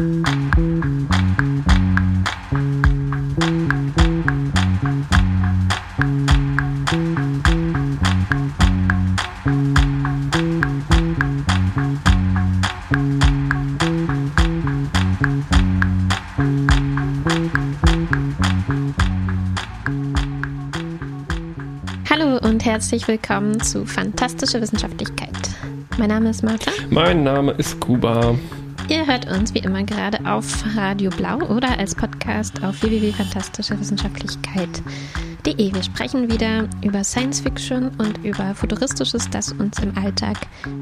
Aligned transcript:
Hallo 0.00 0.08
und 22.38 22.64
herzlich 22.64 23.06
willkommen 23.06 23.60
zu 23.60 23.84
Fantastische 23.84 24.62
Wissenschaftlichkeit. 24.62 25.28
Mein 25.98 26.08
Name 26.08 26.30
ist 26.30 26.42
Martha. 26.42 26.70
Mein 26.88 27.22
Name 27.22 27.52
ist 27.52 27.78
Kuba. 27.80 28.34
Ihr 28.90 29.06
hört 29.06 29.30
uns 29.30 29.54
wie 29.54 29.60
immer 29.60 29.84
gerade 29.84 30.18
auf 30.28 30.64
Radio 30.74 31.10
Blau 31.10 31.38
oder 31.42 31.78
als 31.78 31.94
Podcast 31.94 32.60
auf 32.64 32.82
www.fantastischewissenschaftlichkeit.de. 32.82 35.74
Wir 35.74 35.82
sprechen 35.84 36.28
wieder 36.28 36.68
über 36.82 37.04
Science 37.04 37.40
Fiction 37.40 37.92
und 37.98 38.18
über 38.24 38.52
Futuristisches, 38.52 39.30
das 39.30 39.52
uns 39.52 39.78
im 39.78 39.96
Alltag 39.96 40.38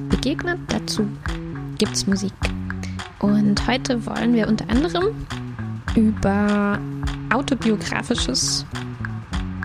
begegnet. 0.09 0.59
Dazu 0.69 1.07
gibt's 1.77 2.07
Musik. 2.07 2.33
Und 3.19 3.67
heute 3.67 4.07
wollen 4.07 4.33
wir 4.33 4.49
unter 4.49 4.67
anderem 4.71 5.09
über 5.95 6.79
autobiografisches 7.31 8.65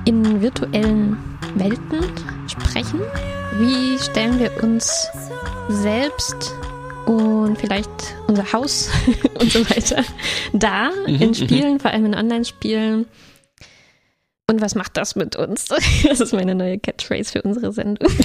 in 0.04 0.42
virtuellen 0.42 1.16
Welten 1.56 2.02
sprechen. 2.48 3.00
Wie 3.58 3.98
stellen 4.00 4.38
wir 4.38 4.52
uns 4.62 5.08
selbst 5.70 6.54
und 7.06 7.58
vielleicht 7.58 7.90
unser 8.28 8.52
Haus 8.54 8.90
und 9.40 9.52
so 9.52 9.60
weiter 9.70 10.04
dar 10.54 10.92
in 11.08 11.34
Spielen, 11.34 11.80
vor 11.80 11.92
allem 11.92 12.06
in 12.06 12.16
Online-Spielen? 12.16 13.06
Und 14.50 14.62
was 14.62 14.76
macht 14.76 14.98
das 14.98 15.16
mit 15.16 15.36
uns? 15.36 15.70
Das 16.04 16.20
ist 16.20 16.34
meine 16.34 16.54
neue 16.56 16.78
Catchphrase 16.78 17.32
für 17.32 17.42
unsere 17.42 17.72
Sendung. 17.72 18.10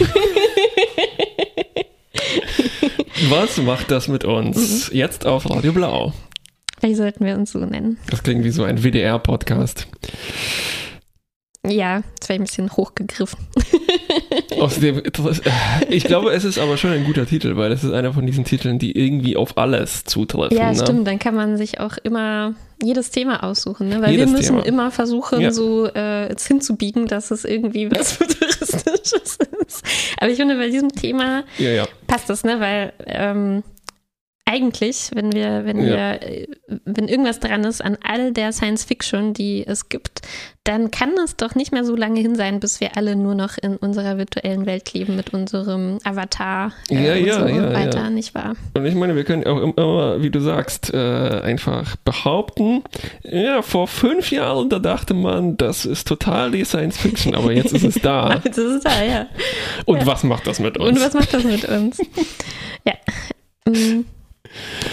Was 3.31 3.57
macht 3.59 3.91
das 3.91 4.07
mit 4.07 4.25
uns? 4.25 4.91
Jetzt 4.93 5.27
auf 5.27 5.51
Radio 5.51 5.73
Blau. 5.73 6.13
Vielleicht 6.79 6.99
sollten 6.99 7.25
wir 7.25 7.35
uns 7.35 7.51
so 7.51 7.59
nennen. 7.59 7.99
Das 8.11 8.23
klingt 8.23 8.45
wie 8.45 8.51
so 8.51 8.63
ein 8.63 8.85
WDR-Podcast. 8.85 9.89
Ja, 11.69 12.03
das 12.19 12.29
wäre 12.29 12.41
ein 12.41 12.45
bisschen 12.45 12.71
hochgegriffen. 12.73 13.39
Außerdem, 14.61 15.03
ich 15.89 16.05
glaube, 16.05 16.31
es 16.33 16.45
ist 16.45 16.59
aber 16.59 16.77
schon 16.77 16.91
ein 16.93 17.05
guter 17.05 17.27
Titel, 17.27 17.57
weil 17.57 17.71
es 17.73 17.85
ist 17.85 17.93
einer 17.93 18.13
von 18.13 18.27
diesen 18.27 18.45
Titeln, 18.45 18.79
die 18.79 18.93
irgendwie 18.93 19.37
auf 19.37 19.57
alles 19.59 20.05
zutreffen. 20.05 20.57
Ja, 20.57 20.73
ne? 20.73 20.79
stimmt. 20.79 21.07
Dann 21.07 21.19
kann 21.19 21.35
man 21.35 21.57
sich 21.57 21.81
auch 21.81 21.97
immer 22.03 22.55
jedes 22.83 23.11
Thema 23.11 23.43
aussuchen, 23.45 23.89
ne? 23.89 24.01
weil 24.01 24.13
Jedes 24.13 24.27
wir 24.31 24.37
müssen 24.37 24.55
Thema. 24.57 24.67
immer 24.67 24.91
versuchen, 24.91 25.41
Ja. 25.41 25.51
so 25.53 25.87
äh, 25.87 26.29
es 26.33 26.47
hinzubiegen, 26.47 27.07
dass 27.07 27.31
es 27.31 27.45
irgendwie 27.45 27.91
was 27.91 28.13
Futuristisches 28.13 29.39
ist. 29.67 29.83
Aber 30.19 30.31
ich 30.31 30.37
finde, 30.37 30.57
bei 30.57 30.69
diesem 30.71 30.91
Thema 30.93 31.45
Ja, 31.59 31.71
ja. 31.71 31.89
passt 32.07 32.31
das, 32.31 32.45
ne? 32.45 32.61
weil 32.61 32.93
ähm, 33.07 33.63
eigentlich, 34.49 35.11
wenn 35.15 35.33
wir, 35.33 35.65
wenn 35.67 35.79
Ja. 35.85 36.19
wir, 36.21 36.47
wenn 36.85 37.07
irgendwas 37.07 37.39
dran 37.39 37.65
ist 37.65 37.85
an 37.85 37.99
all 38.03 38.33
der 38.33 38.53
Science 38.53 38.85
Fiction, 38.85 39.35
die 39.35 39.67
es 39.67 39.89
gibt, 39.91 40.23
dann 40.65 40.91
kann 40.91 41.11
es 41.23 41.37
doch 41.37 41.55
nicht 41.55 41.71
mehr 41.73 41.85
so 41.85 41.95
lange 41.95 42.21
hin 42.21 42.35
sein, 42.35 42.59
bis 42.61 42.81
wir 42.81 42.97
alle 42.97 43.15
nur 43.15 43.35
noch 43.35 43.59
in 43.59 43.77
unserer 43.77 44.17
virtuellen 44.19 44.67
Welt 44.67 44.93
leben 44.95 45.17
mit 45.17 45.33
unserem 45.35 45.99
Avatar 46.05 46.73
äh, 46.91 46.95
Ja, 46.95 47.13
und 47.15 47.27
ja, 47.27 47.41
so 47.41 47.47
ja, 47.47 47.75
weiter, 47.75 47.99
ja. 48.05 48.11
nicht 48.11 48.35
wahr? 48.35 48.55
Und 48.75 48.87
ich 48.87 48.95
meine, 48.95 49.17
wir 49.17 49.25
können 49.25 49.45
auch 49.47 49.61
immer, 49.61 50.23
wie 50.23 50.31
du 50.31 50.41
sagst, 50.41 50.93
äh, 50.93 50.97
einfach 51.43 51.97
behaupten, 52.05 52.83
ja, 53.25 53.61
vor 53.63 53.87
fünf 53.87 54.31
Jahren, 54.31 54.69
da 54.71 54.79
dachte 54.79 55.13
man, 55.15 55.57
das 55.59 55.85
ist 55.85 56.09
total 56.09 56.51
die 56.51 56.65
Science 56.65 56.97
Fiction, 56.99 57.35
aber 57.35 57.53
jetzt 57.53 57.73
ist 57.73 57.85
es 57.85 57.95
da. 58.03 58.41
Das 58.49 58.57
ist 58.57 58.85
da, 58.85 59.03
ja. 59.03 59.27
Und 59.85 60.07
was 60.07 60.25
macht 60.25 60.47
das 60.47 60.59
mit 60.59 60.79
uns? 60.79 60.99
Und 60.99 61.05
was 61.05 61.15
macht 61.15 61.35
das 61.35 61.45
mit 61.45 61.65
uns? 61.67 61.99
ja. 62.85 62.95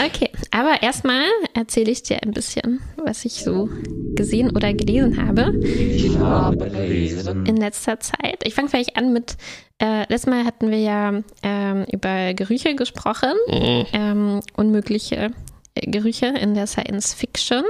Okay, 0.06 0.30
aber 0.52 0.82
erstmal 0.84 1.24
erzähle 1.54 1.92
ich 1.92 2.04
dir 2.04 2.22
ein 2.24 2.32
bisschen, 2.32 2.82
was 2.98 3.26
ich 3.26 3.34
so 3.44 3.70
gesehen 4.16 4.52
oder 4.56 4.74
gelesen 4.74 5.26
habe 5.26 5.54
Ich 5.64 6.18
habe 6.18 6.70
gelesen. 6.70 7.46
in 7.46 7.58
letzter 7.58 8.00
Zeit. 8.00 8.40
Ich 8.44 8.54
fange 8.54 8.70
vielleicht 8.70 8.98
an 8.98 9.14
mit, 9.14 9.38
äh, 9.82 10.00
letztes 10.10 10.28
Mal 10.28 10.46
hatten 10.46 10.70
wir 10.72 10.80
ja 10.80 11.22
ähm, 11.44 11.86
über 11.92 12.34
Gerüche 12.34 12.76
gesprochen, 12.76 13.34
Mhm. 13.50 13.86
ähm, 13.94 14.40
unmögliche 14.56 15.32
äh, 15.76 15.90
Gerüche 15.92 16.28
in 16.28 16.54
der 16.54 16.68
Science 16.68 17.14
Fiction. 17.14 17.64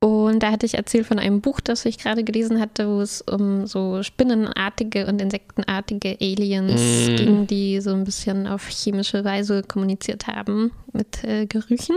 Und 0.00 0.40
da 0.42 0.50
hatte 0.52 0.66
ich 0.66 0.74
erzählt 0.74 1.06
von 1.06 1.18
einem 1.18 1.40
Buch, 1.40 1.60
das 1.60 1.84
ich 1.86 1.98
gerade 1.98 2.22
gelesen 2.22 2.60
hatte, 2.60 2.86
wo 2.88 3.00
es 3.00 3.22
um 3.22 3.66
so 3.66 4.02
spinnenartige 4.02 5.06
und 5.06 5.20
insektenartige 5.22 6.18
Aliens 6.20 7.08
Mm. 7.08 7.16
ging, 7.16 7.46
die 7.46 7.80
so 7.80 7.90
ein 7.92 8.04
bisschen 8.04 8.46
auf 8.46 8.68
chemische 8.68 9.24
Weise 9.24 9.62
kommuniziert 9.62 10.26
haben 10.26 10.72
mit 10.92 11.24
äh, 11.24 11.46
Gerüchen. 11.46 11.96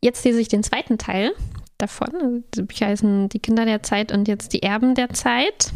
Jetzt 0.00 0.24
lese 0.24 0.40
ich 0.40 0.48
den 0.48 0.62
zweiten 0.62 0.96
Teil 0.98 1.32
davon. 1.78 2.44
Die 2.54 2.62
Bücher 2.62 2.86
heißen 2.86 3.28
Die 3.28 3.40
Kinder 3.40 3.66
der 3.66 3.82
Zeit 3.82 4.10
und 4.10 4.26
jetzt 4.26 4.52
die 4.54 4.62
Erben 4.62 4.94
der 4.94 5.10
Zeit 5.10 5.70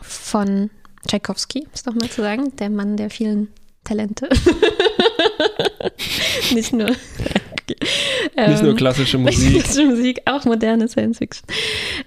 von 0.00 0.70
Tchaikovsky, 1.08 1.66
ist 1.74 1.86
doch 1.86 1.94
mal 1.94 2.08
zu 2.08 2.22
sagen, 2.22 2.54
der 2.56 2.70
Mann 2.70 2.96
der 2.96 3.10
vielen 3.10 3.48
Talente. 3.84 4.28
Nicht 6.54 6.72
nur. 6.72 6.90
Nicht 7.70 8.62
nur 8.62 8.70
Ähm, 8.72 8.76
klassische 8.76 9.18
Musik. 9.18 9.62
Klassische 9.64 9.86
Musik, 9.86 10.20
auch 10.26 10.44
moderne 10.44 10.88
Science 10.88 11.18
Fiction. 11.18 11.46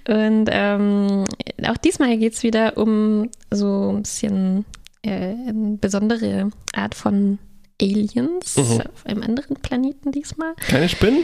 Und 0.08 0.50
ähm, 0.52 1.26
auch 1.68 1.78
diesmal 1.78 2.18
geht 2.18 2.34
es 2.34 2.44
wieder 2.44 2.78
um 2.78 3.30
so 3.52 3.92
ein 3.94 4.04
bisschen 4.04 4.66
äh, 5.04 5.10
eine 5.12 5.78
besondere 5.80 6.50
Art 6.74 6.96
von 6.96 7.40
Aliens 7.82 8.58
Mhm. 8.58 8.82
auf 8.82 9.06
einem 9.06 9.24
anderen 9.24 9.56
Planeten 9.56 10.12
diesmal. 10.12 10.54
Keine 10.68 10.88
Spinnen? 10.90 11.24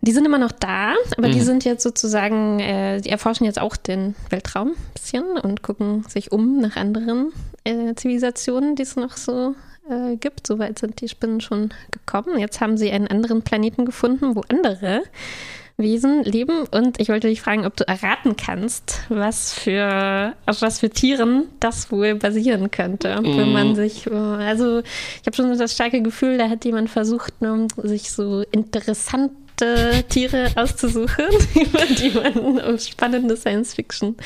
Die 0.00 0.12
sind 0.12 0.26
immer 0.26 0.38
noch 0.38 0.52
da, 0.52 0.94
aber 1.16 1.28
die 1.30 1.38
Mhm. 1.38 1.44
sind 1.44 1.64
jetzt 1.64 1.82
sozusagen, 1.82 2.60
äh, 2.60 3.00
die 3.00 3.08
erforschen 3.08 3.46
jetzt 3.46 3.58
auch 3.60 3.74
den 3.76 4.14
Weltraum 4.28 4.70
ein 4.72 4.76
bisschen 4.92 5.24
und 5.38 5.62
gucken 5.62 6.04
sich 6.08 6.30
um 6.32 6.58
nach 6.60 6.76
anderen 6.76 7.32
äh, 7.64 7.94
Zivilisationen, 7.94 8.74
die 8.76 8.82
es 8.82 8.96
noch 8.96 9.16
so 9.16 9.54
äh, 9.88 10.16
gibt. 10.16 10.46
Soweit 10.46 10.78
sind 10.78 11.00
die 11.00 11.08
Spinnen 11.08 11.40
schon 11.40 11.70
gekommen. 11.90 12.38
Jetzt 12.38 12.60
haben 12.60 12.76
sie 12.76 12.90
einen 12.90 13.08
anderen 13.08 13.42
Planeten 13.42 13.84
gefunden, 13.84 14.34
wo 14.36 14.42
andere 14.48 15.02
Wesen 15.76 16.22
leben. 16.22 16.66
Und 16.70 17.00
ich 17.00 17.08
wollte 17.08 17.28
dich 17.28 17.40
fragen, 17.42 17.66
ob 17.66 17.76
du 17.76 17.86
erraten 17.88 18.36
kannst, 18.36 19.00
was 19.08 19.52
für, 19.52 20.34
auf 20.46 20.62
was 20.62 20.78
für 20.80 20.90
Tieren 20.90 21.44
das 21.58 21.90
wohl 21.90 22.14
basieren 22.14 22.70
könnte. 22.70 23.18
Wenn 23.22 23.52
man 23.52 23.72
Mm. 23.72 23.74
sich, 23.74 24.06
äh, 24.06 24.10
also 24.14 24.80
ich 24.80 25.26
habe 25.26 25.34
schon 25.34 25.58
das 25.58 25.72
starke 25.72 26.00
Gefühl, 26.00 26.38
da 26.38 26.48
hat 26.48 26.64
jemand 26.64 26.90
versucht, 26.90 27.40
ne, 27.40 27.66
sich 27.82 28.12
so 28.12 28.44
interessante 28.52 29.34
Tiere 30.08 30.50
auszusuchen, 30.56 31.26
über 31.54 31.84
die 31.86 32.10
man 32.10 32.78
spannende 32.78 33.36
Science 33.36 33.74
Fiction 33.74 34.16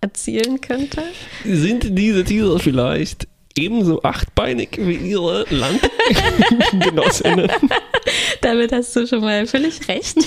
erzählen 0.00 0.60
könnte. 0.60 1.02
Sind 1.44 1.98
diese 1.98 2.24
Tiere 2.24 2.58
vielleicht 2.58 3.26
ebenso 3.56 4.02
achtbeinig 4.02 4.70
wie 4.78 4.94
ihre 4.96 5.44
Landgenossinnen? 5.50 7.48
Damit 8.40 8.72
hast 8.72 8.94
du 8.96 9.06
schon 9.06 9.20
mal 9.20 9.46
völlig 9.46 9.86
recht. 9.88 10.16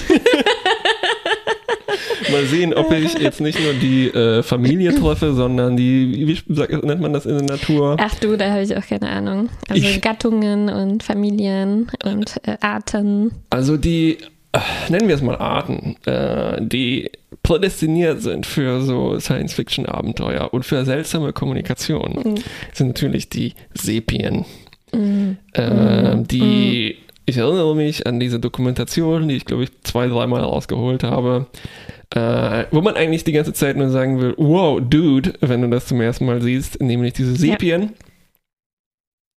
Mal 2.32 2.46
sehen, 2.46 2.74
ob 2.74 2.92
ich 2.92 3.14
jetzt 3.20 3.40
nicht 3.40 3.58
nur 3.60 3.74
die 3.74 4.08
äh, 4.08 4.44
Familie 4.44 4.94
treffe, 4.94 5.34
sondern 5.34 5.78
die, 5.78 6.28
wie 6.28 6.54
sagt- 6.54 6.84
nennt 6.84 7.00
man 7.00 7.14
das 7.14 7.26
in 7.26 7.38
der 7.38 7.58
Natur? 7.58 7.96
Ach 8.00 8.14
du, 8.16 8.36
da 8.38 8.50
habe 8.52 8.64
ich 8.64 8.76
auch 8.76 8.86
keine 8.86 9.08
Ahnung. 9.10 9.50
Also 9.70 9.82
Ich- 9.88 10.02
Gattungen 10.02 10.68
und 10.70 11.04
Familien 11.04 11.88
und 12.04 12.36
äh, 12.46 12.58
Arten. 12.60 13.32
Also 13.50 13.78
die, 13.78 14.18
äh, 14.52 14.60
nennen 14.90 15.08
wir 15.08 15.16
es 15.16 15.22
mal 15.22 15.38
Arten, 15.38 15.96
äh, 16.06 16.58
die 16.62 17.10
prädestiniert 17.44 18.22
sind 18.22 18.46
für 18.46 18.82
so 18.82 19.20
Science-Fiction-Abenteuer 19.20 20.54
und 20.54 20.66
für 20.66 20.84
seltsame 20.86 21.34
Kommunikation, 21.34 22.36
sind 22.74 22.88
natürlich 22.88 23.30
die 23.30 23.54
Sepien. 23.74 24.46
Äh, 25.54 26.18
die, 26.24 26.98
ich 27.26 27.38
erinnere 27.38 27.76
mich 27.76 28.08
an 28.08 28.20
diese 28.20 28.40
Dokumentation, 28.40 29.28
die 29.28 29.36
ich 29.36 29.46
glaube 29.46 29.64
ich 29.64 29.70
zwei, 29.84 30.08
dreimal 30.08 30.42
rausgeholt 30.42 31.04
habe, 31.04 31.48
äh, 32.16 32.66
wo 32.72 32.82
man 32.82 32.96
eigentlich 32.96 33.24
die 33.24 33.34
ganze 33.34 33.54
Zeit 33.54 33.76
nur 33.76 33.90
sagen 33.90 34.22
will, 34.22 34.34
wow, 34.38 34.80
Dude, 34.82 35.34
wenn 35.42 35.62
du 35.62 35.70
das 35.70 35.88
zum 35.88 36.00
ersten 36.02 36.26
Mal 36.26 36.42
siehst, 36.42 36.82
nämlich 36.82 37.14
diese 37.14 37.36
Sepien. 37.36 37.94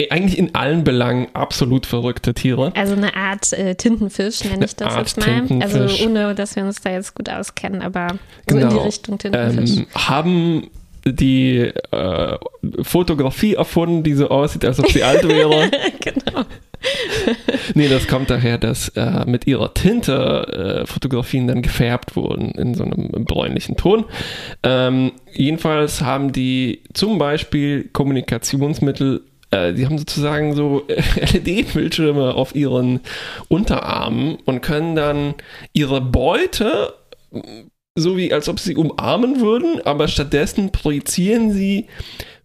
Eigentlich 0.09 0.37
in 0.37 0.55
allen 0.55 0.85
Belangen 0.85 1.27
absolut 1.33 1.85
verrückte 1.85 2.33
Tiere. 2.33 2.71
Also 2.75 2.93
eine 2.93 3.15
Art 3.17 3.51
äh, 3.51 3.75
Tintenfisch 3.75 4.45
nenne 4.45 4.63
ich 4.63 4.75
das 4.77 4.95
Art 4.95 5.07
jetzt 5.13 5.19
mal. 5.49 5.61
Also 5.61 6.05
ohne, 6.05 6.33
dass 6.35 6.55
wir 6.55 6.63
uns 6.63 6.79
da 6.79 6.89
jetzt 6.91 7.15
gut 7.15 7.29
auskennen, 7.29 7.81
aber 7.81 8.07
so 8.49 8.55
in 8.55 8.61
die 8.61 8.67
Genau. 8.69 8.83
Richtung 8.83 9.17
Tintenfisch. 9.17 9.77
ähm, 9.77 9.87
haben 9.93 10.69
die 11.05 11.71
äh, 11.91 12.37
Fotografie 12.81 13.55
erfunden, 13.55 14.03
die 14.03 14.13
so 14.13 14.29
aussieht, 14.29 14.63
als 14.63 14.79
ob 14.79 14.89
sie 14.89 15.03
alt 15.03 15.27
wäre. 15.27 15.69
genau. 15.99 16.45
nee, 17.73 17.89
das 17.89 18.07
kommt 18.07 18.29
daher, 18.29 18.57
dass 18.57 18.87
äh, 18.89 19.25
mit 19.25 19.47
ihrer 19.47 19.73
Tinte 19.73 20.81
äh, 20.83 20.87
Fotografien 20.87 21.47
dann 21.47 21.61
gefärbt 21.61 22.15
wurden 22.15 22.51
in 22.51 22.73
so 22.73 22.83
einem 22.85 23.25
bräunlichen 23.25 23.75
Ton. 23.75 24.05
Ähm, 24.63 25.11
jedenfalls 25.33 26.01
haben 26.01 26.31
die 26.31 26.83
zum 26.93 27.17
Beispiel 27.17 27.89
Kommunikationsmittel 27.91 29.23
äh, 29.51 29.73
die 29.73 29.85
haben 29.85 29.97
sozusagen 29.97 30.55
so 30.55 30.83
LED-Bildschirme 31.33 32.33
auf 32.35 32.55
ihren 32.55 33.01
Unterarmen 33.47 34.37
und 34.45 34.61
können 34.61 34.95
dann 34.95 35.35
ihre 35.73 36.01
Beute 36.01 36.93
so 37.95 38.17
wie 38.17 38.33
als 38.33 38.47
ob 38.49 38.59
sie 38.59 38.75
umarmen 38.75 39.41
würden, 39.41 39.81
aber 39.85 40.07
stattdessen 40.07 40.71
projizieren 40.71 41.51
sie 41.51 41.87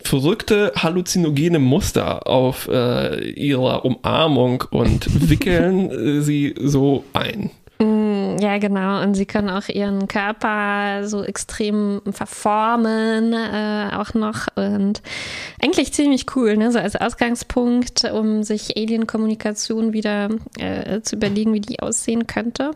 verrückte 0.03 0.73
halluzinogene 0.77 1.59
Muster 1.59 2.27
auf 2.27 2.69
äh, 2.69 3.31
ihrer 3.31 3.85
Umarmung 3.85 4.65
und 4.71 5.31
wickeln 5.31 5.91
äh, 5.91 6.21
sie 6.21 6.55
so 6.61 7.05
ein. 7.15 7.51
Ja, 8.41 8.59
genau. 8.59 9.03
Und 9.03 9.15
sie 9.15 9.27
können 9.27 9.51
auch 9.51 9.69
ihren 9.69 10.09
Körper 10.09 11.07
so 11.07 11.23
extrem 11.23 12.01
verformen, 12.11 13.33
äh, 13.33 13.91
auch 13.95 14.15
noch. 14.15 14.49
Und 14.57 15.03
eigentlich 15.63 15.93
ziemlich 15.93 16.27
cool, 16.35 16.57
ne? 16.57 16.73
So 16.73 16.79
als 16.79 16.97
Ausgangspunkt, 16.97 18.05
um 18.11 18.43
sich 18.43 18.77
Alien-Kommunikation 18.77 19.93
wieder 19.93 20.31
äh, 20.59 21.01
zu 21.03 21.17
überlegen, 21.17 21.53
wie 21.53 21.61
die 21.61 21.81
aussehen 21.81 22.27
könnte. 22.27 22.73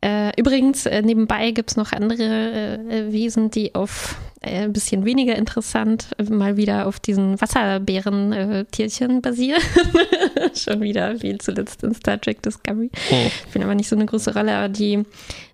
Äh, 0.00 0.32
übrigens, 0.38 0.86
äh, 0.86 1.02
nebenbei 1.02 1.52
gibt 1.52 1.70
es 1.70 1.76
noch 1.76 1.92
andere 1.92 2.24
äh, 2.24 3.12
Wesen, 3.12 3.50
die 3.50 3.74
auf 3.74 4.16
ein 4.42 4.72
bisschen 4.72 5.04
weniger 5.04 5.36
interessant 5.36 6.08
äh, 6.18 6.24
mal 6.24 6.56
wieder 6.56 6.86
auf 6.86 7.00
diesen 7.00 7.40
Wasserbären-Tierchen 7.40 9.22
basieren. 9.22 9.62
Schon 10.54 10.80
wieder, 10.80 11.20
wie 11.22 11.38
zuletzt 11.38 11.82
in 11.82 11.94
Star 11.94 12.20
Trek 12.20 12.42
Discovery. 12.42 12.90
Oh. 13.10 13.30
Spielen 13.48 13.64
aber 13.64 13.74
nicht 13.74 13.88
so 13.88 13.96
eine 13.96 14.06
große 14.06 14.34
Rolle, 14.34 14.54
aber 14.54 14.68
die, 14.68 15.04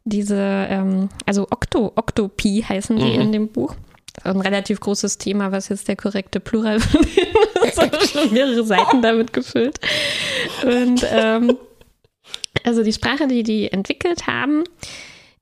diese, 0.05 0.37
ähm, 0.39 1.09
also 1.27 1.47
Octo, 1.51 1.93
Octopi 1.95 2.65
heißen 2.69 2.97
die 2.97 3.05
Mhm. 3.17 3.21
in 3.21 3.33
dem 3.33 3.49
Buch. 3.49 3.75
Ein 4.25 4.41
relativ 4.41 4.81
großes 4.81 5.19
Thema, 5.19 5.53
was 5.53 5.69
jetzt 5.69 5.87
der 5.87 5.95
korrekte 5.97 6.41
Plural 6.41 6.81
von 6.81 7.03
denen 7.03 7.69
ist. 7.69 7.79
habe 7.81 8.07
schon 8.07 8.33
mehrere 8.33 8.65
Seiten 8.65 9.01
damit 9.01 9.33
gefüllt. 9.33 9.79
Und 10.65 11.07
ähm, 11.13 11.57
also 12.65 12.83
die 12.83 12.93
Sprache, 12.93 13.29
die 13.29 13.43
die 13.45 13.71
entwickelt 13.71 14.27
haben, 14.27 14.65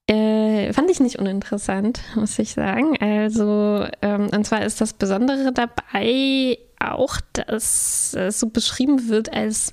äh, 0.09 0.73
fand 0.73 0.91
ich 0.91 1.01
nicht 1.01 1.19
uninteressant, 1.19 2.01
muss 2.15 2.39
ich 2.39 2.53
sagen. 2.53 2.97
Also, 3.01 3.87
ähm, 4.03 4.29
und 4.33 4.47
zwar 4.47 4.65
ist 4.65 4.81
das 4.81 4.93
Besondere 4.93 5.53
dabei 5.53 6.59
auch, 6.79 7.19
dass 7.33 8.15
es 8.15 8.39
so 8.39 8.49
beschrieben 8.49 9.09
wird, 9.09 9.33
als 9.33 9.73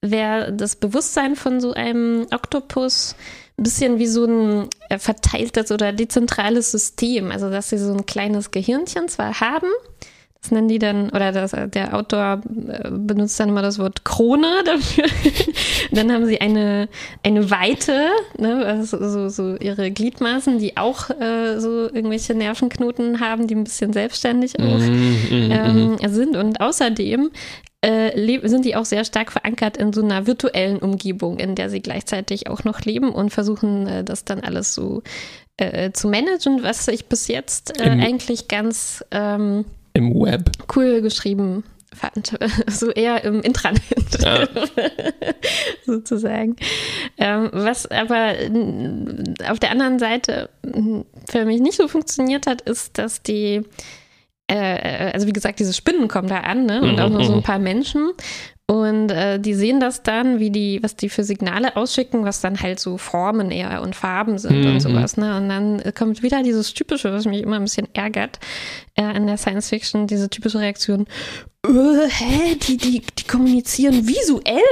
wäre 0.00 0.52
das 0.52 0.76
Bewusstsein 0.76 1.34
von 1.34 1.60
so 1.60 1.72
einem 1.72 2.26
Oktopus 2.30 3.16
ein 3.56 3.62
bisschen 3.62 3.98
wie 3.98 4.06
so 4.06 4.26
ein 4.26 4.68
äh, 4.90 4.98
verteiltes 4.98 5.72
oder 5.72 5.92
dezentrales 5.92 6.70
System. 6.70 7.30
Also, 7.30 7.50
dass 7.50 7.70
sie 7.70 7.78
so 7.78 7.92
ein 7.92 8.06
kleines 8.06 8.50
Gehirnchen 8.50 9.08
zwar 9.08 9.40
haben, 9.40 9.68
das 10.44 10.50
nennen 10.50 10.68
die 10.68 10.78
dann, 10.78 11.08
oder 11.08 11.32
das, 11.32 11.52
der 11.52 11.94
Autor 11.94 12.42
äh, 12.68 12.90
benutzt 12.90 13.40
dann 13.40 13.48
immer 13.48 13.62
das 13.62 13.78
Wort 13.78 14.04
Krone 14.04 14.46
dafür. 14.66 15.04
dann 15.90 16.12
haben 16.12 16.26
sie 16.26 16.38
eine, 16.38 16.90
eine 17.22 17.50
Weite, 17.50 18.08
ne, 18.36 18.62
also 18.66 18.98
so, 19.08 19.30
so 19.30 19.56
ihre 19.56 19.90
Gliedmaßen, 19.90 20.58
die 20.58 20.76
auch 20.76 21.08
äh, 21.08 21.58
so 21.60 21.84
irgendwelche 21.84 22.34
Nervenknoten 22.34 23.20
haben, 23.20 23.46
die 23.46 23.54
ein 23.54 23.64
bisschen 23.64 23.94
selbstständig 23.94 24.60
auch 24.60 24.74
Mhm, 24.74 25.18
mhm, 25.30 25.46
mhm. 25.46 25.96
ähm, 26.02 26.12
sind. 26.12 26.36
Und 26.36 26.60
außerdem 26.60 27.30
äh, 27.80 28.46
sind 28.46 28.66
die 28.66 28.76
auch 28.76 28.84
sehr 28.84 29.06
stark 29.06 29.32
verankert 29.32 29.78
in 29.78 29.94
so 29.94 30.02
einer 30.02 30.26
virtuellen 30.26 30.78
Umgebung, 30.78 31.38
in 31.38 31.54
der 31.54 31.70
sie 31.70 31.80
gleichzeitig 31.80 32.50
auch 32.50 32.64
noch 32.64 32.82
leben 32.82 33.12
und 33.12 33.30
versuchen, 33.30 33.86
äh, 33.86 34.04
das 34.04 34.26
dann 34.26 34.40
alles 34.40 34.74
so 34.74 35.02
äh, 35.56 35.92
zu 35.92 36.08
managen, 36.08 36.62
was 36.62 36.86
ich 36.88 37.06
bis 37.06 37.28
jetzt 37.28 37.80
äh, 37.80 37.88
eigentlich 37.88 38.48
ganz 38.48 39.02
ähm, 39.10 39.64
Im 39.94 40.12
Web. 40.14 40.50
cool 40.74 41.00
geschrieben 41.02 41.64
fand. 41.94 42.36
So 42.68 42.90
eher 42.90 43.22
im 43.24 43.40
Intranet 43.40 43.80
Ja. 44.20 44.48
sozusagen. 45.86 46.56
Ähm, 47.18 47.50
was 47.52 47.86
aber 47.90 48.32
auf 49.48 49.60
der 49.60 49.70
anderen 49.70 49.98
Seite 49.98 50.50
für 51.30 51.44
mich 51.44 51.60
nicht 51.60 51.76
so 51.76 51.88
funktioniert 51.88 52.46
hat, 52.46 52.62
ist, 52.62 52.98
dass 52.98 53.22
die 53.22 53.62
äh, 54.46 55.10
also 55.12 55.26
wie 55.26 55.32
gesagt, 55.32 55.58
diese 55.58 55.72
Spinnen 55.72 56.08
kommen 56.08 56.28
da 56.28 56.40
an, 56.40 56.66
ne? 56.66 56.82
Und 56.82 56.92
Mhm, 56.94 56.98
auch 56.98 57.08
nur 57.08 57.24
so 57.24 57.32
mhm. 57.32 57.38
ein 57.38 57.42
paar 57.42 57.58
Menschen. 57.58 58.12
Und 58.66 59.10
äh, 59.10 59.38
die 59.38 59.52
sehen 59.52 59.78
das 59.78 60.02
dann, 60.02 60.38
wie 60.38 60.50
die, 60.50 60.82
was 60.82 60.96
die 60.96 61.10
für 61.10 61.22
Signale 61.22 61.76
ausschicken, 61.76 62.24
was 62.24 62.40
dann 62.40 62.60
halt 62.62 62.80
so 62.80 62.96
Formen 62.96 63.50
eher 63.50 63.82
und 63.82 63.94
Farben 63.94 64.38
sind 64.38 64.62
Mhm. 64.64 64.66
und 64.72 64.80
sowas. 64.80 65.18
Ne? 65.18 65.36
Und 65.36 65.48
dann 65.50 65.82
kommt 65.94 66.22
wieder 66.22 66.42
dieses 66.42 66.72
Typische, 66.72 67.12
was 67.12 67.26
mich 67.26 67.42
immer 67.42 67.56
ein 67.56 67.64
bisschen 67.64 67.88
ärgert 67.94 68.38
äh, 68.94 69.14
in 69.16 69.26
der 69.26 69.36
Science 69.36 69.68
Fiction, 69.68 70.06
diese 70.06 70.30
typische 70.30 70.60
Reaktion. 70.60 71.06
Äh, 71.64 72.08
hä, 72.08 72.56
die, 72.56 72.76
die, 72.76 73.02
die 73.18 73.24
kommunizieren 73.24 74.06
visuell. 74.06 74.62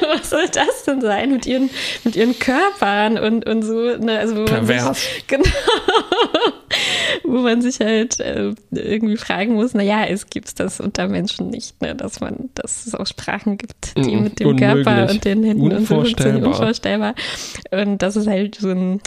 was 0.00 0.30
soll 0.30 0.48
das 0.48 0.84
denn 0.84 1.00
sein 1.00 1.30
mit 1.32 1.46
ihren, 1.46 1.68
mit 2.04 2.16
ihren 2.16 2.38
Körpern 2.38 3.18
und, 3.18 3.46
und 3.46 3.62
so. 3.62 3.96
Ne? 3.96 4.18
Also, 4.18 4.36
wo 4.36 4.40
man 4.40 4.66
sich, 4.66 4.76
Pervers. 4.76 5.06
Genau. 5.26 5.50
Wo 7.24 7.38
man 7.40 7.60
sich 7.62 7.80
halt 7.80 8.20
äh, 8.20 8.52
irgendwie 8.70 9.16
fragen 9.16 9.54
muss, 9.54 9.74
naja, 9.74 10.04
es 10.06 10.28
gibt 10.28 10.58
das 10.60 10.80
unter 10.80 11.08
Menschen 11.08 11.50
nicht, 11.50 11.80
ne? 11.82 11.94
dass 11.94 12.20
man, 12.20 12.50
dass 12.54 12.86
es 12.86 12.94
auch 12.94 13.06
Sprachen 13.06 13.58
gibt, 13.58 13.96
die 13.96 14.16
Mm, 14.16 14.22
mit 14.24 14.40
dem 14.40 14.48
unmöglich. 14.48 14.84
Körper 14.84 15.10
und 15.10 15.24
den 15.24 15.42
Händen 15.44 15.62
und 15.62 15.86
so 15.86 15.96
Unvorstellbar. 15.96 16.48
unvorstellbar. 16.50 17.14
Und 17.70 18.02
das 18.02 18.16
ist 18.16 18.26
halt 18.26 18.56
so 18.56 18.68
ein, 18.70 19.00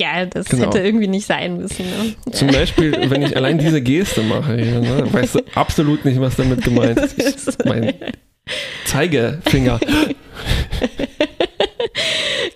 ja, 0.00 0.26
das 0.26 0.48
Genau. 0.48 0.66
hätte 0.66 0.80
irgendwie 0.80 1.08
nicht 1.08 1.26
sein 1.26 1.56
müssen. 1.58 1.84
Ne? 1.86 2.32
Zum 2.32 2.48
Beispiel, 2.48 3.10
wenn 3.10 3.22
ich 3.22 3.36
allein 3.36 3.58
diese 3.58 3.80
Geste 3.82 4.22
mache, 4.22 4.56
hier, 4.56 4.80
ne, 4.80 5.12
weißt 5.12 5.36
du 5.36 5.40
absolut 5.54 6.04
nicht, 6.04 6.20
was 6.20 6.36
damit 6.36 6.62
gemeint 6.62 6.98
ist. 6.98 7.64
Mein 7.64 7.94
Zeigefinger. 8.86 9.78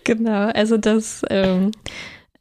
genau, 0.04 0.48
also 0.48 0.76
das, 0.76 1.22
ähm, 1.30 1.70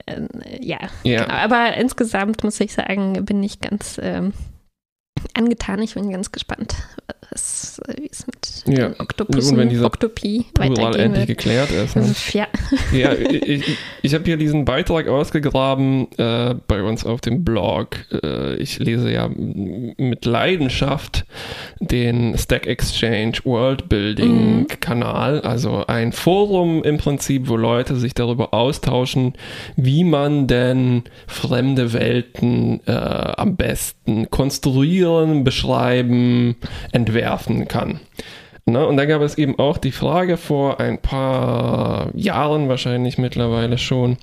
äh, 0.05 0.21
ja, 0.61 0.79
Ja. 1.03 1.23
Genau. 1.23 1.33
Aber 1.33 1.75
insgesamt 1.77 2.43
muss 2.43 2.59
ich 2.59 2.73
sagen, 2.73 3.23
bin 3.25 3.41
ich 3.43 3.59
ganz 3.61 3.99
ähm, 4.01 4.33
angetan. 5.33 5.81
Ich 5.81 5.93
bin 5.93 6.09
ganz 6.11 6.31
gespannt, 6.31 6.75
was, 7.31 7.81
wie 7.97 8.09
es 8.11 8.25
mit 8.27 8.77
Ja. 8.77 8.89
den 8.89 8.99
Oktopussen, 8.99 9.51
Und 9.53 9.57
wenn 9.57 9.69
dieser 9.69 9.85
Oktopie 9.85 10.45
Plural 10.53 10.99
endlich 10.99 11.27
geklärt 11.27 11.71
ist. 11.71 11.95
Ne? 11.95 12.03
Also, 12.03 12.13
ja, 12.37 12.47
Ja, 12.93 13.13
ich, 13.13 13.77
ich, 14.01 14.13
habe 14.13 14.23
hier 14.25 14.37
diesen 14.37 14.65
Beitrag 14.65 15.07
ausgegraben 15.07 16.07
äh, 16.17 16.55
bei 16.67 16.83
uns 16.83 17.05
auf 17.05 17.21
dem 17.21 17.43
Blog. 17.43 17.97
Äh, 18.23 18.55
ich 18.55 18.79
lese 18.79 19.11
ja 19.11 19.29
mit 19.29 20.25
Leidenschaft 20.25 21.25
den 21.79 22.37
Stack 22.37 22.67
Exchange 22.67 23.39
World 23.43 23.89
Building 23.89 24.33
Mhm. 24.33 24.67
Kanal, 24.79 25.41
also 25.41 25.85
ein 25.87 26.11
Forum 26.11 26.83
im 26.83 26.97
Prinzip, 26.97 27.47
wo 27.49 27.55
Leute 27.57 27.95
sich 27.95 28.13
darüber 28.13 28.53
austauschen, 28.53 29.33
wie 29.75 30.03
man 30.03 30.47
denn 30.47 31.03
fremde 31.27 31.93
Welten 31.93 32.79
äh, 32.85 32.91
am 32.91 33.55
besten 33.55 34.29
konstruieren, 34.29 35.43
beschreiben, 35.43 36.55
entwerfen 37.03 37.67
kann. 37.67 37.99
Ne, 38.65 38.87
und 38.87 38.95
da 38.95 39.03
gab 39.03 39.21
es 39.21 39.37
eben 39.37 39.59
auch 39.59 39.77
die 39.77 39.91
Frage 39.91 40.37
vor 40.37 40.79
ein 40.79 40.97
paar 40.97 42.11
Jahren 42.15 42.69
wahrscheinlich 42.69 43.17
mittlerweile 43.17 43.77
schon. 43.77 44.17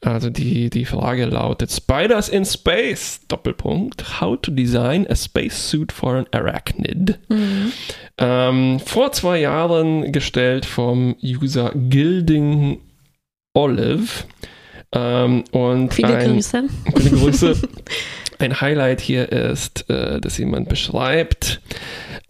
Also 0.00 0.30
die, 0.30 0.68
die 0.68 0.84
Frage 0.84 1.26
lautet 1.26 1.70
Spiders 1.70 2.28
in 2.28 2.44
Space, 2.44 3.20
Doppelpunkt, 3.28 4.20
how 4.20 4.36
to 4.40 4.50
design 4.50 5.06
a 5.08 5.14
spacesuit 5.14 5.92
for 5.92 6.14
an 6.14 6.26
arachnid. 6.32 7.20
Ähm, 8.18 8.80
vor 8.80 9.12
zwei 9.12 9.38
Jahren 9.38 10.10
gestellt 10.10 10.66
vom 10.66 11.14
User 11.22 11.70
Gilding 11.72 12.80
Olive. 13.54 14.24
Ähm, 14.90 15.44
und 15.52 15.94
viele 15.94 16.16
ein, 16.16 16.32
Grüße. 16.32 16.64
Viele 16.96 17.10
Grüße. 17.10 17.56
Ein 18.40 18.60
Highlight 18.60 19.00
hier 19.00 19.30
ist, 19.30 19.88
äh, 19.88 20.20
dass 20.20 20.38
jemand 20.38 20.68
beschreibt, 20.68 21.60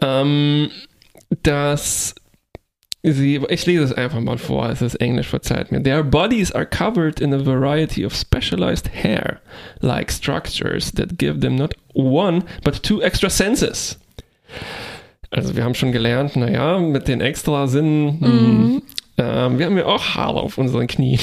ähm, 0.04 0.70
dass 1.42 2.14
sie, 3.02 3.40
ich 3.48 3.66
lese 3.66 3.84
es 3.84 3.92
einfach 3.92 4.20
mal 4.20 4.38
vor, 4.38 4.68
es 4.70 4.82
ist 4.82 4.96
Englisch, 4.96 5.28
verzeiht 5.28 5.70
mir. 5.72 5.82
Their 5.82 6.02
bodies 6.02 6.52
are 6.52 6.66
covered 6.66 7.20
in 7.20 7.32
a 7.32 7.38
variety 7.38 8.04
of 8.04 8.14
specialized 8.14 8.88
hair-like 8.88 10.10
structures 10.10 10.92
that 10.92 11.18
give 11.18 11.40
them 11.40 11.56
not 11.56 11.74
one, 11.92 12.44
but 12.62 12.82
two 12.82 13.02
extra 13.02 13.28
senses. 13.28 13.98
Also 15.30 15.56
wir 15.56 15.64
haben 15.64 15.74
schon 15.74 15.92
gelernt, 15.92 16.36
naja, 16.36 16.78
mit 16.78 17.08
den 17.08 17.20
extra 17.20 17.66
Sinnen, 17.66 18.20
hm, 18.20 18.82
ähm, 19.16 19.58
wir 19.58 19.66
haben 19.66 19.76
ja 19.78 19.86
auch 19.86 20.14
Haare 20.14 20.40
auf 20.40 20.58
unseren 20.58 20.86
Knien. 20.86 21.20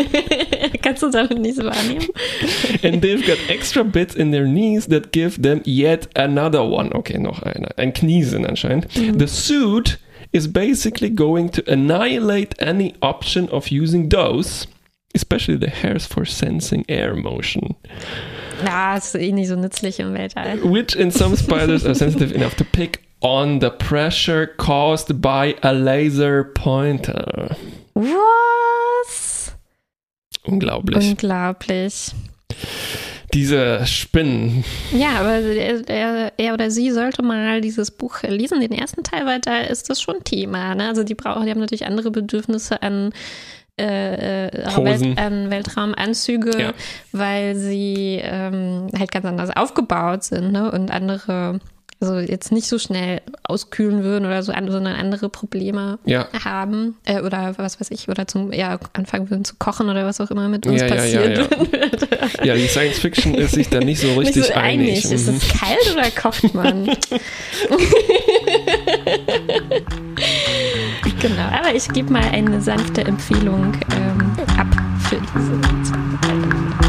Kannst 0.82 1.02
du 1.02 1.10
damit 1.10 1.38
nicht 1.38 1.56
so 1.56 1.64
wahrnehmen? 1.64 2.06
And 2.82 3.02
they've 3.02 3.24
got 3.26 3.38
extra 3.48 3.82
bits 3.82 4.14
in 4.14 4.32
their 4.32 4.44
knees 4.46 4.86
that 4.88 5.12
give 5.12 5.40
them 5.42 5.60
yet 5.64 6.08
another 6.14 6.62
one. 6.64 6.92
Okay, 6.94 7.18
noch 7.18 7.42
einer. 7.42 7.68
Ein 7.78 7.92
Kniesinn 7.92 8.44
anscheinend. 8.46 8.86
The 8.94 9.26
suit 9.26 9.98
is 10.32 10.52
basically 10.52 11.10
going 11.10 11.50
to 11.52 11.62
annihilate 11.66 12.54
any 12.60 12.94
option 13.00 13.48
of 13.48 13.70
using 13.70 14.08
those, 14.10 14.66
especially 15.14 15.56
the 15.56 15.70
hairs 15.70 16.04
for 16.06 16.24
sensing 16.26 16.84
air 16.88 17.14
motion, 17.14 17.74
Na, 18.64 18.96
ist 18.96 19.14
eh 19.14 19.32
nicht 19.32 19.48
so 19.48 19.56
nützlich 19.56 20.00
im 20.00 20.12
Weltall. 20.14 20.58
which 20.62 20.94
in 20.94 21.10
some 21.10 21.36
spiders 21.36 21.84
are 21.86 21.94
sensitive 21.94 22.32
enough 22.34 22.54
to 22.56 22.64
pick 22.64 23.05
on 23.20 23.60
the 23.60 23.70
pressure 23.70 24.46
caused 24.46 25.20
by 25.20 25.56
a 25.62 25.72
laser 25.72 26.44
pointer. 26.44 27.56
Was? 27.94 29.54
Unglaublich. 30.44 31.08
Unglaublich. 31.10 32.12
Diese 33.34 33.84
Spinnen. 33.86 34.64
Ja, 34.92 35.20
aber 35.20 35.40
er, 35.40 35.88
er, 35.88 36.32
er 36.36 36.54
oder 36.54 36.70
sie 36.70 36.90
sollte 36.92 37.22
mal 37.22 37.60
dieses 37.60 37.90
Buch 37.90 38.22
lesen, 38.22 38.60
den 38.60 38.72
ersten 38.72 39.02
Teil, 39.02 39.26
weil 39.26 39.40
da 39.40 39.58
ist 39.58 39.90
das 39.90 40.00
schon 40.00 40.22
Thema. 40.22 40.74
Ne? 40.74 40.88
Also 40.88 41.02
die 41.02 41.14
brauchen, 41.14 41.44
die 41.44 41.50
haben 41.50 41.58
natürlich 41.60 41.86
andere 41.86 42.10
Bedürfnisse 42.12 42.80
an, 42.82 43.12
äh, 43.78 44.46
äh. 44.46 44.84
Welt, 44.84 45.18
an 45.18 45.50
Weltraumanzüge, 45.50 46.58
Ja. 46.58 46.72
weil 47.12 47.56
sie 47.56 48.20
ähm, 48.22 48.86
halt 48.96 49.10
ganz 49.10 49.26
anders 49.26 49.50
aufgebaut 49.54 50.22
sind 50.22 50.52
ne? 50.52 50.70
und 50.70 50.90
andere, 50.90 51.58
also 52.00 52.18
jetzt 52.18 52.52
nicht 52.52 52.68
so 52.68 52.78
schnell 52.78 53.22
auskühlen 53.44 54.02
würden 54.04 54.26
oder 54.26 54.42
so, 54.42 54.52
sondern 54.52 54.94
andere 54.94 55.28
Probleme 55.30 55.98
Ja. 56.04 56.28
haben 56.44 56.96
äh, 57.06 57.20
oder 57.22 57.54
was 57.56 57.80
weiß 57.80 57.90
ich, 57.90 58.08
oder 58.08 58.26
zum, 58.28 58.52
ja, 58.52 58.78
anfangen 58.92 59.30
würden 59.30 59.44
zu 59.46 59.54
kochen 59.58 59.88
oder 59.88 60.04
was 60.04 60.20
auch 60.20 60.30
immer 60.30 60.48
mit 60.48 60.66
uns 60.66 60.80
Ja, 60.82 60.88
ja, 60.88 60.94
ja, 61.04 61.44
passiert. 61.46 61.48
ja. 62.44 62.54
Die 62.54 62.68
Science 62.68 62.98
Fiction 62.98 63.34
ist 63.34 63.52
sich 63.54 63.68
da 63.70 63.80
nicht 63.80 64.00
so 64.00 64.08
richtig 64.14 64.36
nicht 64.36 64.46
so 64.48 64.54
einig. 64.54 65.04
einig. 65.04 65.12
Ist 65.12 65.26
Mhm. 65.28 65.36
es 65.36 65.48
kalt 65.48 65.92
oder 65.94 66.10
kocht 66.10 66.52
man? 66.54 66.84
genau, 71.20 71.42
aber 71.52 71.74
ich 71.74 71.88
gebe 71.88 72.12
mal 72.12 72.24
eine 72.32 72.60
sanfte 72.60 73.02
Empfehlung 73.04 73.72
ähm, 73.96 74.32
ab 74.58 74.66
für 75.08 75.16
diese 75.16 75.60
zweite 75.82 76.85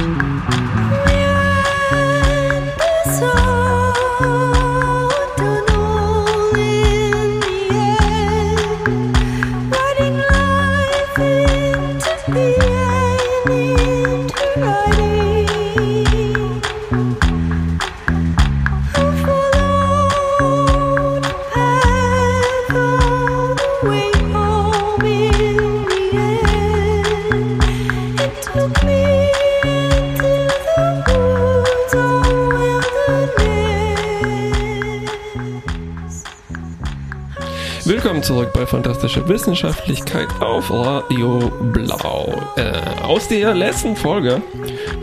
Willkommen 37.88 38.22
zurück 38.22 38.52
bei 38.54 38.66
Fantastische 38.66 39.30
Wissenschaftlichkeit 39.30 40.28
auf 40.42 40.70
Radio 40.70 41.40
Blau. 41.72 42.34
Äh, 42.58 42.74
aus 43.02 43.30
der 43.30 43.56
letzten 43.56 43.96
Folge 43.96 44.42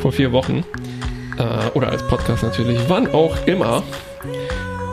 vor 0.00 0.12
vier 0.12 0.32
Wochen, 0.32 0.62
äh, 1.38 1.70
oder 1.72 1.88
als 1.88 2.02
Podcast 2.02 2.42
natürlich, 2.42 2.78
wann 2.88 3.06
auch 3.06 3.38
immer, 3.46 3.82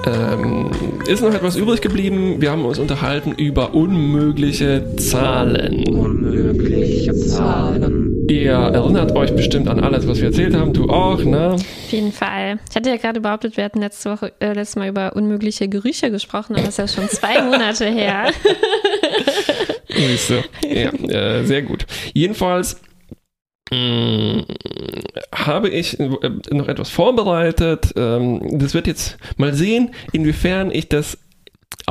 ähm, 0.06 0.72
ist 1.06 1.22
noch 1.22 1.34
etwas 1.34 1.58
übrig 1.58 1.82
geblieben. 1.82 2.40
Wir 2.40 2.52
haben 2.52 2.64
uns 2.64 2.80
unterhalten 2.80 3.34
über 3.34 3.74
unmögliche 3.74 4.96
Zahlen. 4.96 5.86
Unmögliche 5.90 7.14
Zahlen. 7.14 8.01
Ihr 8.32 8.54
erinnert 8.54 9.14
euch 9.14 9.36
bestimmt 9.36 9.68
an 9.68 9.82
alles, 9.82 10.08
was 10.08 10.20
wir 10.20 10.28
erzählt 10.28 10.56
haben. 10.56 10.72
Du 10.72 10.90
auch, 10.90 11.22
ne? 11.22 11.56
Auf 11.56 11.92
jeden 11.92 12.14
Fall. 12.14 12.60
Ich 12.70 12.76
hatte 12.78 12.90
ja 12.90 12.96
gerade 12.96 13.20
behauptet, 13.20 13.58
wir 13.58 13.66
hatten 13.66 13.82
letzte 13.82 14.10
Woche, 14.10 14.32
äh, 14.40 14.54
letztes 14.54 14.78
Mal 14.78 14.88
über 14.88 15.18
unmögliche 15.18 15.68
Gerüche 15.68 16.12
gesprochen, 16.12 16.56
aber 16.56 16.64
das 16.64 16.80
ist 16.80 16.96
ja 16.96 17.02
schon 17.02 17.10
zwei 17.10 17.42
Monate 17.44 17.88
her. 17.88 18.32
Siehste. 19.90 20.46
Ja, 20.64 20.94
äh, 20.94 21.44
sehr 21.44 21.62
gut. 21.64 21.86
Jedenfalls 22.14 22.80
mh, 23.70 24.46
habe 25.36 25.68
ich 25.68 26.00
äh, 26.00 26.10
noch 26.52 26.70
etwas 26.70 26.90
vorbereitet. 26.90 27.92
Ähm, 27.98 28.60
das 28.60 28.74
wird 28.74 28.88
jetzt 28.88 29.18
mal 29.36 29.54
sehen, 29.54 29.94
inwiefern 30.14 30.72
ich 30.72 30.88
das 30.88 31.18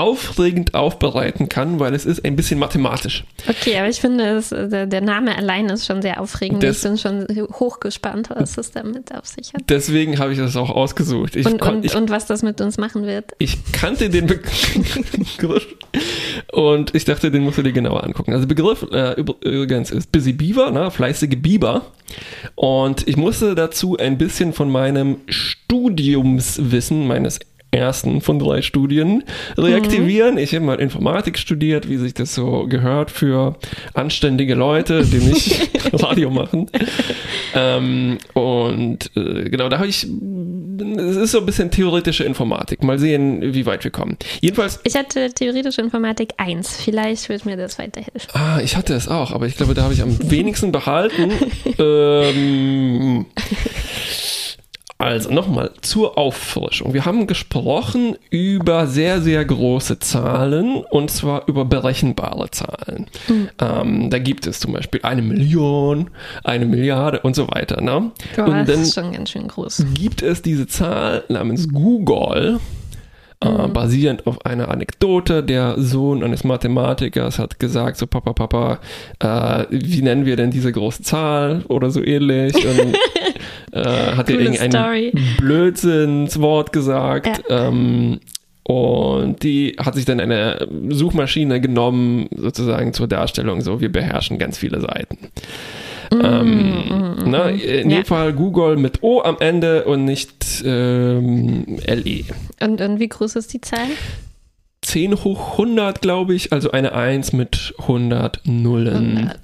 aufregend 0.00 0.74
aufbereiten 0.74 1.48
kann, 1.48 1.78
weil 1.80 1.94
es 1.94 2.06
ist 2.06 2.24
ein 2.24 2.36
bisschen 2.36 2.58
mathematisch. 2.58 3.24
Okay, 3.48 3.76
aber 3.78 3.88
ich 3.88 4.00
finde, 4.00 4.24
es, 4.36 4.48
der, 4.50 5.00
Name 5.00 5.36
allein 5.36 5.66
ist 5.68 5.86
schon 5.86 6.02
sehr 6.02 6.20
aufregend. 6.20 6.62
Das- 6.62 6.78
ich 6.78 6.82
bin 6.82 6.98
schon 6.98 7.26
hochgespannt, 7.52 8.30
was 8.34 8.56
es 8.58 8.70
damit 8.72 9.14
auf 9.14 9.26
sich 9.26 9.52
hat. 9.54 9.62
Deswegen 9.68 10.18
habe 10.18 10.32
ich 10.32 10.38
das 10.38 10.56
auch 10.56 10.70
ausgesucht. 10.70 11.36
Ich, 11.36 11.46
Und, 11.46 11.62
und, 11.62 11.84
ich, 11.84 11.94
und 11.94 12.10
was 12.10 12.26
das 12.26 12.42
mit 12.42 12.60
uns 12.60 12.78
machen 12.78 13.06
wird. 13.06 13.26
ich 13.38 13.58
kannte 13.72 14.10
den 14.10 14.26
Begriff 14.26 15.66
und 16.52 16.94
ich 16.94 17.04
dachte, 17.04 17.30
den 17.30 17.42
musst 17.44 17.58
du 17.58 17.62
dir 17.62 17.72
genauer 17.72 18.04
angucken. 18.04 18.32
Also 18.32 18.46
Begriff 18.46 18.82
äh, 18.92 19.14
üb- 19.20 19.42
übrigens 19.44 19.90
ist 19.90 20.10
Busy 20.12 20.32
Beaver, 20.32 20.70
ne, 20.70 20.90
fleißige 20.90 21.36
Biber. 21.40 21.82
Und 22.56 23.06
ich 23.06 23.16
musste 23.16 23.54
dazu 23.54 23.96
ein 23.96 24.18
bisschen 24.18 24.52
von 24.52 24.70
meinem 24.70 25.18
Studiumswissen, 25.28 27.06
meines 27.06 27.38
ersten 27.72 28.20
von 28.20 28.38
drei 28.38 28.62
Studien 28.62 29.22
reaktivieren. 29.56 30.38
Ich 30.38 30.54
habe 30.54 30.64
mal 30.64 30.80
Informatik 30.80 31.38
studiert, 31.38 31.88
wie 31.88 31.96
sich 31.98 32.14
das 32.14 32.34
so 32.34 32.66
gehört 32.68 33.10
für 33.10 33.56
anständige 33.94 34.54
Leute, 34.54 35.04
die 35.04 35.18
nicht 35.18 35.70
Radio 36.02 36.30
machen. 36.30 36.68
Ähm, 37.54 38.18
und 38.34 39.10
äh, 39.16 39.48
genau, 39.50 39.68
da 39.68 39.78
habe 39.78 39.88
ich, 39.88 40.04
es 40.04 41.16
ist 41.16 41.32
so 41.32 41.38
ein 41.40 41.46
bisschen 41.46 41.70
theoretische 41.70 42.24
Informatik. 42.24 42.82
Mal 42.82 42.98
sehen, 42.98 43.54
wie 43.54 43.66
weit 43.66 43.84
wir 43.84 43.90
kommen. 43.90 44.16
Jedenfalls, 44.40 44.80
Ich 44.84 44.96
hatte 44.96 45.32
theoretische 45.32 45.80
Informatik 45.80 46.30
1. 46.38 46.76
Vielleicht 46.84 47.28
wird 47.28 47.44
mir 47.46 47.56
das 47.56 47.78
weiterhelfen. 47.78 48.30
ah, 48.32 48.60
ich 48.62 48.76
hatte 48.76 48.94
es 48.94 49.08
auch, 49.08 49.30
aber 49.32 49.46
ich 49.46 49.56
glaube, 49.56 49.74
da 49.74 49.82
habe 49.82 49.94
ich 49.94 50.02
am 50.02 50.18
wenigsten 50.30 50.72
behalten. 50.72 51.30
ähm, 51.78 53.26
also 55.00 55.30
nochmal 55.32 55.70
zur 55.80 56.18
Auffrischung. 56.18 56.92
Wir 56.92 57.04
haben 57.04 57.26
gesprochen 57.26 58.16
über 58.30 58.86
sehr, 58.86 59.20
sehr 59.20 59.44
große 59.44 59.98
Zahlen 59.98 60.84
und 60.90 61.10
zwar 61.10 61.48
über 61.48 61.64
berechenbare 61.64 62.50
Zahlen. 62.50 63.06
Ähm, 63.60 64.10
da 64.10 64.18
gibt 64.18 64.46
es 64.46 64.60
zum 64.60 64.72
Beispiel 64.72 65.00
eine 65.02 65.22
Million, 65.22 66.10
eine 66.44 66.66
Milliarde 66.66 67.20
und 67.20 67.34
so 67.34 67.48
weiter. 67.48 67.80
Ne? 67.80 68.10
Boah, 68.36 68.44
und 68.44 68.58
das 68.60 68.66
dann 68.66 68.82
ist 68.82 68.94
schon 68.94 69.12
ganz 69.12 69.30
schön 69.30 69.48
groß. 69.48 69.86
gibt 69.94 70.22
es 70.22 70.42
diese 70.42 70.66
Zahl 70.66 71.24
namens 71.28 71.68
Google, 71.68 72.60
äh, 73.42 73.68
basierend 73.68 74.26
auf 74.26 74.44
einer 74.44 74.68
Anekdote. 74.68 75.42
Der 75.42 75.76
Sohn 75.78 76.22
eines 76.22 76.44
Mathematikers 76.44 77.38
hat 77.38 77.58
gesagt, 77.58 77.96
so 77.96 78.06
Papa, 78.06 78.34
Papa, 78.34 78.80
äh, 79.18 79.64
wie 79.70 80.02
nennen 80.02 80.26
wir 80.26 80.36
denn 80.36 80.50
diese 80.50 80.70
große 80.70 81.02
Zahl 81.02 81.64
oder 81.68 81.90
so 81.90 82.04
ähnlich. 82.04 82.54
Und 82.54 82.96
äh, 83.72 83.80
hat 83.82 84.28
er 84.28 84.36
Coole 84.36 84.44
irgendein 84.50 84.70
Story. 84.72 85.12
Blödsinnswort 85.38 86.72
gesagt. 86.72 87.42
Ähm, 87.48 88.20
und 88.62 89.42
die 89.42 89.76
hat 89.78 89.94
sich 89.96 90.04
dann 90.04 90.20
eine 90.20 90.68
Suchmaschine 90.90 91.60
genommen, 91.60 92.28
sozusagen 92.36 92.92
zur 92.92 93.08
Darstellung, 93.08 93.62
so 93.62 93.80
wir 93.80 93.90
beherrschen 93.90 94.38
ganz 94.38 94.58
viele 94.58 94.80
Seiten. 94.80 95.18
ähm, 96.12 97.14
ne, 97.30 97.50
in 97.52 97.90
Ja. 97.90 97.96
jedem 97.98 98.04
Fall 98.04 98.32
Google 98.32 98.76
mit 98.76 99.02
O 99.02 99.22
am 99.22 99.36
Ende 99.40 99.84
und 99.84 100.04
nicht 100.04 100.62
ähm, 100.64 101.78
LE. 101.86 102.24
Und, 102.60 102.80
und 102.80 103.00
wie 103.00 103.08
groß 103.08 103.36
ist 103.36 103.52
die 103.54 103.60
Zahl? 103.60 103.86
10 104.82 105.22
hoch 105.24 105.52
100, 105.52 106.00
glaube 106.00 106.34
ich, 106.34 106.52
also 106.52 106.70
eine 106.72 106.94
1 106.94 107.32
mit 107.32 107.74
100 107.78 108.40
Nullen. 108.44 109.16
100 109.18 109.38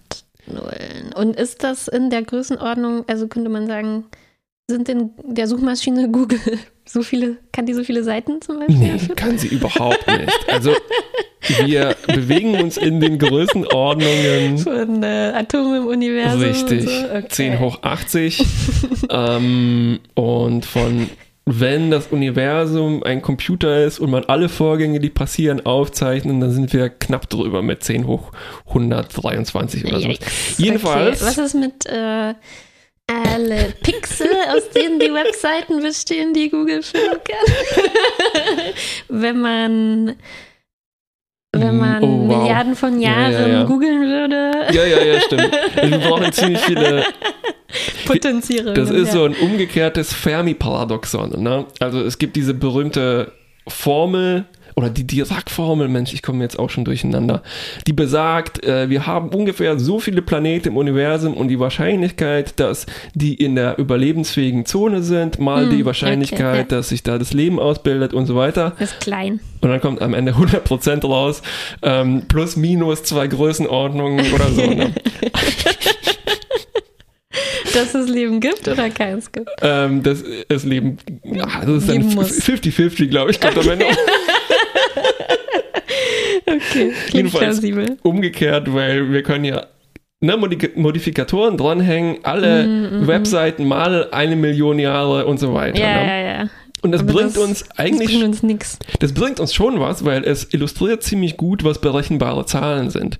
Nullen. 0.47 1.13
Und 1.15 1.37
ist 1.37 1.63
das 1.63 1.89
in 1.89 2.11
der 2.11 2.23
Größenordnung, 2.23 3.05
also 3.07 3.29
könnte 3.29 3.49
man 3.49 3.67
sagen, 3.67 4.05
sind 4.69 4.89
in 4.89 5.11
der 5.25 5.47
Suchmaschine 5.47 6.09
Google 6.13 6.41
so 6.85 7.03
viele, 7.03 7.37
kann 7.53 7.67
die 7.67 7.75
so 7.75 7.85
viele 7.85 8.05
Seiten 8.05 8.41
zum 8.41 8.61
Beispiel? 8.61 8.77
Nee, 8.77 9.15
kann 9.17 9.39
sie 9.39 9.49
überhaupt 9.49 10.07
nicht. 10.07 10.33
Also 10.53 10.73
wir 11.65 11.97
bewegen 12.07 12.61
uns 12.61 12.77
in 12.77 13.01
den 13.01 13.19
Größenordnungen 13.19 14.59
Von 14.67 15.03
äh, 15.03 15.33
Atomen 15.35 15.83
im 15.83 15.87
Universum. 15.89 16.41
richtig. 16.43 16.85
So? 16.85 17.05
Okay. 17.05 17.29
10 17.29 17.61
hoch 17.61 17.83
80 17.83 18.45
ähm, 19.11 20.01
und 20.15 20.65
von 20.65 21.09
wenn 21.49 21.93
das 21.93 22.09
Universum 22.09 23.05
ein 23.05 23.23
Computer 23.23 23.85
ist 23.85 24.01
und 24.01 24.11
man 24.11 24.25
alle 24.25 24.49
Vorgänge, 24.49 24.99
die 24.99 25.11
passieren, 25.11 25.65
aufzeichnen, 25.65 26.41
dann 26.41 26.51
sind 26.51 26.73
wir 26.73 26.89
knapp 26.89 27.31
drüber 27.31 27.63
mit 27.63 27.85
10 27.85 28.09
hoch 28.09 28.33
123 28.67 29.85
oder 29.87 30.01
so. 30.01 30.09
Jedenfalls, 30.59 31.23
Okay. 31.23 31.29
Was 31.29 31.39
ist 31.39 31.55
mit 31.55 31.87
äh, 31.87 32.35
alle 33.07 33.75
Pixel, 33.81 34.29
aus 34.49 34.69
denen 34.71 34.99
die 34.99 35.15
Webseiten 35.15 35.81
bestehen, 35.81 36.35
die 36.35 36.51
Google 36.51 36.83
finden 36.83 37.21
kann? 37.25 38.73
Wenn 39.09 39.41
man 39.41 40.17
wenn 41.61 41.77
man 41.79 42.03
Oh, 42.03 42.29
wow. 42.29 42.39
Milliarden 42.39 42.75
von 42.77 43.01
Ja, 43.01 43.29
Jahren 43.29 43.33
ja, 43.33 43.49
ja. 43.49 43.63
googeln 43.65 44.01
würde. 44.03 44.51
Ja, 44.73 44.85
ja, 44.85 45.03
ja, 45.05 45.21
stimmt. 45.21 45.51
Wir 45.83 45.99
brauchen 45.99 46.33
ziemlich 46.33 46.61
viele. 46.61 47.05
Potenzierungen. 48.07 48.75
Das 48.75 48.91
ist 48.91 49.09
ja. 49.09 49.13
so 49.13 49.25
ein 49.25 49.35
umgekehrtes 49.35 50.13
Fermi-Paradoxon. 50.13 51.43
Ne? 51.43 51.67
Also 51.81 52.01
es 52.01 52.19
gibt 52.19 52.37
diese 52.37 52.55
berühmte 52.55 53.33
Formel 53.69 54.45
oder 54.79 54.91
die 54.91 55.07
Dirac-Formel, 55.07 55.89
Mensch, 55.89 56.13
ich 56.13 56.21
komme 56.23 56.45
jetzt 56.45 56.59
auch 56.59 56.69
schon 56.69 56.85
durcheinander, 56.85 57.43
die 57.87 57.95
besagt, 57.95 58.63
äh, 58.63 58.91
wir 58.91 59.07
haben 59.07 59.31
ungefähr 59.31 59.79
so 59.79 59.99
viele 60.01 60.21
Planeten 60.21 60.69
im 60.69 60.77
Universum 60.77 61.33
und 61.33 61.49
die 61.49 61.59
Wahrscheinlichkeit, 61.59 62.61
dass 62.61 62.85
die 63.15 63.35
in 63.35 63.55
der 63.55 63.79
überlebensfähigen 63.79 64.67
Zone 64.67 65.03
sind, 65.03 65.39
mal 65.39 65.65
Hm, 65.65 65.71
die 65.71 65.87
Wahrscheinlichkeit, 65.87 66.41
okay, 66.41 66.59
ja. 66.59 66.65
dass 66.65 66.91
sich 66.91 67.03
da 67.03 67.17
das 67.17 67.33
Leben 67.33 67.59
ausbildet 67.59 68.13
und 68.13 68.27
so 68.27 68.37
weiter. 68.37 68.77
ist 68.79 69.01
klein. 69.01 69.41
Und 69.63 69.71
dann 69.71 69.81
kommt 69.81 70.03
am 70.03 70.13
Ende 70.13 70.33
100% 70.33 71.07
raus, 71.07 71.41
ähm, 71.81 72.25
plus 72.29 72.57
minus 72.57 73.03
zwei 73.03 73.29
Größenordnungen 73.29 74.31
oder 74.35 74.51
so. 74.51 74.63
Ne? 74.63 74.93
Dass 77.75 77.95
es 77.95 78.09
Leben 78.09 78.41
gibt 78.41 78.67
oder 78.69 78.89
keins 78.89 79.31
gibt. 79.33 79.51
ähm, 79.61 80.03
das, 80.03 80.25
das 80.49 80.65
Leben, 80.65 80.97
ach, 81.43 81.61
das 81.61 81.83
ist 81.83 81.89
dann 81.89 81.99
Geben 82.01 82.15
muss. 82.15 82.31
50-50, 82.41 83.09
glaube 83.09 83.31
ich, 83.33 83.41
kommt 83.41 83.59
am 83.59 83.69
Ende 83.69 83.85
Okay, 86.47 86.61
klingt 86.71 86.95
Jedenfalls 87.13 87.61
plausibel. 87.61 87.97
umgekehrt, 88.03 88.73
weil 88.73 89.11
wir 89.13 89.23
können 89.23 89.45
ja 89.45 89.67
ne, 90.21 90.37
Modi 90.37 90.59
Modifikatoren 90.77 91.57
dranhängen, 91.57 92.19
alle 92.23 93.07
Webseiten 93.07 93.67
mal 93.67 94.09
eine 94.13 94.37
Million 94.37 94.79
Jahre 94.79 95.27
und 95.27 95.39
so 95.39 95.55
weiter. 95.55 95.79
Ja, 95.79 95.95
ne? 95.95 96.07
ja, 96.07 96.19
ja. 96.43 96.51
Und 96.87 96.93
das 96.93 97.01
Aber 97.03 97.13
bringt 97.15 97.37
das- 97.37 97.43
uns 97.43 97.65
Das 97.65 97.79
eigentlich, 97.79 98.09
bringt 98.11 98.25
uns 98.25 98.43
nichts. 98.43 98.79
das 99.01 99.13
bringt 99.13 99.41
uns 99.41 99.53
schon 99.53 99.81
was, 99.81 100.05
weil 100.05 100.23
es 100.25 100.53
illustriert 100.55 101.03
ziemlich 101.03 101.37
gut, 101.37 101.65
was 101.65 101.81
berechenbare 101.81 102.47
Zahlen 102.47 102.91
sind. 102.91 103.19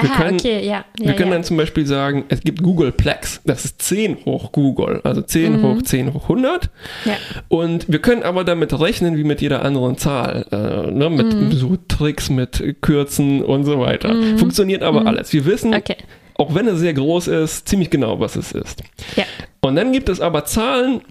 Wir 0.00 0.10
Aha, 0.10 0.22
können, 0.22 0.38
okay, 0.40 0.66
ja. 0.66 0.72
ja 0.72 0.84
wir 0.98 1.14
können 1.14 1.28
ja. 1.30 1.36
dann 1.36 1.44
zum 1.44 1.56
Beispiel 1.56 1.86
sagen, 1.86 2.24
es 2.28 2.40
gibt 2.40 2.62
Googleplex, 2.62 3.40
das 3.44 3.64
ist 3.64 3.80
10 3.82 4.24
hoch 4.24 4.50
Google, 4.52 5.00
also 5.04 5.22
10 5.22 5.60
Mhm. 5.60 5.62
hoch 5.62 5.82
10 5.82 6.12
hoch 6.12 6.28
100. 6.28 6.70
ja. 7.04 7.12
Und 7.48 7.86
wir 7.90 8.00
können 8.00 8.24
aber 8.24 8.42
damit 8.44 8.78
rechnen, 8.78 9.16
wie 9.16 9.24
mit 9.24 9.40
jeder 9.40 9.64
anderen 9.64 9.96
Zahl. 9.96 10.46
Äh, 10.50 10.90
ne, 10.90 11.08
mit 11.10 11.32
Mhm. 11.32 11.52
so 11.52 11.76
Tricks, 11.88 12.30
mit 12.30 12.76
Kürzen 12.80 13.42
und 13.42 13.64
so 13.64 13.78
weiter. 13.78 14.14
Funktioniert 14.38 14.82
aber 14.82 15.06
alles. 15.06 15.32
Wir 15.32 15.44
wissen, 15.46 15.72
Okay. 15.74 15.96
auch 16.34 16.54
wenn 16.54 16.66
es 16.66 16.80
sehr 16.80 16.94
groß 16.94 17.28
ist, 17.28 17.68
ziemlich 17.68 17.90
genau, 17.90 18.18
was 18.18 18.34
es 18.36 18.50
ist. 18.52 18.82
Ja. 19.14 19.24
Und 19.60 19.76
dann 19.76 19.92
gibt 19.92 20.08
es 20.08 20.20
aber 20.20 20.44
Zahlen, 20.44 21.02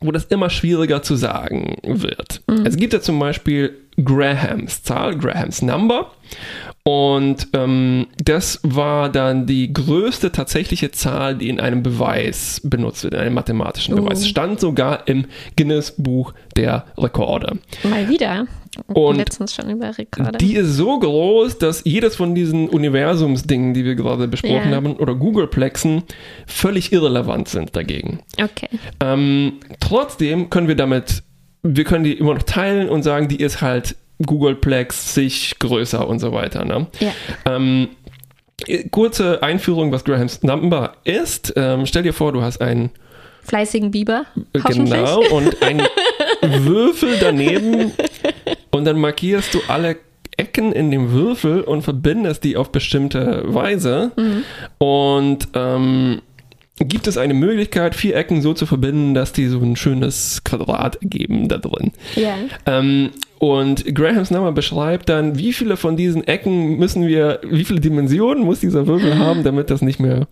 wo 0.00 0.12
das 0.12 0.24
immer 0.24 0.50
schwieriger 0.50 1.02
zu 1.02 1.16
sagen 1.16 1.76
wird. 1.82 2.42
Es 2.64 2.76
gibt 2.76 2.92
ja 2.92 3.00
zum 3.00 3.18
Beispiel 3.18 3.76
Grahams 4.02 4.82
Zahl, 4.82 5.16
Grahams 5.16 5.62
Number. 5.62 6.10
Und 6.82 7.48
ähm, 7.52 8.06
das 8.24 8.58
war 8.62 9.10
dann 9.10 9.46
die 9.46 9.72
größte 9.72 10.32
tatsächliche 10.32 10.90
Zahl, 10.90 11.36
die 11.36 11.48
in 11.50 11.60
einem 11.60 11.82
Beweis 11.82 12.60
benutzt 12.64 13.04
wird, 13.04 13.14
in 13.14 13.20
einem 13.20 13.34
mathematischen 13.34 13.94
Oh. 13.94 14.02
Beweis. 14.02 14.26
Stand 14.26 14.60
sogar 14.60 15.06
im 15.06 15.26
Guinness-Buch 15.56 16.32
der 16.56 16.86
Rekorde. 16.96 17.58
Mal 17.84 18.08
wieder. 18.08 18.46
Und 18.86 19.16
Letztens 19.16 19.54
schon 19.54 19.68
über 19.68 19.98
Rekorde. 19.98 20.38
Die 20.38 20.54
ist 20.54 20.74
so 20.76 20.98
groß, 20.98 21.58
dass 21.58 21.82
jedes 21.84 22.16
von 22.16 22.34
diesen 22.34 22.68
Universumsdingen, 22.68 23.74
die 23.74 23.84
wir 23.84 23.94
gerade 23.94 24.26
besprochen 24.28 24.70
Ja. 24.70 24.76
haben, 24.76 24.96
oder 24.96 25.14
Googleplexen, 25.16 26.04
völlig 26.46 26.92
irrelevant 26.92 27.48
sind 27.48 27.76
dagegen. 27.76 28.20
okay. 28.42 28.68
Ähm, 29.00 29.54
trotzdem 29.80 30.48
können 30.50 30.68
wir 30.68 30.76
damit, 30.76 31.24
wir 31.62 31.84
können 31.84 32.04
die 32.04 32.12
immer 32.14 32.32
noch 32.34 32.44
teilen 32.44 32.88
und 32.88 33.02
sagen, 33.02 33.28
die 33.28 33.40
ist 33.40 33.60
halt 33.60 33.96
Googleplex 34.24 35.14
sich 35.14 35.58
größer 35.58 36.06
und 36.06 36.18
so 36.18 36.32
weiter. 36.32 36.64
Ne? 36.64 36.86
Ja. 37.00 37.12
Ähm, 37.46 37.88
kurze 38.90 39.42
Einführung, 39.42 39.92
was 39.92 40.04
Graham's 40.04 40.42
Number 40.42 40.94
ist. 41.04 41.52
Ähm, 41.56 41.86
stell 41.86 42.02
dir 42.02 42.12
vor, 42.12 42.32
du 42.32 42.42
hast 42.42 42.60
einen 42.60 42.90
Fleißigen 43.42 43.90
Biber. 43.90 44.26
Hoffentlich. 44.62 44.90
Genau, 44.92 45.22
und 45.30 45.62
ein 45.62 45.82
Würfel 46.64 47.16
daneben 47.20 47.92
und 48.70 48.84
dann 48.84 49.00
markierst 49.00 49.54
du 49.54 49.60
alle 49.68 49.96
Ecken 50.36 50.72
in 50.72 50.90
dem 50.90 51.12
Würfel 51.12 51.62
und 51.62 51.82
verbindest 51.82 52.44
die 52.44 52.56
auf 52.56 52.70
bestimmte 52.70 53.42
Weise. 53.46 54.12
Und 54.78 55.48
ähm, 55.54 56.22
gibt 56.80 57.06
es 57.06 57.18
eine 57.18 57.34
Möglichkeit, 57.34 57.94
vier 57.94 58.16
Ecken 58.16 58.40
so 58.40 58.54
zu 58.54 58.66
verbinden, 58.66 59.14
dass 59.14 59.32
die 59.32 59.46
so 59.48 59.60
ein 59.60 59.76
schönes 59.76 60.42
Quadrat 60.44 60.96
ergeben 61.02 61.48
da 61.48 61.58
drin. 61.58 61.92
Ja. 62.16 62.34
Ähm, 62.66 63.10
und 63.38 63.94
Grahams 63.94 64.30
Nummer 64.30 64.52
beschreibt 64.52 65.08
dann, 65.08 65.38
wie 65.38 65.54
viele 65.54 65.78
von 65.78 65.96
diesen 65.96 66.26
Ecken 66.26 66.78
müssen 66.78 67.06
wir, 67.06 67.40
wie 67.42 67.64
viele 67.64 67.80
Dimensionen 67.80 68.44
muss 68.44 68.60
dieser 68.60 68.86
Würfel 68.86 69.18
haben, 69.18 69.44
damit 69.44 69.70
das 69.70 69.82
nicht 69.82 70.00
mehr 70.00 70.26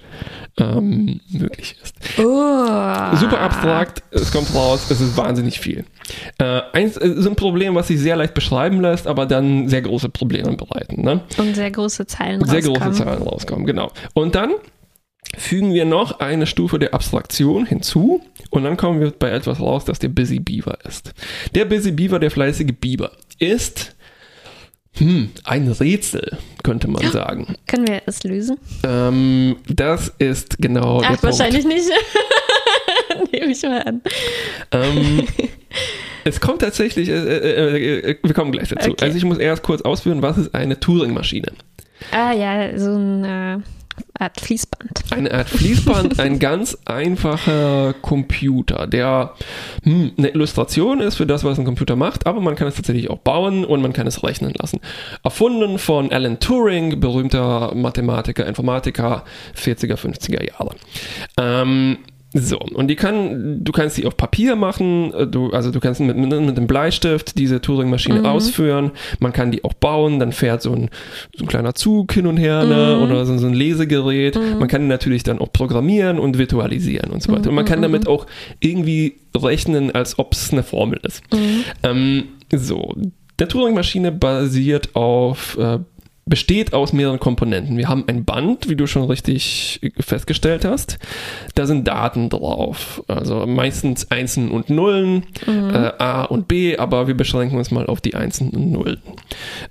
ähm, 0.58 1.20
möglich 1.30 1.76
ist. 1.82 1.94
Oh. 2.18 3.16
Super 3.16 3.40
abstrakt, 3.40 4.02
es 4.10 4.32
kommt 4.32 4.54
raus, 4.54 4.86
es 4.90 5.00
ist 5.00 5.16
wahnsinnig 5.16 5.60
viel. 5.60 5.84
Äh, 6.38 6.62
eins 6.72 6.96
ist 6.96 7.26
ein 7.26 7.36
Problem, 7.36 7.74
was 7.74 7.88
sich 7.88 7.98
sehr 7.98 8.16
leicht 8.16 8.34
beschreiben 8.34 8.80
lässt, 8.80 9.06
aber 9.06 9.26
dann 9.26 9.68
sehr 9.68 9.82
große 9.82 10.08
Probleme 10.08 10.54
bereiten. 10.56 11.02
Ne? 11.02 11.22
Und 11.36 11.56
sehr 11.56 11.70
große 11.70 12.06
Zahlen 12.06 12.44
Sehr 12.44 12.56
rauskommen. 12.56 12.80
große 12.80 13.04
Zahlen 13.04 13.22
rauskommen, 13.22 13.66
genau. 13.66 13.90
Und 14.14 14.34
dann 14.34 14.50
fügen 15.36 15.74
wir 15.74 15.84
noch 15.84 16.20
eine 16.20 16.46
Stufe 16.46 16.78
der 16.78 16.94
Abstraktion 16.94 17.66
hinzu 17.66 18.22
und 18.50 18.64
dann 18.64 18.76
kommen 18.76 19.00
wir 19.00 19.10
bei 19.10 19.30
etwas 19.30 19.60
raus, 19.60 19.84
das 19.84 19.98
der 19.98 20.08
Busy 20.08 20.40
Beaver 20.40 20.78
ist. 20.84 21.12
Der 21.54 21.64
Busy 21.64 21.92
Beaver, 21.92 22.18
der 22.18 22.30
fleißige 22.30 22.72
Biber, 22.80 23.12
ist 23.38 23.94
hm, 24.96 25.30
ein 25.44 25.68
Rätsel, 25.68 26.38
könnte 26.62 26.88
man 26.88 27.10
sagen. 27.12 27.56
Können 27.66 27.86
wir 27.86 28.02
es 28.06 28.24
lösen? 28.24 28.58
Ähm, 28.84 29.56
das 29.68 30.12
ist 30.18 30.58
genau 30.58 31.00
der 31.00 31.10
Ach, 31.10 31.20
Punkt. 31.20 31.24
wahrscheinlich 31.24 31.64
nicht. 31.64 31.88
Nehme 33.32 33.52
ich 33.52 33.62
mal 33.62 33.82
an. 33.82 34.02
Ähm, 34.72 35.26
es 36.24 36.40
kommt 36.40 36.62
tatsächlich, 36.62 37.08
äh, 37.08 37.12
äh, 37.12 38.10
äh, 38.10 38.16
wir 38.22 38.34
kommen 38.34 38.50
gleich 38.50 38.68
dazu. 38.70 38.90
Okay. 38.90 39.04
Also 39.04 39.16
ich 39.16 39.24
muss 39.24 39.38
erst 39.38 39.62
kurz 39.62 39.82
ausführen, 39.82 40.22
was 40.22 40.38
ist 40.38 40.54
eine 40.54 40.80
Turing-Maschine? 40.80 41.52
Ah 42.10 42.32
ja, 42.32 42.76
so 42.78 42.94
eine 42.94 43.62
Art 44.18 44.40
Fließband. 44.40 45.04
Eine 45.10 45.32
Art 45.32 45.48
Fließband, 45.48 46.20
ein 46.20 46.38
ganz 46.40 46.76
einfacher 46.84 47.94
Computer, 48.00 48.86
der 48.86 49.34
hm, 49.82 50.12
eine 50.16 50.28
Illustration 50.28 51.00
ist 51.00 51.16
für 51.16 51.26
das, 51.26 51.44
was 51.44 51.58
ein 51.58 51.64
Computer 51.64 51.96
macht, 51.96 52.26
aber 52.26 52.40
man 52.40 52.56
kann 52.56 52.68
es 52.68 52.74
tatsächlich 52.74 53.10
auch 53.10 53.18
bauen 53.18 53.64
und 53.64 53.82
man 53.82 53.92
kann 53.92 54.06
es 54.06 54.22
rechnen 54.22 54.52
lassen. 54.58 54.80
Erfunden 55.22 55.78
von 55.78 56.12
Alan 56.12 56.40
Turing, 56.40 57.00
berühmter 57.00 57.74
Mathematiker, 57.74 58.46
Informatiker, 58.46 59.24
40er, 59.56 59.96
50er 59.96 60.44
Jahre. 60.44 60.74
Ähm, 61.36 61.98
so, 62.34 62.58
und 62.58 62.88
die 62.88 62.96
kann, 62.96 63.64
du 63.64 63.72
kannst 63.72 63.96
sie 63.96 64.04
auf 64.04 64.16
Papier 64.16 64.54
machen, 64.54 65.14
äh, 65.14 65.26
du, 65.26 65.50
also 65.50 65.70
du 65.70 65.80
kannst 65.80 66.00
mit, 66.00 66.16
mit, 66.16 66.32
einem 66.32 66.66
Bleistift 66.66 67.38
diese 67.38 67.62
Turing-Maschine 67.62 68.30
ausführen, 68.30 68.90
man 69.18 69.32
kann 69.32 69.50
die 69.50 69.64
auch 69.64 69.72
bauen, 69.72 70.18
dann 70.18 70.32
fährt 70.32 70.60
so 70.60 70.72
ein, 70.72 70.90
so 71.34 71.44
ein 71.44 71.48
kleiner 71.48 71.74
Zug 71.74 72.12
hin 72.12 72.26
und 72.26 72.36
her 72.36 72.64
ne, 72.64 73.00
oder 73.00 73.24
so, 73.24 73.38
so 73.38 73.46
ein 73.46 73.54
Lesegerät. 73.54 74.38
Man 74.58 74.68
kann 74.68 74.82
die 74.82 74.88
natürlich 74.88 75.22
dann 75.22 75.38
auch 75.38 75.52
programmieren 75.52 76.18
und 76.18 76.36
virtualisieren 76.36 77.10
und 77.10 77.22
so 77.22 77.32
weiter. 77.32 77.48
Und 77.48 77.54
man 77.54 77.64
kann 77.64 77.80
damit 77.80 78.06
auch 78.06 78.26
irgendwie 78.60 79.14
rechnen, 79.34 79.94
als 79.94 80.18
ob 80.18 80.34
es 80.34 80.52
eine 80.52 80.62
Formel 80.62 81.00
ist. 81.02 81.22
Ähm, 81.82 82.24
so, 82.54 82.94
der 83.38 83.48
Turing-Maschine 83.48 84.12
basiert 84.12 84.94
auf 84.94 85.56
äh, 85.58 85.78
besteht 86.28 86.72
aus 86.72 86.92
mehreren 86.92 87.18
Komponenten. 87.18 87.76
Wir 87.76 87.88
haben 87.88 88.04
ein 88.06 88.24
Band, 88.24 88.68
wie 88.68 88.76
du 88.76 88.86
schon 88.86 89.04
richtig 89.04 89.80
festgestellt 89.98 90.64
hast. 90.64 90.98
Da 91.54 91.66
sind 91.66 91.86
Daten 91.86 92.28
drauf. 92.28 93.02
Also 93.08 93.46
meistens 93.46 94.10
Einsen 94.10 94.50
und 94.50 94.70
Nullen, 94.70 95.24
äh, 95.46 95.92
A 95.98 96.24
und 96.24 96.48
B, 96.48 96.76
aber 96.76 97.06
wir 97.08 97.16
beschränken 97.16 97.58
uns 97.58 97.70
mal 97.70 97.86
auf 97.86 98.00
die 98.00 98.14
Einsen 98.14 98.50
und 98.50 98.72
Nullen. 98.72 99.00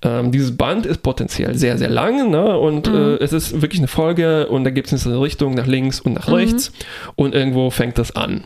Ähm, 0.02 0.32
dieses 0.32 0.56
Band 0.56 0.86
ist 0.86 1.04
potenziell 1.04 1.56
sehr, 1.56 1.78
sehr 1.78 1.89
lang 1.89 2.30
ne? 2.30 2.58
und 2.58 2.88
äh, 2.88 3.15
es 3.17 3.34
ist 3.34 3.62
wirklich 3.62 3.80
eine 3.80 3.88
Folge 3.88 4.48
und 4.48 4.63
da 4.63 4.70
gibt 4.70 4.91
es 4.91 5.06
eine 5.06 5.22
Richtung 5.22 5.54
nach 5.54 5.67
links 5.67 6.00
und 6.00 6.13
nach 6.13 6.32
rechts 6.32 6.72
und 7.15 7.36
irgendwo 7.36 7.70
fängt 7.70 7.98
das 7.98 8.15
an. 8.15 8.43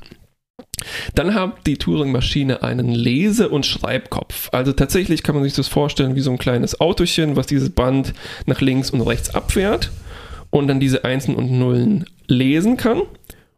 Dann 1.16 1.34
hat 1.34 1.66
die 1.66 1.78
Turing-Maschine 1.78 2.64
einen 2.64 2.90
Lese- 2.90 3.50
und 3.50 3.66
Schreibkopf. 3.66 4.50
Also 4.52 4.74
tatsächlich 4.74 5.24
kann 5.24 5.36
man 5.36 5.44
sich 5.44 5.54
das 5.54 5.68
vorstellen 5.68 6.16
wie 6.16 6.22
so 6.22 6.32
ein 6.32 6.38
kleines 6.38 6.80
Autochen, 6.80 7.36
was 7.36 7.48
dieses 7.48 7.70
Band 7.70 8.14
nach 8.46 8.62
links 8.62 8.92
und 8.92 9.02
rechts 9.02 9.34
abfährt 9.34 9.92
und 10.50 10.68
dann 10.68 10.80
diese 10.80 11.04
Einsen 11.04 11.36
und 11.36 11.52
Nullen 11.52 12.06
lesen 12.28 12.78
kann 12.78 13.02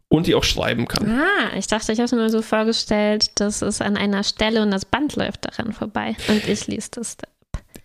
und 0.08 0.26
die 0.26 0.34
auch 0.34 0.44
schreiben 0.44 0.86
kann. 0.86 1.08
Ah, 1.10 1.56
ich 1.56 1.66
dachte, 1.66 1.92
ich 1.92 1.98
habe 1.98 2.04
es 2.04 2.12
mir 2.12 2.30
so 2.30 2.42
vorgestellt, 2.42 3.32
dass 3.40 3.62
es 3.62 3.80
an 3.80 3.96
einer 3.96 4.22
Stelle 4.22 4.62
und 4.62 4.70
das 4.70 4.84
Band 4.84 5.16
läuft 5.16 5.44
daran 5.44 5.72
vorbei. 5.72 6.16
Und 6.28 6.46
ich 6.48 6.66
lese 6.66 6.90
das 6.92 7.16
da 7.16 7.24
ab. 7.26 7.33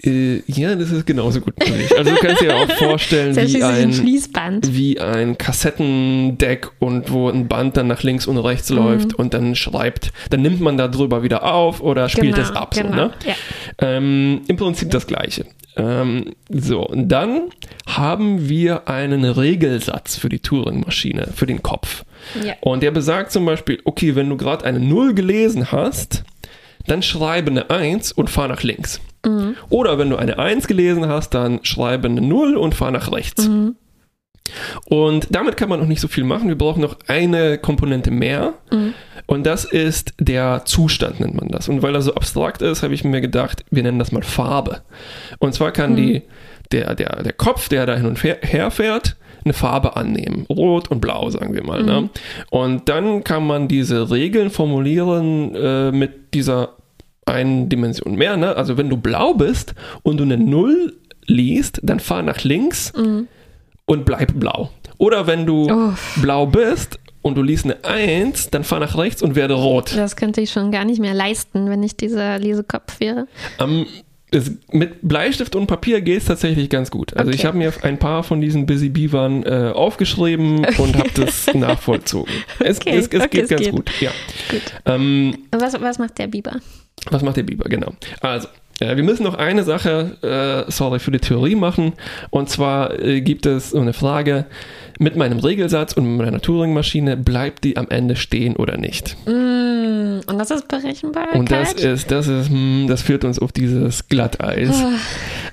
Äh, 0.01 0.41
ja, 0.47 0.75
das 0.75 0.91
ist 0.91 1.05
genauso 1.05 1.41
gut 1.41 1.59
möglich. 1.59 1.91
Also 1.97 2.11
du 2.11 2.17
kannst 2.17 2.41
dir 2.41 2.55
auch 2.55 2.69
vorstellen, 2.71 3.35
Das 3.35 3.51
wie 3.53 3.61
ein 3.63 3.91
Schließband. 3.91 4.73
wie 4.73 4.99
ein 4.99 5.37
Kassettendeck 5.37 6.69
und 6.79 7.11
wo 7.11 7.29
ein 7.29 7.47
Band 7.47 7.75
dann 7.77 7.87
nach 7.87 8.03
links 8.03 8.25
und 8.27 8.37
rechts 8.37 8.69
Mhm. 8.69 8.75
läuft 8.77 9.13
und 9.15 9.33
dann 9.33 9.55
schreibt, 9.55 10.11
dann 10.29 10.41
nimmt 10.41 10.61
man 10.61 10.77
da 10.77 10.87
drüber 10.87 11.21
wieder 11.23 11.43
auf 11.43 11.81
oder 11.81 12.07
spielt 12.09 12.37
es 12.37 12.51
ab. 12.51 12.73
genau. 12.73 12.89
So, 12.89 12.95
ne? 12.95 13.11
ja. 13.25 13.35
ähm, 13.79 14.41
Im 14.47 14.55
Prinzip 14.57 14.89
das 14.91 15.05
Gleiche. 15.07 15.45
Ähm, 15.75 16.33
so, 16.49 16.81
und 16.85 17.09
dann 17.09 17.49
haben 17.87 18.49
wir 18.49 18.87
einen 18.87 19.23
Regelsatz 19.25 20.15
für 20.17 20.29
die 20.29 20.39
Turing-Maschine, 20.39 21.29
für 21.35 21.45
den 21.45 21.61
Kopf. 21.61 22.03
Ja. 22.45 22.53
Und 22.61 22.83
der 22.83 22.91
besagt 22.91 23.31
zum 23.31 23.45
Beispiel, 23.45 23.79
okay, 23.85 24.15
wenn 24.15 24.29
du 24.29 24.37
gerade 24.37 24.65
eine 24.65 24.79
0 24.79 25.13
gelesen 25.13 25.71
hast, 25.71 26.23
dann 26.87 27.01
schreibe 27.03 27.51
eine 27.51 27.69
1 27.69 28.11
und 28.11 28.29
fahr 28.29 28.47
nach 28.47 28.63
links. 28.63 28.99
Oder 29.69 29.97
wenn 29.97 30.09
du 30.09 30.17
eine 30.17 30.39
1 30.39 30.67
gelesen 30.67 31.07
hast, 31.07 31.33
dann 31.33 31.59
schreibe 31.63 32.07
eine 32.07 32.21
0 32.21 32.55
und 32.55 32.75
fahr 32.75 32.91
nach 32.91 33.11
rechts. 33.11 33.47
Und 34.85 35.27
damit 35.29 35.57
kann 35.57 35.69
man 35.69 35.79
noch 35.79 35.87
nicht 35.87 36.01
so 36.01 36.07
viel 36.07 36.23
machen. 36.23 36.47
Wir 36.47 36.57
brauchen 36.57 36.81
noch 36.81 36.97
eine 37.07 37.57
Komponente 37.57 38.11
mehr. 38.11 38.53
Und 39.25 39.45
das 39.45 39.63
ist 39.65 40.13
der 40.19 40.63
Zustand, 40.65 41.19
nennt 41.19 41.35
man 41.35 41.49
das. 41.49 41.69
Und 41.69 41.83
weil 41.83 41.93
er 41.93 42.01
so 42.01 42.15
abstrakt 42.15 42.61
ist, 42.61 42.81
habe 42.81 42.93
ich 42.93 43.03
mir 43.03 43.21
gedacht, 43.21 43.63
wir 43.69 43.83
nennen 43.83 43.99
das 43.99 44.11
mal 44.11 44.23
Farbe. 44.23 44.81
Und 45.37 45.53
zwar 45.53 45.71
kann 45.71 45.95
die, 45.95 46.23
der, 46.71 46.95
der, 46.95 47.21
der 47.21 47.33
Kopf, 47.33 47.69
der 47.69 47.85
da 47.85 47.95
hin 47.95 48.07
und 48.07 48.23
her 48.23 48.71
fährt, 48.71 49.17
eine 49.45 49.53
Farbe 49.53 49.95
annehmen. 49.95 50.45
Rot 50.49 50.89
und 50.89 50.99
blau, 50.99 51.29
sagen 51.29 51.53
wir 51.53 51.63
mal. 51.63 51.83
Ne? 51.83 52.09
Und 52.49 52.89
dann 52.89 53.23
kann 53.23 53.45
man 53.45 53.67
diese 53.67 54.09
Regeln 54.11 54.49
formulieren 54.49 55.55
äh, 55.55 55.91
mit 55.91 56.33
dieser 56.33 56.78
einen 57.25 57.69
Dimension 57.69 58.15
mehr. 58.15 58.37
Ne? 58.37 58.55
Also 58.55 58.77
wenn 58.77 58.89
du 58.89 58.97
blau 58.97 59.33
bist 59.33 59.75
und 60.03 60.17
du 60.17 60.23
eine 60.23 60.37
Null 60.37 60.95
liest, 61.25 61.79
dann 61.83 61.99
fahr 61.99 62.23
nach 62.23 62.43
links 62.43 62.91
und 63.85 64.05
bleib 64.05 64.39
blau. 64.39 64.71
Oder 64.97 65.27
wenn 65.27 65.45
du 65.45 65.67
Oh. 65.71 65.93
blau 66.21 66.45
bist 66.47 66.99
und 67.21 67.35
du 67.35 67.41
liest 67.43 67.65
eine 67.65 67.83
1, 67.83 68.49
dann 68.49 68.63
fahr 68.63 68.79
nach 68.79 68.97
rechts 68.97 69.21
und 69.21 69.35
werde 69.35 69.53
rot. 69.53 69.95
Das 69.95 70.15
könnte 70.15 70.41
ich 70.41 70.51
schon 70.51 70.71
gar 70.71 70.85
nicht 70.85 70.99
mehr 70.99 71.13
leisten, 71.13 71.69
wenn 71.69 71.83
ich 71.83 71.95
dieser 71.95 72.39
Lesekopf 72.39 72.99
wäre. 72.99 73.27
Ähm, 73.59 73.85
es, 74.31 74.51
mit 74.71 74.99
Bleistift 75.07 75.55
und 75.55 75.65
Papier 75.67 76.01
geht 76.01 76.19
es 76.19 76.25
tatsächlich 76.25 76.69
ganz 76.69 76.91
gut. 76.91 77.15
Also 77.17 77.31
ich 77.31 77.39
Okay. 77.39 77.47
habe 77.47 77.57
mir 77.57 77.73
ein 77.81 77.97
paar 77.97 78.23
von 78.23 78.41
diesen 78.41 78.65
Busy 78.67 78.89
Beavern 78.89 79.41
äh, 79.43 79.71
aufgeschrieben 79.73 80.65
und 80.77 80.97
habe 80.97 81.09
das 81.15 81.47
nachvollzogen. 81.53 82.31
Es, 82.59 82.77
Okay, 82.77 82.97
es, 82.97 83.07
es 83.07 83.21
okay, 83.21 83.27
geht 83.41 83.49
ganz 83.49 83.61
geht. 83.63 83.71
gut. 83.71 83.91
Ja. 84.01 84.11
Gut. 84.51 84.61
Ähm, 84.85 85.35
Was, 85.51 85.79
was 85.81 85.97
macht 85.99 86.17
der 86.19 86.27
Biber? 86.27 86.57
Was 87.09 87.21
macht 87.23 87.37
der 87.37 87.43
Biber? 87.43 87.69
Genau. 87.69 87.93
Also, 88.21 88.47
äh, 88.79 88.95
wir 88.95 89.03
müssen 89.03 89.23
noch 89.23 89.35
eine 89.35 89.63
Sache, 89.63 90.65
äh, 90.67 90.71
sorry, 90.71 90.99
für 90.99 91.11
die 91.11 91.19
Theorie 91.19 91.55
machen. 91.55 91.93
Und 92.29 92.49
zwar 92.49 92.99
äh, 92.99 93.21
gibt 93.21 93.45
es 93.45 93.71
so 93.71 93.79
eine 93.79 93.93
Frage, 93.93 94.45
mit 95.01 95.15
meinem 95.15 95.39
Regelsatz 95.39 95.93
und 95.93 96.05
mit 96.17 96.25
meiner 96.25 96.41
Turing-Maschine, 96.41 97.15
bleibt 97.15 97.63
die 97.63 97.77
am 97.77 97.87
Ende 97.89 98.17
stehen 98.17 98.57
oder 98.57 98.77
nicht? 98.77 99.15
Mm, 99.25 100.19
und 100.27 100.37
das 100.37 100.51
ist 100.51 100.67
Berechenbarkeit? 100.67 101.35
Und 101.35 101.49
das 101.49 101.71
ist, 101.71 102.11
das 102.11 102.27
ist, 102.27 102.49
hm, 102.49 102.85
das 102.89 103.01
führt 103.01 103.23
uns 103.23 103.39
auf 103.39 103.53
dieses 103.53 104.09
Glatteis. 104.09 104.83
Ah. 104.83 104.91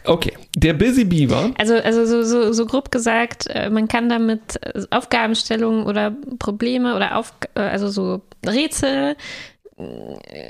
Okay, 0.05 0.33
der 0.57 0.73
Busy 0.73 1.05
Beaver, 1.05 1.53
Also, 1.59 1.75
also 1.75 2.05
so, 2.07 2.23
so, 2.25 2.53
so 2.53 2.67
grob 2.67 2.91
gesagt, 2.91 3.47
äh, 3.49 3.71
man 3.71 3.87
kann 3.87 4.09
damit 4.09 4.61
äh, 4.63 4.83
Aufgabenstellungen 4.91 5.87
oder 5.87 6.13
Probleme 6.41 6.97
oder 6.97 7.17
auf, 7.17 7.33
also 7.55 7.89
so 7.89 8.23
Rätsel 8.45 9.15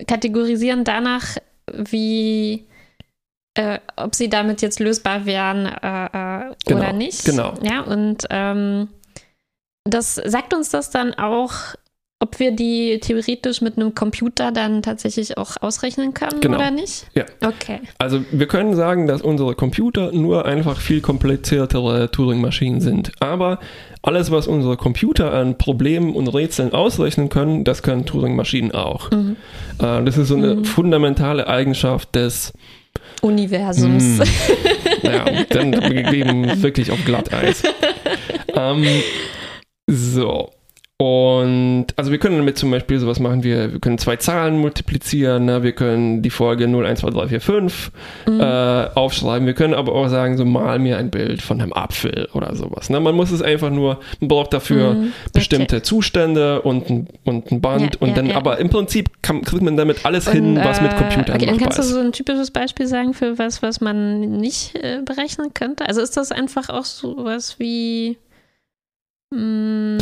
kategorisieren 0.07 0.85
danach, 0.85 1.37
wie 1.73 2.67
äh, 3.55 3.79
ob 3.97 4.15
sie 4.15 4.29
damit 4.29 4.63
jetzt 4.63 4.81
lösbar 4.81 5.27
wären 5.27 5.67
äh, 5.67 6.51
äh, 6.51 6.55
Genau, 6.67 6.81
oder 6.81 6.93
nicht. 6.93 7.25
genau. 7.25 7.55
Ja, 7.63 7.81
und 7.81 8.27
ähm, 8.31 8.89
das 9.85 10.15
sagt 10.17 10.53
uns 10.55 10.71
das 10.71 10.91
dann 10.91 11.15
auch, 11.15 11.53
ob 12.19 12.39
wir 12.41 12.51
die 12.53 12.99
theoretisch 13.01 13.61
mit 13.61 13.77
einem 13.77 13.95
Computer 13.95 14.51
dann 14.51 14.83
tatsächlich 14.83 15.37
auch 15.37 15.57
ausrechnen 15.61 16.15
können 16.15 16.41
Genau. 16.41 16.57
oder 16.57 16.71
nicht? 16.71 17.07
Ja. 17.15 17.25
Okay. 17.47 17.81
also 17.99 18.25
wir 18.31 18.47
können 18.47 18.75
sagen, 18.75 19.07
dass 19.07 19.21
unsere 19.21 19.55
Computer 19.55 20.13
nur 20.13 20.47
einfach 20.47 20.81
viel 20.81 21.03
kompliziertere 21.03 22.11
Turing-Maschinen 22.11 22.81
sind. 22.81 23.13
Aber 23.21 23.59
alles, 24.01 24.31
was 24.31 24.47
unsere 24.47 24.77
Computer 24.79 25.33
an 25.33 25.59
Problemen 25.59 26.15
und 26.15 26.29
Rätseln 26.29 26.73
ausrechnen 26.73 27.29
können, 27.29 27.65
das 27.65 27.83
können 27.83 28.07
Turing-Maschinen 28.07 28.73
auch. 28.73 29.11
Mhm. 29.11 29.37
Äh, 29.79 30.03
das 30.05 30.17
ist 30.17 30.29
so 30.29 30.37
eine 30.37 30.65
fundamentale 30.65 31.47
Eigenschaft 31.49 32.15
des, 32.15 32.53
Universums. 33.23 34.19
Mm. 34.19 34.23
ja, 35.07 35.45
dann 35.51 35.73
eben 36.15 36.63
wirklich 36.63 36.91
auf 36.91 37.05
Glatteis. 37.05 37.63
ähm, 38.55 38.85
so. 39.87 40.51
Und 40.99 41.89
also 41.97 42.11
wir 42.11 42.17
können 42.19 42.39
damit 42.39 42.57
zum 42.57 42.71
Beispiel 42.71 42.99
sowas 42.99 43.21
machen, 43.21 43.43
wir, 43.43 43.71
wir 43.71 43.81
können 43.81 43.99
zwei 43.99 44.17
Zahlen 44.17 44.57
multiplizieren, 44.57 45.45
ne? 45.45 45.63
wir 45.63 45.73
können 45.73 46.23
die 46.23 46.31
Folge 46.31 46.67
0, 46.69 46.87
1, 46.87 47.01
2, 47.01 47.11
3, 47.11 47.29
4, 47.29 47.41
5 47.43 47.93
Mhm. 48.27 48.41
äh, 48.41 48.45
aufschreiben, 48.95 49.47
wir 49.47 49.53
können 49.53 49.75
aber 49.75 49.93
auch 49.95 50.09
sagen, 50.09 50.39
so 50.39 50.47
mal 50.47 50.79
mir 50.79 50.97
ein 50.97 51.11
Bild 51.11 51.43
von 51.43 51.61
einem 51.61 51.75
Apfel 51.75 52.29
oder 52.33 52.57
sowas. 52.57 52.89
Ne? 52.89 52.99
Man 53.01 53.15
muss 53.15 53.31
es 53.31 53.43
einfach 53.43 53.69
nur, 53.69 54.01
man 54.21 54.29
braucht 54.29 54.55
dafür 54.55 54.95
Mhm. 54.95 55.13
bestimmte 55.35 55.83
Zustände 55.83 56.63
und 56.63 56.89
ein, 56.89 57.09
und 57.25 57.53
ein 57.53 57.61
Band 57.61 57.97
Ja, 57.97 58.01
und 58.01 58.09
ja, 58.09 58.15
dann, 58.15 58.27
ja. 58.31 58.37
aber 58.37 58.57
im 58.57 58.71
Prinzip 58.71 59.11
kann, 59.21 59.43
kriegt 59.43 59.63
man 59.63 59.77
damit 59.77 60.07
alles 60.07 60.31
hin, 60.31 60.57
Und, 60.57 60.65
was 60.65 60.81
mit 60.81 60.93
äh, 60.93 60.97
Computern 60.97 61.37
Okay, 61.37 61.45
dann 61.45 61.59
kannst 61.59 61.79
du 61.79 61.83
so 61.83 62.01
ein 62.01 62.13
typisches 62.13 62.51
Beispiel 62.51 62.87
sagen 62.87 63.13
für 63.13 63.39
was, 63.39 63.61
was 63.61 63.83
man 63.83 64.39
nicht 64.39 64.75
äh, 64.77 65.03
berechnen 65.05 65.53
könnte? 65.53 65.87
Also 65.87 66.01
ist 66.01 66.17
das 66.17 66.33
einfach 66.33 66.71
auch 66.71 66.87
so 66.87 67.17
was 67.19 67.59
wie 67.61 68.17
mh, 69.35 69.99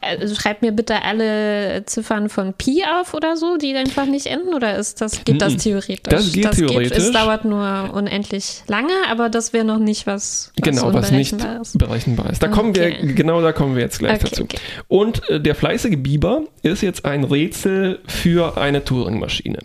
also 0.00 0.34
schreib 0.34 0.62
mir 0.62 0.72
bitte 0.72 1.02
alle 1.02 1.84
Ziffern 1.86 2.28
von 2.28 2.54
Pi 2.54 2.82
auf 3.00 3.14
oder 3.14 3.36
so, 3.36 3.56
die 3.56 3.74
einfach 3.74 4.06
nicht 4.06 4.26
enden? 4.26 4.54
Oder 4.54 4.76
ist 4.76 5.00
das, 5.00 5.24
geht 5.24 5.40
das 5.42 5.56
theoretisch? 5.56 5.98
Das 6.04 6.32
geht 6.32 6.50
theoretisch. 6.52 6.98
es 6.98 7.12
dauert 7.12 7.44
nur 7.44 7.90
unendlich 7.92 8.62
lange, 8.66 8.92
aber 9.10 9.28
das 9.28 9.52
wäre 9.52 9.64
noch 9.64 9.78
nicht 9.78 10.06
was, 10.06 10.52
was 10.56 10.64
Genau, 10.64 10.92
was 10.92 11.10
nicht 11.10 11.32
Unberechenbares. 11.32 11.78
berechenbar 11.78 12.30
ist. 12.30 12.42
Da 12.42 12.48
kommen 12.48 12.74
wir, 12.74 12.86
Okay. 12.86 13.12
genau 13.14 13.40
da 13.42 13.52
kommen 13.52 13.74
wir 13.76 13.82
jetzt 13.82 13.98
gleich 13.98 14.14
Okay, 14.20 14.28
dazu. 14.30 14.42
okay. 14.44 14.58
Und 14.88 15.28
äh, 15.28 15.40
der 15.40 15.54
fleißige 15.54 15.96
Biber 16.02 16.44
ist 16.62 16.82
jetzt 16.82 17.04
ein 17.04 17.24
Rätsel 17.24 18.00
für 18.06 18.56
eine 18.56 18.84
Turing-Maschine. 18.84 19.58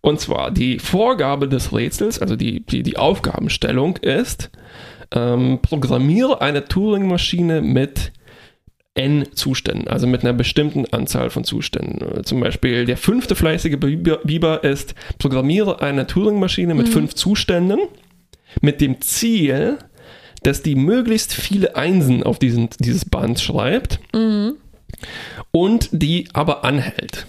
Und 0.00 0.20
zwar 0.20 0.50
die 0.50 0.78
Vorgabe 0.78 1.48
des 1.48 1.72
Rätsels, 1.72 2.20
also 2.20 2.36
die, 2.36 2.60
die, 2.66 2.82
die 2.82 2.96
Aufgabenstellung 2.98 3.96
ist, 3.96 4.50
ähm, 5.12 5.60
programmiere 5.62 6.40
eine 6.40 6.64
Turing-Maschine 6.66 7.62
mit 7.62 8.12
n 8.96 9.26
Zuständen, 9.34 9.88
also 9.88 10.06
mit 10.06 10.22
einer 10.22 10.32
bestimmten 10.32 10.86
Anzahl 10.86 11.30
von 11.30 11.44
Zuständen. 11.44 12.24
Zum 12.24 12.40
Beispiel 12.40 12.84
der 12.86 12.96
fünfte 12.96 13.34
fleißige 13.34 13.76
Biber 13.78 14.64
ist, 14.64 14.94
programmiere 15.18 15.80
eine 15.82 16.06
Turing-Maschine 16.06 16.74
mit 16.74 16.88
fünf 16.88 17.14
Zuständen 17.14 17.78
mit 18.60 18.80
dem 18.80 19.00
Ziel, 19.02 19.78
dass 20.42 20.62
die 20.62 20.74
möglichst 20.76 21.34
viele 21.34 21.76
Einsen 21.76 22.22
auf 22.22 22.38
diesen, 22.38 22.70
dieses 22.78 23.04
Band 23.04 23.40
schreibt 23.40 24.00
Mhm. 24.14 24.54
und 25.50 25.88
die 25.92 26.28
aber 26.32 26.64
anhält. 26.64 27.26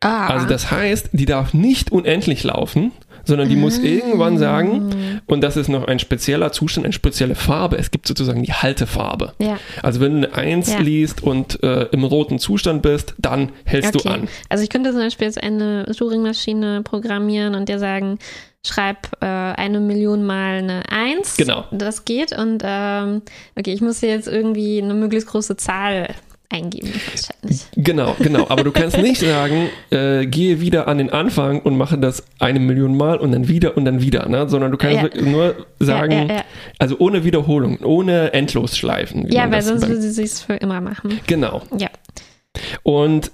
Ah. 0.00 0.26
Also 0.28 0.46
das 0.46 0.70
heißt, 0.70 1.10
die 1.12 1.24
darf 1.24 1.54
nicht 1.54 1.90
unendlich 1.90 2.44
laufen, 2.44 2.92
sondern 3.26 3.48
die 3.48 3.56
muss 3.56 3.78
Ah. 3.78 3.82
irgendwann 3.84 4.38
sagen, 4.38 5.20
und 5.26 5.40
das 5.42 5.56
ist 5.56 5.68
noch 5.68 5.86
ein 5.86 5.98
spezieller 5.98 6.52
Zustand, 6.52 6.84
eine 6.86 6.92
spezielle 6.92 7.34
Farbe. 7.34 7.76
Es 7.76 7.90
gibt 7.90 8.06
sozusagen 8.06 8.42
die 8.42 8.52
Haltefarbe. 8.52 9.34
Ja. 9.38 9.58
Also 9.82 10.00
wenn 10.00 10.22
du 10.22 10.32
eine 10.32 10.34
Eins 10.36 10.72
Ja. 10.72 10.78
liest 10.78 11.22
und 11.22 11.62
äh, 11.62 11.84
im 11.92 12.04
roten 12.04 12.38
Zustand 12.38 12.82
bist, 12.82 13.14
dann 13.18 13.50
hältst 13.64 13.94
du 13.94 14.08
an. 14.08 14.28
Also 14.48 14.64
ich 14.64 14.70
könnte 14.70 14.90
zum 14.92 15.00
Beispiel 15.00 15.26
jetzt 15.26 15.42
eine 15.42 15.84
Turing-Maschine 15.96 16.82
programmieren 16.82 17.54
und 17.54 17.68
dir 17.68 17.78
sagen, 17.78 18.18
schreib 18.66 19.08
äh, 19.20 19.26
eine 19.26 19.78
Million 19.80 20.24
mal 20.24 20.58
eine 20.58 20.82
Eins. 20.90 21.36
Genau. 21.36 21.64
Das 21.70 22.04
geht. 22.04 22.36
Und 22.36 22.62
ähm, 22.64 23.22
okay, 23.56 23.72
ich 23.72 23.80
muss 23.80 24.00
hier 24.00 24.08
jetzt 24.08 24.26
irgendwie 24.28 24.82
eine 24.82 24.94
möglichst 24.94 25.28
große 25.28 25.56
Zahl 25.56 26.08
eingeben, 26.50 26.88
wahrscheinlich. 26.92 27.66
Genau, 27.76 28.14
genau. 28.18 28.46
Aber 28.48 28.64
du 28.64 28.72
kannst 28.72 28.98
nicht 28.98 29.20
sagen, 29.20 29.68
äh, 29.90 30.26
gehe 30.26 30.60
wieder 30.60 30.88
an 30.88 30.98
den 30.98 31.10
Anfang 31.10 31.60
und 31.60 31.76
mache 31.76 31.98
das 31.98 32.24
eine 32.38 32.60
Million 32.60 32.96
Mal 32.96 33.18
und 33.18 33.32
dann 33.32 33.48
wieder 33.48 33.76
und 33.76 33.84
dann 33.84 34.00
wieder, 34.00 34.28
ne? 34.28 34.48
sondern 34.48 34.70
du 34.70 34.76
kannst 34.78 35.14
Ja. 35.14 35.22
nur 35.22 35.66
sagen, 35.78 36.12
Ja, 36.12 36.24
ja, 36.36 36.44
also 36.78 36.96
ohne 36.98 37.24
Wiederholung, 37.24 37.78
ohne 37.82 38.32
Endlosschleifen. 38.32 39.30
Ja, 39.30 39.44
weil 39.44 39.50
das 39.58 39.66
sonst 39.66 39.88
würde 39.88 40.00
sie 40.02 40.22
es 40.22 40.40
für 40.42 40.54
immer 40.54 40.80
machen. 40.80 41.20
Genau. 41.26 41.62
Ja. 41.76 41.88
Und 42.82 43.30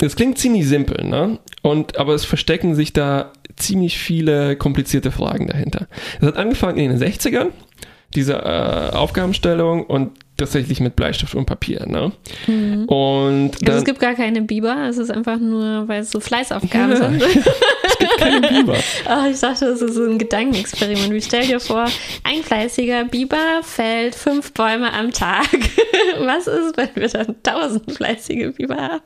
es 0.00 0.14
klingt 0.16 0.38
ziemlich 0.38 0.66
simpel, 0.68 1.04
ne? 1.04 1.38
Und, 1.62 1.96
aber 1.98 2.14
es 2.14 2.24
verstecken 2.24 2.74
sich 2.74 2.92
da 2.92 3.32
ziemlich 3.56 3.98
viele 3.98 4.56
komplizierte 4.56 5.10
Fragen 5.10 5.46
dahinter. 5.46 5.88
Es 6.20 6.26
hat 6.26 6.36
angefangen 6.36 6.78
in 6.78 6.90
den 6.90 7.00
60ern, 7.00 7.48
diese 8.14 8.34
äh, 8.34 8.94
Aufgabenstellung, 8.94 9.84
und 9.84 10.10
tatsächlich 10.36 10.80
mit 10.80 10.96
Bleistift 10.96 11.34
und 11.34 11.46
Papier. 11.46 11.86
Ne? 11.86 12.12
Und 12.86 13.50
Also 13.54 13.64
dann 13.64 13.76
es 13.78 13.84
gibt 13.84 14.00
gar 14.00 14.14
keine 14.14 14.42
Biber, 14.42 14.86
es 14.88 14.98
ist 14.98 15.10
einfach 15.10 15.38
nur, 15.38 15.88
weil 15.88 16.02
es 16.02 16.10
so 16.10 16.20
Fleißaufgaben 16.20 16.90
Ja. 16.90 16.96
sind. 16.96 17.22
es 17.84 17.98
gibt 17.98 18.18
keine 18.18 18.40
Biber. 18.48 18.76
Oh, 19.08 19.26
ich 19.30 19.40
dachte, 19.40 19.66
das 19.66 19.82
ist 19.82 19.94
so 19.94 20.04
ein 20.04 20.18
Gedankenexperiment. 20.18 21.10
Wie 21.12 21.22
stell 21.22 21.46
dir 21.46 21.60
vor, 21.60 21.86
ein 22.24 22.42
fleißiger 22.42 23.04
Biber 23.04 23.60
fällt 23.62 24.14
fünf 24.14 24.52
Bäume 24.52 24.92
am 24.92 25.12
Tag. 25.12 25.48
Was 26.20 26.46
ist, 26.46 26.76
wenn 26.76 26.88
wir 26.94 27.08
dann 27.08 27.34
tausend 27.42 27.90
fleißige 27.92 28.54
Biber 28.56 28.76
haben? 28.76 29.02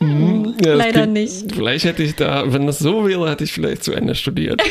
Ja, 0.00 0.52
das 0.74 0.78
Leider 0.78 0.92
klingt- 1.02 1.12
nicht. 1.12 1.52
Vielleicht 1.54 1.84
hätte 1.84 2.02
ich 2.02 2.14
da, 2.14 2.52
wenn 2.52 2.66
das 2.66 2.78
so 2.78 3.06
wäre, 3.06 3.30
hätte 3.30 3.44
ich 3.44 3.52
vielleicht 3.52 3.84
zu 3.84 3.92
Ende 3.92 4.14
studiert. 4.14 4.62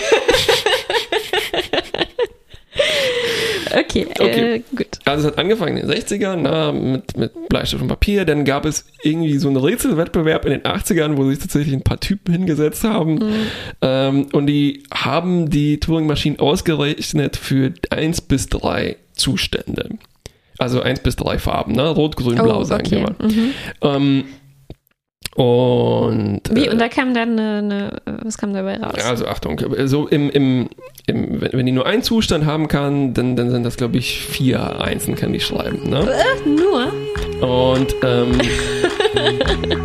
Okay, 3.76 4.08
Okay. 4.20 4.56
Äh, 4.56 4.60
gut. 4.76 4.88
Also 5.06 5.28
es 5.28 5.34
hat 5.34 5.40
angefangen 5.40 5.78
in 5.78 5.88
den 5.88 5.98
60ern 5.98 6.38
na, 6.38 6.72
mit, 6.72 7.18
mit 7.18 7.50
Bleistift 7.50 7.82
und 7.82 7.88
Papier. 7.90 8.26
Dann 8.26 8.46
gab 8.46 8.66
es 8.66 8.86
irgendwie 9.04 9.38
so 9.38 9.48
einen 9.48 9.58
Rätselwettbewerb 9.58 10.46
in 10.46 10.52
den 10.52 10.62
80ern, 10.62 11.18
wo 11.18 11.28
sich 11.30 11.40
tatsächlich 11.40 11.74
ein 11.74 11.84
paar 11.84 12.00
Typen 12.00 12.34
hingesetzt 12.34 12.84
haben. 12.84 13.20
Ähm, 13.82 14.28
und 14.32 14.48
die 14.48 14.84
haben 14.94 15.50
die 15.50 15.80
Turing-Maschinen 15.80 16.40
ausgerechnet 16.40 17.36
für 17.38 17.74
1 17.90 18.22
bis 18.22 18.48
3 18.48 18.96
Zustände. 19.14 19.90
Also 20.58 20.82
1 20.82 21.02
bis 21.02 21.18
3 21.18 21.38
Farben, 21.38 21.74
ne? 21.74 21.90
Rot, 21.90 22.16
Grün, 22.16 22.36
Blau, 22.36 22.62
Oh, 22.62 22.64
sagen 22.64 22.86
okay. 22.86 22.96
wir 22.98 23.02
mal. 23.02 23.16
Mhm. 23.22 23.52
Ähm, 23.82 24.24
und 25.36 26.42
Wie, 26.50 26.68
äh, 26.68 26.70
und 26.70 26.80
da 26.80 26.88
kam 26.88 27.14
dann 27.14 27.38
eine, 27.38 27.58
eine 27.58 28.20
was 28.24 28.38
kam 28.38 28.54
dabei 28.54 28.78
raus? 28.78 28.94
also 29.04 29.28
Achtung, 29.28 29.60
so 29.84 30.08
im, 30.08 30.30
im, 30.30 30.70
im 31.08 31.42
wenn, 31.42 31.52
wenn 31.52 31.66
die 31.66 31.74
nur 31.74 31.86
einen 31.86 32.04
Zustand 32.04 32.46
haben 32.46 32.70
kann, 32.70 33.14
dann, 33.14 33.36
dann 33.36 33.52
sind 33.52 33.64
das, 33.64 33.76
glaube 33.76 33.98
ich, 33.98 34.22
vier 34.22 34.80
Einsen 34.80 35.16
kann 35.16 35.34
die 35.34 35.42
schreiben. 35.42 35.90
Ne? 35.90 36.08
Äh, 36.10 36.50
nur? 36.50 36.94
Und 37.42 37.96
ähm, 38.02 38.40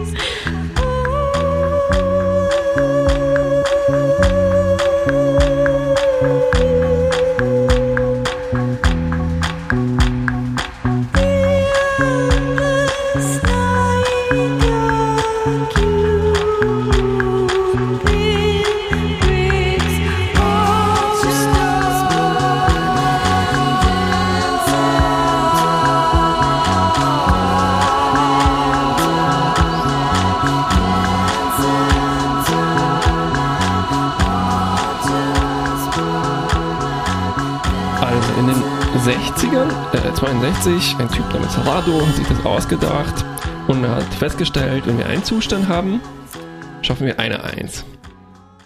60ern, 39.60 40.08
äh, 40.08 40.14
62, 40.14 40.96
ein 40.98 41.08
Typ 41.10 41.32
namens 41.32 41.56
Rado 41.66 42.06
hat 42.06 42.16
sich 42.16 42.26
das 42.26 42.44
ausgedacht 42.44 43.24
und 43.68 43.86
hat 43.86 44.14
festgestellt, 44.14 44.86
wenn 44.86 44.98
wir 44.98 45.06
einen 45.06 45.24
Zustand 45.24 45.68
haben, 45.68 46.00
schaffen 46.82 47.06
wir 47.06 47.18
eine 47.18 47.44
Eins. 47.44 47.84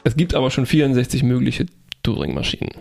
Es 0.04 0.16
gibt 0.16 0.35
aber 0.35 0.50
schon 0.50 0.66
64 0.66 1.22
mögliche 1.22 1.66
Turing-Maschinen. 2.02 2.74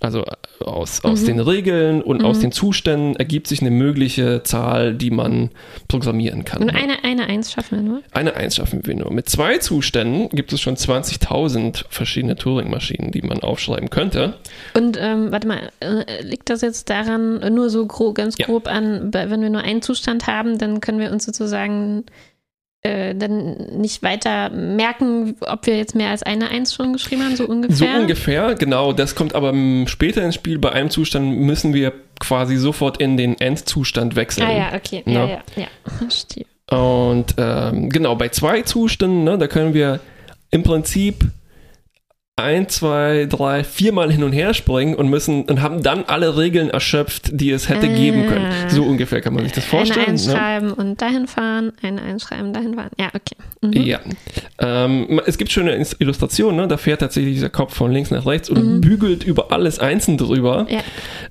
Also 0.00 0.24
äh, 0.24 0.64
aus, 0.64 1.04
aus 1.04 1.22
den 1.24 1.38
Regeln 1.38 2.02
und 2.02 2.24
aus 2.24 2.40
den 2.40 2.50
Zuständen 2.50 3.14
ergibt 3.14 3.46
sich 3.46 3.60
eine 3.60 3.70
mögliche 3.70 4.42
Zahl, 4.42 4.94
die 4.94 5.12
man 5.12 5.50
programmieren 5.86 6.44
kann. 6.44 6.62
Und 6.62 6.70
eine, 6.70 7.04
eine 7.04 7.26
Eins 7.26 7.52
schaffen 7.52 7.78
wir 7.78 7.82
nur? 7.88 8.02
Eine 8.10 8.34
Eins 8.34 8.56
schaffen 8.56 8.80
wir 8.84 8.96
nur. 8.96 9.12
Mit 9.12 9.28
zwei 9.28 9.58
Zuständen 9.58 10.28
gibt 10.30 10.52
es 10.52 10.60
schon 10.60 10.74
20.000 10.76 11.84
verschiedene 11.88 12.34
Turing-Maschinen, 12.36 13.12
die 13.12 13.22
man 13.22 13.40
aufschreiben 13.40 13.90
könnte. 13.90 14.34
Und 14.74 14.98
ähm, 15.00 15.30
warte 15.30 15.46
mal, 15.46 15.70
äh, 15.80 16.22
liegt 16.22 16.50
das 16.50 16.62
jetzt 16.62 16.90
daran, 16.90 17.38
nur 17.54 17.70
so 17.70 17.86
grob, 17.86 18.16
ganz 18.16 18.36
Ja. 18.38 18.46
grob 18.46 18.66
an, 18.66 19.10
bei- 19.12 19.30
wenn 19.30 19.40
wir 19.42 19.50
nur 19.50 19.62
einen 19.62 19.82
Zustand 19.82 20.26
haben, 20.26 20.58
dann 20.58 20.80
können 20.80 20.98
wir 20.98 21.12
uns 21.12 21.24
sozusagen 21.24 22.04
äh, 22.82 23.14
dann 23.14 23.54
nicht 23.78 24.02
weiter 24.02 24.50
merken, 24.50 25.36
ob 25.40 25.66
wir 25.66 25.76
jetzt 25.76 25.94
mehr 25.94 26.10
als 26.10 26.22
eine 26.22 26.48
Eins 26.48 26.74
schon 26.74 26.92
geschrieben 26.92 27.22
haben, 27.22 27.36
so 27.36 27.46
So 27.46 27.52
ungefähr? 27.52 28.00
ungefähr, 28.00 28.54
genau. 28.56 28.92
Das 28.92 29.14
kommt 29.14 29.34
aber 29.34 29.52
später 29.86 30.24
ins 30.24 30.34
Spiel. 30.34 30.58
Bei 30.58 30.72
einem 30.72 30.90
Zustand 30.90 31.38
müssen 31.38 31.74
wir 31.74 31.92
quasi 32.18 32.56
sofort 32.56 32.98
in 32.98 33.16
den 33.16 33.40
Endzustand 33.40 34.16
wechseln. 34.16 34.46
Ah 34.48 34.52
ja, 34.52 34.72
okay. 34.74 35.02
Ja. 35.06 35.12
Ja, 35.12 35.26
ja, 35.28 35.42
ja. 35.56 35.66
Verstehe. 35.98 36.46
Und 36.70 37.34
ähm, 37.38 37.88
genau, 37.90 38.16
bei 38.16 38.30
zwei 38.30 38.62
Zuständen, 38.62 39.24
ne, 39.24 39.38
da 39.38 39.46
können 39.46 39.74
wir 39.74 40.00
im 40.50 40.62
Prinzip 40.62 41.24
ein, 42.42 42.68
zwei, 42.68 43.26
drei, 43.28 43.64
viermal 43.64 44.10
hin 44.12 44.24
und 44.24 44.32
her 44.32 44.54
springen 44.54 44.94
und 44.94 45.08
müssen 45.08 45.44
und 45.44 45.62
haben 45.62 45.82
dann 45.82 46.04
alle 46.06 46.36
Regeln 46.36 46.70
erschöpft, 46.70 47.30
die 47.32 47.50
es 47.50 47.68
hätte 47.68 47.88
geben 47.88 48.26
können. 48.26 48.46
Ah. 48.46 48.70
So 48.70 48.82
ungefähr 48.84 49.20
kann 49.20 49.34
man 49.34 49.44
sich 49.44 49.52
das 49.52 49.64
vorstellen. 49.64 50.06
Eins 50.08 50.26
ne? 50.26 50.34
schreiben 50.34 50.72
und 50.72 51.00
dahin 51.00 51.26
fahren, 51.26 51.72
eine 51.82 52.02
Eins 52.02 52.22
schreiben, 52.24 52.52
dahin 52.52 52.74
fahren. 52.74 52.90
Ja, 52.98 53.08
okay. 53.08 53.36
Mhm. 53.62 53.72
Ja. 53.82 54.00
Ähm, 54.58 55.20
es 55.26 55.38
gibt 55.38 55.50
schöne 55.50 55.84
Illustrationen, 55.98 56.56
ne? 56.56 56.68
da 56.68 56.76
fährt 56.76 57.00
tatsächlich 57.00 57.34
dieser 57.34 57.50
Kopf 57.50 57.74
von 57.74 57.92
links 57.92 58.10
nach 58.10 58.26
rechts 58.26 58.50
und 58.50 58.80
bügelt 58.80 59.24
über 59.24 59.52
alles 59.52 59.78
einzeln 59.78 60.18
drüber. 60.18 60.66
Ja. 60.68 60.80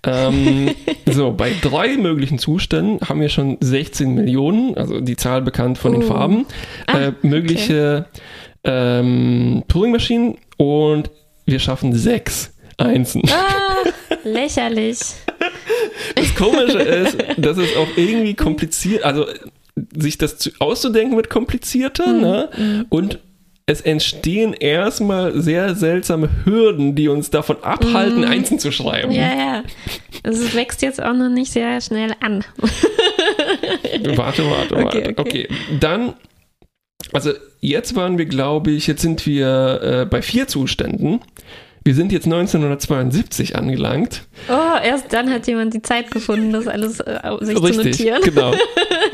Ähm, 0.05 0.71
so, 1.09 1.31
bei 1.31 1.51
drei 1.61 1.97
möglichen 1.97 2.39
Zuständen 2.39 2.99
haben 3.07 3.21
wir 3.21 3.29
schon 3.29 3.57
16 3.59 4.13
Millionen, 4.13 4.75
also 4.77 4.99
die 5.01 5.15
Zahl 5.15 5.41
bekannt 5.41 5.77
von 5.77 5.93
den 5.93 6.01
Oh. 6.03 6.07
Farben, 6.07 6.45
Ah, 6.87 6.97
äh, 6.99 7.13
mögliche 7.21 8.05
ähm, 8.63 9.63
Turing-Maschinen 9.67 10.37
und 10.57 11.09
wir 11.45 11.59
schaffen 11.59 11.93
sechs 11.93 12.53
Einsen. 12.77 13.21
Ah, 13.29 13.87
lächerlich. 14.23 14.99
Das 16.15 16.35
Komische 16.35 16.79
ist, 16.79 17.17
dass 17.37 17.57
es 17.57 17.75
auch 17.75 17.87
irgendwie 17.95 18.33
kompliziert, 18.33 19.03
also 19.03 19.25
sich 19.95 20.17
das 20.17 20.37
zu, 20.37 20.51
auszudenken 20.59 21.15
wird 21.15 21.29
komplizierter, 21.29 22.11
ne? 22.11 22.85
Und 22.89 23.19
es 23.65 23.81
entstehen 23.81 24.53
erstmal 24.53 25.39
sehr 25.41 25.75
seltsame 25.75 26.29
Hürden, 26.45 26.95
die 26.95 27.07
uns 27.07 27.29
davon 27.29 27.63
abhalten, 27.63 28.25
Einsen 28.25 28.59
zu 28.59 28.71
schreiben. 28.71 29.11
Ja, 29.11 29.33
ja. 29.35 29.63
Es 30.23 30.53
wächst 30.55 30.81
jetzt 30.81 31.01
auch 31.01 31.13
noch 31.13 31.29
nicht 31.29 31.51
sehr 31.51 31.79
schnell 31.81 32.11
an. 32.19 32.43
Warte, 34.15 34.43
warte, 34.49 34.75
Okay, 34.75 34.83
warte. 34.83 34.97
okay. 34.99 35.13
Okay, 35.17 35.47
dann, 35.79 36.13
also 37.13 37.31
jetzt 37.59 37.95
waren 37.95 38.17
wir, 38.17 38.25
glaube 38.25 38.71
ich, 38.71 38.87
jetzt 38.87 39.01
sind 39.01 39.25
wir 39.25 39.81
äh, 39.81 40.05
bei 40.05 40.21
vier 40.21 40.47
Zuständen. 40.47 41.21
Wir 41.83 41.95
sind 41.95 42.11
jetzt 42.11 42.25
1972 42.25 43.55
angelangt. 43.55 44.25
Oh, 44.49 44.77
erst 44.83 45.11
dann 45.13 45.31
hat 45.31 45.47
jemand 45.47 45.73
die 45.73 45.81
Zeit 45.81 46.11
gefunden, 46.11 46.53
das 46.53 46.67
alles 46.67 46.99
äh, 46.99 47.19
sich 47.41 47.55
zu 47.55 47.63
Richtig, 47.63 47.85
notieren. 47.99 48.21
genau. 48.23 48.53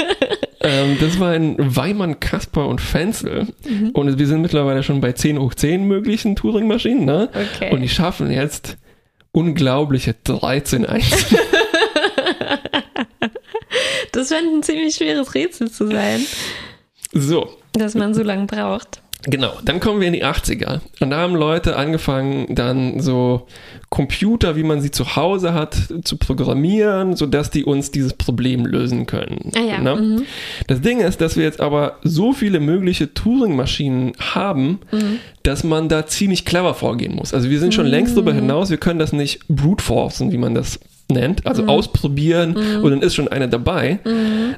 ähm, 0.59 0.97
das 0.99 1.17
war 1.17 1.31
ein 1.31 1.55
Weimann, 1.57 2.19
Kasper 2.19 2.67
und 2.67 2.81
Fenzel. 2.81 3.47
Mhm. 3.67 3.91
Und 3.91 4.19
wir 4.19 4.27
sind 4.27 4.41
mittlerweile 4.41 4.83
schon 4.83 4.99
bei 4.99 5.13
10 5.13 5.39
hoch 5.39 5.53
10 5.53 5.87
möglichen 5.87 6.35
Turing-Maschinen. 6.35 7.05
Ne? 7.05 7.29
Okay. 7.29 7.71
Und 7.71 7.81
die 7.81 7.89
schaffen 7.89 8.31
jetzt 8.31 8.77
unglaubliche 9.31 10.15
13 10.25 10.85
1. 10.85 11.35
Das 14.11 14.29
scheint 14.29 14.47
ein 14.51 14.63
ziemlich 14.63 14.95
schweres 14.95 15.35
Rätsel 15.35 15.69
zu 15.69 15.87
sein, 15.87 16.25
so, 17.13 17.49
dass 17.73 17.95
man 17.95 18.13
so 18.13 18.23
lange 18.23 18.45
braucht. 18.45 19.01
Genau, 19.23 19.51
dann 19.65 19.79
kommen 19.79 19.99
wir 19.99 20.07
in 20.07 20.13
die 20.13 20.23
80er. 20.23 20.79
Und 21.01 21.09
da 21.09 21.17
haben 21.17 21.35
Leute 21.35 21.75
angefangen, 21.75 22.53
dann 22.53 22.99
so 23.01 23.47
Computer, 23.89 24.55
wie 24.55 24.63
man 24.63 24.79
sie 24.79 24.91
zu 24.91 25.15
Hause 25.15 25.53
hat, 25.55 25.75
zu 26.03 26.17
programmieren, 26.17 27.15
sodass 27.15 27.49
die 27.49 27.65
uns 27.65 27.89
dieses 27.89 28.13
Problem 28.13 28.65
lösen 28.67 29.07
können. 29.07 29.51
Ah 29.55 29.59
ja, 29.61 29.79
Ne? 29.81 29.95
mhm. 29.95 30.21
Das 30.67 30.81
Ding 30.81 30.99
ist, 30.99 31.19
dass 31.19 31.35
wir 31.35 31.43
jetzt 31.43 31.59
aber 31.59 31.97
so 32.03 32.31
viele 32.31 32.59
mögliche 32.59 33.11
Turing-Maschinen 33.13 34.13
haben, 34.19 34.79
Mhm. 34.91 35.17
dass 35.43 35.63
man 35.63 35.89
da 35.89 36.05
ziemlich 36.05 36.45
clever 36.45 36.75
vorgehen 36.75 37.15
muss. 37.15 37.33
Also 37.33 37.49
wir 37.49 37.59
sind 37.59 37.73
schon 37.73 37.87
längst 37.87 38.15
darüber 38.15 38.33
Mhm. 38.33 38.41
hinaus, 38.41 38.69
wir 38.69 38.77
können 38.77 38.99
das 38.99 39.13
nicht 39.13 39.39
brute 39.49 39.83
forcen, 39.83 40.31
wie 40.31 40.37
man 40.37 40.53
das 40.53 40.79
nennt, 41.11 41.45
also 41.45 41.63
Mhm. 41.63 41.69
ausprobieren 41.69 42.55
und 42.83 42.91
dann 42.91 43.01
ist 43.01 43.15
schon 43.15 43.27
eine 43.29 43.49
dabei, 43.49 43.99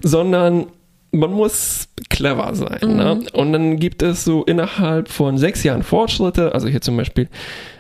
sondern 0.04 0.66
man 1.12 1.32
muss 1.32 1.90
clever 2.10 2.54
sein. 2.54 2.96
Ne? 2.96 3.22
Und 3.34 3.54
dann 3.54 3.78
gibt 3.78 4.02
es 4.04 4.24
so 4.24 4.44
innerhalb 4.44 5.10
von 5.10 5.38
sechs 5.38 5.64
Jahren 5.64 5.84
Fortschritte, 5.84 6.54
also 6.54 6.68
hier 6.68 6.82
zum 6.82 6.98
Beispiel 6.98 7.30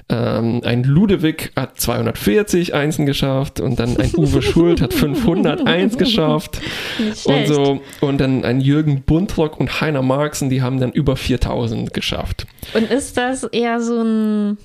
ähm, 0.09 0.61
ein 0.63 0.83
Ludewig 0.83 1.51
hat 1.55 1.79
240 1.79 2.73
Einsen 2.73 3.05
geschafft 3.05 3.59
und 3.59 3.79
dann 3.79 3.95
ein 3.97 4.11
Uwe 4.15 4.41
Schuld 4.41 4.81
hat 4.81 4.93
501 4.93 5.97
geschafft 5.99 6.59
und 7.25 7.47
so 7.47 7.81
und 8.01 8.19
dann 8.19 8.43
ein 8.43 8.59
Jürgen 8.59 9.03
Buntrock 9.03 9.59
und 9.59 9.81
Heiner 9.81 10.01
Marxen, 10.01 10.49
die 10.49 10.63
haben 10.63 10.79
dann 10.79 10.91
über 10.91 11.15
4000 11.15 11.93
geschafft. 11.93 12.47
Und 12.73 12.89
ist 12.89 13.17
das 13.17 13.43
eher 13.43 13.79
so 13.81 14.01
ein 14.01 14.57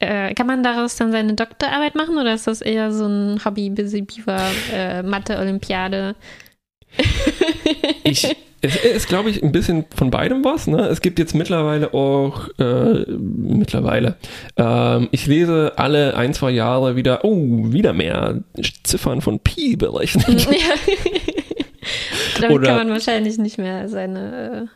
Äh, 0.00 0.32
kann 0.34 0.46
man 0.46 0.62
daraus 0.62 0.94
dann 0.94 1.10
seine 1.10 1.34
Doktorarbeit 1.34 1.96
machen 1.96 2.18
oder 2.18 2.32
ist 2.32 2.46
das 2.46 2.60
eher 2.60 2.92
so 2.92 3.06
ein 3.06 3.44
Hobby, 3.44 3.68
Busy 3.70 4.02
Beaver, 4.02 4.40
äh, 4.72 5.02
Mathe-Olympiade? 5.02 6.14
Ich, 8.04 8.26
es 8.60 8.76
ist, 8.76 9.08
glaube 9.08 9.30
ich, 9.30 9.42
ein 9.42 9.52
bisschen 9.52 9.84
von 9.94 10.10
beidem 10.10 10.44
was. 10.44 10.66
Ne? 10.66 10.80
Es 10.88 11.00
gibt 11.00 11.18
jetzt 11.18 11.34
mittlerweile 11.34 11.92
auch, 11.94 12.48
äh, 12.58 13.04
mittlerweile, 13.10 14.16
ähm, 14.56 15.08
ich 15.12 15.26
lese 15.26 15.74
alle 15.76 16.16
ein, 16.16 16.32
zwei 16.34 16.50
Jahre 16.50 16.96
wieder, 16.96 17.24
oh, 17.24 17.36
wieder 17.70 17.92
mehr 17.92 18.42
Ziffern 18.82 19.20
von 19.20 19.40
Pi 19.40 19.76
berechnen. 19.76 20.38
ja. 20.38 20.74
Damit 22.40 22.56
Oder- 22.56 22.66
kann 22.68 22.76
man 22.78 22.90
wahrscheinlich 22.90 23.38
nicht 23.38 23.58
mehr 23.58 23.88
seine. 23.88 24.70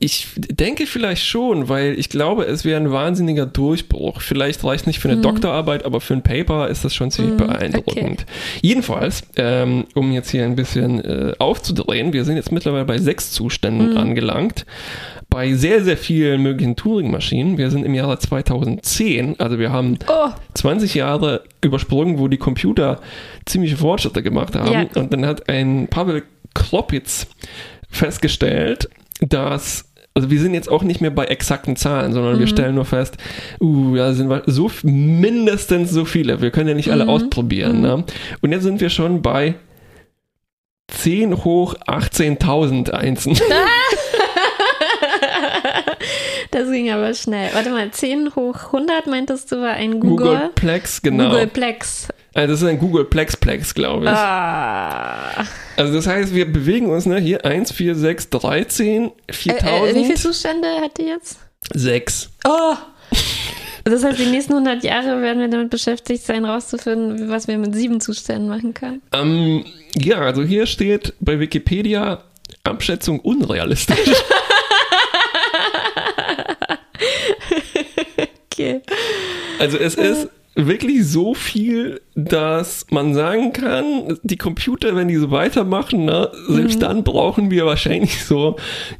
Ich 0.00 0.26
denke 0.36 0.86
vielleicht 0.86 1.24
schon, 1.24 1.68
weil 1.68 1.96
ich 1.98 2.08
glaube, 2.08 2.44
es 2.46 2.64
wäre 2.64 2.80
ein 2.80 2.90
wahnsinniger 2.90 3.46
Durchbruch. 3.46 4.20
Vielleicht 4.20 4.64
reicht 4.64 4.88
nicht 4.88 4.98
für 4.98 5.08
eine 5.08 5.20
Doktorarbeit, 5.20 5.84
aber 5.84 6.00
für 6.00 6.14
ein 6.14 6.22
Paper 6.22 6.66
ist 6.68 6.84
das 6.84 6.96
schon 6.96 7.12
ziemlich 7.12 7.34
Mhm, 7.34 7.46
beeindruckend. 7.46 8.26
Jedenfalls, 8.60 9.22
ähm, 9.36 9.84
um 9.94 10.10
jetzt 10.10 10.30
hier 10.30 10.44
ein 10.44 10.56
bisschen 10.56 10.98
äh, 11.04 11.32
aufzudrehen, 11.38 12.12
wir 12.12 12.24
sind 12.24 12.34
jetzt 12.34 12.50
mittlerweile 12.50 12.86
bei 12.86 12.98
sechs 12.98 13.30
Zuständen 13.30 13.96
angelangt. 13.96 14.66
Bei 15.30 15.52
sehr, 15.54 15.84
sehr 15.84 15.96
vielen 15.96 16.42
möglichen 16.42 16.74
Turing-Maschinen. 16.74 17.56
Wir 17.56 17.70
sind 17.70 17.84
im 17.84 17.94
Jahre 17.94 18.18
2010, 18.18 19.38
also 19.38 19.60
wir 19.60 19.70
haben 19.70 19.98
Oh, 20.08 20.30
20 20.54 20.94
Jahre 20.94 21.44
übersprungen, 21.62 22.18
wo 22.18 22.26
die 22.26 22.38
Computer 22.38 23.00
ziemliche 23.46 23.76
Fortschritte 23.76 24.24
gemacht 24.24 24.56
haben. 24.56 24.72
Ja. 24.72 25.00
Und 25.00 25.12
dann 25.12 25.24
hat 25.24 25.48
ein 25.48 25.86
Pavel 25.88 26.24
Klopitz 26.54 27.28
festgestellt, 27.90 28.88
dass 29.20 29.84
also 30.14 30.30
wir 30.30 30.40
sind 30.40 30.54
jetzt 30.54 30.68
auch 30.68 30.82
nicht 30.82 31.00
mehr 31.00 31.12
bei 31.12 31.26
exakten 31.26 31.76
Zahlen, 31.76 32.12
sondern 32.12 32.40
wir 32.40 32.48
stellen 32.48 32.74
nur 32.74 32.84
fest, 32.84 33.18
uh, 33.60 33.94
da 33.94 34.12
sind 34.12 34.28
wir 34.28 34.42
so 34.46 34.68
mindestens 34.82 35.92
so 35.92 36.04
viele. 36.04 36.40
Wir 36.40 36.50
können 36.50 36.68
ja 36.68 36.74
nicht 36.74 36.90
alle 36.90 37.06
ausprobieren. 37.06 37.82
Ne? 37.82 38.04
Und 38.40 38.50
jetzt 38.50 38.64
sind 38.64 38.80
wir 38.80 38.90
schon 38.90 39.22
bei 39.22 39.54
10 40.88 41.44
hoch 41.44 41.74
18.000 41.86 42.90
Einsen. 42.90 43.38
das 46.50 46.70
ging 46.70 46.90
aber 46.90 47.14
schnell. 47.14 47.50
Warte 47.52 47.70
mal, 47.70 47.90
10 47.90 48.34
hoch 48.34 48.56
100 48.66 49.06
meintest 49.06 49.52
du 49.52 49.60
war 49.60 49.74
ein 49.74 50.00
Google? 50.00 50.26
Googleplex, 50.26 51.02
genau. 51.02 51.30
Googleplex. 51.30 52.08
Also 52.38 52.52
das 52.52 52.62
ist 52.62 52.68
ein 52.68 52.78
Googleplex-Plex, 52.78 53.74
glaube 53.74 54.04
ich. 54.04 54.12
Ah. 54.12 55.44
Also 55.76 55.92
das 55.92 56.06
heißt, 56.06 56.32
wir 56.32 56.50
bewegen 56.50 56.88
uns 56.88 57.04
ne, 57.04 57.18
hier 57.18 57.44
1, 57.44 57.72
4, 57.72 57.96
6, 57.96 58.30
13, 58.30 59.10
Äh, 59.26 59.32
4000, 59.32 59.90
äh, 59.90 59.94
wie 59.96 60.04
viele 60.04 60.14
Zustände 60.14 60.68
hat 60.80 60.98
die 60.98 61.06
jetzt? 61.06 61.40
6. 61.74 62.30
Oh! 62.46 62.76
Das 63.82 64.04
heißt, 64.04 64.20
die 64.20 64.26
nächsten 64.26 64.52
100 64.52 64.84
Jahre 64.84 65.20
werden 65.20 65.40
wir 65.40 65.48
damit 65.48 65.70
beschäftigt 65.70 66.22
sein, 66.22 66.44
rauszufinden, 66.44 67.28
was 67.28 67.48
wir 67.48 67.58
mit 67.58 67.74
sieben 67.74 68.00
Zuständen 68.00 68.48
machen 68.48 68.72
können. 68.72 69.02
Ähm, 69.12 69.64
ja, 69.96 70.20
also 70.20 70.44
hier 70.44 70.66
steht 70.66 71.14
bei 71.18 71.40
Wikipedia 71.40 72.22
Abschätzung 72.62 73.18
unrealistisch. 73.18 73.98
Okay. 78.58 78.80
Also 79.60 79.78
es 79.78 79.94
ist 79.94 80.28
wirklich 80.66 81.06
so 81.06 81.34
viel, 81.34 82.00
dass 82.14 82.86
man 82.90 83.14
sagen 83.14 83.52
kann, 83.52 84.18
die 84.22 84.36
Computer, 84.36 84.96
wenn 84.96 85.08
die 85.08 85.16
so 85.16 85.30
weitermachen, 85.30 86.04
ne, 86.04 86.30
selbst 86.48 86.82
dann 86.82 87.04
brauchen 87.04 87.50
wir 87.50 87.64
wahrscheinlich 87.64 88.24
so, 88.24 88.56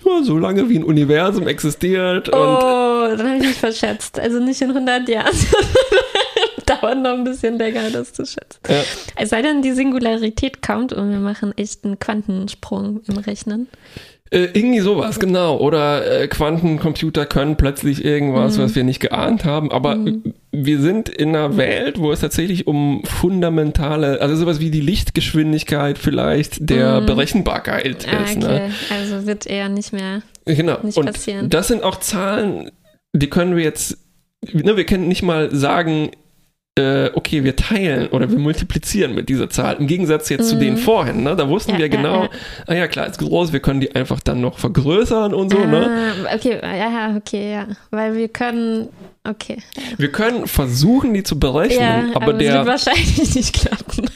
ja, 0.07 0.23
so 0.23 0.39
lange 0.39 0.69
wie 0.69 0.79
ein 0.79 0.85
Universum 0.85 1.49
existiert 1.49 2.29
und 2.29 2.39
Oh, 2.39 3.07
dann 3.17 3.27
habe 3.27 3.37
ich 3.39 3.43
mich 3.43 3.57
verschätzt. 3.57 4.19
Also 4.21 4.39
nicht 4.39 4.61
in 4.61 4.71
100 4.71 5.09
Jahren. 5.09 5.35
Dauert 6.67 6.99
noch 6.99 7.13
ein 7.13 7.25
bisschen 7.25 7.59
länger, 7.59 7.91
das 7.91 8.13
zu 8.13 8.25
schätzen. 8.25 8.61
Ja. 8.69 8.83
Es 9.17 9.31
sei 9.31 9.43
denn, 9.43 9.63
die 9.63 9.73
Singularität 9.73 10.63
kommt 10.63 10.93
und 10.93 11.11
wir 11.11 11.19
machen 11.19 11.53
echt 11.57 11.85
einen 11.85 11.99
Quantensprung 11.99 13.01
im 13.09 13.17
Rechnen. 13.17 13.69
Äh, 14.31 14.49
irgendwie 14.53 14.81
sowas, 14.81 15.19
genau. 15.19 15.57
Oder 15.59 16.23
äh, 16.23 16.29
Quantencomputer 16.29 17.25
können 17.27 17.57
plötzlich 17.57 18.05
irgendwas, 18.05 18.59
Mhm. 18.59 18.63
was 18.63 18.75
wir 18.75 18.85
nicht 18.85 19.01
geahnt 19.01 19.45
haben. 19.45 19.71
Aber 19.73 19.95
äh, 19.97 20.15
wir 20.53 20.81
sind 20.81 21.09
in 21.09 21.31
einer 21.31 21.57
Welt, 21.57 21.99
wo 21.99 22.13
es 22.13 22.21
tatsächlich 22.21 22.67
um 22.67 23.03
fundamentale, 23.05 24.21
also 24.21 24.37
sowas 24.37 24.61
wie 24.61 24.71
die 24.71 24.81
Lichtgeschwindigkeit 24.81 25.99
vielleicht 25.99 26.69
der 26.69 27.01
Berechenbarkeit 27.03 28.07
Mhm. 28.07 28.13
Ah, 28.19 28.25
ist. 28.25 28.37
okay. 28.37 28.47
Ne? 28.47 28.71
Also 28.91 29.27
wird 29.27 29.47
eher 29.47 29.69
nicht 29.69 29.93
mehr. 29.93 30.23
Genau. 30.45 30.79
Nicht 30.83 30.97
Und 30.99 31.07
passieren. 31.07 31.51
das 31.51 31.69
sind 31.69 31.83
auch 31.83 31.97
Zahlen, 32.01 32.71
die 33.15 33.29
können 33.31 33.57
wir 33.57 33.65
jetzt, 33.65 33.97
ne, 34.53 34.77
wir 34.77 34.85
können 34.85 35.09
nicht 35.09 35.23
mal 35.23 35.55
sagen, 35.55 36.11
äh, 36.79 37.11
okay, 37.15 37.45
wir 37.45 37.57
teilen 37.57 38.09
oder 38.09 38.31
wir 38.31 38.39
multiplizieren 38.39 39.15
mit 39.15 39.29
dieser 39.29 39.51
Zahl. 39.51 39.77
Im 39.77 39.87
Gegensatz 39.87 40.29
jetzt 40.29 40.49
zu 40.49 40.57
den 40.57 40.77
vorhin, 40.77 41.23
ne? 41.23 41.37
Da 41.37 41.49
wussten 41.49 41.69
Mhm. 41.69 41.75
Ja, 41.75 41.79
wir 41.79 41.87
ja, 41.87 41.97
genau, 41.97 42.23
ja. 42.25 42.31
ah 42.67 42.75
ja, 42.75 42.89
klar, 42.89 43.07
ist 43.07 43.19
groß, 43.19 43.53
wir 43.53 43.61
können 43.61 43.81
die 43.81 43.95
einfach 43.95 44.21
dann 44.21 44.41
noch 44.41 44.59
vergrößern 44.59 45.35
und 45.35 45.53
so, 45.53 45.59
ne? 45.59 46.15
ah, 46.27 46.35
okay, 46.35 46.59
ja, 46.63 47.17
okay, 47.17 47.53
ja. 47.53 47.67
Weil 47.91 48.15
wir 48.15 48.29
können. 48.29 48.89
Okay. 49.25 49.59
Wir 49.99 50.11
können 50.11 50.47
versuchen, 50.47 51.13
die 51.13 51.23
zu 51.23 51.39
berechnen, 51.39 51.81
Ja, 51.81 52.05
aber, 52.15 52.29
aber, 52.29 52.33
der, 52.33 52.55
wird 52.55 52.67
wahrscheinlich 52.67 53.35
nicht 53.35 53.53
klappen. 53.53 54.09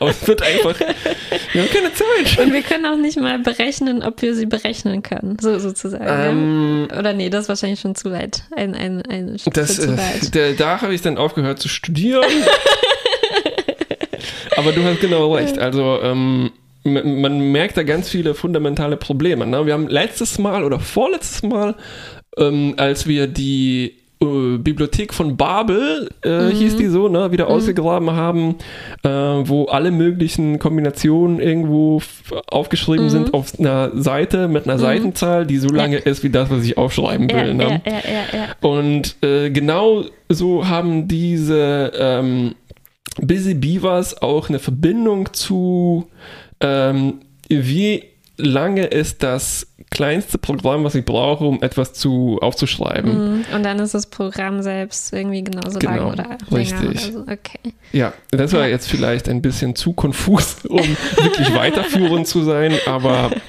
Aber 0.00 0.10
es 0.10 0.26
wird 0.26 0.42
einfach, 0.42 0.74
wir 1.52 1.62
haben 1.62 1.70
keine 1.70 1.92
Zeit. 1.92 2.38
Und 2.38 2.52
wir 2.52 2.62
können 2.62 2.86
auch 2.86 2.96
nicht 2.96 3.20
mal 3.20 3.38
berechnen, 3.38 4.02
ob 4.02 4.22
wir 4.22 4.34
sie 4.34 4.46
berechnen 4.46 5.02
können. 5.02 5.36
So 5.40 5.58
sozusagen. 5.58 6.04
Ähm, 6.08 6.88
ja? 6.90 6.98
Oder 6.98 7.12
nee, 7.12 7.28
das 7.28 7.42
ist 7.42 7.48
wahrscheinlich 7.50 7.80
schon 7.80 7.94
zu 7.94 8.10
weit. 8.10 8.44
Ein, 8.56 8.74
ein, 8.74 9.02
ein 9.02 9.36
Das, 9.52 9.76
zu 9.76 9.90
äh, 9.90 9.98
weit. 9.98 10.34
da, 10.34 10.52
da 10.52 10.80
habe 10.80 10.94
ich 10.94 11.02
dann 11.02 11.18
aufgehört 11.18 11.60
zu 11.60 11.68
studieren. 11.68 12.24
Aber 14.56 14.72
du 14.72 14.82
hast 14.84 15.00
genau 15.00 15.34
recht. 15.34 15.58
Also 15.58 16.00
ähm, 16.02 16.50
man 16.82 17.40
merkt 17.52 17.76
da 17.76 17.82
ganz 17.82 18.08
viele 18.08 18.34
fundamentale 18.34 18.96
Probleme. 18.96 19.46
Ne? 19.46 19.66
Wir 19.66 19.74
haben 19.74 19.88
letztes 19.88 20.38
Mal 20.38 20.64
oder 20.64 20.80
vorletztes 20.80 21.42
Mal, 21.42 21.74
ähm, 22.38 22.74
als 22.78 23.06
wir 23.06 23.26
die 23.26 23.99
äh, 24.22 24.58
Bibliothek 24.58 25.14
von 25.14 25.36
Babel, 25.36 26.10
äh, 26.22 26.48
hieß 26.50 26.76
die 26.76 26.86
so, 26.86 27.08
ne, 27.08 27.32
wieder 27.32 27.48
ausgegraben 27.48 28.10
haben, 28.12 28.56
äh, 29.02 29.08
wo 29.08 29.64
alle 29.66 29.90
möglichen 29.90 30.58
Kombinationen 30.58 31.40
irgendwo 31.40 32.02
aufgeschrieben 32.48 33.08
sind 33.08 33.32
auf 33.32 33.58
einer 33.58 33.90
Seite 33.94 34.48
mit 34.48 34.64
einer 34.64 34.78
Seitenzahl, 34.78 35.46
die 35.46 35.56
so 35.56 35.68
lange 35.68 35.96
ist 35.96 36.22
wie 36.22 36.30
das, 36.30 36.50
was 36.50 36.64
ich 36.64 36.76
aufschreiben 36.76 37.30
will. 37.30 37.48
Ja, 37.48 37.54
ne? 37.54 37.82
ja, 37.86 37.92
ja, 37.92 38.00
ja, 38.04 38.38
ja. 38.38 38.68
Und 38.68 39.16
äh, 39.22 39.50
genau 39.50 40.04
so 40.28 40.68
haben 40.68 41.08
diese 41.08 41.92
ähm, 41.98 42.54
Busy 43.20 43.54
Beavers 43.54 44.20
auch 44.22 44.48
eine 44.48 44.58
Verbindung 44.58 45.32
zu, 45.32 46.08
ähm, 46.60 47.20
wie 47.48 48.04
lange 48.36 48.86
ist 48.86 49.22
das 49.22 49.69
kleinste 49.90 50.38
Programm, 50.38 50.84
was 50.84 50.94
ich 50.94 51.04
brauche, 51.04 51.44
um 51.44 51.62
etwas 51.62 51.92
zu 51.92 52.38
aufzuschreiben. 52.40 53.38
Mhm. 53.38 53.44
Und 53.54 53.62
dann 53.64 53.78
ist 53.80 53.92
das 53.94 54.06
Programm 54.06 54.62
selbst 54.62 55.12
irgendwie 55.12 55.42
genauso 55.42 55.78
Genau, 55.80 55.96
lang 55.96 56.12
oder 56.12 56.38
länger 56.48 56.60
richtig. 56.82 56.88
oder 56.88 56.98
so. 57.12 57.20
Okay. 57.32 57.74
Ja, 57.92 58.12
das 58.30 58.52
war 58.52 58.62
Ja. 58.62 58.68
jetzt 58.68 58.88
vielleicht 58.88 59.28
ein 59.28 59.42
bisschen 59.42 59.74
zu 59.74 59.92
konfus, 59.92 60.58
um 60.68 60.78
wirklich 60.78 61.52
weiterführend 61.54 62.26
zu 62.28 62.42
sein, 62.44 62.74
aber 62.86 63.30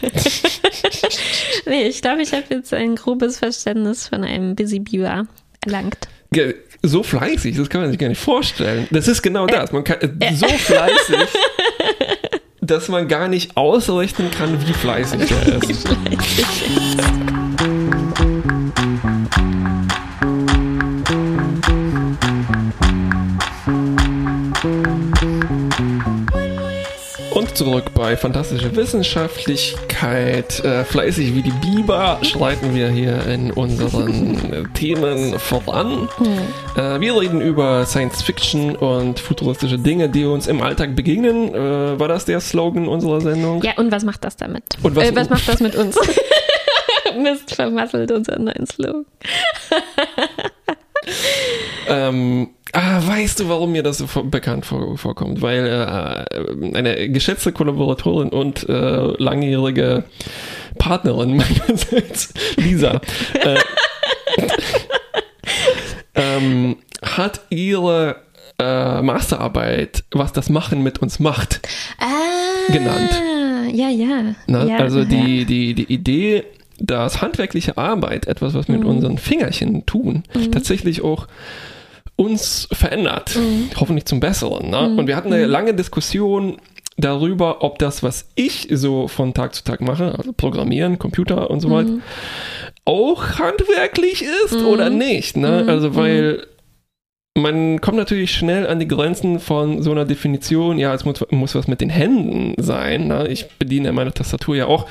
Nee, 1.65 1.83
ich 1.87 2.01
glaube, 2.01 2.21
ich 2.21 2.31
habe 2.33 2.43
jetzt 2.49 2.73
ein 2.73 2.95
grobes 2.95 3.37
Verständnis 3.39 4.07
von 4.07 4.23
einem 4.23 4.55
Busy 4.55 4.79
Beaver 4.79 5.27
erlangt. 5.65 6.07
ge- 6.31 6.55
so 6.83 7.03
fleißig, 7.03 7.55
das 7.57 7.69
kann 7.69 7.81
man 7.81 7.91
sich 7.91 7.99
gar 7.99 8.07
nicht 8.09 8.19
vorstellen. 8.19 8.87
Das 8.89 9.07
ist 9.07 9.21
genau 9.21 9.45
das. 9.45 9.71
Man 9.71 9.83
kann 9.83 9.97
so 10.33 10.47
fleißig, 10.47 11.15
dass 12.61 12.87
man 12.87 13.07
gar 13.07 13.27
nicht 13.27 13.57
ausrechnen 13.57 14.29
kann, 14.31 14.61
wie 14.65 14.73
fleißig 14.73 15.31
er 15.31 15.63
ist. 15.63 15.89
Zurück 27.53 27.93
bei 27.93 28.15
Fantastische 28.17 28.75
Wissenschaftlichkeit. 28.75 30.63
Äh, 30.63 30.83
fleißig 30.85 31.35
wie 31.35 31.41
die 31.41 31.51
Biber 31.51 32.17
schreiten 32.23 32.73
wir 32.73 32.89
hier 32.89 33.25
in 33.27 33.51
unseren 33.51 34.69
Themen 34.73 35.37
voran. 35.37 36.07
Äh, 36.75 36.99
wir 36.99 37.19
reden 37.19 37.41
über 37.41 37.85
Science 37.85 38.21
Fiction 38.23 38.75
und 38.75 39.19
futuristische 39.19 39.77
Dinge, 39.77 40.09
die 40.09 40.25
uns 40.25 40.47
im 40.47 40.61
Alltag 40.61 40.95
begegnen. 40.95 41.53
Äh, 41.53 41.99
war 41.99 42.07
das 42.07 42.25
der 42.25 42.39
Slogan 42.39 42.87
unserer 42.87 43.21
Sendung? 43.21 43.61
Ja, 43.63 43.73
und 43.77 43.91
was 43.91 44.03
macht 44.05 44.23
das 44.23 44.37
damit? 44.37 44.63
Und 44.81 44.95
was- 44.95 45.09
äh, 45.09 45.15
was 45.15 45.29
macht 45.29 45.47
das 45.47 45.59
mit 45.59 45.75
uns? 45.75 45.97
Mist, 47.21 47.53
vermasselt 47.53 48.11
unseren 48.11 48.45
neuen 48.45 48.65
Slogan. 48.65 49.05
Ähm, 51.89 52.49
ah, 52.73 53.01
weißt 53.05 53.39
du, 53.39 53.49
warum 53.49 53.71
mir 53.73 53.83
das 53.83 53.97
so 53.99 54.07
bekannt 54.23 54.65
vor, 54.65 54.97
vorkommt? 54.97 55.41
Weil 55.41 55.65
äh, 55.67 56.77
eine 56.77 57.09
geschätzte 57.09 57.51
Kollaboratorin 57.51 58.29
und 58.29 58.67
äh, 58.69 59.13
langjährige 59.17 60.03
Partnerin 60.77 61.37
meinerseits, 61.37 62.33
Lisa, 62.57 63.01
äh, 63.43 63.57
ähm, 66.15 66.77
hat 67.01 67.41
ihre 67.49 68.17
äh, 68.59 69.01
Masterarbeit, 69.01 70.03
was 70.11 70.33
das 70.33 70.49
Machen 70.49 70.83
mit 70.83 70.99
uns 70.99 71.19
macht, 71.19 71.67
Ah, 71.99 72.71
genannt. 72.71 73.11
Ja, 73.73 73.89
ja. 73.89 74.33
Ne? 74.47 74.67
ja 74.67 74.77
also 74.77 74.99
ja. 74.99 75.05
die, 75.05 75.45
die, 75.45 75.73
die 75.73 75.91
Idee, 75.93 76.43
dass 76.77 77.21
handwerkliche 77.21 77.77
Arbeit, 77.77 78.27
etwas, 78.27 78.53
was 78.53 78.67
wir 78.67 78.75
Mhm. 78.75 78.79
mit 78.81 78.89
unseren 78.89 79.17
Fingerchen 79.17 79.85
tun, 79.85 80.23
tatsächlich 80.51 81.01
auch 81.03 81.27
uns 82.21 82.67
verändert. 82.71 83.35
Mhm. 83.35 83.69
Hoffentlich 83.79 84.05
zum 84.05 84.19
Besseren. 84.19 84.69
Ne? 84.69 84.95
Und 84.97 85.07
wir 85.07 85.15
hatten 85.15 85.33
eine 85.33 85.47
lange 85.47 85.73
Diskussion 85.73 86.57
darüber, 86.97 87.63
ob 87.63 87.79
das, 87.79 88.03
was 88.03 88.27
ich 88.35 88.67
so 88.71 89.07
von 89.07 89.33
Tag 89.33 89.55
zu 89.55 89.63
Tag 89.63 89.81
mache, 89.81 90.13
also 90.17 90.33
Programmieren, 90.33 90.99
Computer 90.99 91.49
und 91.49 91.59
so 91.61 91.69
Mhm. 91.69 91.73
weiter, 91.73 91.91
auch 92.85 93.39
handwerklich 93.39 94.23
ist 94.45 94.55
oder 94.63 94.89
nicht. 94.89 95.35
Ne? 95.35 95.65
Also 95.67 95.95
weil 95.95 96.45
man 97.35 97.79
kommt 97.79 97.97
natürlich 97.97 98.31
schnell 98.35 98.67
an 98.67 98.79
die 98.79 98.87
Grenzen 98.89 99.39
von 99.39 99.81
so 99.81 99.91
einer 99.91 100.03
Definition, 100.05 100.77
ja, 100.77 100.93
es 100.93 101.05
muss, 101.05 101.23
muss 101.31 101.55
was 101.55 101.67
mit 101.67 101.79
den 101.79 101.89
Händen 101.89 102.61
sein. 102.61 103.07
Ne? 103.07 103.29
Ich 103.29 103.47
bediene 103.57 103.93
meine 103.93 104.13
Tastatur 104.13 104.55
ja 104.55 104.65
auch 104.67 104.85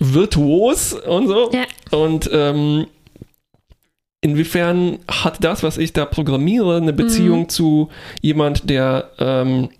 virtuos 0.00 0.92
und 0.94 1.28
so. 1.28 1.50
Ja. 1.52 1.64
Und 1.96 2.28
ähm, 2.32 2.86
inwiefern 4.30 4.98
hat 5.08 5.42
das, 5.44 5.62
was 5.62 5.78
ich 5.78 5.92
da 5.92 6.04
programmiere, 6.04 6.76
eine 6.76 6.92
Beziehung 6.92 7.48
zu 7.48 7.88
jemand, 8.20 8.68
der, 8.68 9.10
ähm, 9.18 9.70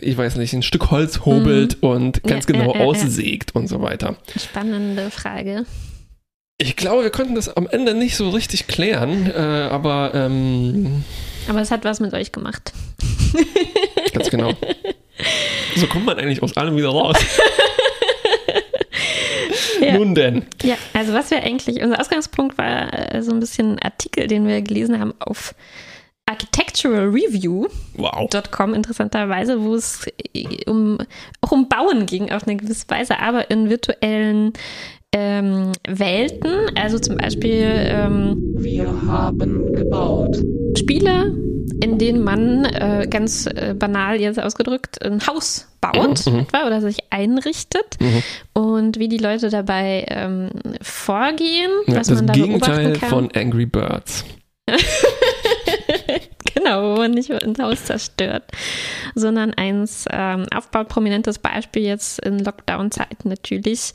ich 0.00 0.16
weiß 0.16 0.36
nicht, 0.36 0.52
ein 0.52 0.62
Stück 0.62 0.90
Holz 0.90 1.24
hobelt 1.24 1.82
und 1.82 2.22
ganz 2.22 2.46
Ja, 2.46 2.52
genau 2.52 2.72
ja, 2.74 2.80
ja. 2.80 2.86
aussägt 2.86 3.54
und 3.56 3.66
so 3.68 3.82
weiter. 3.82 4.16
Spannende 4.38 5.10
Frage. 5.10 5.64
Ich 6.58 6.76
glaube, 6.76 7.02
wir 7.02 7.10
konnten 7.10 7.34
das 7.34 7.48
am 7.56 7.66
Ende 7.66 7.94
nicht 7.94 8.16
so 8.16 8.28
richtig 8.30 8.66
klären, 8.68 9.26
äh, 9.30 9.68
aber 9.70 10.12
ähm, 10.14 11.04
Aber 11.48 11.60
es 11.60 11.70
hat 11.70 11.84
was 11.84 12.00
mit 12.00 12.12
euch 12.14 12.32
gemacht. 12.32 12.72
ganz 14.14 14.30
genau. 14.30 14.52
So 15.76 15.86
kommt 15.86 16.06
man 16.06 16.18
eigentlich 16.18 16.42
aus 16.42 16.56
allem 16.56 16.76
wieder 16.76 16.88
raus. 16.88 17.16
Ja. 19.86 19.96
Nun 19.98 20.14
denn. 20.14 20.42
Ja, 20.62 20.74
also 20.92 21.12
was 21.12 21.30
wir 21.30 21.42
eigentlich, 21.42 21.82
unser 21.82 22.00
Ausgangspunkt 22.00 22.58
war 22.58 23.14
äh, 23.14 23.22
so 23.22 23.32
ein 23.32 23.40
bisschen 23.40 23.72
ein 23.72 23.78
Artikel, 23.78 24.26
den 24.26 24.46
wir 24.46 24.60
gelesen 24.62 25.00
haben 25.00 25.14
auf 25.18 25.54
architecturalreview.com, 26.26 27.70
Wow. 27.96 28.76
interessanterweise, 28.76 29.62
wo 29.62 29.74
es 29.74 30.06
äh, 30.34 30.68
um, 30.68 30.98
auch 31.40 31.52
um 31.52 31.68
Bauen 31.68 32.06
ging 32.06 32.30
auf 32.30 32.46
eine 32.46 32.56
gewisse 32.56 32.88
Weise, 32.88 33.18
aber 33.18 33.50
in 33.50 33.68
virtuellen 33.70 34.52
ähm, 35.12 35.72
Welten, 35.88 36.52
also 36.76 36.98
zum 36.98 37.16
Beispiel 37.16 37.64
ähm, 37.66 38.36
Wir 38.56 38.86
haben 39.06 39.72
gebaut. 39.72 40.36
Spiele, 40.78 41.34
in 41.82 41.98
denen 41.98 42.22
man 42.22 42.64
äh, 42.64 43.08
ganz 43.10 43.46
äh, 43.46 43.74
banal 43.76 44.20
jetzt 44.20 44.40
ausgedrückt 44.40 45.02
ein 45.04 45.26
Haus 45.26 45.66
baut 45.80 46.26
Mhm, 46.26 46.32
mhm. 46.32 46.38
etwa, 46.40 46.66
oder 46.66 46.80
sich 46.80 46.98
einrichtet 47.10 47.96
Mhm. 48.00 48.22
und 48.52 48.98
wie 48.98 49.08
die 49.08 49.18
Leute 49.18 49.48
dabei 49.50 50.04
ähm, 50.08 50.50
vorgehen, 50.82 51.70
Ja, 51.86 51.96
was 51.96 52.10
man 52.10 52.26
da 52.26 52.32
Gegenteil 52.34 52.76
beobachten 52.84 53.00
kann. 53.00 53.08
von 53.10 53.30
Angry 53.34 53.66
Birds. 53.66 54.24
genau, 56.54 56.92
wo 56.94 56.96
man 57.00 57.12
nicht 57.12 57.30
ein 57.30 57.56
Haus 57.60 57.84
zerstört, 57.84 58.44
sondern 59.14 59.54
eins 59.54 60.04
ähm, 60.10 60.46
aufbaut. 60.54 60.88
Prominentes 60.88 61.38
Beispiel 61.38 61.82
jetzt 61.82 62.20
in 62.24 62.38
Lockdown-Zeiten 62.40 63.28
natürlich. 63.28 63.92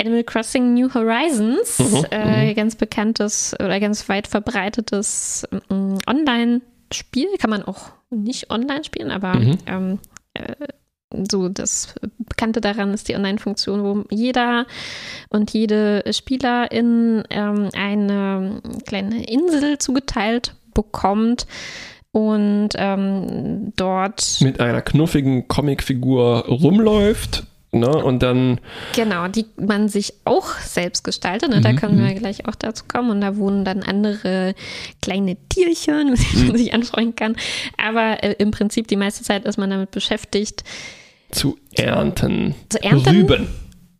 Animal 0.00 0.24
Crossing 0.24 0.74
New 0.74 0.92
Horizons, 0.92 1.78
Mhm, 1.78 2.06
äh, 2.10 2.54
ganz 2.54 2.76
bekanntes 2.76 3.54
oder 3.58 3.78
ganz 3.80 4.08
weit 4.08 4.26
verbreitetes 4.26 5.46
ähm, 5.70 5.98
Online-Spiel. 6.08 7.28
Kann 7.38 7.50
man 7.50 7.62
auch 7.62 7.90
nicht 8.10 8.50
online 8.50 8.84
spielen, 8.84 9.10
aber 9.10 9.34
Mhm. 9.36 9.58
ähm, 9.66 9.98
äh, 10.34 10.54
so 11.30 11.48
das 11.48 11.94
Bekannte 12.18 12.60
daran 12.60 12.92
ist 12.94 13.08
die 13.08 13.14
Online-Funktion, 13.14 13.82
wo 13.82 14.04
jeder 14.10 14.66
und 15.28 15.52
jede 15.52 16.02
Spielerin 16.12 17.24
ähm, 17.30 17.68
eine 17.76 18.60
kleine 18.86 19.24
Insel 19.26 19.78
zugeteilt 19.78 20.54
bekommt 20.74 21.46
und 22.12 22.70
ähm, 22.76 23.72
dort 23.76 24.38
Mit 24.40 24.60
einer 24.60 24.82
knuffigen 24.82 25.48
Comicfigur 25.48 26.46
rumläuft. 26.46 27.44
Ne? 27.74 27.88
Und 27.88 28.22
dann 28.22 28.60
Genau, 28.94 29.28
die 29.28 29.46
man 29.56 29.88
sich 29.88 30.12
auch 30.26 30.46
selbst 30.58 31.04
gestaltet. 31.04 31.48
Ne? 31.48 31.62
Da 31.62 31.72
Mhm, 31.72 31.76
können 31.76 32.04
wir 32.06 32.14
gleich 32.14 32.46
auch 32.46 32.54
dazu 32.54 32.84
kommen. 32.86 33.10
Und 33.10 33.22
da 33.22 33.38
wohnen 33.38 33.64
dann 33.64 33.82
andere 33.82 34.54
kleine 35.00 35.38
Tierchen, 35.48 36.10
mit 36.10 36.20
denen 36.20 36.48
man 36.48 36.56
sich 36.58 36.74
anfreunden 36.74 37.16
kann. 37.16 37.36
Aber 37.78 38.22
äh, 38.22 38.34
im 38.38 38.50
Prinzip 38.50 38.88
die 38.88 38.96
meiste 38.96 39.24
Zeit 39.24 39.46
ist 39.46 39.56
man 39.56 39.70
damit 39.70 39.90
beschäftigt. 39.90 40.64
Zu 41.32 41.58
ernten. 41.76 42.54
Zu 42.68 42.82
ernten? 42.82 43.08
Rüben. 43.08 43.48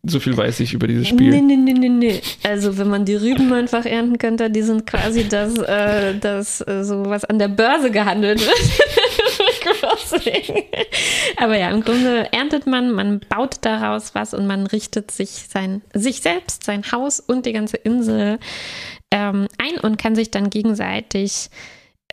So 0.05 0.19
viel 0.19 0.35
weiß 0.35 0.59
ich 0.59 0.73
über 0.73 0.85
dieses 0.85 1.07
Spiel. 1.07 1.29
Nee, 1.29 1.39
nee, 1.39 1.55
nee, 1.55 1.71
nee, 1.71 1.87
nee. 1.87 2.21
Also 2.43 2.77
wenn 2.77 2.89
man 2.89 3.05
die 3.05 3.15
Rüben 3.15 3.53
einfach 3.53 3.85
ernten 3.85 4.17
könnte, 4.17 4.49
die 4.49 4.61
sind 4.61 4.85
quasi 4.85 5.29
das, 5.29 5.57
äh, 5.59 6.19
das 6.19 6.59
äh, 6.67 6.83
so 6.83 7.05
was 7.05 7.23
an 7.23 7.39
der 7.39 7.47
Börse 7.47 7.89
gehandelt 7.89 8.45
wird. 8.45 8.57
Aber 11.37 11.57
ja, 11.57 11.69
im 11.69 11.81
Grunde 11.81 12.27
erntet 12.33 12.67
man, 12.67 12.91
man 12.91 13.21
baut 13.21 13.59
daraus 13.61 14.13
was 14.13 14.33
und 14.33 14.45
man 14.45 14.67
richtet 14.67 15.09
sich 15.09 15.29
sein, 15.29 15.81
sich 15.93 16.21
selbst, 16.21 16.65
sein 16.65 16.83
Haus 16.91 17.21
und 17.21 17.45
die 17.45 17.53
ganze 17.53 17.77
Insel 17.77 18.39
ähm, 19.09 19.47
ein 19.57 19.79
und 19.81 19.97
kann 19.97 20.15
sich 20.15 20.31
dann 20.31 20.49
gegenseitig 20.49 21.49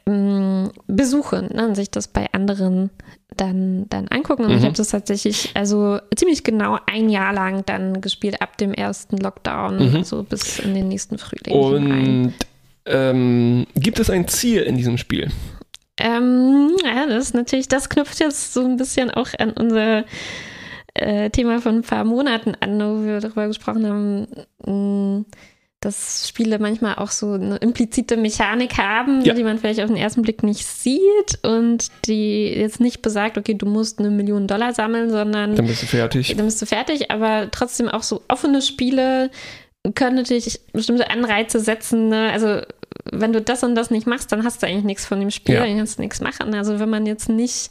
ähm, 0.06 0.70
besuchen 0.86 1.48
ne, 1.52 1.66
und 1.66 1.74
sich 1.74 1.90
das 1.90 2.06
bei 2.06 2.26
anderen 2.32 2.90
dann, 3.36 3.86
dann 3.88 4.08
angucken. 4.08 4.44
Und 4.44 4.52
ich 4.52 4.60
Mhm. 4.60 4.64
habe 4.66 4.76
das 4.76 4.88
tatsächlich, 4.88 5.50
also 5.54 5.98
ziemlich 6.14 6.44
genau 6.44 6.78
ein 6.86 7.08
Jahr 7.08 7.32
lang 7.32 7.64
dann 7.66 8.00
gespielt, 8.00 8.40
ab 8.42 8.56
dem 8.58 8.74
ersten 8.74 9.16
Lockdown, 9.18 9.92
Mhm. 9.92 10.04
so 10.04 10.22
bis 10.22 10.58
in 10.58 10.74
den 10.74 10.88
nächsten 10.88 11.18
Frühling. 11.18 11.54
Und 11.54 12.34
ähm, 12.86 13.66
gibt 13.74 13.98
es 14.00 14.10
ein 14.10 14.26
Ziel 14.28 14.62
in 14.62 14.76
diesem 14.76 14.98
Spiel? 14.98 15.30
Ähm, 15.98 16.70
ja, 16.84 17.06
das 17.06 17.24
ist 17.26 17.34
natürlich, 17.34 17.68
das 17.68 17.88
knüpft 17.88 18.20
jetzt 18.20 18.54
so 18.54 18.64
ein 18.64 18.76
bisschen 18.78 19.10
auch 19.10 19.28
an 19.38 19.50
unser 19.50 20.04
äh, 20.94 21.30
Thema 21.30 21.60
von 21.60 21.76
ein 21.76 21.82
paar 21.82 22.04
Monaten 22.04 22.54
an, 22.60 22.80
wo 22.80 23.04
wir 23.04 23.20
darüber 23.20 23.46
gesprochen 23.46 23.86
haben, 23.86 24.26
mh, 24.66 25.24
dass 25.80 26.28
Spiele 26.28 26.58
manchmal 26.58 26.96
auch 26.96 27.10
so 27.10 27.32
eine 27.32 27.56
implizite 27.56 28.18
Mechanik 28.18 28.76
haben, 28.76 29.22
Ja. 29.24 29.32
die 29.32 29.42
man 29.42 29.58
vielleicht 29.58 29.80
auf 29.80 29.86
den 29.86 29.96
ersten 29.96 30.20
Blick 30.22 30.42
nicht 30.42 30.66
sieht 30.66 31.38
und 31.42 31.88
die 32.06 32.48
jetzt 32.48 32.80
nicht 32.80 33.00
besagt, 33.00 33.38
okay, 33.38 33.54
du 33.54 33.64
musst 33.66 33.98
eine 33.98 34.10
Million 34.10 34.46
Dollar 34.46 34.74
sammeln, 34.74 35.08
sondern 35.10 35.56
Dann 35.56 35.66
bist 35.66 35.82
du 35.82 35.86
fertig. 35.86 36.36
dann 36.36 36.44
bist 36.44 36.60
du 36.60 36.66
fertig, 36.66 37.10
aber 37.10 37.50
trotzdem 37.50 37.88
auch 37.88 38.02
so 38.02 38.22
offene 38.28 38.60
Spiele 38.60 39.30
können 39.94 40.16
natürlich 40.16 40.60
bestimmte 40.74 41.08
Anreize 41.10 41.58
setzen. 41.60 42.08
Ne? 42.10 42.30
Also 42.30 42.60
wenn 43.10 43.32
du 43.32 43.40
das 43.40 43.62
und 43.64 43.74
das 43.74 43.90
nicht 43.90 44.06
machst, 44.06 44.30
dann 44.32 44.44
hast 44.44 44.62
du 44.62 44.66
eigentlich 44.66 44.84
nichts 44.84 45.06
von 45.06 45.18
dem 45.18 45.30
Spiel, 45.30 45.54
Ja. 45.54 45.64
dann 45.64 45.78
kannst 45.78 45.96
du 45.98 46.02
nichts 46.02 46.20
machen. 46.20 46.52
Also 46.54 46.78
wenn 46.78 46.90
man 46.90 47.06
jetzt 47.06 47.30
nicht 47.30 47.70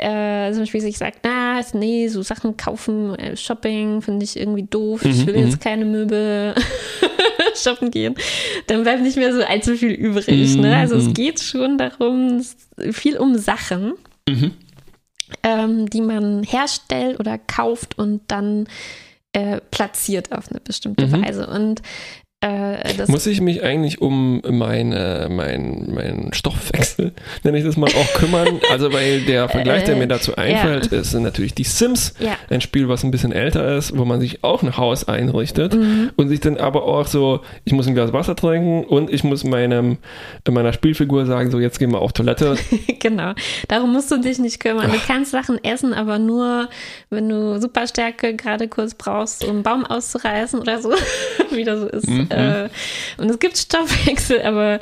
äh, 0.00 0.50
zum 0.52 0.62
Beispiel 0.62 0.80
sich 0.80 0.98
sagt, 0.98 1.18
na, 1.24 1.60
nee, 1.74 2.08
so 2.08 2.22
Sachen 2.22 2.56
kaufen, 2.56 3.14
äh, 3.16 3.36
Shopping 3.36 4.02
finde 4.02 4.24
ich 4.24 4.36
irgendwie 4.38 4.62
doof, 4.64 5.04
ich 5.04 5.18
Mhm, 5.22 5.26
will 5.26 5.36
mhm. 5.38 5.44
jetzt 5.46 5.60
keine 5.60 5.84
Möbel 5.84 6.54
shoppen 7.54 7.90
gehen, 7.90 8.14
dann 8.66 8.82
bleibt 8.82 9.02
nicht 9.02 9.16
mehr 9.16 9.32
so 9.34 9.42
allzu 9.42 9.76
viel 9.76 9.90
übrig. 9.92 10.56
Ne? 10.56 10.76
Also 10.76 10.94
Mhm. 10.96 11.00
es 11.08 11.14
geht 11.14 11.40
schon 11.40 11.78
darum, 11.78 12.38
es 12.38 12.56
viel 12.92 13.16
um 13.18 13.36
Sachen 13.36 13.94
Mhm. 14.28 14.52
ähm, 15.42 15.88
die 15.90 16.00
man 16.00 16.42
herstellt 16.42 17.20
oder 17.20 17.38
kauft 17.38 17.98
und 17.98 18.22
dann 18.28 18.66
äh, 19.32 19.60
platziert 19.70 20.32
auf 20.32 20.50
eine 20.50 20.60
bestimmte 20.60 21.06
Mhm. 21.06 21.24
Weise. 21.24 21.46
Und 21.46 21.82
äh, 22.42 22.94
das 22.96 23.08
Muss 23.08 23.26
ich 23.26 23.42
mich 23.42 23.62
eigentlich 23.62 24.00
um 24.00 24.40
meine, 24.50 25.28
mein, 25.30 25.90
mein 25.92 26.32
Stoffwechsel, 26.32 27.12
nenne 27.44 27.58
ich 27.58 27.64
das 27.64 27.76
mal, 27.76 27.88
auch 27.90 28.12
kümmern? 28.14 28.60
Also, 28.70 28.92
weil 28.94 29.20
der 29.22 29.48
Vergleich, 29.50 29.84
der 29.84 29.96
mir 29.96 30.06
dazu 30.08 30.36
einfällt, 30.36 30.86
ist 30.86 31.10
sind 31.10 31.22
natürlich 31.22 31.54
die 31.54 31.64
Sims. 31.64 32.14
ja. 32.18 32.36
Ein 32.48 32.62
Spiel, 32.62 32.88
was 32.88 33.04
ein 33.04 33.10
bisschen 33.10 33.32
älter 33.32 33.76
ist, 33.76 33.96
wo 33.98 34.06
man 34.06 34.20
sich 34.20 34.42
auch 34.42 34.62
ein 34.62 34.76
Haus 34.78 35.06
einrichtet 35.06 35.74
Mhm. 35.74 36.10
und 36.16 36.28
sich 36.30 36.40
dann 36.40 36.56
aber 36.56 36.84
auch 36.84 37.06
so, 37.06 37.40
ich 37.64 37.72
muss 37.74 37.86
ein 37.86 37.94
Glas 37.94 38.12
Wasser 38.14 38.34
trinken 38.36 38.84
und 38.84 39.10
ich 39.12 39.22
muss 39.22 39.44
meinem, 39.44 39.98
meiner 40.48 40.72
Spielfigur 40.72 41.26
sagen, 41.26 41.50
so 41.50 41.60
jetzt 41.60 41.78
gehen 41.78 41.92
wir 41.92 42.00
auf 42.00 42.12
Toilette. 42.14 42.56
genau. 43.00 43.32
Darum 43.68 43.92
musst 43.92 44.10
du 44.10 44.16
dich 44.18 44.38
nicht 44.38 44.60
kümmern. 44.60 44.90
Du 44.90 44.98
kannst 45.06 45.30
Sachen 45.32 45.62
essen, 45.62 45.92
aber 45.92 46.18
nur, 46.18 46.68
wenn 47.10 47.28
du 47.28 47.60
Superstärke 47.60 48.34
gerade 48.34 48.66
kurz 48.68 48.94
brauchst, 48.94 49.44
um 49.44 49.50
einen 49.56 49.62
Baum 49.62 49.84
auszureißen 49.84 50.58
oder 50.58 50.80
so, 50.80 50.92
wie 51.50 51.64
das 51.64 51.80
so 51.80 51.86
ist. 51.88 52.08
Mhm. 52.08 52.28
Äh, 52.30 52.68
und 53.18 53.30
es 53.30 53.38
gibt 53.38 53.56
Stoffwechsel, 53.58 54.42
aber 54.44 54.80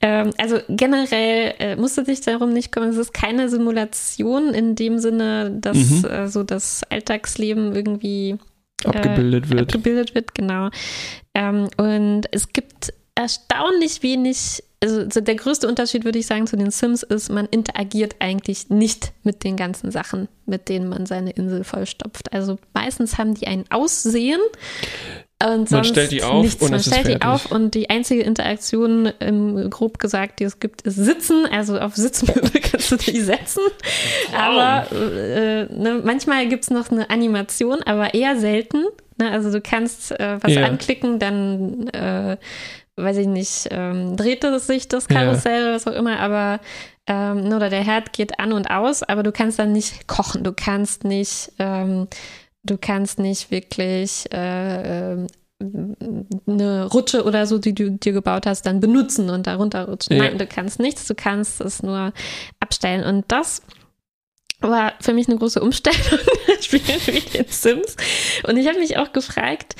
ähm, 0.00 0.30
also 0.38 0.58
generell 0.68 1.54
äh, 1.58 1.76
musst 1.76 1.98
du 1.98 2.02
dich 2.02 2.20
darum 2.20 2.52
nicht 2.52 2.72
kümmern. 2.72 2.90
Es 2.90 2.96
ist 2.96 3.12
keine 3.14 3.48
Simulation 3.48 4.54
in 4.54 4.74
dem 4.74 4.98
Sinne, 4.98 5.50
dass 5.60 5.76
Mhm. 5.76 6.04
äh, 6.04 6.28
so 6.28 6.42
das 6.42 6.82
Alltagsleben 6.90 7.74
irgendwie 7.74 8.36
abgebildet 8.84 9.50
wird. 9.50 9.60
abgebildet 9.62 10.14
wird, 10.14 10.34
genau. 10.34 10.70
Ähm, 11.34 11.68
und 11.76 12.22
es 12.32 12.52
gibt 12.52 12.92
erstaunlich 13.14 14.02
wenig, 14.02 14.62
also 14.82 15.08
so 15.08 15.20
der 15.20 15.36
größte 15.36 15.66
Unterschied, 15.68 16.04
würde 16.04 16.18
ich 16.18 16.26
sagen, 16.26 16.46
zu 16.46 16.56
den 16.56 16.70
Sims 16.70 17.02
ist, 17.02 17.30
man 17.30 17.46
interagiert 17.46 18.16
eigentlich 18.18 18.70
nicht 18.70 19.12
mit 19.22 19.44
den 19.44 19.56
ganzen 19.56 19.90
Sachen, 19.90 20.28
mit 20.46 20.68
denen 20.68 20.88
man 20.88 21.06
seine 21.06 21.30
Insel 21.30 21.64
vollstopft. 21.64 22.32
Also 22.32 22.58
meistens 22.74 23.16
haben 23.16 23.34
die 23.34 23.46
ein 23.46 23.64
Aussehen. 23.70 24.40
Und 25.42 25.70
Man 25.70 25.84
stellt 25.84 26.10
die 26.12 26.22
auf 26.22 26.42
nichts. 26.42 26.62
und 26.62 26.70
man 26.70 26.80
stellt 26.80 27.00
die 27.06 27.12
fertig. 27.12 27.26
auf 27.26 27.50
und 27.50 27.74
die 27.74 27.90
einzige 27.90 28.22
Interaktion, 28.22 29.12
ähm, 29.20 29.68
grob 29.68 29.98
gesagt, 29.98 30.40
die 30.40 30.44
es 30.44 30.58
gibt, 30.60 30.82
ist 30.82 30.94
Sitzen. 30.96 31.44
Also 31.50 31.78
auf 31.78 31.96
Sitzmöbel 31.96 32.50
kannst 32.62 32.90
du 32.92 32.96
dich 32.96 33.24
setzen. 33.24 33.60
Aber 34.34 34.90
äh, 34.92 35.64
ne, 35.74 36.00
manchmal 36.04 36.48
gibt 36.48 36.64
es 36.64 36.70
noch 36.70 36.90
eine 36.90 37.10
Animation, 37.10 37.82
aber 37.84 38.14
eher 38.14 38.38
selten. 38.38 38.84
Ne? 39.18 39.30
Also 39.30 39.50
du 39.52 39.60
kannst 39.60 40.12
äh, 40.12 40.38
was 40.40 40.52
Ja. 40.52 40.64
anklicken, 40.66 41.18
dann 41.18 41.88
äh, 41.88 42.36
weiß 42.96 43.16
ich 43.18 43.26
nicht, 43.26 43.68
ähm, 43.70 44.16
dreht 44.16 44.44
es 44.44 44.66
sich 44.68 44.88
das. 44.88 45.08
Karussell 45.08 45.62
oder 45.64 45.74
was 45.74 45.86
auch 45.86 45.92
immer, 45.94 46.20
aber 46.20 46.60
ähm, 47.06 47.52
oder 47.52 47.68
der 47.68 47.82
Herd 47.84 48.12
geht 48.14 48.38
an 48.38 48.52
und 48.52 48.70
aus, 48.70 49.02
aber 49.02 49.22
du 49.24 49.32
kannst 49.32 49.58
dann 49.58 49.72
nicht 49.72 50.06
kochen, 50.06 50.42
du 50.44 50.52
kannst 50.54 51.04
nicht, 51.04 51.52
ähm, 51.58 52.06
du 52.64 52.78
kannst 52.78 53.18
nicht 53.18 53.50
wirklich 53.50 54.26
äh, 54.32 55.12
ähm, 55.12 55.26
eine 56.46 56.86
Rutsche 56.86 57.24
oder 57.24 57.46
so, 57.46 57.58
die 57.58 57.74
du 57.74 57.90
dir 57.92 58.12
gebaut 58.12 58.46
hast, 58.46 58.62
dann 58.66 58.80
benutzen 58.80 59.30
und 59.30 59.46
darunter 59.46 59.88
rutschen. 59.88 60.16
Ja. 60.16 60.24
Nein, 60.24 60.38
du 60.38 60.46
kannst 60.46 60.80
nichts, 60.80 61.06
du 61.06 61.14
kannst 61.14 61.60
es 61.60 61.82
nur 61.82 62.12
abstellen. 62.60 63.04
Und 63.04 63.24
das 63.28 63.62
war 64.60 64.94
für 65.00 65.12
mich 65.12 65.28
eine 65.28 65.38
große 65.38 65.60
Umstellung, 65.60 66.00
spielen 66.60 67.00
wie 67.06 67.20
den 67.20 67.46
Sims. 67.48 67.96
Und 68.46 68.56
ich 68.56 68.66
habe 68.66 68.78
mich 68.78 68.96
auch 68.96 69.12
gefragt, 69.12 69.76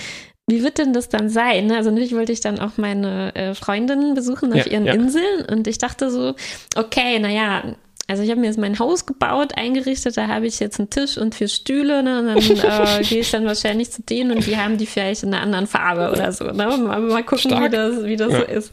wie 0.46 0.62
wird 0.62 0.78
denn 0.78 0.92
das 0.92 1.08
dann 1.08 1.30
sein? 1.30 1.66
ne? 1.66 1.76
Also 1.76 1.90
natürlich 1.90 2.14
wollte 2.14 2.32
ich 2.32 2.40
dann 2.40 2.58
auch 2.58 2.76
meine 2.76 3.34
äh, 3.34 3.54
Freundinnen 3.54 4.14
besuchen 4.14 4.52
auf 4.52 4.66
Ja, 4.66 4.72
ihren 4.72 4.84
ja. 4.84 4.92
Inseln 4.92 5.46
und 5.50 5.66
ich 5.66 5.78
dachte 5.78 6.10
so, 6.10 6.34
okay, 6.76 7.18
naja, 7.18 7.74
also 8.08 8.22
ich 8.22 8.30
habe 8.30 8.40
mir 8.40 8.46
jetzt 8.48 8.58
mein 8.58 8.78
Haus 8.78 9.06
gebaut, 9.06 9.52
eingerichtet, 9.56 10.16
da 10.16 10.26
habe 10.28 10.46
ich 10.46 10.60
jetzt 10.60 10.78
einen 10.78 10.90
Tisch 10.90 11.16
und 11.16 11.34
vier 11.34 11.48
Stühle, 11.48 12.02
ne? 12.02 12.18
Und 12.20 12.26
dann 12.26 12.38
äh, 12.38 13.02
gehe 13.08 13.20
ich 13.20 13.30
dann 13.30 13.46
wahrscheinlich 13.46 13.90
zu 13.90 14.02
denen 14.02 14.32
und 14.32 14.46
die 14.46 14.56
haben 14.58 14.76
die 14.78 14.86
vielleicht 14.86 15.22
in 15.22 15.32
einer 15.32 15.42
anderen 15.42 15.66
Farbe 15.66 16.10
oder 16.12 16.30
so. 16.32 16.44
Ne? 16.44 16.52
Mal, 16.76 17.00
mal 17.00 17.22
gucken, 17.22 17.50
wie 17.50 17.54
Stark. 17.56 17.72
das, 17.72 18.04
wie 18.04 18.16
das 18.16 18.32
Ja. 18.32 18.38
so 18.40 18.44
ist. 18.44 18.72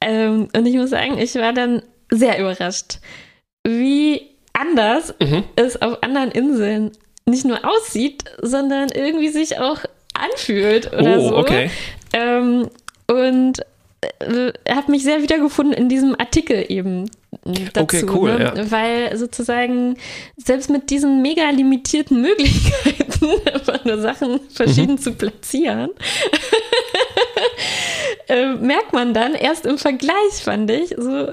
Ähm, 0.00 0.48
und 0.56 0.66
ich 0.66 0.74
muss 0.74 0.90
sagen, 0.90 1.18
ich 1.18 1.34
war 1.34 1.52
dann 1.52 1.82
sehr 2.10 2.38
überrascht, 2.38 2.98
wie 3.66 4.22
anders 4.52 5.14
Mhm. 5.20 5.44
es 5.56 5.80
auf 5.82 6.02
anderen 6.02 6.30
Inseln 6.30 6.92
nicht 7.26 7.44
nur 7.44 7.58
aussieht, 7.64 8.24
sondern 8.40 8.88
irgendwie 8.94 9.28
sich 9.28 9.58
auch 9.58 9.80
anfühlt 10.14 10.92
oder 10.94 11.18
Oh, 11.18 11.28
so. 11.28 11.36
okay. 11.36 11.70
Ähm, 12.12 12.70
und 13.10 13.60
äh, 14.20 14.52
habe 14.68 14.90
mich 14.90 15.02
sehr 15.02 15.22
wiedergefunden 15.22 15.74
in 15.74 15.88
diesem 15.88 16.14
Artikel 16.18 16.64
eben 16.68 17.10
dazu, 17.44 17.80
Okay, 17.80 18.04
cool, 18.14 18.38
ne? 18.38 18.52
ja. 18.56 18.70
weil 18.70 19.16
sozusagen 19.16 19.96
selbst 20.36 20.70
mit 20.70 20.90
diesen 20.90 21.22
mega 21.22 21.48
limitierten 21.50 22.20
Möglichkeiten, 22.20 23.26
einfach 23.52 23.84
nur 23.84 24.00
Sachen 24.00 24.32
Mhm. 24.32 24.40
verschieden 24.50 24.98
zu 24.98 25.12
platzieren, 25.12 25.90
äh, 28.28 28.54
merkt 28.54 28.92
man 28.92 29.14
dann 29.14 29.34
erst 29.34 29.66
im 29.66 29.78
Vergleich, 29.78 30.32
fand 30.42 30.70
ich, 30.70 30.94
so 30.96 31.28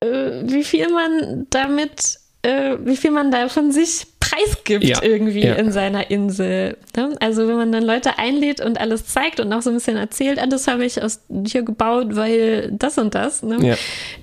äh, 0.00 0.42
wie 0.44 0.64
viel 0.64 0.88
man 0.90 1.46
damit, 1.50 2.18
äh, 2.42 2.76
wie 2.80 2.96
viel 2.96 3.10
man 3.10 3.30
da 3.30 3.48
von 3.48 3.72
sich 3.72 4.06
preisgibt 4.38 4.84
Ja, 4.84 5.02
irgendwie 5.02 5.44
ja. 5.44 5.54
in 5.54 5.72
seiner 5.72 6.10
Insel. 6.10 6.76
Ne? 6.96 7.16
Also 7.20 7.48
wenn 7.48 7.56
man 7.56 7.72
dann 7.72 7.82
Leute 7.84 8.18
einlädt 8.18 8.60
und 8.60 8.80
alles 8.80 9.06
zeigt 9.06 9.40
und 9.40 9.52
auch 9.52 9.62
so 9.62 9.70
ein 9.70 9.74
bisschen 9.74 9.96
erzählt, 9.96 10.38
ah, 10.40 10.46
das 10.46 10.66
habe 10.68 10.84
ich 10.84 11.02
aus 11.02 11.20
hier 11.46 11.62
gebaut, 11.62 12.08
weil 12.16 12.70
das 12.72 12.98
und 12.98 13.14
das. 13.14 13.42
Ne? 13.42 13.76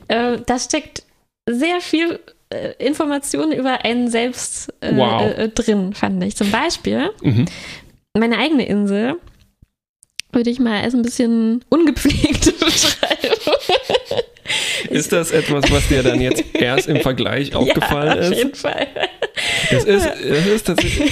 Ja. 0.09 0.33
Äh, 0.33 0.39
da 0.45 0.59
steckt 0.59 1.03
sehr 1.49 1.81
viel 1.81 2.19
äh, 2.49 2.73
Information 2.83 3.51
über 3.51 3.83
einen 3.85 4.09
selbst 4.09 4.73
äh, 4.81 4.95
Wow. 4.95 5.21
äh, 5.37 5.49
drin, 5.49 5.93
fand 5.93 6.23
ich. 6.23 6.35
Zum 6.35 6.51
Beispiel 6.51 7.09
Mhm. 7.21 7.45
meine 8.17 8.37
eigene 8.37 8.65
Insel 8.67 9.15
würde 10.31 10.49
ich 10.49 10.59
mal 10.59 10.81
als 10.81 10.93
ein 10.93 11.01
bisschen 11.01 11.63
ungepflegt 11.69 12.59
beschreiben. 12.59 13.35
Ist 14.89 15.11
das 15.11 15.31
etwas, 15.31 15.71
was 15.71 15.87
dir 15.87 16.03
dann 16.03 16.21
jetzt 16.21 16.43
erst 16.53 16.87
im 16.87 17.01
Vergleich 17.01 17.55
aufgefallen 17.55 18.07
ja, 18.21 18.27
auf 18.27 18.31
ist? 18.31 18.37
jeden 18.37 18.55
Fall. 18.55 18.87
Das 19.71 19.83
ist, 19.83 20.05
das 20.05 20.45
ist 20.47 20.67
tatsächlich, 20.67 21.11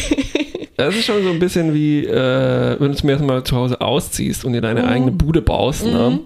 das 0.78 0.96
ist 0.96 1.06
schon 1.06 1.24
so 1.24 1.30
ein 1.30 1.40
bisschen 1.40 1.74
wie, 1.74 2.06
äh, 2.06 2.76
wenn 2.80 2.92
du 2.92 2.98
zum 2.98 3.10
ersten 3.10 3.26
Mal 3.26 3.44
zu 3.44 3.56
Hause 3.56 3.82
ausziehst 3.82 4.46
und 4.46 4.54
dir 4.54 4.62
deine 4.62 4.84
Mhm. 4.84 4.88
eigene 4.90 5.12
Bude 5.12 5.42
baust, 5.42 5.86
ne? 5.86 6.20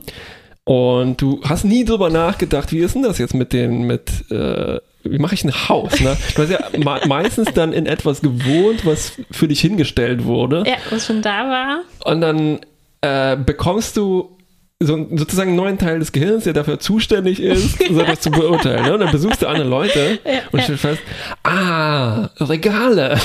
Und 0.63 1.21
du 1.21 1.39
hast 1.45 1.63
nie 1.63 1.85
drüber 1.85 2.09
nachgedacht, 2.09 2.71
wie 2.73 2.79
ist 2.79 2.93
denn 2.95 3.03
das 3.03 3.17
jetzt 3.19 3.33
mit 3.33 3.53
den, 3.53 3.83
mit, 3.87 4.09
äh, 4.29 4.79
wie 5.03 5.17
mache 5.17 5.33
ich 5.35 5.45
ein 5.45 5.69
Haus, 5.69 6.01
ne? 6.01 6.17
Du 6.35 6.41
hast 6.41 6.49
ja 6.51 6.59
me 6.77 6.99
meistens 7.07 7.53
dann 7.53 7.71
in 7.71 7.85
etwas 7.85 8.21
gewohnt, 8.21 8.85
was 8.85 9.13
für 9.31 9.47
dich 9.47 9.61
hingestellt 9.61 10.25
wurde. 10.25 10.63
Ja, 10.67 10.75
was 10.89 11.05
schon 11.07 11.21
da 11.21 11.47
war. 11.49 11.79
Und 12.03 12.19
dann 12.21 12.59
äh, 13.01 13.37
bekommst 13.37 13.95
du 13.95 14.36
so 14.79 14.93
einen- 14.93 15.17
sozusagen 15.17 15.49
einen 15.49 15.57
neuen 15.57 15.77
Teil 15.79 15.97
des 15.99 16.11
Gehirns, 16.11 16.43
der 16.43 16.53
dafür 16.53 16.79
zuständig 16.79 17.39
ist, 17.41 17.79
so 17.89 18.01
das 18.03 18.21
zu 18.21 18.29
beurteilen. 18.29 18.83
Ne? 18.85 18.93
Und 18.93 18.99
dann 18.99 19.11
besuchst 19.11 19.41
du 19.41 19.47
andere 19.47 19.67
Leute 19.67 20.19
Ja, 20.25 20.41
und 20.51 20.59
ja. 20.59 20.63
stellst 20.65 20.81
fest, 20.81 21.01
ah, 21.43 22.29
Regale. 22.39 23.17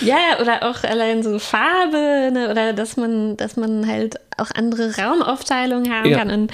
Ja, 0.00 0.16
ja, 0.36 0.40
oder 0.40 0.62
auch 0.62 0.84
allein 0.84 1.22
so 1.24 1.38
Farbe, 1.40 2.30
ne, 2.32 2.48
oder 2.50 2.72
dass 2.72 2.96
man, 2.96 3.36
dass 3.36 3.56
man 3.56 3.86
halt 3.88 4.16
auch 4.36 4.50
andere 4.54 4.96
Raumaufteilungen 4.96 5.92
haben 5.92 6.08
Ja. 6.08 6.18
kann 6.18 6.30
und, 6.30 6.52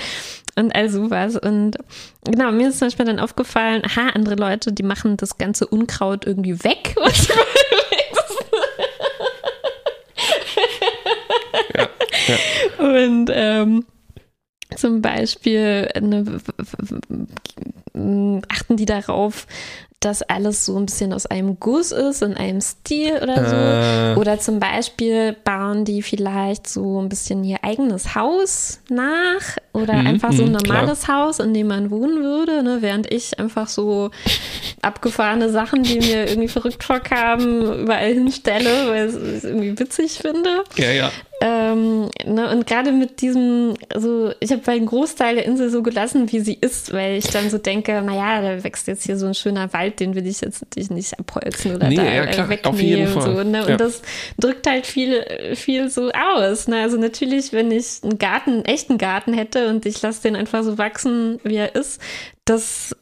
und 0.57 0.75
all 0.75 0.89
sowas. 0.89 1.37
Und 1.37 1.77
genau, 2.25 2.53
mir 2.53 2.69
ist 2.71 2.79
zum 2.79 2.89
Beispiel 2.89 3.05
dann 3.05 3.21
aufgefallen, 3.21 3.83
aha, 3.85 4.11
andere 4.15 4.37
Leute, 4.37 4.73
die 4.73 4.83
machen 4.83 5.19
das 5.19 5.37
ganze 5.37 5.67
Unkraut 5.67 6.27
irgendwie 6.27 6.65
weg. 6.65 6.95
Und 12.83 13.31
ähm, 13.33 13.85
zum 14.77 15.03
Beispiel 15.03 15.89
ne, 16.01 16.25
w- 16.27 16.39
achten 18.49 18.77
die 18.77 18.87
darauf, 18.87 19.47
dass 20.01 20.23
alles 20.23 20.65
so 20.65 20.77
ein 20.77 20.87
bisschen 20.87 21.13
aus 21.13 21.27
einem 21.27 21.61
Guss 21.61 21.93
ist, 21.93 22.23
in 22.23 22.35
einem 22.35 22.61
Stil 22.61 23.21
oder 23.23 23.49
so. 23.49 23.55
Äh. 23.55 24.21
Oder 24.21 24.41
zum 24.41 24.59
Beispiel 24.59 25.37
bauen 25.45 25.85
die 25.85 26.03
vielleicht 26.03 26.67
so 26.67 27.01
ein 27.01 27.09
bisschen 27.09 27.45
ihr 27.45 27.59
eigenes 27.63 28.17
Haus 28.17 28.81
nach 28.89 29.59
oder 29.73 29.95
Mhm, 29.99 30.07
einfach 30.07 30.33
so 30.33 30.43
ein 30.43 30.51
mhm, 30.51 30.57
klar. 30.57 30.79
normales 30.81 31.07
Haus, 31.07 31.39
in 31.39 31.55
dem 31.55 31.69
man 31.69 31.91
wohnen 31.93 32.21
würde, 32.23 32.65
ne? 32.65 32.79
während 32.81 33.13
ich 33.13 33.39
einfach 33.39 33.69
so 33.69 34.11
abgefahrene 34.81 35.51
Sachen, 35.51 35.85
die 35.85 36.01
mir 36.01 36.29
irgendwie 36.29 36.49
verrückt 36.49 36.83
vorkamen, 36.83 37.83
überall 37.83 38.13
hinstelle, 38.13 38.89
weil 38.89 39.09
ich 39.09 39.15
es 39.15 39.45
irgendwie 39.45 39.79
witzig 39.79 40.19
finde. 40.19 40.65
Ja, 40.79 40.91
ja. 40.91 41.13
Ähm, 41.45 42.09
ne, 42.25 42.51
und 42.53 42.69
gerade 42.69 42.93
mit 42.93 43.21
diesem, 43.21 43.75
also 43.93 44.33
ich 44.39 44.53
habe 44.53 44.63
einen 44.71 44.87
Großteil 44.87 45.35
der 45.35 45.45
Insel 45.45 45.71
so 45.71 45.83
gelassen, 45.83 46.31
wie 46.31 46.39
sie 46.39 46.57
ist, 46.61 46.93
weil 46.93 47.17
ich 47.17 47.25
dann 47.31 47.51
so 47.51 47.59
denke, 47.59 48.01
naja, 48.01 48.41
da 48.41 48.63
wächst 48.63 48.87
jetzt 48.87 49.05
hier 49.05 49.17
so 49.17 49.27
ein 49.27 49.35
schöner 49.35 49.73
Wald, 49.73 49.99
den 49.99 50.15
will 50.15 50.25
ich 50.25 50.41
jetzt 50.41 50.63
natürlich 50.63 50.91
nicht 50.91 51.19
abholzen 51.19 51.75
oder 51.75 51.89
Nee, 51.89 51.97
da 51.97 52.05
ja, 52.05 52.23
äh, 52.23 52.31
klar, 52.31 52.49
wegnehmen 52.49 53.13
und 53.13 53.23
so. 53.23 53.43
Ne? 53.43 53.63
Und 53.63 53.71
Ja. 53.71 53.77
das 53.77 54.03
drückt 54.39 54.69
halt 54.69 54.87
viel, 54.87 55.25
viel 55.57 55.91
so 55.91 56.13
aus. 56.13 56.69
Ne? 56.69 56.81
Also 56.81 56.97
natürlich, 56.97 57.53
wenn 57.53 57.73
ich 57.73 58.05
einen 58.05 58.19
Garten, 58.19 58.51
einen 58.53 58.65
echten 58.67 58.97
Garten 58.97 59.33
hätte 59.35 59.69
und 59.69 59.85
ich 59.85 60.01
lasse 60.01 60.23
den 60.23 60.37
einfach 60.37 60.63
so 60.63 60.79
wachsen, 60.79 61.41
wie 61.43 61.57
er 61.57 61.75
ist, 61.75 62.01
das 62.45 62.95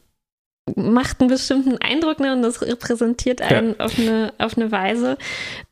macht 0.76 1.20
einen 1.20 1.30
bestimmten 1.30 1.78
Eindruck 1.78 2.20
ne, 2.20 2.32
und 2.32 2.42
das 2.42 2.62
repräsentiert 2.62 3.42
einen 3.42 3.78
auf, 3.80 3.98
eine, 3.98 4.32
auf 4.38 4.56
eine 4.56 4.70
Weise. 4.72 5.16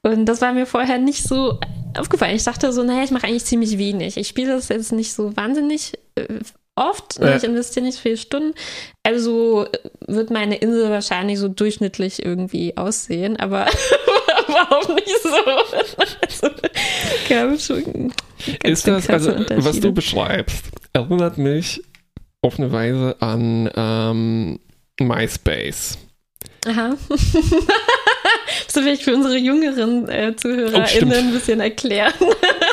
Und 0.03 0.27
das 0.27 0.41
war 0.41 0.53
mir 0.53 0.67
vorher 0.67 0.99
nicht 0.99 1.23
so 1.23 1.59
aufgefallen. 1.97 2.37
Ich 2.37 2.45
dachte 2.45 2.73
so, 2.73 2.83
naja, 2.83 3.05
ich 3.05 3.11
mache 3.11 3.27
eigentlich 3.27 3.45
ziemlich 3.45 3.79
wenig. 3.79 4.17
Ich 4.17 4.29
spiele 4.29 4.55
das 4.55 4.69
jetzt 4.69 4.93
nicht 4.93 5.13
so 5.13 5.37
wahnsinnig 5.37 5.93
äh, 6.15 6.27
oft. 6.79 7.19
Ne? 7.19 7.31
Ja. 7.31 7.37
Ich 7.37 7.45
investiere 7.45 7.85
nicht 7.85 7.99
viele 7.99 8.17
Stunden. 8.17 8.55
Also 9.03 9.67
äh, 9.67 9.91
wird 10.07 10.31
meine 10.31 10.57
Insel 10.57 10.91
wahrscheinlich 10.91 11.39
so 11.39 11.49
durchschnittlich 11.49 12.25
irgendwie 12.25 12.77
aussehen, 12.77 13.37
aber 13.37 13.67
überhaupt 14.49 14.95
nicht 14.95 15.23
so. 15.23 15.29
Also, 17.29 17.59
schon 17.59 18.13
Ist 18.63 18.87
das, 18.87 19.09
also, 19.09 19.35
was 19.57 19.81
du 19.81 19.93
beschreibst, 19.93 20.67
erinnert 20.93 21.39
mich 21.39 21.83
auf 22.41 22.59
eine 22.59 22.73
Weise 22.73 23.17
an 23.21 23.71
ähm, 23.75 24.61
MySpace. 25.01 25.99
Aha. 26.67 26.97
so 28.69 28.85
will 28.85 28.93
ich 28.95 29.05
für 29.05 29.15
unsere 29.15 29.37
jüngeren 29.37 30.09
äh, 30.09 30.33
Oh. 30.33 30.37
ZuhörerInnen 30.37 31.29
ein 31.29 31.33
bisschen 31.33 31.61
erklären, 31.61 32.13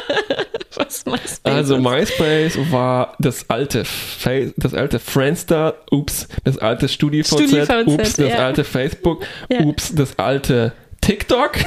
was 0.75 1.05
MySpace 1.05 1.39
Also 1.43 1.75
ist. 1.75 1.81
MySpace 1.83 2.57
war 2.71 3.15
das 3.19 3.49
alte 3.49 3.85
Fa 3.85 4.31
das 4.57 4.73
alte 4.73 4.99
Friendster, 4.99 5.75
ups, 5.91 6.27
das 6.43 6.57
alte 6.57 6.89
StudiVZ, 6.89 7.27
StudiVZ, 7.27 7.69
ups, 7.87 8.13
das 8.15 8.29
ja. 8.29 8.45
alte 8.45 8.63
Facebook, 8.63 9.25
Ja. 9.49 9.59
ups, 9.61 9.93
das 9.95 10.17
alte 10.19 10.73
TikTok. 11.01 11.57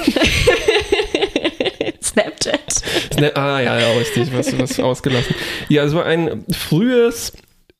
Snapchat. 2.02 2.72
Sna 3.14 3.28
ah, 3.34 3.60
ja, 3.60 3.78
ja, 3.78 3.92
richtig, 3.98 4.32
was, 4.34 4.58
was 4.58 4.80
ausgelassen. 4.80 5.34
Ja, 5.68 5.84
es 5.84 5.94
war 5.94 6.04
ein 6.06 6.44
frühes 6.52 7.32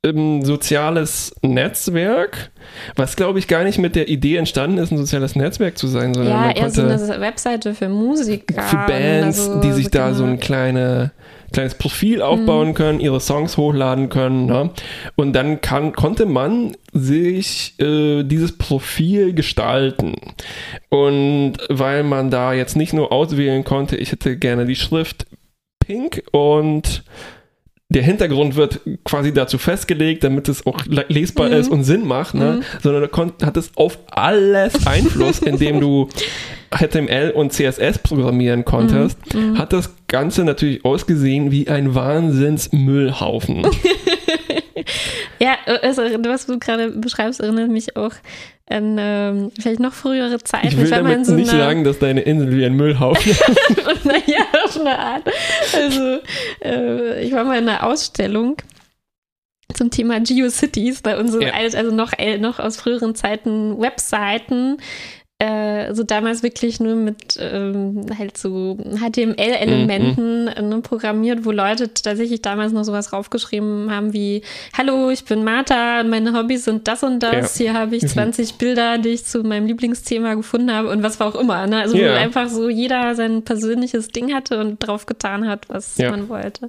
ähm, 0.07 0.45
soziales 0.45 1.35
Netzwerk, 1.43 2.51
was 2.95 3.17
glaube 3.17 3.39
ich 3.39 3.49
gar 3.49 3.65
nicht 3.65 3.79
mit 3.79 3.97
der 3.97 4.09
Idee 4.09 4.37
entstanden 4.37 4.79
ist, 4.79 4.93
ein 4.93 4.99
soziales 4.99 5.35
Netzwerk 5.35 5.77
zu 5.77 5.89
sein, 5.89 6.15
sondern 6.15 6.35
Ja, 6.35 6.41
man 6.47 6.57
eher 6.57 6.71
so 6.71 6.83
eine 6.83 7.21
Webseite 7.21 7.75
für 7.75 7.89
Musiker. 7.89 8.63
für 8.63 8.77
Bands, 8.77 9.41
also 9.49 9.61
die 9.61 9.73
sich 9.73 9.89
da 9.89 10.15
so 10.15 10.23
genau. 10.23 10.35
ein 10.35 10.41
kleine, 10.41 11.11
kleines 11.53 11.75
Mhm. 11.75 11.79
Profil 11.79 12.23
aufbauen 12.23 12.75
können, 12.75 13.01
ihre 13.01 13.21
Songs 13.21 13.57
hochladen 13.57 14.09
können. 14.09 14.47
Ne? 14.47 14.71
Und 15.17 15.33
dann 15.33 15.61
kann, 15.61 15.93
konnte 15.93 16.27
man 16.27 16.77
sich 16.93 17.75
äh, 17.81 18.23
dieses 18.23 18.57
Profil 18.57 19.33
gestalten. 19.35 20.15
Und 20.91 21.55
weil 21.71 22.05
man 22.05 22.31
da 22.31 22.53
jetzt 22.53 22.77
nicht 22.77 22.93
nur 22.93 23.11
auswählen 23.11 23.65
konnte, 23.65 23.97
ich 23.97 24.13
hätte 24.13 24.37
gerne 24.37 24.65
die 24.65 24.77
Schrift 24.77 25.27
pink 25.85 26.23
und 26.31 27.03
der 27.91 28.03
Hintergrund 28.03 28.55
wird 28.57 28.81
quasi 29.05 29.33
dazu 29.33 29.57
festgelegt, 29.57 30.23
damit 30.23 30.49
es 30.51 30.67
auch 30.67 30.85
le- 30.87 31.07
lesbar 31.09 31.47
Mhm. 31.49 31.55
ist 31.55 31.71
und 31.71 31.85
Sinn 31.85 32.07
macht, 32.07 32.35
ne? 32.35 32.61
sondern 32.83 33.09
du 33.11 33.47
hattest 33.47 33.77
auf 33.79 33.99
alles 34.11 34.75
Einfluss, 34.87 35.39
indem 35.39 35.81
du 35.81 36.09
HTML 36.71 37.31
und 37.31 37.55
CSS 37.55 37.99
programmieren 38.01 38.67
konntest, 38.67 39.17
Mhm. 39.35 39.57
hat 39.57 39.73
das 39.73 39.95
Ganze 40.07 40.45
natürlich 40.45 40.85
ausgesehen 40.85 41.51
wie 41.51 41.69
ein 41.69 41.95
Wahnsinns-Müllhaufen. 41.95 43.67
Ja, 45.39 45.57
also, 45.83 46.03
was 46.03 46.47
du 46.47 46.59
gerade 46.59 46.91
beschreibst, 46.91 47.41
erinnert 47.41 47.71
mich 47.71 47.97
auch 47.97 48.13
an 48.71 48.97
ähm, 48.99 49.51
vielleicht 49.59 49.81
noch 49.81 49.95
frühere 49.95 50.39
Zeiten. 50.39 50.67
Ich 50.69 50.77
will 50.77 50.85
in 50.85 50.91
damit 50.91 51.27
so 51.27 51.35
nicht 51.35 51.49
einer- 51.51 51.59
sagen, 51.59 51.85
dass 51.85 51.99
deine 51.99 52.21
Insel 52.23 52.51
wie 52.57 52.65
ein 52.67 52.75
Müllhaufen 52.75 53.31
ist. 53.33 54.05
naja, 54.05 54.45
auf 54.65 54.79
eine 54.79 54.99
Art. 54.99 55.23
Also, 55.75 56.19
äh, 56.63 57.23
ich 57.25 57.33
war 57.33 57.45
mal 57.45 57.59
in 57.59 57.69
einer 57.69 57.85
Ausstellung 57.85 58.57
zum 59.75 59.91
Thema 59.91 60.21
GeoCities 60.21 61.03
bei 61.03 61.19
unseren, 61.19 61.43
Ja. 61.43 61.53
also 61.55 61.95
noch, 61.95 62.13
noch 62.39 62.59
aus 62.59 62.77
früheren 62.79 63.15
Zeiten, 63.15 63.81
Webseiten. 63.81 64.79
Äh, 65.41 65.95
so 65.95 66.03
damals 66.03 66.43
wirklich 66.43 66.81
nur 66.81 66.97
mit 66.97 67.39
ähm, 67.41 68.07
halt 68.19 68.37
so 68.37 68.77
HTML-Elementen 68.97 70.47
Mhm, 70.47 70.69
ne, 70.69 70.81
programmiert, 70.83 71.45
wo 71.45 71.53
Leute 71.53 71.95
tatsächlich 71.95 72.43
damals 72.43 72.73
noch 72.73 72.83
sowas 72.83 73.13
raufgeschrieben 73.13 73.89
haben 73.89 74.13
wie 74.13 74.43
Hallo, 74.77 75.11
ich 75.11 75.25
bin 75.25 75.45
Martha 75.45 76.01
und 76.01 76.09
meine 76.11 76.33
Hobbys 76.37 76.65
sind 76.65 76.89
das 76.89 77.05
und 77.05 77.21
das. 77.21 77.57
Ja. 77.57 77.67
Hier 77.67 77.75
habe 77.75 77.95
ich 77.95 78.03
Mhm. 78.03 78.09
20 78.09 78.55
Bilder, 78.55 78.99
die 78.99 79.11
ich 79.11 79.27
zu 79.27 79.45
meinem 79.45 79.67
Lieblingsthema 79.67 80.35
gefunden 80.35 80.73
habe 80.73 80.89
und 80.89 81.05
was 81.05 81.21
war 81.21 81.29
auch 81.29 81.37
immer. 81.41 81.69
Ne? 81.69 81.83
Also 81.83 81.97
Ja. 81.97 82.15
wo 82.15 82.17
einfach 82.17 82.49
so 82.49 82.69
jeder 82.69 83.15
sein 83.15 83.43
persönliches 83.43 84.09
Ding 84.09 84.35
hatte 84.35 84.59
und 84.59 84.79
drauf 84.81 85.07
getan 85.07 85.47
hat, 85.47 85.69
was 85.69 85.99
Ja. 85.99 86.11
man 86.11 86.29
wollte. 86.29 86.69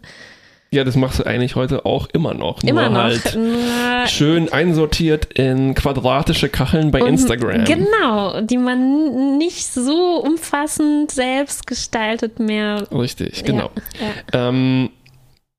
Ja, 0.72 0.84
das 0.84 0.96
machst 0.96 1.18
du 1.20 1.24
eigentlich 1.26 1.56
heute 1.56 1.84
auch 1.86 2.08
immer 2.14 2.36
noch. 2.36 2.62
Immer 2.64 2.90
nur 2.90 3.00
noch. 3.00 3.04
Halt 3.06 4.10
schön 4.10 4.54
einsortiert 4.54 5.26
in 5.34 5.74
quadratische 5.74 6.48
Kacheln 6.48 6.92
bei 6.92 7.02
und- 7.02 7.10
Instagram. 7.10 7.66
Genau, 7.66 8.42
die 8.42 8.58
man 8.58 9.38
nicht 9.40 9.66
so 9.66 10.18
umfassend 10.24 11.10
selbst 11.12 11.66
gestaltet 11.66 12.40
mehr. 12.40 12.88
Richtig, 12.92 13.44
genau. 13.44 13.72
Ja, 14.00 14.40
ja. 14.42 14.50
Ähm, 14.50 14.90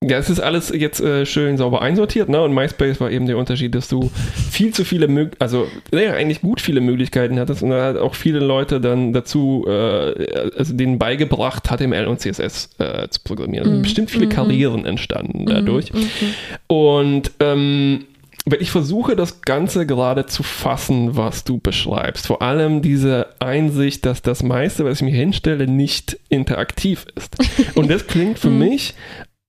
ja, 0.02 0.16
es 0.16 0.30
ist 0.30 0.40
alles 0.40 0.70
jetzt 0.74 1.00
äh, 1.00 1.26
schön 1.26 1.58
sauber 1.58 1.82
einsortiert, 1.82 2.30
ne? 2.30 2.40
Und 2.40 2.54
MySpace 2.54 3.00
war 3.00 3.10
eben 3.10 3.26
der 3.26 3.36
Unterschied, 3.36 3.74
dass 3.74 3.88
du 3.88 4.10
viel 4.50 4.72
zu 4.72 4.84
viele, 4.86 5.08
Mög 5.08 5.36
also 5.38 5.66
naja, 5.92 6.14
eigentlich 6.14 6.40
gut 6.40 6.62
viele 6.62 6.80
Möglichkeiten 6.80 7.38
hattest 7.38 7.62
und 7.62 7.68
da 7.70 7.84
hat 7.84 7.98
auch 7.98 8.14
viele 8.14 8.38
Leute 8.38 8.80
dann 8.80 9.12
dazu, 9.12 9.66
äh, 9.68 10.50
also 10.56 10.72
denen 10.74 10.98
beigebracht, 10.98 11.68
HTML 11.68 12.06
und 12.06 12.18
CSS 12.20 12.70
äh, 12.78 13.08
zu 13.08 13.20
programmieren. 13.24 13.76
Mhm. 13.78 13.82
Bestimmt 13.82 14.10
viele 14.10 14.24
Mhm. 14.26 14.30
Karrieren 14.30 14.86
entstanden 14.86 15.44
dadurch. 15.46 15.92
Mhm. 15.92 16.08
Und 16.66 17.32
ähm, 17.40 18.04
weil 18.46 18.62
ich 18.62 18.70
versuche 18.70 19.16
das 19.16 19.42
Ganze 19.42 19.84
gerade 19.84 20.24
zu 20.24 20.42
fassen, 20.42 21.14
was 21.14 21.44
du 21.44 21.58
beschreibst. 21.58 22.26
Vor 22.26 22.40
allem 22.40 22.80
diese 22.80 23.26
Einsicht, 23.38 24.06
dass 24.06 24.22
das 24.22 24.42
meiste, 24.42 24.86
was 24.86 24.96
ich 24.96 25.02
mir 25.04 25.14
hinstelle, 25.14 25.66
nicht 25.66 26.18
interaktiv 26.30 27.04
ist. 27.16 27.36
Und 27.76 27.90
das 27.90 28.06
klingt 28.06 28.38
für 28.38 28.48
Mhm. 28.48 28.58
mich, 28.58 28.94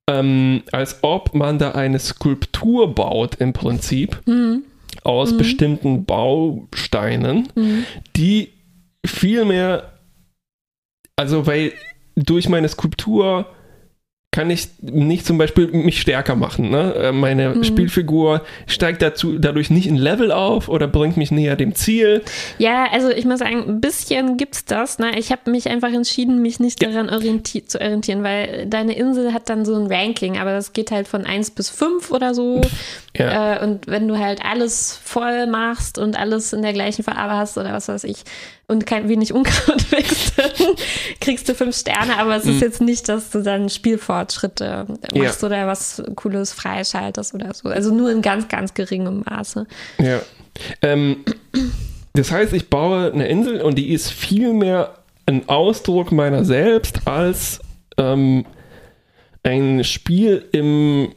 ähm, 0.09 0.63
als 0.71 0.99
ob 1.03 1.33
man 1.33 1.59
da 1.59 1.71
eine 1.71 1.99
Skulptur 1.99 2.93
baut 2.93 3.35
im 3.35 3.53
Prinzip 3.53 4.19
Mhm. 4.25 4.63
aus 5.03 5.31
Mhm. 5.31 5.37
bestimmten 5.37 6.05
Bausteinen, 6.05 7.47
Mhm. 7.55 7.85
die 8.15 8.49
viel 9.05 9.45
mehr, 9.45 9.93
also 11.15 11.45
weil 11.47 11.73
durch 12.15 12.49
meine 12.49 12.67
Skulptur 12.67 13.45
kann 14.33 14.49
ich 14.49 14.69
nicht 14.79 15.25
zum 15.25 15.37
Beispiel 15.37 15.67
mich 15.67 15.99
stärker 15.99 16.37
machen. 16.37 16.69
Ne? 16.69 16.93
Äh, 16.95 17.11
Meine 17.11 17.49
Mhm. 17.49 17.65
Spielfigur 17.65 18.43
steigt 18.65 19.01
dazu, 19.01 19.37
dadurch 19.37 19.69
nicht 19.69 19.89
ein 19.89 19.97
Level 19.97 20.31
auf 20.31 20.69
oder 20.69 20.87
bringt 20.87 21.17
mich 21.17 21.31
näher 21.31 21.57
dem 21.57 21.75
Ziel. 21.75 22.21
Ja, 22.57 22.85
also 22.93 23.09
ich 23.09 23.25
muss 23.25 23.39
sagen, 23.39 23.61
ein 23.67 23.81
bisschen 23.81 24.37
gibt's 24.37 24.63
das. 24.63 24.99
Ne? 24.99 25.19
Ich 25.19 25.33
habe 25.33 25.51
mich 25.51 25.69
einfach 25.69 25.91
entschieden, 25.91 26.41
mich 26.41 26.61
nicht 26.61 26.81
Ja. 26.81 26.89
daran 26.89 27.09
orienti 27.09 27.65
zu 27.65 27.81
orientieren, 27.81 28.23
weil 28.23 28.67
deine 28.67 28.95
Insel 28.95 29.33
hat 29.33 29.49
dann 29.49 29.65
so 29.65 29.75
ein 29.75 29.87
Ranking, 29.91 30.37
aber 30.37 30.53
das 30.53 30.71
geht 30.71 30.91
halt 30.91 31.09
von 31.09 31.25
1 31.25 31.51
bis 31.51 31.69
5 31.69 32.09
oder 32.11 32.33
so. 32.33 32.61
Ja. 33.17 33.57
Äh, 33.57 33.63
und 33.65 33.87
wenn 33.87 34.07
du 34.07 34.17
halt 34.17 34.45
alles 34.45 34.97
voll 35.03 35.45
machst 35.47 35.97
und 35.97 36.17
alles 36.17 36.53
in 36.53 36.61
der 36.61 36.71
gleichen 36.71 37.03
Farbe 37.03 37.33
hast 37.35 37.57
oder 37.57 37.73
was 37.73 37.89
weiß 37.89 38.05
ich 38.05 38.23
und 38.71 38.85
kein 38.85 39.09
wenig 39.09 39.33
Unkraut 39.33 39.91
wächst, 39.91 40.33
kriegst 41.19 41.47
du 41.49 41.53
fünf 41.53 41.75
Sterne, 41.77 42.17
aber 42.17 42.35
es 42.37 42.45
ist 42.45 42.61
jetzt 42.61 42.81
nicht, 42.81 43.07
dass 43.09 43.29
du 43.29 43.41
dann 43.43 43.69
Spielfortschritte 43.69 44.87
Ja. 45.13 45.23
machst 45.23 45.43
oder 45.43 45.67
was 45.67 46.01
Cooles 46.15 46.53
freischaltest 46.53 47.33
oder 47.35 47.53
so. 47.53 47.69
Also 47.69 47.93
nur 47.93 48.09
in 48.11 48.21
ganz, 48.21 48.47
ganz 48.47 48.73
geringem 48.73 49.23
Maße. 49.29 49.67
Ja. 49.99 50.21
Ähm, 50.81 51.17
das 52.13 52.31
heißt, 52.31 52.53
ich 52.53 52.69
baue 52.69 53.11
eine 53.11 53.27
Insel 53.27 53.61
und 53.61 53.77
die 53.77 53.91
ist 53.91 54.09
viel 54.11 54.53
mehr 54.53 54.95
ein 55.25 55.47
Ausdruck 55.47 56.11
meiner 56.11 56.43
selbst 56.45 57.01
als 57.05 57.59
ähm, 57.97 58.45
ein 59.43 59.83
Spiel 59.83 60.45
im 60.51 61.13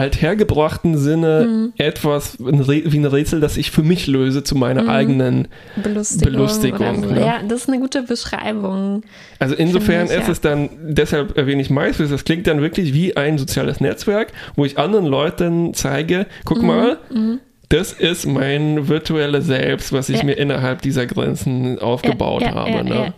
althergebrachten 0.00 0.96
Sinne 0.96 1.46
Mhm. 1.46 1.72
etwas 1.78 2.36
wie 2.38 2.96
ein 2.98 3.04
Rätsel, 3.04 3.40
das 3.40 3.56
ich 3.56 3.70
für 3.70 3.82
mich 3.82 4.06
löse 4.06 4.42
zu 4.42 4.54
meiner 4.56 4.84
Mhm. 4.84 4.88
eigenen. 4.90 5.48
Belustigung. 5.82 6.32
Belustigung, 6.32 7.02
so. 7.04 7.10
ne? 7.10 7.20
Ja, 7.20 7.40
das 7.46 7.62
ist 7.62 7.68
eine 7.68 7.80
gute 7.80 8.02
Beschreibung. 8.02 9.02
Also 9.38 9.54
insofern 9.54 10.06
ich, 10.06 10.12
ist 10.12 10.26
ja. 10.26 10.32
es 10.32 10.40
dann, 10.40 10.70
deshalb 10.82 11.36
erwähne 11.36 11.60
ich 11.62 11.70
MySpace, 11.70 12.08
das 12.10 12.24
klingt 12.24 12.46
dann 12.46 12.60
wirklich 12.62 12.94
wie 12.94 13.16
ein 13.16 13.36
soziales 13.38 13.80
Netzwerk, 13.80 14.32
wo 14.56 14.64
ich 14.64 14.78
anderen 14.78 15.06
Leuten 15.06 15.74
zeige, 15.74 16.26
guck 16.44 16.62
mal, 16.62 16.98
Mhm. 17.10 17.40
Das 17.70 17.92
ist 17.92 18.26
mein 18.26 18.88
virtuelles 18.88 19.46
Selbst, 19.46 19.92
was 19.92 20.08
ich 20.10 20.18
Ja. 20.18 20.24
mir 20.24 20.32
innerhalb 20.34 20.82
dieser 20.82 21.06
Grenzen 21.06 21.78
aufgebaut 21.78 22.42
ja, 22.42 22.52
habe. 22.54 22.84
ne? 22.84 23.14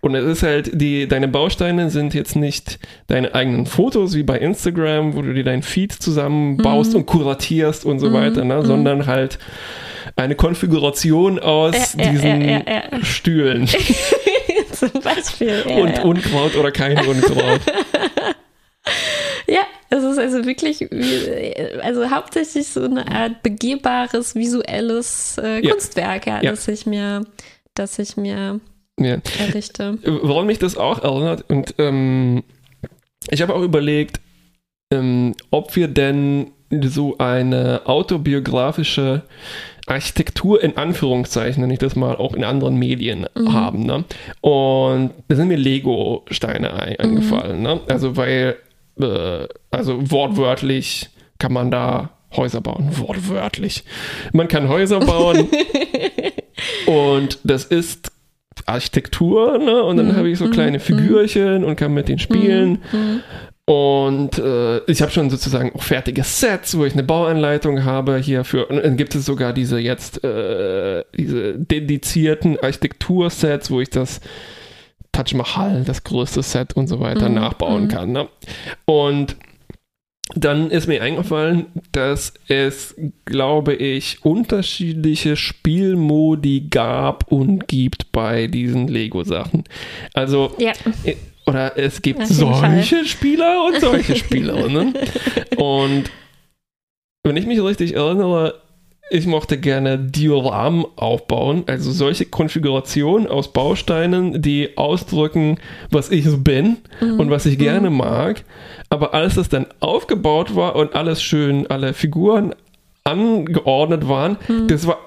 Und 0.00 0.14
es 0.14 0.24
ist 0.24 0.42
halt, 0.42 0.70
die, 0.72 1.06
deine 1.06 1.28
Bausteine 1.28 1.90
sind 1.90 2.14
jetzt 2.14 2.34
nicht 2.34 2.78
deine 3.06 3.34
eigenen 3.34 3.66
Fotos 3.66 4.14
wie 4.14 4.22
bei 4.22 4.38
Instagram, 4.38 5.14
wo 5.14 5.22
du 5.22 5.32
dir 5.34 5.44
dein 5.44 5.62
Feed 5.62 5.92
zusammenbaust 5.92 6.92
Mhm. 6.92 7.00
und 7.00 7.06
kuratierst 7.06 7.84
und 7.84 7.98
so 8.00 8.08
Mhm, 8.08 8.12
weiter, 8.14 8.44
ne? 8.44 8.56
mhm. 8.56 8.64
sondern 8.66 9.06
halt 9.06 9.38
eine 10.16 10.34
Konfiguration 10.34 11.38
aus 11.38 11.92
diesen. 11.92 12.62
Stühlen 13.02 13.68
Zum 14.72 14.90
Beispiel. 15.04 15.62
Und. 15.78 16.02
Unkraut 16.04 16.56
oder 16.56 16.72
kein 16.72 16.96
Unkraut. 17.06 17.60
es 19.90 20.02
ist 20.04 20.18
also 20.18 20.44
wirklich, 20.44 20.80
wie- 20.80 21.80
also 21.82 22.10
hauptsächlich 22.10 22.68
so 22.68 22.82
eine 22.84 23.06
Art 23.10 23.42
begehbares 23.42 24.34
visuelles 24.34 25.36
äh, 25.38 25.60
Ja. 25.64 25.70
Kunstwerk, 25.72 26.26
ja, 26.26 26.40
Ja. 26.42 26.50
das 26.50 26.66
ich 26.68 26.86
mir, 26.86 27.24
das 27.74 27.98
ich 27.98 28.16
mir 28.16 28.60
ja. 28.98 29.18
errichte. 29.38 29.98
Woran 30.22 30.46
mich 30.46 30.58
das 30.58 30.76
auch 30.76 31.02
erinnert, 31.02 31.44
und 31.48 31.74
ähm, 31.78 32.42
ich 33.30 33.42
habe 33.42 33.54
auch 33.54 33.62
überlegt, 33.62 34.20
ähm, 34.92 35.34
ob 35.50 35.74
wir 35.76 35.88
denn 35.88 36.52
so 36.84 37.18
eine 37.18 37.82
autobiografische 37.86 39.22
Architektur 39.86 40.62
in 40.62 40.76
Anführungszeichen, 40.76 41.60
nenne 41.62 41.72
ich 41.72 41.78
das 41.80 41.96
mal, 41.96 42.14
auch 42.16 42.34
in 42.34 42.44
anderen 42.44 42.76
Medien 42.76 43.26
Mhm. 43.34 43.52
haben. 43.52 43.84
Ne? 43.86 44.04
Und 44.40 45.10
da 45.26 45.34
sind 45.36 45.48
mir 45.48 45.56
Lego-Steine 45.56 46.72
ein- 46.74 46.92
Mhm. 46.92 46.96
eingefallen. 47.16 47.62
Ne? 47.62 47.80
Also 47.88 48.16
weil, 48.16 48.56
äh, 49.00 49.46
also 49.70 50.10
wortwörtlich 50.10 51.10
kann 51.38 51.52
man 51.52 51.70
da 51.70 52.10
Häuser 52.36 52.60
bauen. 52.60 52.88
Wortwörtlich. 52.92 53.84
Man 54.32 54.48
kann 54.48 54.68
Häuser 54.68 55.00
bauen 55.00 55.48
und 56.86 57.38
das 57.44 57.64
ist 57.64 58.12
Architektur, 58.66 59.58
ne? 59.58 59.82
Und 59.82 59.96
dann 59.96 60.08
Mhm, 60.08 60.16
habe 60.16 60.28
ich 60.28 60.38
so 60.38 60.46
mhm, 60.46 60.52
kleine 60.52 60.78
mhm. 60.78 60.82
Figürchen 60.82 61.64
und 61.64 61.76
kann 61.76 61.92
mit 61.94 62.08
denen 62.08 62.18
spielen. 62.18 62.78
Mhm. 62.92 63.20
Und 63.64 64.38
äh, 64.38 64.78
ich 64.90 65.00
habe 65.00 65.12
schon 65.12 65.30
sozusagen 65.30 65.72
auch 65.74 65.82
fertige 65.82 66.24
Sets, 66.24 66.76
wo 66.76 66.84
ich 66.84 66.92
eine 66.92 67.04
Bauanleitung 67.04 67.84
habe 67.84 68.18
hierfür. 68.18 68.68
Und 68.68 68.82
dann 68.82 68.96
gibt 68.96 69.14
es 69.14 69.24
sogar 69.24 69.52
diese 69.52 69.78
jetzt, 69.78 70.24
äh, 70.24 71.04
diese 71.16 71.56
dedizierten 71.58 72.58
Architektursets, 72.58 73.70
wo 73.70 73.80
ich 73.80 73.90
das 73.90 74.20
Taj 75.12 75.34
Mahal, 75.34 75.84
das 75.84 76.04
größte 76.04 76.42
Set 76.42 76.74
und 76.74 76.86
so 76.86 77.00
weiter, 77.00 77.28
Mhm, 77.28 77.34
nachbauen 77.36 77.84
mhm. 77.84 77.88
kann. 77.88 78.12
Ne? 78.12 78.28
Und 78.84 79.36
dann 80.36 80.70
ist 80.70 80.86
mir 80.86 81.02
eingefallen, 81.02 81.66
dass 81.90 82.34
es, 82.46 82.94
glaube 83.24 83.74
ich, 83.74 84.24
unterschiedliche 84.24 85.34
Spielmodi 85.36 86.68
gab 86.70 87.32
und 87.32 87.66
gibt 87.66 88.12
bei 88.12 88.46
diesen 88.46 88.86
Lego-Sachen. 88.86 89.64
Also, 90.14 90.54
Ja, 90.58 90.72
äh, 91.04 91.16
oder 91.46 91.76
es 91.76 92.00
gibt 92.02 92.24
solche 92.28 93.04
Spieler 93.06 93.64
und 93.66 93.80
solche 93.80 94.14
Spieler. 94.24 94.68
Ne? 94.68 94.92
Und 95.56 96.04
wenn 97.24 97.36
ich 97.36 97.46
mich 97.46 97.60
richtig 97.60 97.96
erinnere, 97.96 98.60
ich 99.10 99.26
mochte 99.26 99.58
gerne 99.58 99.98
Dioramen 99.98 100.84
aufbauen, 100.96 101.64
also 101.66 101.90
solche 101.90 102.26
Konfigurationen 102.26 103.26
aus 103.26 103.52
Bausteinen, 103.52 104.40
die 104.40 104.76
ausdrücken, 104.78 105.58
was 105.90 106.10
ich 106.10 106.26
bin 106.44 106.76
und 107.00 107.28
was 107.30 107.44
ich 107.46 107.58
gerne 107.58 107.90
mag. 107.90 108.44
Aber 108.88 109.12
als 109.12 109.34
das 109.34 109.48
dann 109.48 109.66
aufgebaut 109.80 110.54
war 110.54 110.76
und 110.76 110.94
alles 110.94 111.22
schön, 111.22 111.66
alle 111.68 111.92
Figuren 111.92 112.54
angeordnet 113.04 114.08
waren, 114.08 114.36
das 114.68 114.86
war 114.86 114.98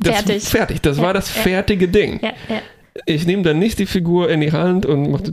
das 0.00 0.16
Fertig. 0.16 0.42
fertig. 0.42 0.80
Das 0.82 0.96
Ja, 0.98 1.02
war 1.04 1.14
das 1.14 1.34
ja. 1.34 1.42
fertige 1.42 1.88
Ding. 1.88 2.20
ja, 2.22 2.32
ja. 2.48 2.60
Ich 3.06 3.24
nehme 3.26 3.42
dann 3.42 3.58
nicht 3.58 3.78
die 3.78 3.86
Figur 3.86 4.28
in 4.28 4.42
die 4.42 4.52
Hand 4.52 4.84
und 4.84 5.10
mache 5.10 5.22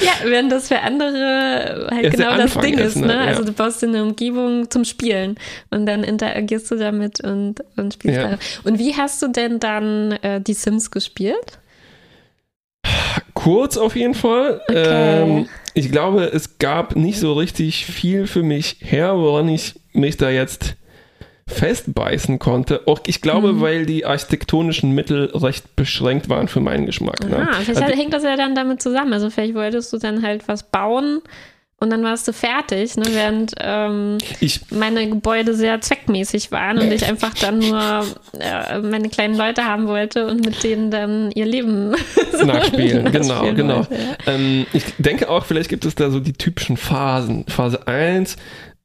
Ja, 0.00 0.12
während 0.30 0.50
das 0.52 0.68
für 0.68 0.80
andere 0.80 1.88
halt 1.90 2.10
genau 2.12 2.36
das 2.36 2.56
Ding 2.58 2.78
ist, 2.78 2.96
ne? 2.96 3.06
ne? 3.06 3.14
Ja. 3.14 3.20
Also 3.26 3.44
du 3.44 3.52
baust 3.52 3.82
dir 3.82 3.88
eine 3.88 4.02
Umgebung 4.02 4.70
zum 4.70 4.84
Spielen 4.84 5.36
und 5.70 5.86
dann 5.86 6.04
interagierst 6.04 6.70
du 6.70 6.76
damit 6.76 7.20
und, 7.20 7.62
und 7.76 7.94
spielst 7.94 8.18
Ja. 8.20 8.28
da. 8.30 8.38
Und 8.64 8.78
wie 8.78 8.94
hast 8.94 9.20
du 9.22 9.28
denn 9.28 9.60
dann 9.60 10.12
äh, 10.22 10.40
die 10.40 10.54
Sims 10.54 10.90
gespielt? 10.90 11.58
Kurz 13.34 13.76
auf 13.76 13.96
jeden 13.96 14.14
Fall. 14.14 14.60
Okay. 14.68 15.22
Ähm, 15.22 15.48
ich 15.74 15.90
glaube, 15.90 16.24
es 16.32 16.58
gab 16.58 16.96
nicht 16.96 17.18
so 17.18 17.32
richtig 17.32 17.86
viel 17.86 18.26
für 18.26 18.42
mich 18.42 18.76
her, 18.80 19.16
woran 19.18 19.48
ich 19.48 19.74
mich 19.92 20.16
da 20.16 20.30
jetzt 20.30 20.76
festbeißen 21.46 22.38
konnte. 22.38 22.82
Auch 22.86 23.00
ich 23.06 23.20
glaube, 23.20 23.52
Mhm. 23.52 23.60
weil 23.60 23.86
die 23.86 24.06
architektonischen 24.06 24.92
Mittel 24.92 25.30
recht 25.34 25.76
beschränkt 25.76 26.28
waren 26.28 26.48
für 26.48 26.60
meinen 26.60 26.86
Geschmack. 26.86 27.28
Ne? 27.28 27.48
Ah, 27.50 27.54
vielleicht 27.62 27.82
Also, 27.82 27.96
hängt 27.96 28.12
das 28.12 28.24
ja 28.24 28.36
dann 28.36 28.54
damit 28.54 28.80
zusammen. 28.82 29.12
Also 29.12 29.30
vielleicht 29.30 29.54
wolltest 29.54 29.92
du 29.92 29.98
dann 29.98 30.22
halt 30.22 30.48
was 30.48 30.62
bauen 30.62 31.20
und 31.80 31.90
dann 31.90 32.02
warst 32.02 32.26
du 32.26 32.32
fertig, 32.32 32.96
ne? 32.96 33.04
während 33.10 33.52
ähm, 33.60 34.16
ich, 34.40 34.60
meine 34.70 35.06
Gebäude 35.06 35.54
sehr 35.54 35.80
zweckmäßig 35.82 36.50
waren 36.50 36.78
und 36.78 36.90
ich 36.90 37.04
einfach 37.04 37.34
dann 37.34 37.58
nur 37.58 38.06
äh, 38.40 38.78
meine 38.78 39.10
kleinen 39.10 39.36
Leute 39.36 39.66
haben 39.66 39.86
wollte 39.86 40.26
und 40.26 40.46
mit 40.46 40.62
denen 40.64 40.90
dann 40.90 41.30
ihr 41.32 41.44
Leben 41.44 41.90
nachspielen, 42.42 43.12
genau, 43.12 43.52
genau. 43.52 43.76
wollte, 43.78 43.94
ja. 43.94 44.32
Ähm, 44.34 44.66
ich 44.72 44.84
denke 44.98 45.28
auch, 45.28 45.44
vielleicht 45.44 45.68
gibt 45.68 45.84
es 45.84 45.94
da 45.94 46.08
so 46.10 46.20
die 46.20 46.32
typischen 46.32 46.78
Phasen. 46.78 47.44
Phase 47.48 47.86
1, 47.86 48.36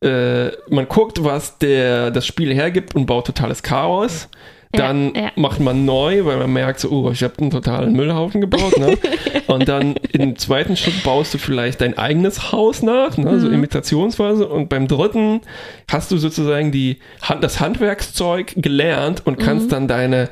äh, 0.02 0.48
man 0.70 0.88
guckt, 0.88 1.24
was 1.24 1.58
der, 1.58 2.12
das 2.12 2.26
Spiel 2.26 2.54
hergibt 2.54 2.96
und 2.96 3.06
baut 3.06 3.28
totales 3.28 3.64
Chaos. 3.64 4.30
Dann 4.72 5.16
Ja, 5.16 5.22
ja. 5.22 5.32
macht 5.36 5.60
man 5.60 5.84
neu, 5.86 6.26
weil 6.26 6.38
man 6.38 6.54
merkt, 6.54 6.80
so, 6.80 6.90
oh, 6.92 7.10
ich 7.12 7.24
habe 7.24 7.34
einen 7.40 7.50
totalen 7.50 7.94
Müllhaufen 7.94 8.40
gebaut. 8.40 8.78
Ne? 8.78 9.00
und 9.48 9.68
dann 9.68 9.96
im 10.12 10.36
zweiten 10.38 10.78
Schritt 10.78 11.02
baust 11.04 11.34
du 11.34 11.40
vielleicht 11.40 11.82
dein 11.82 11.98
eigenes 11.98 12.52
Haus 12.52 12.84
nach, 12.84 13.18
ne? 13.18 13.32
Mhm. 13.32 13.40
so 13.40 13.50
Imitationsphase. 13.50 14.48
Und 14.48 14.70
beim 14.70 14.88
dritten 14.88 15.42
hast 15.90 16.12
du 16.12 16.18
sozusagen 16.20 16.72
die, 16.72 17.00
Hand- 17.24 17.44
das 17.44 17.60
Handwerkszeug 17.60 18.54
gelernt 18.58 19.24
und 19.26 19.40
kannst 19.40 19.72
dann 19.72 19.88
deine 19.88 20.30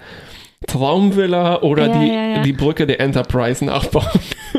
Traumvilla 0.66 1.62
oder. 1.62 1.86
Ja, 1.88 2.00
die, 2.00 2.08
ja, 2.08 2.28
ja. 2.30 2.42
die 2.42 2.54
Brücke 2.54 2.88
der 2.88 3.00
Enterprise 3.00 3.64
nachbauen. 3.64 4.08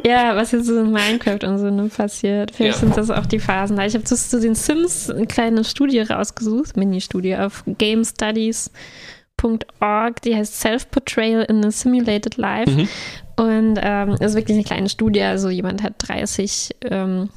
Ja, 0.07 0.37
was 0.37 0.53
jetzt 0.53 0.67
so 0.67 0.79
in 0.79 0.93
Minecraft 0.93 1.43
und 1.45 1.59
so 1.59 1.69
ne, 1.71 1.89
passiert. 1.89 2.53
Vielleicht 2.55 2.79
sind 2.79 2.97
das 2.97 3.11
auch 3.11 3.27
die 3.27 3.41
Phasen 3.41 3.77
da. 3.77 3.85
Ich 3.85 3.95
habe 3.95 4.05
zu, 4.05 4.17
zu 4.17 4.41
den 4.41 4.55
Sims 4.55 5.11
eine 5.11 5.27
kleine 5.27 5.65
Studie 5.65 5.99
rausgesucht, 6.01 6.77
Mini-Studie 6.77 7.37
auf 7.37 7.65
gamestudies.org, 7.67 10.23
die 10.23 10.37
heißt 10.37 10.61
Self-Portrayal 10.61 11.43
in 11.45 11.65
a 11.65 11.73
Simulated 11.73 12.37
Life. 12.37 12.71
Mhm. 12.71 12.89
Und 13.37 13.81
ähm, 13.83 14.17
das 14.19 14.33
ist 14.33 14.37
wirklich 14.37 14.57
eine 14.57 14.65
kleine 14.65 14.89
Studie. 14.89 15.23
Also 15.23 15.49
jemand 15.49 15.83
hat 15.83 15.95
30 15.99 16.77
ähm, 16.91 17.31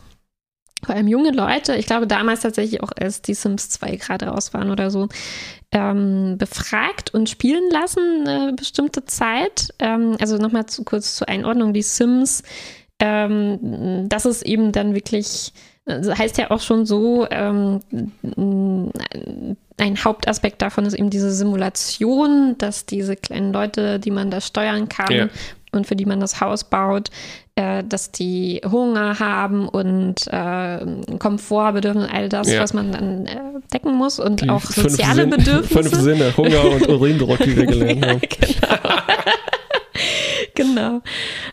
vor 0.84 0.96
allem 0.96 1.08
junge 1.08 1.32
Leute, 1.32 1.76
ich 1.76 1.86
glaube 1.86 2.08
damals 2.08 2.42
tatsächlich 2.42 2.82
auch, 2.82 2.92
als 3.00 3.22
die 3.22 3.34
Sims 3.34 3.70
2 3.70 3.96
gerade 3.98 4.28
raus 4.28 4.54
waren 4.54 4.70
oder 4.70 4.90
so, 4.90 5.08
ähm, 5.72 6.38
befragt 6.38 7.14
und 7.14 7.30
spielen 7.30 7.70
lassen 7.72 8.28
eine 8.28 8.54
bestimmte 8.54 9.06
Zeit. 9.06 9.70
Ähm, 9.80 10.18
also 10.20 10.38
nochmal 10.38 10.66
zu, 10.66 10.84
kurz 10.84 11.16
zur 11.16 11.30
Einordnung, 11.30 11.74
die 11.74 11.82
Sims, 11.82 12.44
ähm, 13.00 14.08
das 14.10 14.26
ist 14.26 14.44
eben 14.44 14.72
dann 14.72 14.94
wirklich, 14.94 15.54
also 15.86 16.18
heißt 16.18 16.38
ja 16.38 16.52
auch 16.52 16.62
schon 16.62 16.86
so, 16.86 17.28
ähm, 17.30 17.80
ein 19.78 20.04
Hauptaspekt 20.04 20.62
davon 20.62 20.86
ist 20.86 20.94
eben 20.94 21.10
diese 21.10 21.32
Simulation, 21.32 22.56
dass 22.58 22.86
diese 22.86 23.16
kleinen 23.16 23.52
Leute, 23.54 24.00
die 24.00 24.12
man 24.12 24.30
da 24.30 24.42
steuern 24.42 24.90
kann 24.90 25.12
Ja. 25.12 25.30
Und 25.74 25.88
für 25.88 25.96
die 25.96 26.06
man 26.06 26.20
das 26.20 26.42
Haus 26.42 26.64
baut, 26.66 27.10
äh, 27.56 27.84
dass 27.84 28.12
die 28.12 28.62
Hunger 28.70 29.20
haben 29.20 29.68
und 29.70 30.28
äh, 30.28 30.86
Komfort 31.20 31.74
bedürfen, 31.74 32.04
all 32.04 32.30
das, 32.30 32.52
Ja. 32.52 32.62
was 32.62 32.74
man 32.74 32.92
dann 32.92 33.26
äh, 33.26 33.38
decken 33.74 33.94
muss 33.96 34.20
und 34.20 34.42
Die 34.42 34.50
auch 34.50 34.62
soziale 34.64 35.22
Sinn- 35.22 35.30
Bedürfnisse. 35.30 35.90
Fünf 35.90 35.96
Sinne, 36.04 36.38
Hunger 36.38 36.64
und 36.72 36.88
Urindruck, 36.90 37.40
wie 37.46 37.56
wir 37.56 37.66
gelernt 37.68 38.06
haben. 38.06 38.22
Genau. 40.56 41.02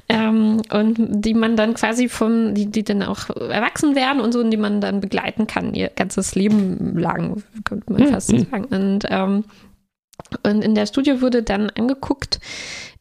Ähm, 0.09 0.63
und 0.73 0.97
die 0.99 1.35
man 1.35 1.57
dann 1.57 1.75
quasi 1.75 2.09
von, 2.09 2.55
die, 2.55 2.67
die 2.67 2.83
dann 2.83 3.03
auch 3.03 3.29
erwachsen 3.31 3.95
werden 3.95 4.21
und 4.21 4.33
so, 4.33 4.41
und 4.41 4.51
die 4.51 4.57
man 4.57 4.81
dann 4.81 5.01
begleiten 5.01 5.47
kann, 5.47 5.75
ihr 5.75 5.89
ganzes 5.95 6.35
Leben 6.35 6.99
lang, 6.99 7.43
könnte 7.65 7.93
man 7.93 8.09
fast 8.09 8.29
so 8.29 8.39
sagen. 8.39 8.65
Und, 8.65 9.05
ähm, 9.09 9.45
und 10.43 10.63
in 10.65 10.75
der 10.75 10.87
Studie 10.87 11.21
wurde 11.21 11.43
dann 11.43 11.71
angeguckt, 11.71 12.41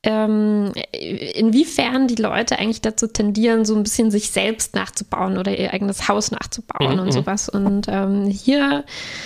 ähm, 0.03 0.71
inwiefern 0.91 2.07
die 2.07 2.21
Leute 2.21 2.59
eigentlich 2.59 2.81
dazu 2.81 3.07
tendieren, 3.07 3.65
so 3.65 3.75
ein 3.75 3.83
bisschen 3.83 4.11
sich 4.11 4.29
selbst 4.29 4.75
nachzubauen 4.75 5.37
oder 5.37 5.57
ihr 5.57 5.73
eigenes 5.73 6.07
Haus 6.07 6.31
nachzubauen 6.31 6.93
Mhm, 6.93 6.99
und 6.99 7.05
mhm. 7.07 7.11
sowas. 7.11 7.49
Und 7.49 7.87
ähm, 7.89 8.25
hier 8.25 8.85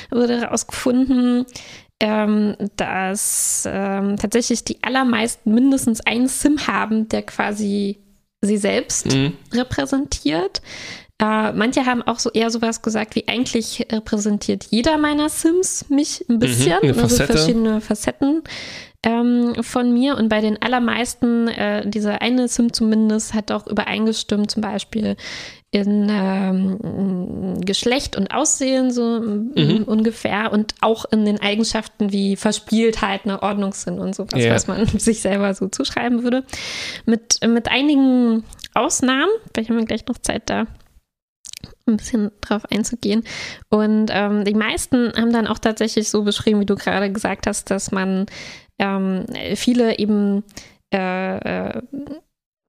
wurde 0.10 0.40
herausgefunden, 0.40 1.46
ähm, 2.00 2.56
dass 2.78 3.68
ähm, 3.72 4.18
tatsächlich 4.18 4.64
die 4.64 4.82
allermeisten 4.82 5.54
mindestens 5.54 6.02
einen 6.02 6.28
Sim 6.28 6.66
haben, 6.68 7.08
der 7.10 7.22
quasi 7.24 8.00
sie 8.42 8.58
selbst 8.58 9.14
Mhm. 9.14 9.34
repräsentiert. 9.54 10.62
Äh, 11.22 11.52
manche 11.52 11.86
haben 11.86 12.02
auch 12.02 12.18
so 12.18 12.32
eher 12.32 12.50
sowas 12.50 12.82
gesagt 12.82 13.16
wie 13.16 13.28
eigentlich 13.28 13.86
repräsentiert 13.92 14.66
jeder 14.72 14.98
meiner 14.98 15.30
Sims 15.30 15.86
mich 15.90 16.26
ein 16.28 16.40
bisschen, 16.40 16.80
eine 16.82 17.00
also 17.00 17.24
verschiedene 17.24 17.80
Facetten 17.82 18.42
ähm, 19.04 19.56
von 19.62 19.94
mir. 19.94 20.18
Und 20.18 20.30
bei 20.30 20.42
den 20.42 20.62
allermeisten, 20.62 21.48
äh, 21.48 21.88
dieser 21.90 22.22
eine 22.22 22.48
Sim 22.48 22.74
zumindest, 22.74 23.34
hat 23.34 23.52
auch 23.52 23.68
übereingestimmt, 23.68 24.52
zum 24.52 24.62
Beispiel 24.62 25.16
in 25.72 26.10
ähm, 26.12 27.62
Geschlecht 27.62 28.18
und 28.18 28.34
Aussehen 28.34 28.92
so 28.92 29.22
mm, 29.22 29.84
ungefähr 29.86 30.52
und 30.52 30.76
auch 30.82 31.06
in 31.12 31.24
den 31.24 31.40
Eigenschaften 31.40 32.12
wie 32.12 32.36
Verspieltheit, 32.36 33.26
ne, 33.26 33.42
Ordnungssinn 33.42 34.00
und 34.00 34.14
sowas, 34.14 34.44
Ja. 34.44 34.54
was 34.54 34.68
man 34.68 34.86
sich 35.00 35.22
selber 35.22 35.54
so 35.54 35.70
zuschreiben 35.70 36.24
würde. 36.24 36.44
Mit, 37.06 37.40
mit 37.48 37.70
einigen 37.70 38.44
Ausnahmen, 38.74 39.32
vielleicht 39.54 39.70
haben 39.70 39.78
wir 39.78 39.86
gleich 39.86 40.06
noch 40.08 40.18
Zeit 40.18 40.50
da 40.50 40.68
ein 41.88 41.98
bisschen 41.98 42.32
drauf 42.42 42.64
einzugehen. 42.70 43.24
Und 43.70 44.12
ähm, 44.12 44.44
die 44.44 44.54
meisten 44.54 45.14
haben 45.16 45.32
dann 45.32 45.48
auch 45.48 45.58
tatsächlich 45.60 46.10
so 46.10 46.24
beschrieben, 46.24 46.60
wie 46.60 46.66
du 46.66 46.76
gerade 46.76 47.12
gesagt 47.12 47.48
hast, 47.48 47.72
dass 47.72 47.92
man 47.92 48.26
ähm, 48.82 49.26
viele 49.56 49.98
eben 50.00 50.44
äh, 50.94 51.38
äh, 51.38 51.82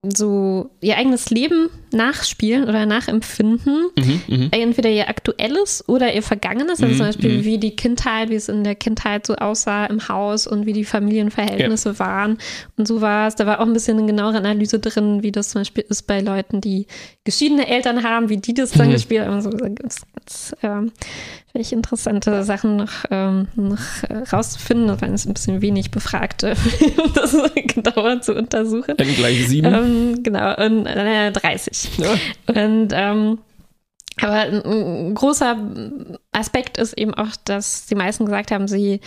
so 0.05 0.71
ihr 0.81 0.97
eigenes 0.97 1.31
Leben 1.31 1.71
nachspielen 1.93 2.65
oder 2.69 2.87
nachempfinden. 2.87 3.91
Mhm, 3.97 4.21
mhm. 4.27 4.49
Entweder 4.51 4.91
ihr 4.91 5.09
aktuelles 5.09 5.89
oder 5.89 6.13
ihr 6.13 6.23
vergangenes, 6.25 6.83
also 6.83 6.87
Mhm, 6.87 6.97
zum 6.97 7.07
Beispiel 7.07 7.39
mhm. 7.39 7.45
wie 7.45 7.59
die 7.59 7.77
Kindheit, 7.77 8.29
wie 8.31 8.35
es 8.35 8.49
in 8.49 8.65
der 8.65 8.75
Kindheit 8.75 9.27
so 9.27 9.37
aussah 9.37 9.87
im 9.87 10.09
Haus 10.09 10.49
und 10.49 10.67
wie 10.67 10.73
die 10.73 10.85
Familienverhältnisse 10.85 12.01
waren 12.01 12.39
und 12.77 12.89
so 12.89 13.01
war 13.01 13.29
es. 13.29 13.37
Da 13.37 13.47
war 13.47 13.61
auch 13.61 13.67
ein 13.67 13.73
bisschen 13.75 13.97
eine 13.99 14.07
genauere 14.09 14.39
Analyse 14.39 14.81
drin, 14.81 15.23
wie 15.23 15.31
das 15.31 15.51
zum 15.51 15.61
Beispiel 15.61 15.85
ist 15.89 16.07
bei 16.09 16.21
Leuten, 16.21 16.61
die 16.61 16.87
geschiedene 17.25 17.69
Eltern 17.69 18.03
haben, 18.03 18.29
wie 18.29 18.39
die 18.39 18.55
das 18.55 18.73
dann 18.73 18.89
Mhm. 18.89 18.93
gespielt 18.93 19.25
haben. 19.27 19.35
Also, 19.35 19.51
da 19.51 19.69
gibt 19.69 19.87
es 19.93 20.03
ganz 20.17 20.57
ähm, 20.65 20.91
vielleicht 21.53 21.73
interessante 21.73 22.43
Sachen 22.43 22.77
noch, 22.77 23.05
ähm, 23.11 23.47
noch 23.55 23.79
äh, 24.09 24.15
rauszufinden. 24.33 24.89
Das 24.89 25.01
waren 25.03 25.11
jetzt 25.13 25.27
ein 25.29 25.35
bisschen 25.35 25.61
wenig 25.63 25.91
Befragte, 25.93 26.57
um 27.05 27.13
das 27.15 27.37
genauer 27.55 28.21
zu 28.23 28.35
untersuchen. 28.35 28.97
N 28.99 29.15
gleich 29.15 29.47
sieben. 29.47 29.73
Ähm, 29.73 29.92
genau, 30.23 30.55
und 30.65 30.87
äh, 30.87 31.33
30. 31.33 31.99
Ja. 31.99 32.15
Und 32.49 32.89
ähm, 32.93 33.39
aber 34.21 34.33
ein, 34.35 34.63
ein 34.65 35.15
großer 35.15 35.57
Aspekt 36.33 36.77
ist 36.77 36.93
eben 36.99 37.15
auch, 37.15 37.31
dass 37.45 37.87
die 37.87 37.95
meisten 37.95 38.27
gesagt 38.27 38.51
haben, 38.51 38.69
sie 38.69 39.01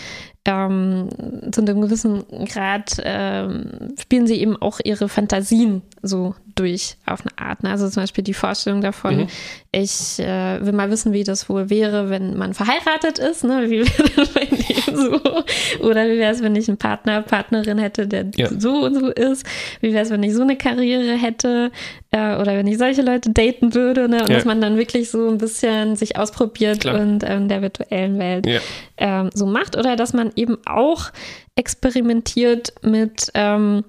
ähm, 0.45 1.09
zu 1.51 1.61
einem 1.61 1.81
gewissen 1.81 2.23
Grad 2.45 2.97
ähm, 3.03 3.93
spielen 3.99 4.25
sie 4.27 4.39
eben 4.41 4.59
auch 4.61 4.79
ihre 4.83 5.07
Fantasien 5.07 5.83
so 6.01 6.36
durch 6.55 6.97
auf 7.05 7.21
eine 7.21 7.38
Art. 7.49 7.63
Ne? 7.63 7.69
Also 7.69 7.88
zum 7.89 8.03
Beispiel 8.03 8.23
die 8.23 8.33
Vorstellung 8.33 8.81
davon, 8.81 9.17
Mhm. 9.17 9.27
ich 9.71 10.19
äh, 10.19 10.63
will 10.65 10.73
mal 10.73 10.89
wissen, 10.89 11.13
wie 11.13 11.23
das 11.23 11.49
wohl 11.49 11.69
wäre, 11.69 12.09
wenn 12.09 12.36
man 12.38 12.53
verheiratet 12.53 13.19
ist, 13.19 13.43
ne? 13.43 13.69
wie 13.69 13.81
so? 15.79 15.85
Oder 15.87 16.05
wie 16.07 16.17
wäre 16.17 16.31
es, 16.33 16.41
wenn 16.41 16.55
ich 16.55 16.67
einen 16.67 16.77
Partner, 16.77 17.21
Partnerin 17.21 17.77
hätte, 17.77 18.07
der 18.07 18.27
Ja. 18.35 18.49
so 18.57 18.85
und 18.85 18.95
so 18.95 19.07
ist? 19.09 19.45
Wie 19.81 19.93
wäre 19.93 20.03
es, 20.03 20.09
wenn 20.09 20.23
ich 20.23 20.33
so 20.33 20.41
eine 20.41 20.55
Karriere 20.57 21.13
hätte? 21.17 21.71
Äh, 22.11 22.35
oder 22.37 22.55
wenn 22.57 22.67
ich 22.67 22.77
solche 22.77 23.01
Leute 23.01 23.31
daten 23.31 23.73
würde? 23.73 24.07
Ne? 24.07 24.21
Und 24.21 24.29
Ja. 24.29 24.35
dass 24.35 24.45
man 24.45 24.61
dann 24.61 24.77
wirklich 24.77 25.09
so 25.11 25.27
ein 25.29 25.37
bisschen 25.37 25.95
sich 25.95 26.17
ausprobiert 26.17 26.81
Klar. 26.81 26.99
und 26.99 27.23
ähm, 27.23 27.43
in 27.43 27.49
der 27.49 27.61
virtuellen 27.61 28.17
Welt 28.19 28.45
Ja. 28.47 28.59
ähm, 28.97 29.29
so 29.33 29.45
macht. 29.45 29.77
Oder 29.77 29.95
dass 29.95 30.13
man 30.13 30.31
eben 30.35 30.57
auch 30.65 31.11
experimentiert 31.55 32.73
mit 32.81 33.31
ähm, 33.33 33.83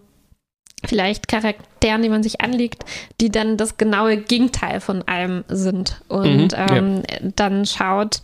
vielleicht 0.84 1.28
Charakteren, 1.28 2.02
die 2.02 2.08
man 2.08 2.22
sich 2.22 2.40
anlegt, 2.40 2.84
die 3.20 3.30
dann 3.30 3.56
das 3.56 3.76
genaue 3.76 4.16
Gegenteil 4.18 4.80
von 4.80 5.02
einem 5.08 5.44
sind. 5.48 6.00
Und 6.08 6.24
Mhm, 6.42 6.48
ja. 6.52 6.76
ähm, 6.76 7.02
dann 7.34 7.64
schaut, 7.66 8.20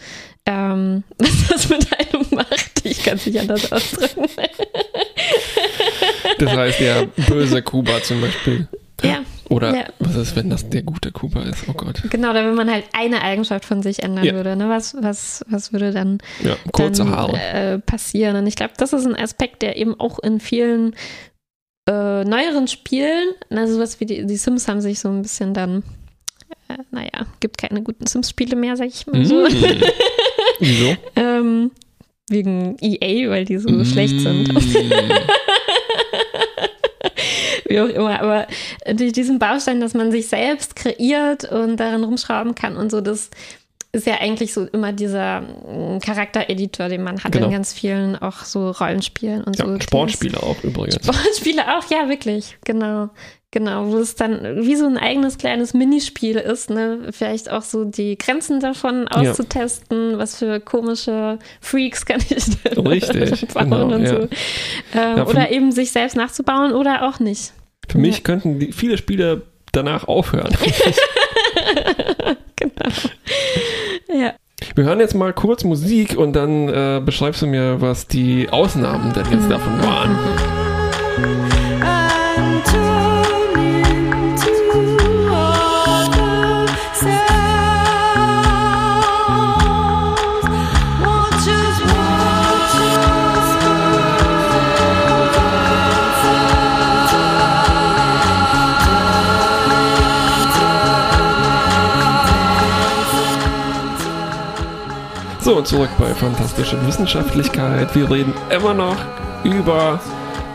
ähm, 0.47 1.05
was 1.19 1.49
das 1.49 1.69
mit 1.69 1.87
einem 1.99 2.27
macht. 2.31 2.85
Ich 2.85 3.03
kann 3.05 3.15
es 3.17 3.27
nicht 3.27 3.39
anders 3.41 3.71
ausdrücken. 3.71 4.27
Das 6.39 6.51
heißt 6.53 6.81
ja, 6.81 7.05
böse 7.29 7.63
Kuba 7.63 8.03
zum 8.03 8.21
Beispiel. 8.21 8.67
ja, 9.03 9.21
Oder 9.49 9.75
Ja. 9.77 9.85
was 9.99 10.17
ist, 10.17 10.37
wenn 10.37 10.51
das 10.51 10.69
der 10.69 10.83
gute 10.83 11.13
Kuba 11.13 11.43
ist? 11.43 11.65
Oh 11.69 11.73
Gott. 11.73 12.03
genau, 12.11 12.33
da 12.33 12.45
wenn 12.45 12.55
man 12.55 12.71
halt 12.71 12.85
eine 12.93 13.23
Eigenschaft 13.23 13.65
von 13.65 13.83
sich 13.83 14.03
ändern 14.03 14.25
Ja. 14.25 14.35
würde. 14.35 14.57
Ne? 14.57 14.69
Was, 14.69 14.97
was, 15.01 15.45
was 15.49 15.73
würde 15.73 15.93
dann 15.93 16.19
Ja, 16.43 16.57
kurze 16.73 17.05
dann, 17.05 17.11
Haare. 17.15 17.37
Äh, 17.39 17.79
passieren. 17.79 18.37
Und 18.37 18.47
ich 18.47 18.57
glaube, 18.57 18.73
das 18.77 18.93
ist 18.93 19.07
ein 19.07 19.17
Aspekt, 19.17 19.63
der 19.63 19.77
eben 19.77 19.99
auch 20.01 20.19
in 20.21 20.41
vielen 20.41 20.95
äh, 21.89 22.25
neueren 22.25 22.69
Spielen, 22.69 23.35
also 23.51 23.75
sowas 23.75 23.99
wie 24.01 24.07
die, 24.07 24.25
die 24.27 24.37
Sims 24.37 24.69
haben 24.69 24.81
sich 24.81 25.01
so 25.01 25.09
ein 25.09 25.23
bisschen 25.23 25.53
dann, 25.53 25.83
äh, 26.69 26.77
naja, 26.93 27.27
gibt 27.41 27.59
keine 27.59 27.83
guten 27.83 28.07
Sims-Spiele 28.07 28.55
mehr, 28.57 28.77
sag 28.77 28.87
ich 28.87 29.07
mal 29.09 29.25
so. 29.25 29.43
Mm. 29.43 29.49
Wieso? 30.63 30.97
ähm, 31.17 31.73
wegen 32.29 32.77
EA, 32.81 33.29
weil 33.31 33.45
die 33.45 33.59
so 33.59 33.85
schlecht 33.85 34.21
sind. 34.21 34.53
Mm. 34.53 34.57
Wie 37.69 37.81
auch 37.81 37.89
immer. 37.89 38.21
Aber 38.21 38.47
durch 38.95 39.13
diesen 39.13 39.39
Baustein, 39.39 39.81
dass 39.81 39.95
man 39.95 40.11
sich 40.13 40.29
selbst 40.29 40.77
kreiert 40.77 41.51
und 41.51 41.79
darin 41.79 42.05
rumschrauben 42.05 42.55
kann 42.55 42.77
und 42.77 42.91
so, 42.91 43.01
das 43.01 43.31
ist 43.95 44.07
ja 44.07 44.15
eigentlich 44.21 44.55
so 44.55 44.65
immer 44.73 44.93
dieser 44.93 45.43
mm, 45.43 45.99
Charaktereditor, 46.05 46.89
den 46.89 47.03
man 47.03 47.23
hat 47.23 47.33
Genau. 47.33 47.47
in 47.47 47.53
ganz 47.53 47.73
vielen 47.75 48.17
auch 48.17 48.39
so 48.45 48.71
Rollenspielen 48.71 49.45
und 49.45 49.57
so. 49.57 49.65
Ja, 49.67 49.81
Sportspiele 49.83 50.43
auch 50.43 50.57
übrigens. 50.65 50.95
Sportspiele 51.05 51.77
auch, 51.77 51.85
ja, 51.91 52.09
wirklich, 52.09 52.57
genau. 52.65 53.11
Genau, 53.55 53.89
wo 53.93 53.99
es 53.99 54.15
dann 54.15 54.65
wie 54.65 54.77
so 54.77 54.87
ein 54.87 54.97
eigenes 54.97 55.37
kleines 55.37 55.75
Minispiel 55.75 56.37
ist, 56.39 56.71
ne? 56.71 57.01
Vielleicht 57.11 57.51
auch 57.51 57.61
so 57.61 57.85
die 57.85 58.17
Grenzen 58.17 58.61
davon 58.61 59.07
Ja. 59.15 59.31
auszutesten, 59.31 60.17
was 60.17 60.39
für 60.39 60.59
komische 60.59 61.39
Freaks 61.61 62.07
kann 62.07 62.23
ich 62.31 62.45
denn 62.65 62.79
Richtig, 62.87 63.47
bauen 63.53 63.71
genau, 63.71 63.95
und 63.95 64.03
ja. 64.05 64.09
so. 64.09 64.17
Ähm, 64.23 64.29
Ja, 65.19 65.27
oder 65.27 65.51
eben 65.51 65.71
sich 65.71 65.93
selbst 65.93 66.17
nachzubauen 66.17 66.73
oder 66.73 67.07
auch 67.07 67.21
nicht. 67.21 67.53
Für 67.91 67.99
mich 67.99 68.25
könnten 68.25 68.59
die, 68.59 68.73
viele 68.73 68.97
Spiele 68.97 69.43
danach 69.73 70.09
aufhören. 70.09 70.57
Genau. 72.57 72.91
Ja. 74.15 74.35
Wir 74.75 74.85
hören 74.85 75.01
jetzt 75.01 75.15
mal 75.15 75.33
kurz 75.33 75.65
Musik 75.65 76.17
und 76.17 76.35
dann 76.35 76.69
äh, 76.69 77.01
beschreibst 77.05 77.43
du 77.43 77.47
mir, 77.47 77.81
was 77.81 78.07
die 78.07 78.49
Ausnahmen 78.51 79.13
denn 79.13 79.27
jetzt 79.31 79.51
davon 79.51 79.83
waren. 79.83 80.62
So, 105.43 105.61
zurück 105.61 105.91
bei 105.99 106.15
Fantastische 106.15 106.79
Wissenschaftlichkeit. 106.87 107.93
Wir 107.97 108.09
reden 108.09 108.33
immer 108.49 108.75
noch 108.75 108.97
über 109.43 109.99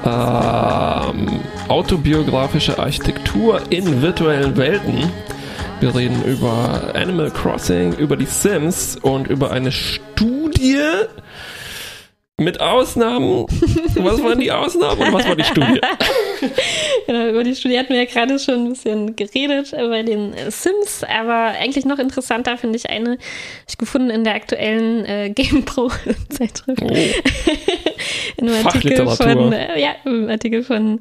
ähm, 0.05 1.41
autobiografische 1.67 2.79
Architektur 2.79 3.61
in 3.69 4.01
virtuellen 4.01 4.55
Welten. 4.55 5.11
Wir 5.81 5.93
reden 5.93 6.23
über 6.23 6.93
Animal 6.95 7.31
Crossing, 7.31 7.97
über 7.97 8.15
die 8.15 8.27
Sims 8.27 8.95
und 8.95 9.27
über 9.27 9.51
eine 9.51 9.73
Studie 9.73 10.79
mit 12.39 12.61
Ausnahmen. 12.61 13.47
Was 13.95 14.21
waren 14.21 14.39
die 14.39 14.51
Ausnahmen 14.51 15.01
und 15.01 15.13
was 15.13 15.27
war 15.27 15.35
die 15.35 15.43
Studie? 15.43 15.81
Genau, 17.07 17.29
über 17.29 17.43
die 17.45 17.55
Studie 17.55 17.79
hatten 17.79 17.93
wir 17.93 18.03
ja 18.03 18.05
gerade 18.05 18.37
schon 18.37 18.65
ein 18.65 18.69
bisschen 18.69 19.15
geredet 19.15 19.71
bei 19.71 20.03
den 20.03 20.33
Sims, 20.49 21.05
aber 21.05 21.55
eigentlich 21.57 21.85
noch 21.85 21.99
interessanter 21.99 22.57
finde 22.57 22.75
ich 22.75 22.89
eine, 22.89 23.17
ich 23.67 23.77
gefunden 23.77 24.09
in 24.09 24.25
der 24.25 24.35
aktuellen 24.35 25.05
äh, 25.05 25.29
GamePro-Zeitschrift. 25.33 26.81
Oh, 26.81 27.86
in 28.37 28.49
einem 28.49 28.65
Artikel 28.65 29.07
von, 29.07 29.53
äh, 29.53 29.79
ja, 29.79 29.95
im 30.05 30.29
Artikel 30.29 30.63
von 30.63 30.99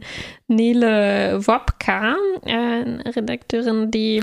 Nele 0.49 1.41
Wopka, 1.47 2.15
äh, 2.45 2.53
eine 2.53 3.03
Redakteurin, 3.15 3.91
die 3.91 4.23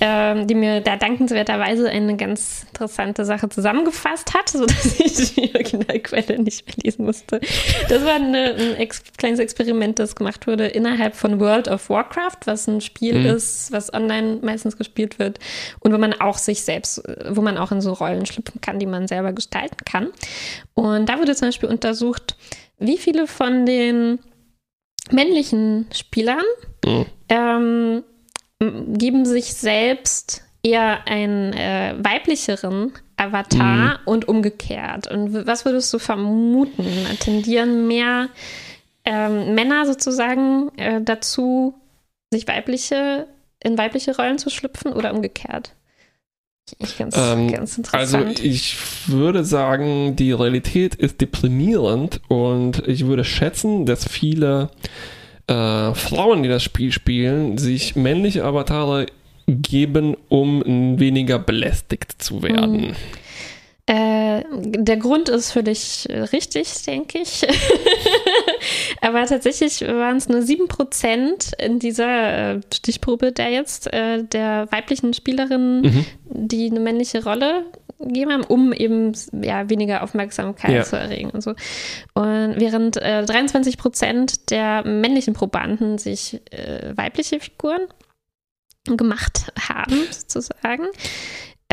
ähm, 0.00 0.46
die 0.46 0.54
mir 0.54 0.80
da 0.80 0.96
dankenswerterweise 0.96 1.88
eine 1.90 2.16
ganz 2.16 2.64
interessante 2.68 3.24
Sache 3.24 3.48
zusammengefasst 3.48 4.32
hat, 4.34 4.48
sodass 4.48 4.98
ich 5.00 5.34
die 5.34 5.54
Originalquelle 5.54 6.38
nicht 6.42 6.66
mehr 6.66 6.76
lesen 6.84 7.04
musste. 7.04 7.40
Das 7.88 8.04
war 8.04 8.14
eine, 8.14 8.54
ein 8.54 8.76
ex 8.76 9.02
kleines 9.18 9.38
Experiment, 9.40 9.98
das 9.98 10.16
gemacht 10.16 10.46
wurde 10.46 10.66
innerhalb 10.66 11.14
von 11.14 11.38
World 11.38 11.68
of 11.68 11.90
Warcraft, 11.90 12.38
was 12.46 12.66
ein 12.66 12.80
Spiel 12.80 13.12
Mhm. 13.12 13.26
ist, 13.26 13.72
was 13.72 13.92
online 13.92 14.38
meistens 14.42 14.76
gespielt 14.76 15.18
wird 15.18 15.38
und 15.80 15.92
wo 15.92 15.98
man 15.98 16.14
auch 16.14 16.38
sich 16.38 16.62
selbst, 16.62 17.02
wo 17.28 17.42
man 17.42 17.58
auch 17.58 17.72
in 17.72 17.80
so 17.80 17.92
Rollen 17.92 18.26
schlüpfen 18.26 18.60
kann, 18.60 18.78
die 18.78 18.86
man 18.86 19.06
selber 19.06 19.32
gestalten 19.32 19.84
kann. 19.84 20.08
Und 20.74 21.08
da 21.08 21.18
wurde 21.18 21.34
zum 21.34 21.48
Beispiel 21.48 21.68
untersucht, 21.68 22.01
wie 22.78 22.98
viele 22.98 23.26
von 23.26 23.66
den 23.66 24.18
männlichen 25.10 25.86
Spielern 25.92 26.44
Mhm. 26.84 27.06
ähm, 27.28 28.04
geben 28.98 29.24
sich 29.24 29.54
selbst 29.54 30.42
eher 30.62 31.06
einen 31.06 31.52
äh, 31.52 31.94
weiblicheren 31.98 32.92
Avatar 33.16 34.00
und 34.04 34.28
umgekehrt. 34.28 35.08
Und 35.08 35.46
was 35.46 35.64
würdest 35.64 35.92
du 35.92 35.98
vermuten? 35.98 36.84
Tendieren 37.20 37.86
mehr 37.86 38.28
ähm, 39.04 39.54
Männer 39.54 39.86
sozusagen 39.86 40.70
äh, 40.76 41.00
dazu, 41.02 41.74
sich 42.32 42.46
weibliche, 42.48 43.26
in 43.62 43.76
weibliche 43.78 44.16
Rollen 44.16 44.38
zu 44.38 44.50
schlüpfen 44.50 44.92
oder 44.92 45.12
umgekehrt? 45.12 45.72
Ich 46.78 46.96
ganz, 46.96 47.16
Ähm, 47.16 47.50
ganz 47.52 47.78
Also 47.92 48.18
interessant. 48.18 48.40
ich 48.44 48.76
würde 49.06 49.44
sagen, 49.44 50.16
die 50.16 50.32
Realität 50.32 50.94
ist 50.94 51.20
deprimierend 51.20 52.20
und 52.28 52.86
ich 52.86 53.06
würde 53.06 53.24
schätzen, 53.24 53.84
dass 53.84 54.06
viele 54.08 54.70
äh, 55.48 55.92
Frauen, 55.94 56.42
die 56.42 56.48
das 56.48 56.62
Spiel 56.62 56.92
spielen, 56.92 57.58
sich 57.58 57.96
männliche 57.96 58.44
Avatare 58.44 59.06
geben, 59.48 60.16
um 60.28 60.98
weniger 60.98 61.38
belästigt 61.38 62.22
zu 62.22 62.42
werden. 62.42 62.94
Äh, 63.86 64.44
der 64.52 64.96
Grund 64.96 65.28
ist 65.28 65.50
völlig 65.52 66.06
richtig, 66.10 66.84
denke 66.84 67.18
ich. 67.18 67.42
Aber 69.00 69.24
tatsächlich 69.26 69.80
waren 69.82 70.16
es 70.18 70.28
nur 70.28 70.40
7% 70.40 71.58
in 71.60 71.78
dieser 71.80 72.54
äh, 72.56 72.60
Stichprobe 72.72 73.32
der 73.32 73.50
jetzt, 73.50 73.92
äh, 73.92 74.22
der 74.24 74.70
weiblichen 74.70 75.14
Spielerinnen, 75.14 75.82
Mhm. 75.82 76.06
die 76.28 76.70
eine 76.70 76.78
männliche 76.80 77.24
Rolle 77.24 77.64
gegeben 77.98 78.32
haben, 78.32 78.44
um 78.44 78.72
eben 78.72 79.12
ja, 79.42 79.68
weniger 79.68 80.02
Aufmerksamkeit 80.02 80.70
Ja. 80.72 80.82
zu 80.84 80.96
erregen 80.96 81.30
und 81.30 81.40
so. 81.42 81.50
Und 82.14 82.54
während 82.58 82.96
äh, 82.98 83.24
23% 83.26 84.46
der 84.50 84.84
männlichen 84.86 85.34
Probanden 85.34 85.98
sich 85.98 86.40
weibliche 86.94 87.40
Figuren 87.40 87.82
gemacht 88.86 89.52
haben, 89.68 90.06
sozusagen. 90.10 90.86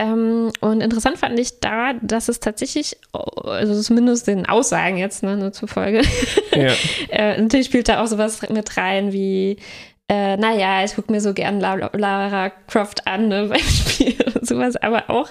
Ähm, 0.02 0.52
und 0.62 0.80
interessant 0.80 1.18
fand 1.18 1.38
ich 1.38 1.60
da, 1.60 1.92
dass 2.02 2.30
es 2.30 2.40
tatsächlich, 2.40 2.96
also 3.12 3.82
zumindest 3.82 4.28
den 4.28 4.46
Aussagen 4.46 4.96
jetzt, 4.96 5.24
ne, 5.24 5.36
nur 5.36 5.52
zufolge, 5.52 6.04
Ja. 6.56 6.72
äh, 7.10 7.42
natürlich 7.42 7.66
spielt 7.66 7.90
da 7.90 8.02
auch 8.02 8.08
sowas 8.08 8.42
mit 8.50 8.78
rein 8.78 9.12
wie 9.12 9.58
äh, 10.12 10.38
naja, 10.38 10.84
ich 10.84 10.96
gucke 10.96 11.12
mir 11.12 11.22
so 11.22 11.34
gern 11.36 11.60
La- 11.60 11.92
Lara 11.94 12.50
Croft 12.68 13.06
an 13.06 13.28
ne, 13.28 13.46
beim 13.50 13.60
Spiel 13.60 14.16
und 14.34 14.48
sowas, 14.48 14.76
aber 14.78 15.10
auch 15.10 15.30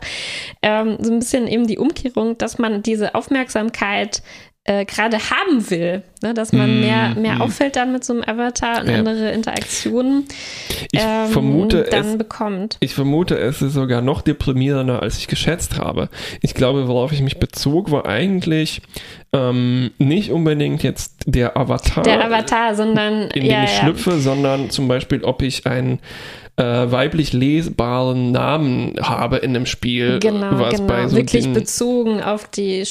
ähm, 0.63 0.99
so 1.01 1.11
ein 1.13 1.19
bisschen 1.19 1.49
eben 1.49 1.67
die 1.67 1.79
Umkehrung, 1.79 2.37
dass 2.39 2.59
man 2.59 2.83
diese 2.83 3.15
Aufmerksamkeit 3.17 4.23
äh, 4.65 4.85
gerade 4.85 5.17
haben 5.19 5.71
will, 5.71 6.03
ne, 6.23 6.35
dass 6.35 6.53
man 6.53 6.79
Mm, 6.79 6.81
mehr, 6.81 7.15
mehr 7.15 7.35
mm. 7.37 7.43
auffällt 7.43 7.77
dann 7.77 7.91
mit 7.93 8.05
so 8.05 8.13
einem 8.13 8.23
Avatar 8.25 8.83
und 8.83 8.91
Ja. 8.91 8.99
andere 8.99 9.31
Interaktionen 9.31 10.27
Ich 10.93 11.01
ähm, 11.03 11.29
vermute, 11.31 11.85
dann 11.91 12.07
es, 12.07 12.19
bekommt. 12.19 12.77
ich 12.81 12.95
vermute, 12.95 13.39
es 13.39 13.63
ist 13.63 13.73
sogar 13.73 14.03
noch 14.03 14.21
deprimierender, 14.21 15.01
als 15.01 15.17
ich 15.19 15.27
geschätzt 15.27 15.79
habe. 15.79 16.11
Ich 16.43 16.53
glaube, 16.55 16.87
worauf 16.87 17.13
ich 17.13 17.23
mich 17.23 17.39
bezog, 17.39 17.91
war 17.91 18.05
eigentlich 18.07 18.83
ähm, 19.33 19.91
nicht 19.99 20.31
unbedingt 20.33 20.83
jetzt 20.83 21.15
der 21.27 21.57
Avatar, 21.57 22.03
Der 22.05 22.25
Avatar, 22.25 22.75
sondern 22.75 23.23
in 23.35 23.43
den 23.43 23.51
ja, 23.51 23.65
ich 23.65 23.71
ja. 23.75 23.81
schlüpfe, 23.85 24.19
sondern 24.19 24.69
zum 24.71 24.87
Beispiel, 24.89 25.25
ob 25.25 25.41
ich 25.43 25.67
einen 25.67 25.99
äh, 26.57 26.91
weiblich 26.91 27.33
lesbaren 27.33 28.33
Namen 28.33 28.95
habe 29.01 29.37
in 29.37 29.55
einem 29.55 29.65
Spiel, 29.67 30.19
Genau, 30.19 30.59
was 30.59 30.75
genau. 30.75 30.89
bei 30.89 31.07
so 31.07 31.17
Wirklich 31.17 31.53
bezogen 31.53 32.21
auf 32.23 32.49
die, 32.49 32.85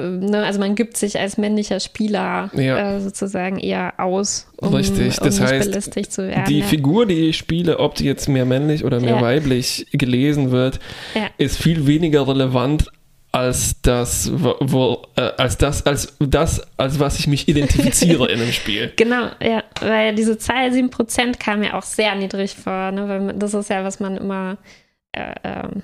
ne, 0.00 0.44
also 0.44 0.58
man 0.58 0.74
gibt 0.74 0.96
sich 0.96 1.18
als 1.18 1.36
männlicher 1.38 1.80
Spieler 1.80 2.50
Ja. 2.54 2.96
äh, 2.96 3.00
sozusagen 3.00 3.58
eher 3.58 3.94
aus, 3.98 4.48
um, 4.56 4.74
Richtig, 4.74 5.18
um 5.20 5.24
das 5.26 5.40
heißt, 5.40 5.92
zu 6.12 6.28
werden. 6.28 6.44
die 6.48 6.60
ja. 6.60 6.66
Figur, 6.66 7.06
die 7.06 7.28
ich 7.28 7.36
spiele, 7.38 7.78
ob 7.78 7.94
die 7.94 8.04
jetzt 8.04 8.28
mehr 8.28 8.44
männlich 8.44 8.84
oder 8.84 9.00
mehr 9.00 9.16
Ja. 9.16 9.22
weiblich 9.22 9.86
gelesen 9.92 10.50
wird, 10.50 10.78
Ja. 11.14 11.28
ist 11.38 11.58
viel 11.62 11.86
weniger 11.86 12.26
relevant 12.26 12.86
als 13.32 13.80
das, 13.82 14.30
wo, 14.32 15.02
äh, 15.16 15.22
als 15.38 15.58
das, 15.58 15.84
als 15.86 16.14
das, 16.20 16.62
als 16.76 17.00
was 17.00 17.18
ich 17.18 17.26
mich 17.26 17.48
identifiziere 17.48 18.30
in 18.30 18.40
einem 18.40 18.52
Spiel. 18.52 18.92
Genau, 18.94 19.26
ja, 19.42 19.64
weil 19.80 20.14
diese 20.14 20.38
Zahl 20.38 20.70
7% 20.72 21.40
kam 21.40 21.58
mir 21.60 21.76
auch 21.76 21.82
sehr 21.82 22.14
niedrig 22.14 22.54
vor, 22.54 22.92
ne, 22.92 23.08
weil 23.08 23.34
das 23.36 23.52
ist 23.54 23.70
ja, 23.70 23.82
was 23.82 23.98
man 23.98 24.16
immer 24.16 24.56
äh, 25.10 25.34
ähm, 25.42 25.82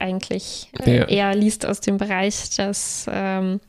eigentlich 0.00 0.70
äh, 0.84 0.98
Ja. 0.98 1.04
eher 1.06 1.34
liest 1.34 1.66
aus 1.66 1.80
dem 1.80 1.96
Bereich, 1.98 2.50
dass, 2.56 3.06
ähm, 3.12 3.60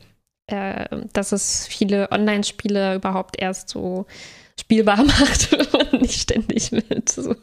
äh, 0.47 0.85
dass 1.13 1.31
es 1.31 1.67
viele 1.67 2.11
Online-Spiele 2.11 2.95
überhaupt 2.95 3.41
erst 3.41 3.69
so 3.69 4.05
spielbar 4.59 4.97
macht, 5.03 5.51
wenn 5.51 5.67
man 5.91 6.01
nicht 6.01 6.21
ständig 6.21 6.71
mit 6.71 7.09
so, 7.09 7.35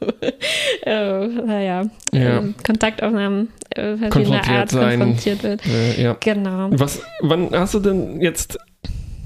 äh, 0.82 1.26
naja, 1.26 1.84
Ja. 2.12 2.38
ähm, 2.38 2.54
Kontaktaufnahmen 2.64 3.48
äh, 3.70 3.96
verschiedener 3.96 4.10
Konfrontiert 4.10 4.48
Art 4.48 4.70
sein. 4.70 4.98
konfrontiert 5.00 5.42
wird. 5.42 5.66
Äh, 5.66 6.02
ja. 6.02 6.16
Genau. 6.20 6.68
Was, 6.72 7.02
wann 7.22 7.50
hast 7.52 7.74
du 7.74 7.80
denn 7.80 8.20
jetzt 8.20 8.58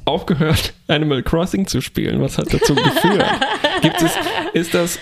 aufgehört, 0.05 0.73
Animal 0.89 1.23
Crossing 1.23 1.67
zu 1.67 1.81
spielen? 1.81 2.21
Was 2.21 2.39
hat 2.39 2.53
dazu 2.53 2.75
geführt? 2.75 3.25
Gibt 3.83 4.01
es, 4.03 4.13
ist 4.55 4.75
das, 4.75 4.99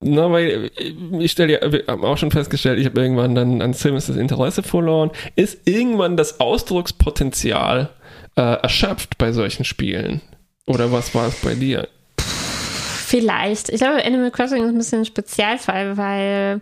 na, 0.00 0.30
weil 0.30 0.70
ich 1.18 1.32
stelle 1.32 1.54
ja, 1.54 1.72
wir 1.72 1.84
haben 1.86 2.04
auch 2.04 2.18
schon 2.18 2.30
festgestellt, 2.30 2.78
ich 2.78 2.86
habe 2.86 3.00
irgendwann 3.00 3.34
dann 3.34 3.62
an 3.62 3.72
Sims 3.72 4.06
das 4.06 4.16
Interesse 4.16 4.62
verloren. 4.62 5.10
Ist 5.36 5.66
irgendwann 5.66 6.16
das 6.16 6.38
Ausdruckspotenzial 6.38 7.90
äh, 8.36 8.42
erschöpft 8.42 9.16
bei 9.16 9.32
solchen 9.32 9.64
Spielen? 9.64 10.20
Oder 10.66 10.92
was 10.92 11.14
war 11.14 11.28
es 11.28 11.40
bei 11.40 11.54
dir? 11.54 11.88
Vielleicht. 12.18 13.70
Ich 13.70 13.78
glaube, 13.78 14.04
Animal 14.04 14.30
Crossing 14.30 14.64
ist 14.64 14.68
ein 14.68 14.78
bisschen 14.78 15.00
ein 15.00 15.04
Spezialfall, 15.06 15.96
weil 15.96 16.60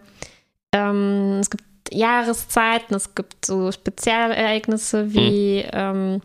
ähm, 0.73 1.39
es 1.41 1.51
gibt 1.51 1.65
Jahreszeiten, 1.91 2.95
es 2.95 3.15
gibt 3.15 3.47
so 3.47 3.73
Spezialereignisse 3.73 5.13
wie 5.13 5.65
ähm, 5.73 6.21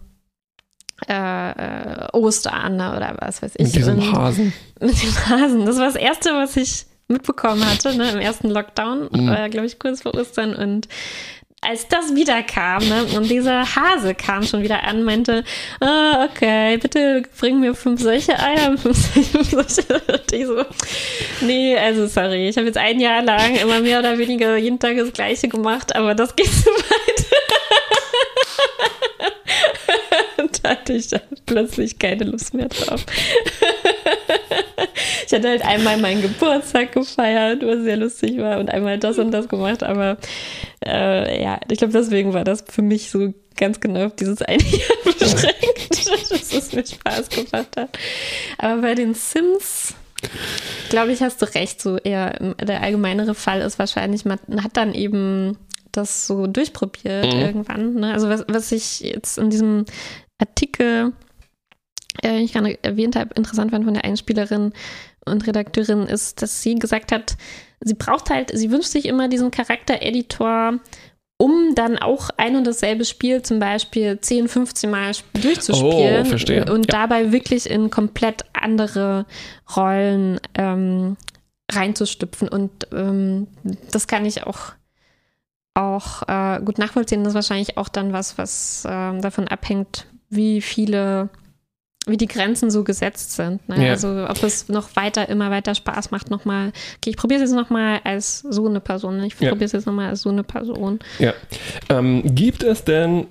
äh, 1.07 1.51
äh, 1.51 2.07
Ostern 2.13 2.75
oder 2.75 3.15
was 3.19 3.41
weiß 3.41 3.53
ich. 3.55 3.67
Mit 3.67 3.75
diesem 3.75 4.13
Hasen. 4.13 4.53
mit 4.79 5.01
dem 5.01 5.29
Hasen. 5.29 5.65
Das 5.65 5.77
war 5.77 5.85
das 5.85 5.95
Erste, 5.95 6.31
was 6.31 6.57
ich 6.57 6.85
mitbekommen 7.09 7.65
hatte, 7.69 7.95
ne, 7.97 8.11
im 8.11 8.19
ersten 8.19 8.49
Lockdown, 8.49 9.09
Mhm. 9.11 9.27
war 9.29 9.39
ja, 9.39 9.47
glaube 9.49 9.67
ich, 9.67 9.77
kurz 9.79 10.01
vor 10.03 10.13
Ostern. 10.15 10.55
Und 10.55 10.87
als 11.61 11.87
das 11.89 12.15
wieder 12.15 12.41
kam, 12.43 12.87
ne, 12.87 13.03
und 13.17 13.29
dieser 13.29 13.75
Hase 13.75 14.15
kam 14.15 14.43
schon 14.43 14.61
wieder 14.63 14.83
an, 14.83 15.03
meinte, 15.03 15.43
ah, 15.81 16.25
okay, 16.29 16.77
bitte 16.77 17.23
bring 17.37 17.59
mir 17.59 17.73
fünf 17.75 18.01
solche 18.01 18.39
Eier, 18.39 18.77
fünf 18.77 19.49
solche. 19.51 19.83
Und 20.07 20.31
ich 20.31 20.45
so, 20.45 20.63
nee, 21.41 21.77
also 21.77 22.07
sorry, 22.07 22.47
ich 22.47 22.55
habe 22.55 22.67
jetzt 22.67 22.77
ein 22.77 22.99
Jahr 23.01 23.21
lang 23.23 23.55
immer 23.57 23.81
mehr 23.81 23.99
oder 23.99 24.17
weniger 24.17 24.55
jeden 24.55 24.79
Tag 24.79 24.95
das 24.95 25.11
Gleiche 25.11 25.49
gemacht, 25.49 25.95
aber 25.95 26.15
das 26.15 26.33
geht 26.35 26.47
zu 26.47 26.69
weit. 26.69 27.25
Und 30.37 30.63
da 30.63 30.69
hatte 30.69 30.93
ich 30.93 31.07
dann 31.09 31.21
plötzlich 31.45 31.99
keine 31.99 32.23
Lust 32.23 32.53
mehr 32.53 32.69
drauf. 32.69 33.05
Ich 35.25 35.33
hatte 35.33 35.47
halt 35.49 35.63
einmal 35.63 35.97
meinen 35.97 36.21
Geburtstag 36.21 36.91
gefeiert, 36.93 37.61
was 37.65 37.83
sehr 37.83 37.97
lustig 37.97 38.37
war, 38.37 38.59
und 38.59 38.69
einmal 38.69 38.97
das 38.97 39.17
und 39.19 39.31
das 39.31 39.47
gemacht, 39.47 39.83
aber 39.83 40.17
äh, 40.85 41.43
ja, 41.43 41.59
ich 41.69 41.77
glaube, 41.77 41.93
deswegen 41.93 42.33
war 42.33 42.43
das 42.43 42.63
für 42.67 42.81
mich 42.81 43.11
so 43.11 43.33
ganz 43.55 43.79
genau 43.79 44.05
auf 44.05 44.15
dieses 44.15 44.41
eine 44.41 44.63
Jahr 44.63 44.97
beschränkt, 45.03 46.07
dass 46.31 46.53
es 46.53 46.73
mir 46.73 46.85
Spaß 46.85 47.29
gemacht 47.29 47.75
hat. 47.77 47.89
Aber 48.57 48.81
bei 48.81 48.95
den 48.95 49.13
Sims, 49.13 49.93
glaube 50.89 51.11
ich, 51.11 51.21
hast 51.21 51.41
du 51.41 51.45
recht, 51.53 51.81
so 51.81 51.97
eher 51.97 52.39
ähm, 52.41 52.55
der 52.61 52.81
allgemeinere 52.81 53.35
Fall 53.35 53.61
ist 53.61 53.77
wahrscheinlich, 53.79 54.25
man 54.25 54.39
hat 54.63 54.77
dann 54.77 54.93
eben 54.93 55.57
das 55.91 56.27
so 56.27 56.47
durchprobiert 56.47 57.33
Mhm. 57.33 57.39
irgendwann. 57.39 57.93
Ne? 57.95 58.13
Also 58.13 58.29
was, 58.29 58.45
was 58.47 58.71
ich 58.71 59.01
jetzt 59.01 59.37
in 59.37 59.49
diesem 59.49 59.85
Artikel, 60.37 61.13
äh, 62.23 62.39
ich 62.39 62.53
gerade 62.53 62.77
erwähnt 62.83 63.15
habe, 63.15 63.33
interessant 63.35 63.71
fand 63.71 63.85
von 63.85 63.93
der 63.93 64.03
Einspielerin 64.05 64.73
und 65.25 65.47
Redakteurin, 65.47 66.03
ist, 66.03 66.41
dass 66.41 66.61
sie 66.61 66.75
gesagt 66.75 67.11
hat, 67.11 67.35
sie 67.81 67.93
braucht 67.93 68.29
halt, 68.29 68.51
sie 68.57 68.71
wünscht 68.71 68.89
sich 68.89 69.05
immer 69.05 69.27
diesen 69.27 69.51
Charaktereditor, 69.51 70.79
um 71.41 71.73
dann 71.75 71.97
auch 71.97 72.29
ein 72.35 72.55
und 72.57 72.67
dasselbe 72.67 73.05
Spiel 73.05 73.41
zum 73.43 73.59
Beispiel 73.59 74.19
10, 74.19 74.49
15 74.49 74.89
Mal 74.89 75.11
sp- 75.15 75.31
durchzuspielen 75.39 76.21
Oh, 76.25 76.25
verstehe. 76.25 76.65
und 76.65 76.91
Ja. 76.91 76.99
dabei 76.99 77.31
wirklich 77.31 77.69
in 77.69 77.89
komplett 77.89 78.43
andere 78.53 79.25
Rollen 79.75 80.41
ähm, 80.55 81.15
reinzustüpfen. 81.71 82.49
Und 82.49 82.87
ähm, 82.91 83.47
das 83.91 84.07
kann 84.07 84.25
ich 84.25 84.43
auch, 84.43 84.73
auch 85.75 86.23
äh, 86.27 86.59
gut 86.63 86.77
nachvollziehen. 86.77 87.23
Das 87.23 87.31
ist 87.31 87.35
wahrscheinlich 87.35 87.77
auch 87.77 87.87
dann 87.89 88.11
was, 88.11 88.37
was 88.37 88.83
ähm, 88.89 89.21
davon 89.21 89.47
abhängt, 89.47 90.07
wie 90.29 90.59
viele, 90.61 91.29
wie 92.09 92.17
die 92.17 92.27
Grenzen 92.27 92.69
so 92.71 92.83
gesetzt 92.83 93.33
sind. 93.35 93.67
Ne? 93.69 93.85
Ja. 93.85 93.91
Also 93.91 94.25
ob 94.27 94.41
es 94.43 94.69
noch 94.69 94.95
weiter, 94.95 95.29
immer 95.29 95.51
weiter 95.51 95.75
Spaß 95.75 96.11
macht, 96.11 96.29
nochmal, 96.29 96.67
okay, 96.97 97.09
ich 97.11 97.17
probiere 97.17 97.41
es 97.43 97.49
jetzt 97.49 97.57
nochmal 97.57 97.99
als 98.03 98.39
so 98.39 98.67
eine 98.67 98.79
Person. 98.79 99.21
Ich 99.23 99.39
Ja. 99.39 99.49
probiere 99.49 99.65
es 99.65 99.71
jetzt 99.73 99.85
nochmal 99.87 100.09
als 100.09 100.21
so 100.21 100.29
eine 100.29 100.43
Person. 100.43 100.99
Ja. 101.19 101.33
Ähm, 101.89 102.23
gibt 102.35 102.63
es 102.63 102.83
denn 102.83 103.27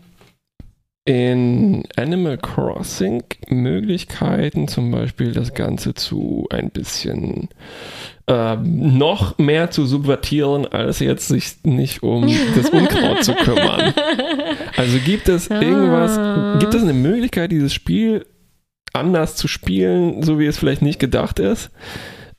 in 1.05 1.85
Animal 1.97 2.37
Crossing 2.37 3.23
Möglichkeiten, 3.49 4.69
zum 4.69 4.91
Beispiel 4.91 5.33
das 5.33 5.55
Ganze 5.55 5.95
zu 5.95 6.47
ein 6.51 6.69
bisschen 6.71 7.49
ähm, 8.27 8.99
noch 8.99 9.39
mehr 9.39 9.71
zu 9.71 9.87
subvertieren, 9.87 10.67
als 10.67 10.99
jetzt 10.99 11.29
sich 11.29 11.57
nicht 11.65 12.03
um 12.03 12.29
das 12.55 12.69
Unkraut 12.69 13.25
zu 13.25 13.35
kümmern? 13.35 13.95
Also 14.77 14.99
gibt 15.05 15.29
es 15.29 15.49
irgendwas, 15.49 16.17
Ah. 16.19 16.57
gibt 16.61 16.73
es 16.75 16.83
eine 16.83 16.93
Möglichkeit, 16.93 17.51
dieses 17.51 17.73
Spiel 17.75 18.25
anders 18.93 19.37
zu 19.37 19.49
spielen, 19.49 20.23
so 20.23 20.39
wie 20.39 20.47
es 20.47 20.59
vielleicht 20.59 20.83
nicht 20.83 20.99
gedacht 20.99 21.39
ist? 21.39 21.71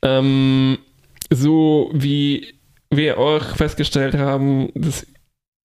Ähm, 0.01 0.77
so 1.31 1.91
wie 1.93 2.53
wir 2.91 3.19
auch 3.19 3.43
festgestellt 3.55 4.15
haben, 4.15 4.71
dass 4.73 5.05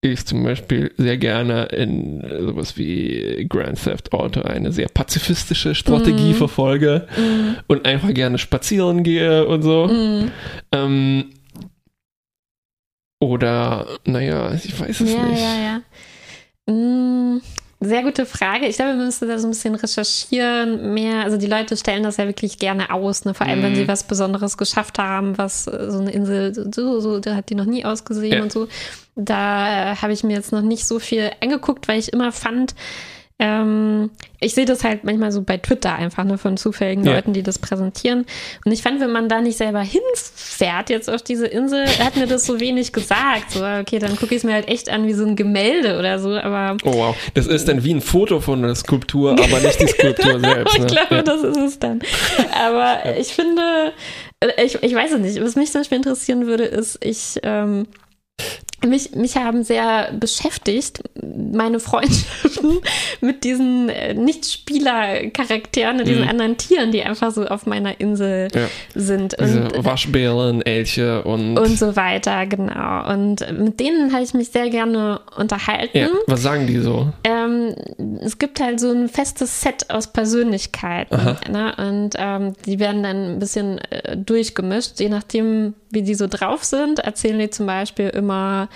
ich 0.02 0.26
zum 0.26 0.44
Beispiel 0.44 0.92
sehr 0.98 1.16
gerne 1.16 1.64
in 1.66 2.22
sowas 2.40 2.76
wie 2.76 3.46
Grand 3.48 3.82
Theft 3.82 4.12
Auto 4.12 4.42
eine 4.42 4.70
sehr 4.72 4.88
pazifistische 4.88 5.74
Strategie 5.74 6.32
Mhm. 6.32 6.34
verfolge 6.34 7.08
Mm, 7.16 7.54
und 7.68 7.86
einfach 7.86 8.12
gerne 8.12 8.36
spazieren 8.36 9.02
gehe 9.02 9.46
und 9.46 9.62
so. 9.62 9.86
mm. 9.86 10.30
Ähm, 10.72 11.30
oder, 13.22 13.86
naja, 14.04 14.52
ich 14.52 14.78
weiß 14.78 15.00
es 15.00 15.14
ja, 15.14 15.26
nicht. 15.26 15.40
ja, 15.40 15.80
ja. 16.68 17.40
Mm, 17.84 17.88
sehr 17.88 18.02
gute 18.02 18.26
Frage. 18.26 18.66
Ich 18.66 18.76
glaube, 18.76 18.96
wir 18.96 19.04
müssen 19.04 19.28
da 19.28 19.38
so 19.38 19.46
ein 19.46 19.50
bisschen 19.50 19.74
recherchieren 19.74 20.94
mehr. 20.94 21.24
Also 21.24 21.36
die 21.36 21.46
Leute 21.46 21.76
stellen 21.76 22.02
das 22.02 22.16
ja 22.16 22.26
wirklich 22.26 22.58
gerne 22.58 22.90
aus, 22.92 23.24
ne? 23.24 23.34
vor 23.34 23.46
allem 23.46 23.62
wenn 23.62 23.72
Mhm. 23.72 23.76
sie 23.76 23.88
was 23.88 24.04
Besonderes 24.04 24.56
geschafft 24.56 24.98
haben, 24.98 25.36
was 25.38 25.66
äh, 25.66 25.90
so 25.90 25.98
eine 25.98 26.10
Insel, 26.12 26.54
so, 26.74 27.00
so, 27.00 27.18
da 27.20 27.34
hat 27.36 27.50
die 27.50 27.54
noch 27.54 27.64
nie 27.66 27.84
ausgesehen 27.84 28.34
Ja. 28.38 28.42
und 28.42 28.52
so. 28.52 28.68
Da 29.16 29.92
äh, 29.92 29.96
habe 29.96 30.12
ich 30.12 30.24
mir 30.24 30.34
jetzt 30.34 30.52
noch 30.52 30.62
nicht 30.62 30.86
so 30.86 30.98
viel 30.98 31.30
angeguckt, 31.40 31.86
weil 31.88 31.98
ich 31.98 32.12
immer 32.12 32.32
fand, 32.32 32.74
Ähm, 33.40 34.10
ich 34.38 34.54
sehe 34.54 34.64
das 34.64 34.84
halt 34.84 35.02
manchmal 35.02 35.32
so 35.32 35.42
bei 35.42 35.56
Twitter 35.56 35.92
einfach 35.96 36.22
ne, 36.22 36.38
von 36.38 36.56
zufälligen 36.56 37.04
Ja. 37.04 37.14
Leuten, 37.14 37.32
die 37.32 37.42
das 37.42 37.58
präsentieren. 37.58 38.26
Und 38.64 38.70
ich 38.70 38.80
fand, 38.80 39.00
wenn 39.00 39.10
man 39.10 39.28
da 39.28 39.40
nicht 39.40 39.58
selber 39.58 39.80
hinfährt 39.80 40.88
jetzt 40.88 41.10
auf 41.10 41.20
diese 41.20 41.46
Insel, 41.48 41.84
hat 41.98 42.14
mir 42.16 42.28
das 42.28 42.46
so 42.46 42.60
wenig 42.60 42.92
gesagt. 42.92 43.50
So, 43.50 43.64
okay, 43.64 43.98
dann 43.98 44.14
gucke 44.16 44.34
ich 44.36 44.38
es 44.38 44.44
mir 44.44 44.52
halt 44.52 44.68
echt 44.68 44.88
an 44.88 45.06
wie 45.08 45.14
so 45.14 45.26
ein 45.26 45.34
Gemälde 45.34 45.98
oder 45.98 46.20
so. 46.20 46.30
Aber 46.30 46.76
Oh 46.84 46.92
wow, 46.94 47.16
das 47.34 47.48
ist 47.48 47.66
dann 47.66 47.82
wie 47.82 47.92
ein 47.94 48.00
Foto 48.02 48.40
von 48.40 48.62
der 48.62 48.74
Skulptur, 48.76 49.32
aber 49.32 49.58
nicht 49.60 49.80
die 49.80 49.88
Skulptur 49.88 50.38
selbst. 50.40 50.74
ich 50.74 50.80
Ne? 50.82 50.86
glaube, 50.86 51.14
ja. 51.16 51.22
das 51.22 51.42
ist 51.42 51.56
es 51.56 51.78
dann. 51.80 52.00
Aber 52.64 53.16
ich 53.18 53.28
finde, 53.34 53.92
äh, 54.38 54.64
ich, 54.64 54.80
ich 54.80 54.94
weiß 54.94 55.10
es 55.10 55.18
nicht, 55.18 55.42
was 55.42 55.56
mich 55.56 55.72
zum 55.72 55.80
Beispiel 55.80 55.96
interessieren 55.96 56.46
würde, 56.46 56.64
ist, 56.66 57.04
ich, 57.04 57.40
ähm, 57.42 57.88
mich, 58.86 59.14
mich 59.14 59.36
haben 59.36 59.62
sehr 59.64 60.12
beschäftigt, 60.18 61.00
meine 61.52 61.80
Freundschaften 61.80 62.78
mit 63.20 63.44
diesen 63.44 63.88
äh, 63.88 64.14
Nicht-Spieler-Charakteren, 64.14 66.04
diesen 66.04 66.22
Mhm. 66.22 66.28
anderen 66.28 66.56
Tieren, 66.56 66.92
die 66.92 67.02
einfach 67.02 67.30
so 67.30 67.44
auf 67.46 67.66
meiner 67.66 68.00
Insel 68.00 68.48
Ja. 68.54 68.66
sind. 68.94 69.36
Diese 69.40 69.64
Und, 69.64 69.84
Waschbären, 69.84 70.62
Elche 70.62 71.22
und, 71.24 71.58
und 71.58 71.78
so 71.78 71.96
weiter, 71.96 72.46
genau. 72.46 73.08
Und 73.12 73.44
mit 73.58 73.80
denen 73.80 74.12
habe 74.12 74.22
ich 74.22 74.34
mich 74.34 74.48
sehr 74.50 74.70
gerne 74.70 75.20
unterhalten. 75.36 75.96
ja, 75.98 76.08
was 76.26 76.42
sagen 76.42 76.66
die 76.66 76.78
so? 76.78 77.12
Ähm, 77.24 77.74
es 78.20 78.38
gibt 78.38 78.60
halt 78.60 78.80
so 78.80 78.90
ein 78.90 79.08
festes 79.08 79.60
Set 79.60 79.90
aus 79.90 80.08
Persönlichkeiten. 80.12 81.16
Ne? 81.50 81.74
Und 81.76 82.10
ähm, 82.18 82.52
die 82.66 82.78
werden 82.78 83.02
dann 83.02 83.34
ein 83.34 83.38
bisschen 83.38 83.78
äh, 83.90 84.16
durchgemischt. 84.16 85.00
Je 85.00 85.08
nachdem, 85.08 85.74
wie 85.94 86.02
die 86.02 86.14
so 86.14 86.26
drauf 86.26 86.64
sind, 86.64 86.98
erzählen 86.98 87.38
die 87.38 87.50
zum 87.50 87.66
Beispiel 87.66 88.08
immer, 88.08 88.68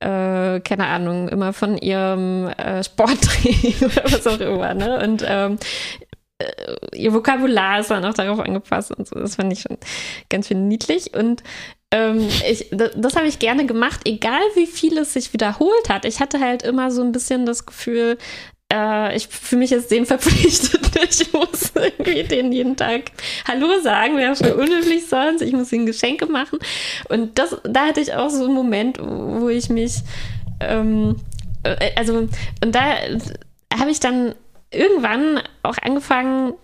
äh, 0.00 0.60
keine 0.60 0.86
Ahnung, 0.86 1.28
immer 1.28 1.52
von 1.52 1.78
ihrem 1.78 2.48
äh, 2.48 2.82
Sporttraining 2.82 3.76
oder 3.80 4.04
was 4.04 4.26
auch 4.26 4.40
immer. 4.40 4.74
Ne? 4.74 5.00
Und 5.02 5.24
ähm, 5.26 5.58
äh, 6.38 6.96
ihr 6.96 7.12
Vokabular 7.12 7.80
ist 7.80 7.90
dann 7.90 8.04
auch 8.04 8.14
darauf 8.14 8.40
angepasst 8.40 8.92
und 8.92 9.06
so. 9.06 9.16
Das 9.16 9.36
fand 9.36 9.52
ich 9.52 9.60
schon 9.60 9.78
ganz 10.28 10.48
schön 10.48 10.68
niedlich. 10.68 11.14
Und 11.14 11.42
ähm, 11.92 12.28
ich, 12.48 12.68
das, 12.70 12.92
das 12.96 13.16
habe 13.16 13.26
ich 13.26 13.38
gerne 13.38 13.66
gemacht, 13.66 14.00
egal 14.06 14.40
wie 14.54 14.66
viel 14.66 14.98
es 14.98 15.12
sich 15.12 15.32
wiederholt 15.32 15.88
hat. 15.88 16.04
Ich 16.04 16.20
hatte 16.20 16.40
halt 16.40 16.62
immer 16.62 16.90
so 16.90 17.02
ein 17.02 17.12
bisschen 17.12 17.46
das 17.46 17.66
Gefühl, 17.66 18.18
äh, 18.72 19.14
ich 19.16 19.28
fühle 19.28 19.60
mich 19.60 19.70
jetzt 19.70 19.90
denen 19.90 20.06
verpflichtet. 20.06 20.80
Ich 21.08 21.32
muss 21.32 21.72
irgendwie 21.74 22.24
denen 22.24 22.52
jeden 22.52 22.76
Tag 22.76 23.12
Hallo 23.46 23.80
sagen, 23.82 24.16
wäre 24.16 24.34
voll 24.34 24.52
unhöflich 24.52 25.06
sonst. 25.06 25.42
Ich 25.42 25.52
muss 25.52 25.72
ihnen 25.72 25.86
Geschenke 25.86 26.26
machen. 26.26 26.58
Und 27.08 27.38
das, 27.38 27.56
da 27.64 27.86
hatte 27.86 28.00
ich 28.00 28.14
auch 28.14 28.30
so 28.30 28.44
einen 28.44 28.54
Moment, 28.54 28.98
wo 29.00 29.48
ich 29.48 29.68
mich, 29.68 29.98
ähm, 30.60 31.16
äh, 31.64 31.90
also, 31.96 32.16
und 32.16 32.74
da 32.74 32.82
habe 33.78 33.90
ich 33.90 34.00
dann 34.00 34.34
irgendwann 34.70 35.40
auch 35.62 35.76
angefangen, 35.82 36.54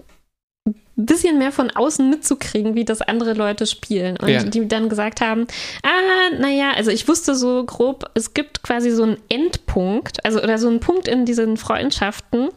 ein 0.99 1.07
bisschen 1.07 1.39
mehr 1.39 1.53
von 1.53 1.71
außen 1.71 2.11
mitzukriegen, 2.11 2.75
wie 2.75 2.85
das 2.85 3.01
andere 3.01 3.33
Leute 3.33 3.67
spielen. 3.67 4.17
Und 4.19 4.29
Ja. 4.29 4.43
die 4.43 4.67
dann 4.67 4.89
gesagt 4.89 5.21
haben, 5.21 5.47
ah, 5.85 6.35
naja, 6.39 6.73
also 6.77 6.91
ich 6.91 7.07
wusste 7.07 7.35
so 7.37 7.65
grob, 7.65 8.11
es 8.15 8.35
gibt 8.35 8.63
quasi 8.63 8.91
so 8.91 9.05
einen 9.05 9.17
Endpunkt, 9.29 10.25
also 10.25 10.43
oder 10.43 10.59
so 10.59 10.69
einen 10.69 10.81
Punkt 10.81 11.07
in 11.09 11.25
diesen 11.25 11.57
Freundschaften. 11.57 12.49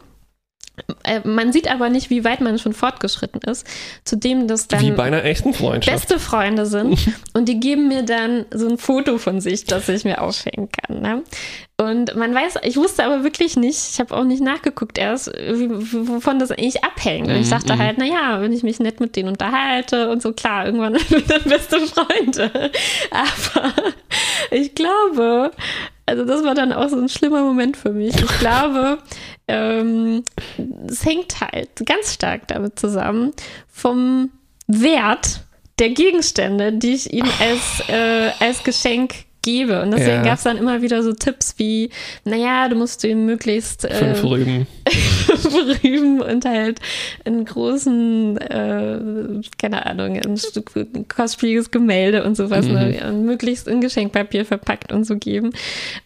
Äh, 1.04 1.20
Man 1.28 1.52
sieht 1.52 1.70
aber 1.70 1.88
nicht, 1.90 2.10
wie 2.10 2.24
weit 2.24 2.40
man 2.40 2.58
schon 2.58 2.72
fortgeschritten 2.72 3.40
ist, 3.42 3.66
zu 4.04 4.16
dem 4.16 4.48
das 4.48 4.68
dann 4.68 4.80
Wie 4.80 4.90
bei 4.90 5.04
einer 5.04 5.24
echten 5.24 5.52
Freundschaft. 5.54 5.96
beste 6.08 6.18
Freunde 6.18 6.66
sind 6.66 6.98
und 7.34 7.48
die 7.48 7.60
geben 7.60 7.88
mir 7.88 8.02
dann 8.02 8.46
so 8.52 8.68
ein 8.68 8.78
Foto 8.78 9.18
von 9.18 9.40
sich, 9.40 9.64
das 9.64 9.88
ich 9.88 10.04
mir 10.04 10.20
aufhängen 10.22 10.68
kann. 10.70 11.00
Ne? 11.02 11.22
Und 11.78 12.14
man 12.14 12.32
weiß, 12.34 12.56
ich 12.62 12.76
wusste 12.76 13.04
aber 13.04 13.24
wirklich 13.24 13.56
nicht, 13.56 13.78
ich 13.92 13.98
habe 14.00 14.14
auch 14.16 14.22
nicht 14.24 14.40
nachgeguckt 14.42 14.98
erst, 14.98 15.26
wie, 15.34 15.68
wovon 15.70 16.38
das 16.38 16.52
eigentlich 16.52 16.84
abhängt. 16.84 17.26
Und 17.28 17.34
ich 17.34 17.46
Mhm, 17.46 17.50
dachte 17.50 17.74
mhm. 17.74 17.78
halt, 17.78 17.98
naja, 17.98 18.40
wenn 18.40 18.52
ich 18.52 18.62
mich 18.62 18.78
nett 18.78 19.00
mit 19.00 19.16
denen 19.16 19.30
unterhalte 19.30 20.08
und 20.10 20.22
so, 20.22 20.32
klar, 20.32 20.64
irgendwann 20.66 20.96
sind 21.08 21.28
wir 21.28 21.38
beste 21.40 21.80
Freunde. 21.80 22.50
Aber 23.10 23.72
ich 24.52 24.74
glaube, 24.74 25.50
also 26.06 26.24
das 26.24 26.42
war 26.44 26.54
dann 26.54 26.72
auch 26.72 26.88
so 26.88 26.98
ein 26.98 27.08
schlimmer 27.08 27.42
Moment 27.42 27.76
für 27.76 27.92
mich. 27.92 28.14
Ich 28.16 28.38
glaube, 28.38 28.98
ähm, 29.48 30.24
es 30.86 31.04
hängt 31.04 31.40
halt 31.40 31.70
ganz 31.84 32.14
stark 32.14 32.48
damit 32.48 32.78
zusammen 32.78 33.32
vom 33.68 34.30
Wert 34.66 35.42
der 35.78 35.90
Gegenstände, 35.90 36.72
die 36.72 36.94
ich 36.94 37.12
ihm 37.12 37.26
als, 37.40 37.88
äh, 37.88 38.30
als 38.40 38.62
Geschenk 38.62 39.14
gebe. 39.42 39.82
Und 39.82 39.90
deswegen 39.90 40.10
Ja. 40.18 40.22
gab 40.22 40.38
es 40.38 40.44
dann 40.44 40.56
immer 40.56 40.82
wieder 40.82 41.02
so 41.02 41.12
Tipps 41.12 41.54
wie, 41.58 41.90
naja, 42.24 42.68
du 42.68 42.76
musst 42.76 43.04
ihm 43.04 43.26
möglichst 43.26 43.84
äh, 43.84 43.94
Fünf 43.94 44.24
Rüben. 44.24 44.66
berühmen 45.42 46.20
und 46.20 46.44
halt 46.44 46.80
einen 47.24 47.44
großen, 47.44 48.36
äh, 48.38 49.40
keine 49.58 49.86
Ahnung, 49.86 50.16
ein 50.18 51.08
kostspieliges 51.08 51.70
Gemälde 51.70 52.24
und 52.24 52.36
sowas, 52.36 52.66
Mhm. 52.66 52.72
ne, 52.74 53.02
und 53.08 53.24
möglichst 53.24 53.68
in 53.68 53.80
Geschenkpapier 53.80 54.44
verpackt 54.44 54.92
und 54.92 55.04
so 55.04 55.16
geben. 55.16 55.50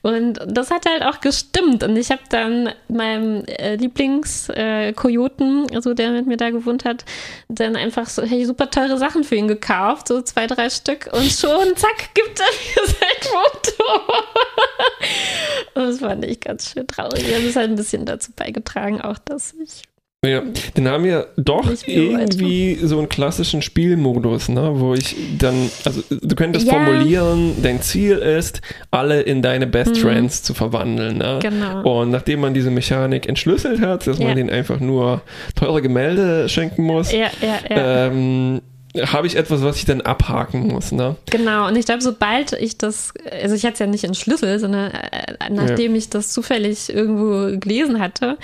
Und 0.03 0.39
das 0.47 0.71
hat 0.71 0.87
halt 0.87 1.03
auch 1.03 1.21
gestimmt. 1.21 1.83
Und 1.85 1.97
ich 1.97 2.11
habe 2.11 2.23
dann 2.31 2.71
meinem 2.89 3.45
äh, 3.47 3.77
Lieblings-Kojoten, 3.77 5.67
also 5.75 5.95
der 5.95 6.11
mit 6.11 6.27
mir 6.27 6.37
da 6.37 6.51
gewohnt 6.51 6.85
hat, 6.85 7.05
dann 7.49 7.77
einfach 7.77 8.09
so 8.09 8.23
hey, 8.23 8.45
super 8.45 8.71
teure 8.71 8.99
Sachen 8.99 9.25
für 9.25 9.37
ihn 9.37 9.49
gekauft, 9.49 10.09
so 10.09 10.21
zwei, 10.23 10.47
drei 10.47 10.71
Stück 10.71 11.09
und 11.13 11.31
schon, 11.31 11.77
zack, 11.77 12.15
gibt 12.15 12.41
er 12.41 12.47
mir 12.47 12.87
sein 12.87 13.26
Foto. 13.27 14.01
Das 15.75 15.99
fand 15.99 16.25
ich 16.25 16.41
ganz 16.41 16.73
schön 16.73 16.87
traurig. 16.87 17.23
Das 17.31 17.43
ist 17.43 17.55
halt 17.57 17.69
ein 17.71 17.77
bisschen 17.77 18.07
dazu 18.07 18.33
beigetragen, 18.35 19.01
auch 19.03 19.19
dass 19.19 19.55
ich. 19.63 19.83
Ja, 20.25 20.43
dann 20.75 20.89
haben 20.89 21.05
wir 21.05 21.29
doch 21.37 21.71
irgendwie 21.87 22.79
so 22.83 22.99
einen 22.99 23.09
klassischen 23.11 23.61
Spielmodus, 23.63 24.49
ne, 24.49 24.71
wo 24.81 24.95
ich 24.95 25.15
dann, 25.39 25.71
also 25.85 26.03
du 26.11 26.35
könntest 26.35 26.67
Ja. 26.67 26.73
formulieren, 26.73 27.63
dein 27.63 27.83
Ziel 27.83 28.17
ist, 28.17 28.63
alle 28.91 29.21
in 29.21 29.43
deine 29.43 29.67
Best 29.67 29.99
Friends 29.99 30.43
zu 30.43 30.55
verwandeln. 30.55 31.19
Ne? 31.19 31.35
Mhm. 31.37 31.41
Genau. 31.41 32.01
Und 32.01 32.11
nachdem 32.11 32.41
man 32.41 32.55
diese 32.55 32.71
Mechanik 32.71 33.29
entschlüsselt 33.29 33.81
hat, 33.83 34.07
dass 34.07 34.19
Ja. 34.19 34.27
man 34.29 34.37
denen 34.37 34.51
einfach 34.51 34.81
nur 34.81 35.21
teure 35.55 35.83
Gemälde 35.83 36.49
schenken 36.49 36.83
muss, 36.85 37.13
Ja, 37.13 37.29
ja, 37.43 37.59
ja. 37.69 38.07
ähm, 38.07 38.63
habe 39.05 39.27
ich 39.27 39.37
etwas, 39.37 39.63
was 39.63 39.77
ich 39.77 39.85
dann 39.85 40.01
abhaken 40.01 40.69
muss. 40.69 40.93
Ne? 40.93 41.17
Genau. 41.31 41.69
Und 41.69 41.77
ich 41.77 41.87
glaube, 41.87 42.03
sobald 42.03 42.53
ich 42.53 42.79
das, 42.79 43.13
also 43.31 43.55
ich 43.55 43.65
hatte 43.65 43.75
es 43.75 43.81
ja 43.81 43.87
nicht 43.87 44.05
entschlüsselt, 44.05 44.61
sondern 44.61 44.91
äh, 44.91 45.51
nachdem 45.51 45.95
ich 45.95 46.11
das 46.11 46.31
zufällig 46.31 46.93
irgendwo 46.93 47.59
gelesen 47.59 48.01
hatte, 48.01 48.39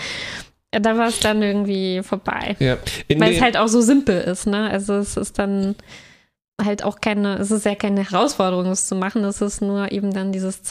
äh, 0.71 0.81
da 0.81 0.97
war 0.97 1.09
es 1.09 1.21
dann 1.21 1.43
irgendwie 1.43 2.03
vorbei. 2.03 2.57
Ja. 2.59 2.79
In 3.09 3.21
Weil 3.21 3.35
es 3.35 3.41
halt 3.41 3.57
auch 3.57 3.69
so 3.69 3.81
simpel 3.81 4.21
ist, 4.21 4.47
ne? 4.47 4.71
Also 4.71 4.95
es 4.95 5.17
ist 5.17 5.39
dann 5.39 5.77
halt 6.63 6.85
auch 6.85 7.01
keine, 7.01 7.39
es 7.39 7.51
ist 7.51 7.65
ja 7.65 7.75
keine 7.75 8.09
Herausforderung, 8.09 8.67
es 8.67 8.87
zu 8.87 8.95
machen, 8.95 9.25
es 9.25 9.41
ist 9.41 9.63
nur 9.63 9.91
eben 9.93 10.13
dann 10.13 10.33
dieses 10.33 10.63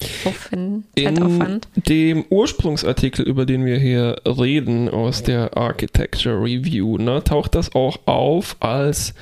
Zeitaufwand. 0.00 0.84
Zeitaufwand. 0.96 1.68
In 1.74 1.82
dem 1.82 2.24
Ursprungsartikel, 2.30 3.24
über 3.26 3.46
den 3.46 3.64
wir 3.64 3.78
hier 3.78 4.20
reden, 4.24 4.88
aus 4.88 5.24
der 5.24 5.56
Architecture 5.56 6.40
Review, 6.40 6.98
ne, 6.98 7.22
taucht 7.24 7.56
das 7.56 7.74
auch 7.74 7.98
auf 8.06 8.56
als 8.60 9.14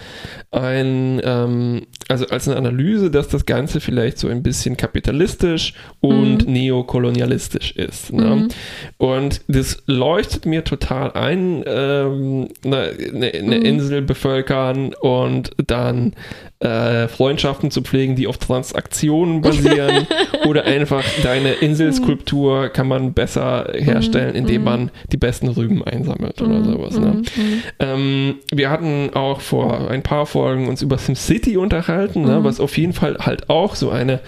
ein, 0.57 1.21
ähm, 1.23 1.83
also 2.09 2.27
als 2.29 2.49
eine 2.49 2.57
Analyse, 2.57 3.11
dass 3.11 3.29
das 3.29 3.45
Ganze 3.47 3.81
vielleicht 3.81 4.19
so 4.19 4.29
ein 4.29 4.43
bisschen 4.43 4.77
kapitalistisch 4.77 5.75
und 6.01 6.49
neokolonialistisch 6.49 7.73
ist. 7.73 8.13
Ne? 8.13 8.25
Mhm. 8.25 8.49
Und 8.97 9.43
das 9.49 9.83
leuchtet 9.87 10.47
mir 10.47 10.65
total 10.65 11.13
ein, 11.13 11.63
ähm, 11.67 12.49
eine, 12.65 12.93
eine, 13.13 13.27
eine 13.35 13.57
Mhm. 13.59 13.65
Insel 13.65 14.03
bevölkern 14.03 14.95
und 15.01 15.51
dann 15.67 16.15
äh, 16.61 17.07
Freundschaften 17.09 17.71
zu 17.71 17.83
pflegen, 17.83 18.17
die 18.17 18.27
auf 18.27 18.39
Transaktionen 18.39 19.43
basieren 19.43 20.07
oder 20.47 20.65
einfach 20.65 21.05
deine 21.23 21.53
Inselskulptur 21.53 22.71
kann 22.71 22.89
man 22.89 23.13
besser 23.13 23.73
herstellen, 23.75 24.35
indem 24.35 24.63
Mhm. 24.63 24.65
man 24.65 24.91
die 25.13 25.19
besten 25.19 25.49
Rüben 25.49 25.85
einsammelt 25.85 26.41
oder 26.41 26.65
sowas. 26.65 26.99
Ne? 26.99 27.07
Mhm, 27.09 27.43
mhm. 27.43 27.63
Ähm, 27.79 28.35
wir 28.53 28.71
hatten 28.71 29.11
auch 29.13 29.43
vor 29.43 29.91
ein 29.91 30.03
paar 30.03 30.25
Folgen 30.25 30.46
uns 30.55 30.83
über 30.83 30.99
SimCity 30.99 31.57
unterhalten, 31.57 32.23
ne, 32.23 32.41
Mhm. 32.41 32.45
was 32.45 32.61
auf 32.61 32.77
jeden 32.79 32.93
Fall 32.93 33.17
halt 33.19 33.51
auch 33.51 33.75
so 33.75 33.91
eine, 33.91 34.21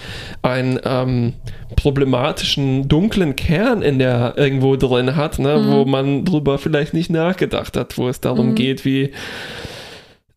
einen 0.42 0.78
ähm, 0.84 1.34
problematischen, 1.76 2.88
dunklen 2.88 3.36
Kern 3.36 3.82
in 3.82 3.98
der 3.98 4.34
irgendwo 4.36 4.76
drin 4.76 5.16
hat, 5.16 5.38
ne, 5.38 5.58
Mhm. 5.58 5.70
wo 5.72 5.84
man 5.84 6.24
drüber 6.24 6.58
vielleicht 6.58 6.94
nicht 6.94 7.10
nachgedacht 7.10 7.76
hat, 7.76 7.96
wo 7.98 8.08
es 8.08 8.20
darum 8.20 8.50
Mhm. 8.50 8.54
geht, 8.54 8.84
wie 8.84 9.10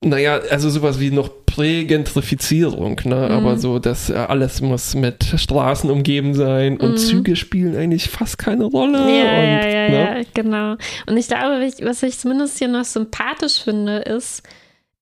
naja, 0.03 0.39
also 0.49 0.69
sowas 0.69 0.99
wie 0.99 1.11
noch 1.11 1.30
Prägentrifizierung, 1.45 2.99
ne? 3.03 3.15
Mhm. 3.15 3.31
aber 3.35 3.57
so, 3.57 3.77
dass 3.77 4.10
äh, 4.10 4.14
alles 4.15 4.61
muss 4.61 4.95
mit 4.95 5.23
Straßen 5.35 5.89
umgeben 5.91 6.34
sein 6.34 6.77
und 6.77 6.91
Mhm. 6.91 6.97
Züge 6.97 7.35
spielen 7.35 7.76
eigentlich 7.76 8.10
fast 8.10 8.38
keine 8.38 8.64
Rolle. 8.65 8.97
Ja, 8.99 9.06
und, 9.06 9.10
ja, 9.11 9.68
ja, 9.68 9.89
ne? 9.89 9.95
ja, 10.19 10.23
genau. 10.34 10.76
Und 11.07 11.18
ich 11.18 11.27
glaube, 11.27 11.60
was 11.84 12.03
ich 12.03 12.18
zumindest 12.18 12.57
hier 12.57 12.68
noch 12.69 12.85
sympathisch 12.85 13.61
finde, 13.64 13.97
ist, 13.97 14.43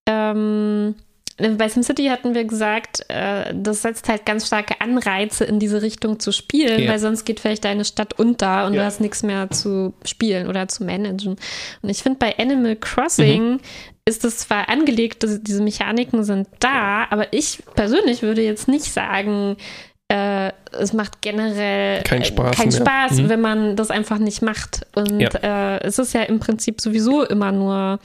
ähm, 0.09 0.95
bei 1.57 1.69
SimCity 1.69 2.07
hatten 2.07 2.33
wir 2.35 2.43
gesagt, 2.43 3.05
äh, 3.07 3.53
das 3.55 3.81
setzt 3.83 4.09
halt 4.09 4.25
ganz 4.25 4.47
starke 4.47 4.81
Anreize 4.81 5.45
in 5.45 5.57
diese 5.59 5.81
Richtung 5.81 6.19
zu 6.19 6.33
spielen, 6.33 6.81
Ja. 6.83 6.91
weil 6.91 6.99
sonst 6.99 7.23
geht 7.23 7.39
vielleicht 7.39 7.63
deine 7.63 7.85
Stadt 7.85 8.19
unter 8.19 8.65
und 8.65 8.73
Ja. 8.73 8.81
du 8.81 8.85
hast 8.85 8.99
nichts 8.99 9.23
mehr 9.23 9.49
zu 9.49 9.93
spielen 10.03 10.47
oder 10.47 10.67
zu 10.67 10.83
managen. 10.83 11.37
Und 11.81 11.89
ich 11.89 12.03
finde, 12.03 12.19
bei 12.19 12.37
Animal 12.37 12.75
Crossing 12.75 13.53
Mhm. 13.53 13.59
ist 14.03 14.25
es 14.25 14.39
zwar 14.39 14.67
angelegt, 14.67 15.23
dass 15.23 15.41
diese 15.41 15.63
Mechaniken 15.63 16.25
sind 16.25 16.49
da, 16.59 17.05
aber 17.09 17.31
ich 17.31 17.59
persönlich 17.73 18.21
würde 18.21 18.41
jetzt 18.41 18.67
nicht 18.67 18.91
sagen, 18.91 19.55
äh, 20.11 20.51
es 20.73 20.91
macht 20.91 21.21
generell 21.21 22.01
Keinen 22.03 22.25
Spaß 22.25 22.57
mehr. 22.57 22.71
Spaß, 22.71 23.11
Mhm. 23.21 23.29
wenn 23.29 23.41
man 23.41 23.75
das 23.77 23.91
einfach 23.91 24.17
nicht 24.17 24.41
macht. 24.41 24.85
Und 24.93 25.21
Ja. 25.21 25.29
äh, 25.77 25.83
es 25.85 25.99
ist 25.99 26.13
ja 26.13 26.23
im 26.23 26.39
Prinzip 26.39 26.81
sowieso 26.81 27.23
immer 27.23 27.51
nur 27.53 27.99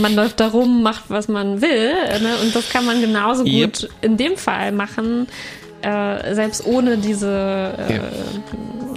man 0.00 0.14
läuft 0.16 0.40
da 0.40 0.48
rum, 0.48 0.82
macht, 0.82 1.04
was 1.08 1.28
man 1.28 1.60
will. 1.60 1.92
Ne? 2.20 2.36
Und 2.42 2.54
das 2.56 2.68
kann 2.70 2.84
man 2.86 3.00
genauso 3.00 3.44
Yep. 3.44 3.72
gut 3.80 3.88
in 4.00 4.16
dem 4.16 4.36
Fall 4.36 4.72
machen, 4.72 5.28
äh, 5.82 6.34
selbst 6.34 6.64
ohne 6.66 6.96
diese 6.96 7.74
äh, 7.88 8.00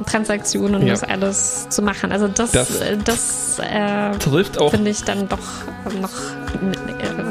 Transaktionen 0.09 0.75
und 0.81 0.87
Ja. 0.87 0.93
das 0.93 1.03
alles 1.03 1.67
zu 1.69 1.81
machen. 1.81 2.11
Also 2.11 2.27
das, 2.27 2.51
Das- 2.51 2.79
äh, 2.81 2.97
das 3.03 3.59
äh, 3.59 4.11
Trifft 4.17 4.57
auch 4.57 4.71
finde 4.71 4.89
ich 4.91 5.03
dann 5.03 5.27
doch 5.29 5.37
noch 6.01 6.09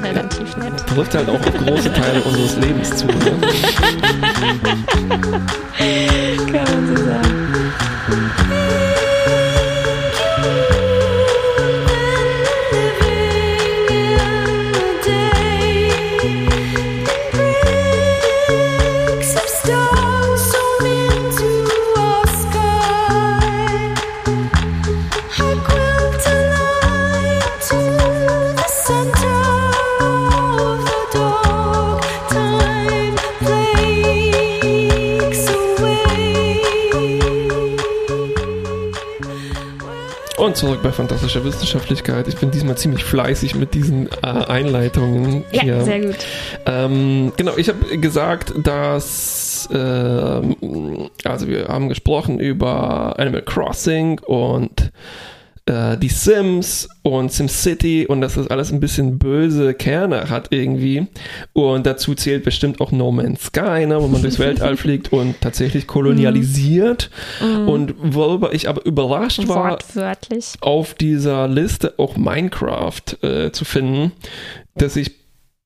relativ 0.05 0.57
nett. 0.59 0.87
trifft 0.87 1.15
halt 1.15 1.29
auch 1.29 1.35
auf 1.41 1.55
große 1.67 1.93
Teile 1.93 2.21
unseres 2.23 2.57
Lebens 2.59 2.95
zu. 2.97 3.07
Ne? 3.07 3.15
Kann 6.53 6.65
man 6.65 6.97
so 6.97 7.05
sagen. 7.05 7.35
Zurück 40.59 40.81
bei 40.83 40.91
fantastischer 40.91 41.45
Wissenschaftlichkeit. 41.45 42.27
Ich 42.27 42.37
bin 42.37 42.51
diesmal 42.51 42.77
ziemlich 42.77 43.05
fleißig 43.05 43.55
mit 43.55 43.75
diesen 43.75 44.09
äh, 44.23 44.27
Einleitungen. 44.27 45.45
Ja, 45.53 45.63
hier. 45.63 45.81
sehr 45.83 46.01
gut. 46.01 46.17
Ähm, 46.67 47.33
genau, 47.37 47.57
ich 47.57 47.69
habe 47.69 47.99
gesagt, 47.99 48.53
dass 48.65 49.69
ähm, 49.73 50.57
also 51.23 51.47
wir 51.47 51.69
haben 51.69 51.89
gesprochen 51.89 52.41
über 52.41 53.15
Animal 53.19 53.43
Crossing 53.43 54.19
und 54.19 54.91
äh, 55.69 55.99
die 55.99 56.09
Sims 56.09 56.89
und 57.03 57.31
SimCity 57.31 58.07
und 58.07 58.23
dass 58.23 58.35
das 58.35 58.49
alles 58.49 58.73
ein 58.73 58.81
bisschen 58.81 59.19
böse 59.19 59.75
Kerne 59.75 60.31
hat 60.31 60.49
irgendwie. 60.51 61.07
Und 61.53 61.87
dazu 61.87 62.15
zählt 62.15 62.45
bestimmt 62.45 62.81
auch 62.81 62.91
No 62.91 63.13
Man's 63.13 63.45
Sky, 63.45 63.87
ne, 63.87 64.01
wo 64.01 64.09
man 64.09 64.23
durchs 64.23 64.39
Weltall 64.39 64.77
fliegt 64.79 65.13
und 65.13 65.41
tatsächlich 65.41 65.87
kolonialisiert. 65.87 67.11
Und 67.67 67.95
worüber 67.99 68.55
ich 68.55 68.69
aber 68.69 68.85
überrascht 68.87 69.47
war, 69.47 69.79
auf 70.61 70.95
dieser 70.95 71.47
Liste 71.49 71.95
auch 71.99 72.17
Minecraft 72.17 73.23
äh, 73.23 73.53
zu 73.53 73.65
finden, 73.65 74.13
das 74.75 74.97
ich 74.97 75.13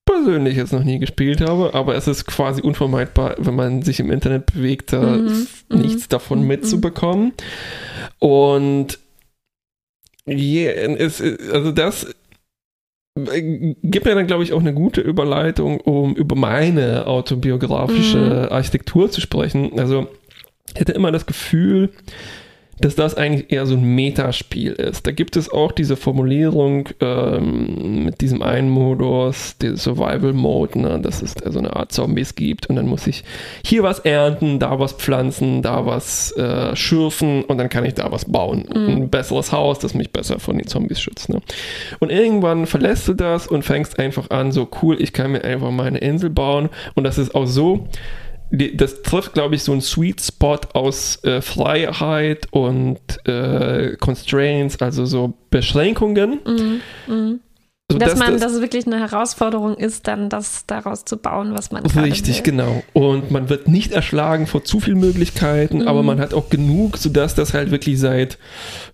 persönlich 0.05 0.57
jetzt 0.57 0.73
noch 0.73 0.83
nie 0.83 0.99
gespielt 0.99 1.41
habe, 1.41 1.75
aber 1.75 1.95
es 1.95 2.09
ist 2.09 2.27
quasi 2.27 2.61
unvermeidbar, 2.61 3.37
wenn 3.39 3.55
man 3.55 3.83
sich 3.83 4.01
im 4.01 4.11
Internet 4.11 4.47
bewegt, 4.47 4.93
da 4.93 5.01
Mhm, 5.01 5.47
nichts 5.71 6.09
davon 6.09 6.43
mitzubekommen. 6.43 7.33
Und 8.19 8.99
je, 10.27 10.67
es, 10.69 11.21
also 11.21 11.73
das 11.73 12.15
äh, 13.19 13.75
gibt 13.83 14.07
mir 14.07 14.15
dann, 14.15 14.27
glaube 14.27 14.45
ich, 14.45 14.53
auch 14.53 14.61
eine 14.61 14.75
gute 14.75 15.01
Überleitung, 15.01 15.81
um 15.81 16.15
über 16.15 16.37
meine 16.37 17.07
autobiografische 17.07 18.51
Architektur 18.51 19.11
zu 19.11 19.21
sprechen. 19.21 19.79
Also 19.79 20.09
ich 20.73 20.81
hätte 20.81 20.93
immer 20.93 21.13
das 21.13 21.27
Gefühl, 21.27 21.91
dass 22.83 22.97
das 22.97 23.15
eigentlich 23.15 23.53
eher 23.53 23.65
so 23.65 23.75
ein 23.75 23.95
Metaspiel 23.95 24.73
ist. 24.73 25.07
Da 25.07 25.13
gibt 25.13 25.37
es 25.37 25.51
auch 25.51 25.73
diese 25.73 25.97
Formulierung 25.97 26.89
ähm, 27.01 28.05
mit 28.05 28.21
diesem 28.21 28.43
einen 28.43 28.69
Modus, 28.69 29.57
der 29.59 29.77
Survival 29.77 30.33
Mode, 30.33 30.81
ne, 30.81 31.01
dass 31.01 31.23
es 31.23 31.35
da 31.35 31.51
so 31.53 31.61
eine 31.61 31.77
Art 31.77 31.93
Zombies 31.93 32.35
gibt 32.35 32.67
und 32.67 32.77
dann 32.77 32.89
muss 32.89 33.07
ich 33.07 33.23
hier 33.65 33.85
was 33.85 34.01
ernten, 34.01 34.59
da 34.59 34.81
was 34.81 34.95
pflanzen, 34.95 35.63
da 35.63 35.87
was 35.87 36.37
äh, 36.37 36.75
schürfen 36.75 37.45
und 37.45 37.59
dann 37.59 37.69
kann 37.69 37.85
ich 37.85 37.95
da 37.95 38.11
was 38.11 38.25
bauen. 38.25 38.67
Ein 38.75 39.09
besseres 39.09 39.53
Haus, 39.53 39.79
das 39.79 39.95
mich 39.95 40.11
besser 40.11 40.41
von 40.41 40.59
den 40.59 40.67
Zombies 40.67 41.01
schützt. 41.01 41.29
Ne? 41.29 41.41
Und 42.01 42.11
irgendwann 42.11 42.67
verlässt 42.67 43.07
du 43.07 43.15
das 43.15 43.47
und 43.47 43.63
fängst 43.63 43.99
einfach 44.01 44.31
an, 44.31 44.51
so 44.51 44.69
cool, 44.83 45.01
ich 45.01 45.13
kann 45.13 45.33
mir 45.33 45.45
einfach 45.45 45.71
meine 45.71 45.99
Insel 45.99 46.31
bauen 46.31 46.69
und 46.95 47.05
das 47.05 47.17
ist 47.17 47.35
auch 47.35 47.47
so 47.47 47.87
das 48.53 49.03
trifft, 49.03 49.33
glaube 49.33 49.55
ich, 49.55 49.63
so 49.63 49.73
einen 49.73 49.81
Sweet 49.81 50.21
Spot 50.21 50.59
aus 50.75 51.23
äh, 51.25 51.41
Freiheit 51.41 52.47
und 52.51 53.01
äh, 53.27 53.97
Constraints, 53.99 54.81
also 54.81 55.07
so 55.07 55.33
Beschränkungen. 55.51 56.41
So, 57.93 57.99
Dass 57.99 58.17
man, 58.19 58.39
dass 58.41 58.53
es 58.53 58.61
wirklich 58.61 58.87
eine 58.87 58.99
Herausforderung 59.01 59.77
ist, 59.77 60.07
dann 60.09 60.29
das 60.29 60.65
daraus 60.67 61.05
zu 61.05 61.17
bauen, 61.17 61.53
was 61.55 61.71
man 61.73 61.83
gerade 61.83 62.07
Richtig, 62.07 62.37
will. 62.39 62.43
genau. 62.53 62.83
Und 62.93 63.31
man 63.31 63.49
wird 63.49 63.69
nicht 63.69 63.93
erschlagen 63.93 64.47
vor 64.47 64.65
zu 64.65 64.81
vielen 64.81 64.99
Möglichkeiten, 65.01 65.79
Mhm. 65.81 65.89
aber 65.89 66.03
man 66.03 66.21
hat 66.21 66.35
auch 66.35 66.49
genug, 66.49 66.97
sodass 66.97 67.35
das 67.35 67.55
halt 67.55 67.71
wirklich 67.71 67.99
seit 67.99 68.39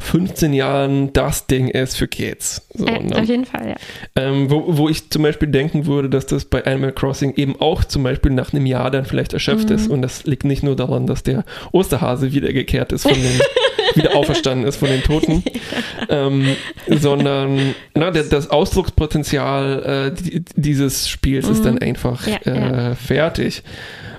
15 0.01 0.53
Jahren 0.53 1.13
das 1.13 1.47
Ding 1.47 1.69
ist 1.69 1.97
für 1.97 2.09
Kids. 2.09 2.63
So, 2.75 2.87
Ja, 2.87 2.99
ne? 3.01 3.17
auf 3.19 3.25
jeden 3.25 3.45
Fall, 3.45 3.69
ja. 3.71 3.75
Ähm, 4.17 4.51
wo, 4.51 4.65
wo 4.77 4.89
ich 4.89 5.11
zum 5.11 5.23
Beispiel 5.23 5.49
denken 5.49 5.87
würde, 5.87 6.09
dass 6.09 6.27
das 6.27 6.45
bei 6.45 6.65
Animal 6.65 6.93
Crossing 6.93 7.35
eben 7.37 7.61
auch 7.61 7.85
zum 7.85 8.03
Beispiel 8.03 8.33
nach 8.33 8.53
einem 8.53 8.67
Jahr 8.67 8.91
dann 8.91 9.05
vielleicht 9.05 9.33
erschöpft 9.33 9.69
Mhm. 9.71 9.75
ist. 9.77 9.89
Und 9.89 10.03
das 10.03 10.25
liegt 10.25 10.45
nicht 10.45 10.63
nur 10.63 10.77
daran, 10.77 11.07
dass 11.07 11.23
der 11.23 11.45
Osterhase 11.73 12.33
wiedergekehrt 12.33 12.93
ist 12.93 13.03
von 13.03 13.13
den, 13.15 13.23
wieder 13.95 14.15
auferstanden 14.15 14.67
ist 14.67 14.77
von 14.77 14.89
den 14.89 15.03
Toten, 15.03 15.43
ähm, 16.09 16.57
sondern 16.89 17.75
na, 17.95 18.11
der, 18.11 18.25
das 18.25 18.51
Ausdruckspotenzial 18.51 20.13
äh, 20.17 20.23
die, 20.23 20.45
dieses 20.57 21.09
Spiels 21.09 21.49
ist 21.49 21.65
dann 21.65 21.79
einfach 21.79 22.27
Mhm. 22.27 22.33
Ja, 22.45 22.53
äh, 22.53 22.89
ja. 22.89 22.95
fertig. 22.95 23.63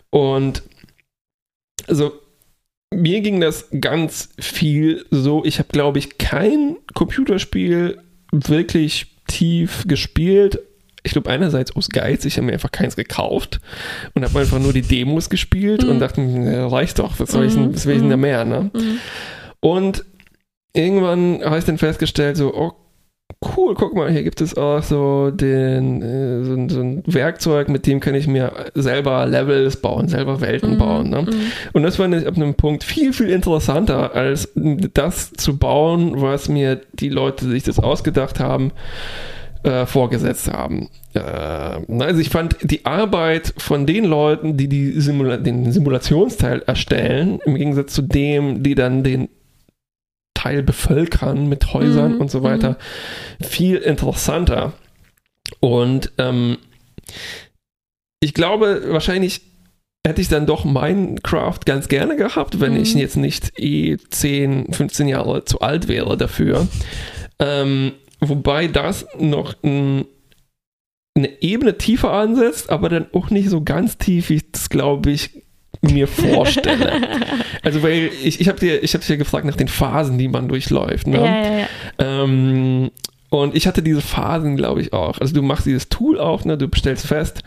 Und 0.09 0.63
also 1.87 2.13
mir 2.93 3.21
ging 3.21 3.39
das 3.39 3.67
ganz 3.79 4.29
viel 4.39 5.05
so. 5.11 5.43
Ich 5.45 5.59
habe, 5.59 5.69
glaube 5.71 5.99
ich, 5.99 6.17
kein 6.17 6.77
Computerspiel 6.93 7.99
wirklich 8.31 9.15
tief 9.27 9.83
gespielt. 9.87 10.59
Ich 11.03 11.13
glaube, 11.13 11.29
einerseits 11.29 11.75
aus 11.75 11.89
Geiz, 11.89 12.25
ich 12.25 12.37
habe 12.37 12.47
mir 12.47 12.53
einfach 12.53 12.71
keins 12.71 12.95
gekauft 12.95 13.61
und 14.15 14.25
habe 14.25 14.39
einfach 14.39 14.59
nur 14.59 14.73
die 14.73 14.81
Demos 14.81 15.29
gespielt 15.29 15.83
und 15.83 15.99
dachte, 15.99 16.21
reicht 16.71 16.99
doch, 16.99 17.19
was 17.19 17.31
soll 17.31 17.45
ich 17.45 17.53
denn, 17.53 17.73
was 17.73 17.85
will 17.85 17.95
ich 17.95 18.01
denn 18.01 18.09
da 18.09 18.17
mehr, 18.17 18.43
ne? 18.43 18.69
Und 19.61 20.05
irgendwann 20.73 21.41
habe 21.43 21.57
ich 21.57 21.65
dann 21.65 21.77
festgestellt, 21.77 22.37
so, 22.37 22.53
oh, 22.53 22.71
cool, 23.55 23.73
guck 23.75 23.93
mal, 23.95 24.11
hier 24.11 24.23
gibt 24.23 24.41
es 24.41 24.57
auch 24.57 24.81
so, 24.83 25.31
den, 25.31 26.01
äh, 26.01 26.43
so, 26.43 26.53
ein- 26.53 26.69
so 26.69 26.81
ein 26.81 27.03
Werkzeug, 27.05 27.69
mit 27.69 27.85
dem 27.87 27.99
kann 27.99 28.15
ich 28.15 28.27
mir 28.27 28.51
selber 28.73 29.25
Levels 29.25 29.77
bauen, 29.77 30.07
selber 30.09 30.41
Welten 30.41 30.77
bauen. 30.77 31.09
Ne? 31.09 31.25
Und 31.73 31.83
das 31.83 31.97
fand 31.97 32.15
ich 32.15 32.27
ab 32.27 32.35
einem 32.35 32.55
Punkt 32.55 32.83
viel, 32.83 33.13
viel 33.13 33.29
interessanter, 33.29 34.13
als 34.15 34.49
das 34.93 35.31
zu 35.33 35.57
bauen, 35.57 36.13
was 36.21 36.49
mir 36.49 36.81
die 36.93 37.09
Leute, 37.09 37.45
die 37.45 37.51
sich 37.51 37.63
das 37.63 37.79
ausgedacht 37.79 38.39
haben, 38.39 38.71
äh, 39.63 39.85
vorgesetzt 39.85 40.51
haben. 40.51 40.89
Äh, 41.13 41.19
also 41.19 42.19
ich 42.19 42.29
fand 42.29 42.57
die 42.63 42.85
Arbeit 42.85 43.53
von 43.57 43.85
den 43.85 44.05
Leuten, 44.05 44.57
die, 44.57 44.67
die 44.67 44.99
Simula 44.99 45.37
den 45.37 45.71
Simulationsteil 45.71 46.63
erstellen, 46.65 47.39
im 47.45 47.55
Gegensatz 47.55 47.93
zu 47.93 48.01
dem, 48.01 48.63
die 48.63 48.75
dann 48.75 49.03
den 49.03 49.29
Teil 50.39 50.63
bevölkern 50.63 51.47
mit 51.49 51.73
Häusern 51.73 52.13
Mhm, 52.15 52.21
und 52.21 52.31
so 52.31 52.43
weiter, 52.43 52.77
viel 53.41 53.75
interessanter. 53.77 54.71
Und 55.59 56.11
ähm, 56.17 56.57
ich 58.21 58.33
glaube, 58.33 58.83
wahrscheinlich 58.87 59.41
hätte 60.07 60.21
ich 60.21 60.29
dann 60.29 60.45
doch 60.45 60.63
Minecraft 60.63 61.59
ganz 61.65 61.87
gerne 61.89 62.15
gehabt, 62.15 62.59
wenn 62.61 62.73
Mhm. 62.73 62.81
ich 62.81 62.93
jetzt 62.93 63.17
nicht 63.17 63.59
eh 63.59 63.97
10, 63.97 64.71
15 64.71 65.07
Jahre 65.09 65.43
zu 65.43 65.59
alt 65.59 65.87
wäre 65.87 66.15
dafür. 66.15 66.67
Ähm, 67.39 67.91
wobei 68.21 68.67
das 68.67 69.05
noch 69.19 69.55
ein, 69.63 70.05
eine 71.17 71.41
Ebene 71.41 71.77
tiefer 71.77 72.11
ansetzt, 72.13 72.69
aber 72.69 72.87
dann 72.87 73.07
auch 73.13 73.29
nicht 73.29 73.49
so 73.49 73.61
ganz 73.61 73.97
tief, 73.97 74.29
wie 74.29 74.35
ich 74.35 74.51
das, 74.51 74.69
glaube 74.69 75.11
ich, 75.11 75.43
mir 75.81 76.07
vorstelle. 76.07 77.01
also, 77.63 77.83
weil 77.83 78.11
ich, 78.23 78.41
ich 78.41 78.47
habe 78.47 78.59
dir, 78.59 78.83
ich 78.83 78.93
hab 78.93 79.01
dich 79.01 79.09
ja 79.09 79.15
gefragt 79.15 79.45
nach 79.45 79.55
den 79.55 79.67
Phasen, 79.67 80.17
die 80.17 80.27
man 80.27 80.47
durchläuft. 80.47 81.07
Ne? 81.07 81.17
Ja, 81.17 81.25
ja, 81.25 81.59
ja. 81.59 81.67
Ähm, 82.23 82.91
und 83.29 83.55
ich 83.55 83.67
hatte 83.67 83.81
diese 83.83 84.01
Phasen, 84.01 84.55
glaube 84.55 84.81
ich, 84.81 84.91
auch. 84.93 85.19
Also 85.19 85.33
du 85.33 85.41
machst 85.41 85.65
dieses 85.65 85.89
Tool 85.89 86.19
auch, 86.19 86.45
ne? 86.45 86.57
du 86.57 86.67
stellst 86.75 87.05
fest, 87.05 87.43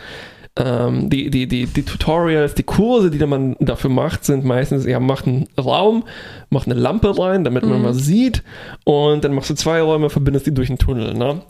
ähm, 0.57 1.09
die, 1.09 1.31
die, 1.31 1.49
die, 1.49 1.67
die 1.67 1.83
Tutorials, 1.83 2.55
die 2.55 2.63
Kurse, 2.63 3.11
die 3.11 3.25
man 3.25 3.57
dafür 3.59 3.91
macht, 3.91 4.25
sind 4.25 4.45
meistens, 4.45 4.85
ja, 4.87 5.01
macht 5.01 5.27
einen 5.27 5.49
Raum, 5.59 6.05
macht 6.51 6.67
eine 6.67 6.79
Lampe 6.79 7.19
rein, 7.19 7.43
damit 7.43 7.65
man 7.65 7.81
Mhm. 7.81 7.85
was 7.85 7.99
sieht 7.99 8.43
und 8.85 9.25
dann 9.25 9.35
machst 9.35 9.51
du 9.51 9.55
zwei 9.55 9.81
Räume, 9.81 10.11
verbindest 10.11 10.47
die 10.47 10.55
durch 10.55 10.69
einen 10.69 10.79
Tunnel. 10.79 11.15
Ne? 11.15 11.41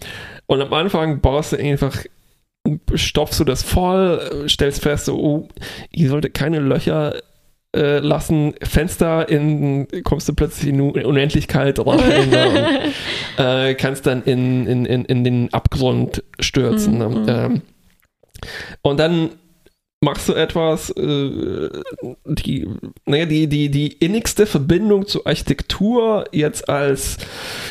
Und 0.47 0.61
am 0.63 0.73
Anfang 0.73 1.21
baust 1.21 1.53
du 1.53 1.57
einfach, 1.57 2.05
stopfst 2.95 3.41
du 3.41 3.45
das 3.45 3.63
voll, 3.63 4.47
stellst 4.49 4.83
fest, 4.83 5.07
so, 5.07 5.19
oh, 5.19 5.49
hier 5.91 6.09
sollte 6.09 6.31
keine 6.31 6.61
Löcher 6.61 7.15
äh, 7.75 7.99
lassen, 7.99 8.55
Fenster 8.63 9.29
in, 9.29 9.89
kommst 10.05 10.29
du 10.29 10.35
plötzlich 10.35 10.69
in 10.69 10.81
Unendlichkeit 10.81 11.79
rein 11.79 12.31
ne? 12.31 12.49
und, 13.39 13.45
äh, 13.45 13.75
kannst 13.75 14.07
dann 14.07 14.23
in, 14.25 14.67
in, 14.67 14.85
in, 14.85 15.05
in 15.07 15.25
den 15.25 15.53
Abgrund 15.55 16.23
stürzen. 16.39 16.99
Mhm, 16.99 17.21
mhm. 17.21 17.25
Ne? 17.25 17.45
Ähm, 17.45 17.63
und 18.83 19.01
dann 19.01 19.31
machst 20.03 20.29
du 20.29 20.35
etwas, 20.35 20.91
äh, 20.91 21.71
die, 22.27 22.69
naja, 23.07 23.25
die, 23.25 23.47
die, 23.47 23.71
die 23.71 23.93
innigste 23.93 24.45
Verbindung 24.45 25.07
zur 25.07 25.27
Architektur 25.27 26.27
jetzt 26.33 26.69
als 26.69 27.19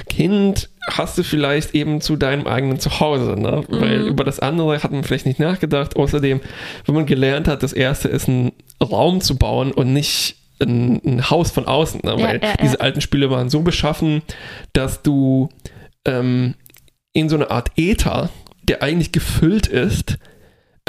Kind 0.09 0.70
hast 0.89 1.17
du 1.17 1.23
vielleicht 1.23 1.75
eben 1.75 2.01
zu 2.01 2.15
deinem 2.15 2.47
eigenen 2.47 2.79
Zuhause, 2.79 3.39
ne? 3.39 3.63
Weil 3.69 3.99
Mhm. 3.99 4.07
über 4.07 4.23
das 4.23 4.39
andere 4.39 4.81
hat 4.83 4.91
man 4.91 5.03
vielleicht 5.03 5.25
nicht 5.25 5.39
nachgedacht. 5.39 5.95
Außerdem, 5.95 6.41
wenn 6.85 6.95
man 6.95 7.05
gelernt 7.05 7.47
hat, 7.47 7.63
das 7.63 7.73
erste 7.73 8.07
ist 8.07 8.27
ein 8.27 8.51
Raum 8.81 9.21
zu 9.21 9.37
bauen 9.37 9.71
und 9.71 9.93
nicht 9.93 10.37
ein, 10.59 11.01
ein 11.05 11.29
Haus 11.29 11.51
von 11.51 11.65
außen, 11.65 12.01
ne? 12.03 12.11
Ja, 12.17 12.19
weil 12.27 12.39
ja, 12.41 12.49
ja. 12.49 12.55
diese 12.61 12.81
alten 12.81 13.01
Spiele 13.01 13.29
waren 13.29 13.49
so 13.49 13.61
beschaffen, 13.61 14.21
dass 14.73 15.01
du 15.03 15.49
ähm, 16.05 16.55
in 17.13 17.29
so 17.29 17.35
eine 17.35 17.51
Art 17.51 17.71
Äther, 17.77 18.29
der 18.63 18.81
eigentlich 18.83 19.11
gefüllt 19.11 19.67
ist, 19.67 20.17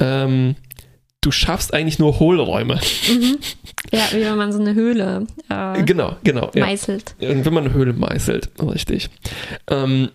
ähm, 0.01 0.57
du 1.23 1.31
schaffst 1.31 1.73
eigentlich 1.73 1.99
nur 1.99 2.21
Hohlräume. 2.21 2.79
Mhm. 3.09 3.39
Ja, 3.91 4.05
wie 4.13 4.23
wenn 4.25 4.37
man 4.39 4.53
so 4.53 4.59
eine 4.61 4.75
Höhle 4.75 5.27
äh, 5.51 5.83
Genau, 5.83 6.17
genau. 6.25 6.51
Ja. 6.55 6.65
meißelt. 6.65 7.15
Und 7.21 7.45
wenn 7.45 7.53
man 7.53 7.65
eine 7.65 7.75
Höhle 7.75 7.93
meißelt, 7.93 8.51
richtig. 8.63 9.11
Ähm, 9.69 10.09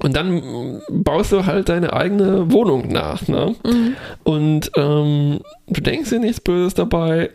und 0.00 0.16
dann 0.16 0.80
baust 0.90 1.32
du 1.32 1.44
halt 1.44 1.68
deine 1.68 1.92
eigene 1.92 2.50
Wohnung 2.50 2.88
nach, 2.88 3.28
ne? 3.28 3.54
Mhm. 3.64 3.96
Und 4.24 4.70
ähm, 4.76 5.40
du 5.66 5.80
denkst 5.80 6.08
dir 6.10 6.20
nichts 6.20 6.40
Böses 6.40 6.74
dabei. 6.74 7.30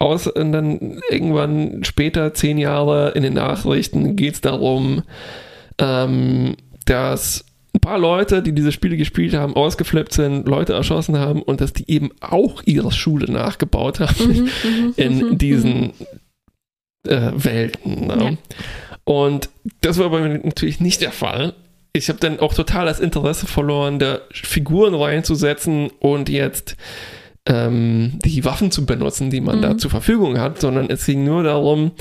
Außer 0.00 0.34
und 0.34 0.50
dann 0.52 1.00
irgendwann 1.10 1.84
später, 1.84 2.34
zehn 2.34 2.58
Jahre 2.58 3.10
in 3.10 3.22
den 3.22 3.34
Nachrichten, 3.34 4.16
geht 4.16 4.34
es 4.34 4.40
darum, 4.40 5.02
ähm, 5.78 6.56
dass 6.84 7.44
paar 7.88 7.98
Leute, 7.98 8.42
die 8.42 8.52
diese 8.52 8.70
Spiele 8.72 8.96
gespielt 8.96 9.32
haben, 9.34 9.54
ausgeflippt 9.56 10.12
sind, 10.12 10.46
Leute 10.46 10.74
erschossen 10.74 11.16
haben 11.18 11.42
und 11.42 11.60
dass 11.60 11.72
die 11.72 11.90
eben 11.90 12.10
auch 12.20 12.62
ihre 12.66 12.92
Schule 12.92 13.30
nachgebaut 13.32 14.00
haben 14.00 14.28
Mhm, 14.28 14.48
mhm, 14.64 14.94
in 14.96 15.18
mhm, 15.18 15.38
diesen 15.38 15.92
äh, 17.06 17.30
Welten. 17.34 18.06
Ne? 18.06 18.16
Ja. 18.18 18.36
Und 19.04 19.48
das 19.80 19.98
war 19.98 20.10
bei 20.10 20.20
mir 20.20 20.38
natürlich 20.38 20.80
nicht 20.80 21.00
der 21.00 21.12
Fall. 21.12 21.54
Ich 21.94 22.10
habe 22.10 22.20
dann 22.20 22.40
auch 22.40 22.52
total 22.52 22.84
das 22.84 23.00
Interesse 23.00 23.46
verloren, 23.46 23.98
da 23.98 24.20
Figuren 24.30 24.94
reinzusetzen 24.94 25.90
und 25.98 26.28
jetzt 26.28 26.76
ähm, 27.46 28.18
die 28.22 28.44
Waffen 28.44 28.70
zu 28.70 28.84
benutzen, 28.84 29.30
die 29.30 29.40
man 29.40 29.58
Mhm. 29.58 29.62
da 29.62 29.78
zur 29.78 29.90
Verfügung 29.90 30.38
hat, 30.38 30.60
sondern 30.60 30.90
es 30.90 31.06
ging 31.06 31.24
nur 31.24 31.42
darum, 31.42 31.92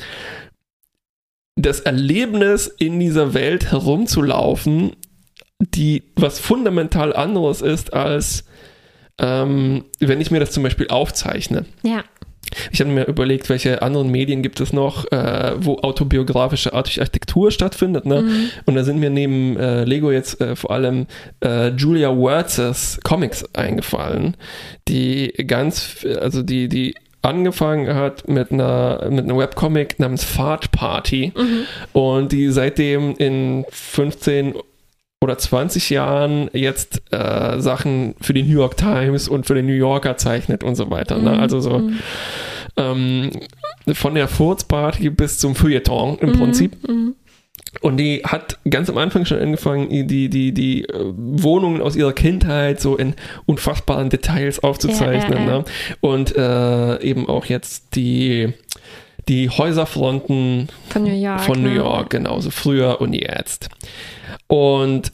das 1.55 1.79
Erlebnis 1.79 2.67
in 2.67 2.99
dieser 2.99 3.33
Welt 3.33 3.71
herumzulaufen, 3.71 4.91
die 5.59 6.03
was 6.15 6.39
fundamental 6.39 7.15
anderes 7.15 7.61
ist 7.61 7.93
als 7.93 8.45
ähm, 9.19 9.85
wenn 9.99 10.21
ich 10.21 10.29
mir 10.29 10.39
das 10.39 10.51
zum 10.51 10.61
Beispiel 10.63 10.87
aufzeichne. 10.89 11.65
Ja, 11.83 12.03
Ich 12.71 12.79
habe 12.79 12.91
mir 12.91 13.05
überlegt, 13.07 13.49
welche 13.49 13.81
anderen 13.81 14.09
Medien 14.11 14.43
gibt 14.43 14.61
es 14.61 14.71
noch, 14.71 15.11
äh, 15.11 15.53
wo 15.57 15.77
autobiografische 15.79 16.73
Architektur 16.73 17.49
stattfindet. 17.49 18.05
Ne? 18.05 18.21
Mhm. 18.21 18.49
Und 18.67 18.75
da 18.75 18.83
sind 18.83 18.99
mir 18.99 19.09
neben 19.09 19.57
äh, 19.57 19.83
Lego 19.85 20.11
jetzt 20.11 20.39
äh, 20.39 20.55
vor 20.55 20.69
allem 20.69 21.07
äh, 21.43 21.69
Julia 21.69 22.09
Wertz's 22.15 22.99
Comics 23.03 23.43
eingefallen, 23.55 24.37
die 24.87 25.29
ganz, 25.47 26.05
also 26.21 26.43
die, 26.43 26.69
die 26.69 26.93
angefangen 27.23 27.93
hat 27.95 28.27
mit 28.29 28.51
einer, 28.51 29.07
mit 29.09 29.25
einem 29.25 29.37
Webcomic 29.37 29.97
namens 29.99 30.23
Fart 30.23 30.71
Party 30.71 31.33
Mhm. 31.35 31.63
und 31.99 32.31
die 32.31 32.51
seitdem 32.51 33.15
in 33.17 33.65
15 33.71 34.53
oder 35.21 35.37
20 35.37 35.89
Jahren 35.89 36.49
jetzt 36.53 37.01
äh, 37.11 37.59
Sachen 37.59 38.15
für 38.21 38.33
die 38.33 38.43
New 38.43 38.53
York 38.53 38.77
Times 38.77 39.27
und 39.27 39.45
für 39.47 39.55
den 39.55 39.65
New 39.65 39.73
Yorker 39.73 40.17
zeichnet 40.17 40.63
und 40.63 40.75
so 40.75 40.91
weiter. 40.91 41.17
Ne? 41.17 41.31
Mhm. 41.31 41.39
Also 41.39 41.59
so 41.59 41.79
Mhm. 41.79 41.99
ähm, 42.77 43.31
von 43.93 44.13
der 44.15 44.27
Furzparty 44.27 45.09
bis 45.09 45.39
zum 45.39 45.55
Feuilleton 45.55 46.19
im 46.19 46.29
Mhm. 46.29 46.33
Prinzip. 46.33 46.77
Und 47.81 47.97
die 47.97 48.21
hat 48.23 48.59
ganz 48.69 48.89
am 48.89 48.97
Anfang 48.97 49.25
schon 49.25 49.39
angefangen, 49.39 49.89
die, 50.07 50.29
die, 50.29 50.51
die 50.53 50.83
äh, 50.83 51.13
Wohnungen 51.15 51.81
aus 51.81 51.95
ihrer 51.95 52.13
Kindheit 52.13 52.79
so 52.79 52.95
in 52.95 53.13
unfassbaren 53.45 54.09
Details 54.09 54.63
aufzuzeichnen. 54.63 55.39
Ja, 55.39 55.45
ja, 55.45 55.51
ja. 55.51 55.57
Ne? 55.59 55.65
Und 56.01 56.35
äh, 56.35 57.01
eben 57.03 57.27
auch 57.27 57.45
jetzt 57.45 57.95
die, 57.95 58.53
die 59.27 59.49
Häuserfronten 59.49 60.69
Von 60.89 61.03
New 61.03 61.13
York. 61.13 61.41
von 61.41 61.61
New 61.61 61.69
ne? 61.69 61.75
York, 61.75 62.09
genauso 62.11 62.49
früher 62.51 63.01
und 63.01 63.13
jetzt. 63.13 63.69
Und 64.47 65.11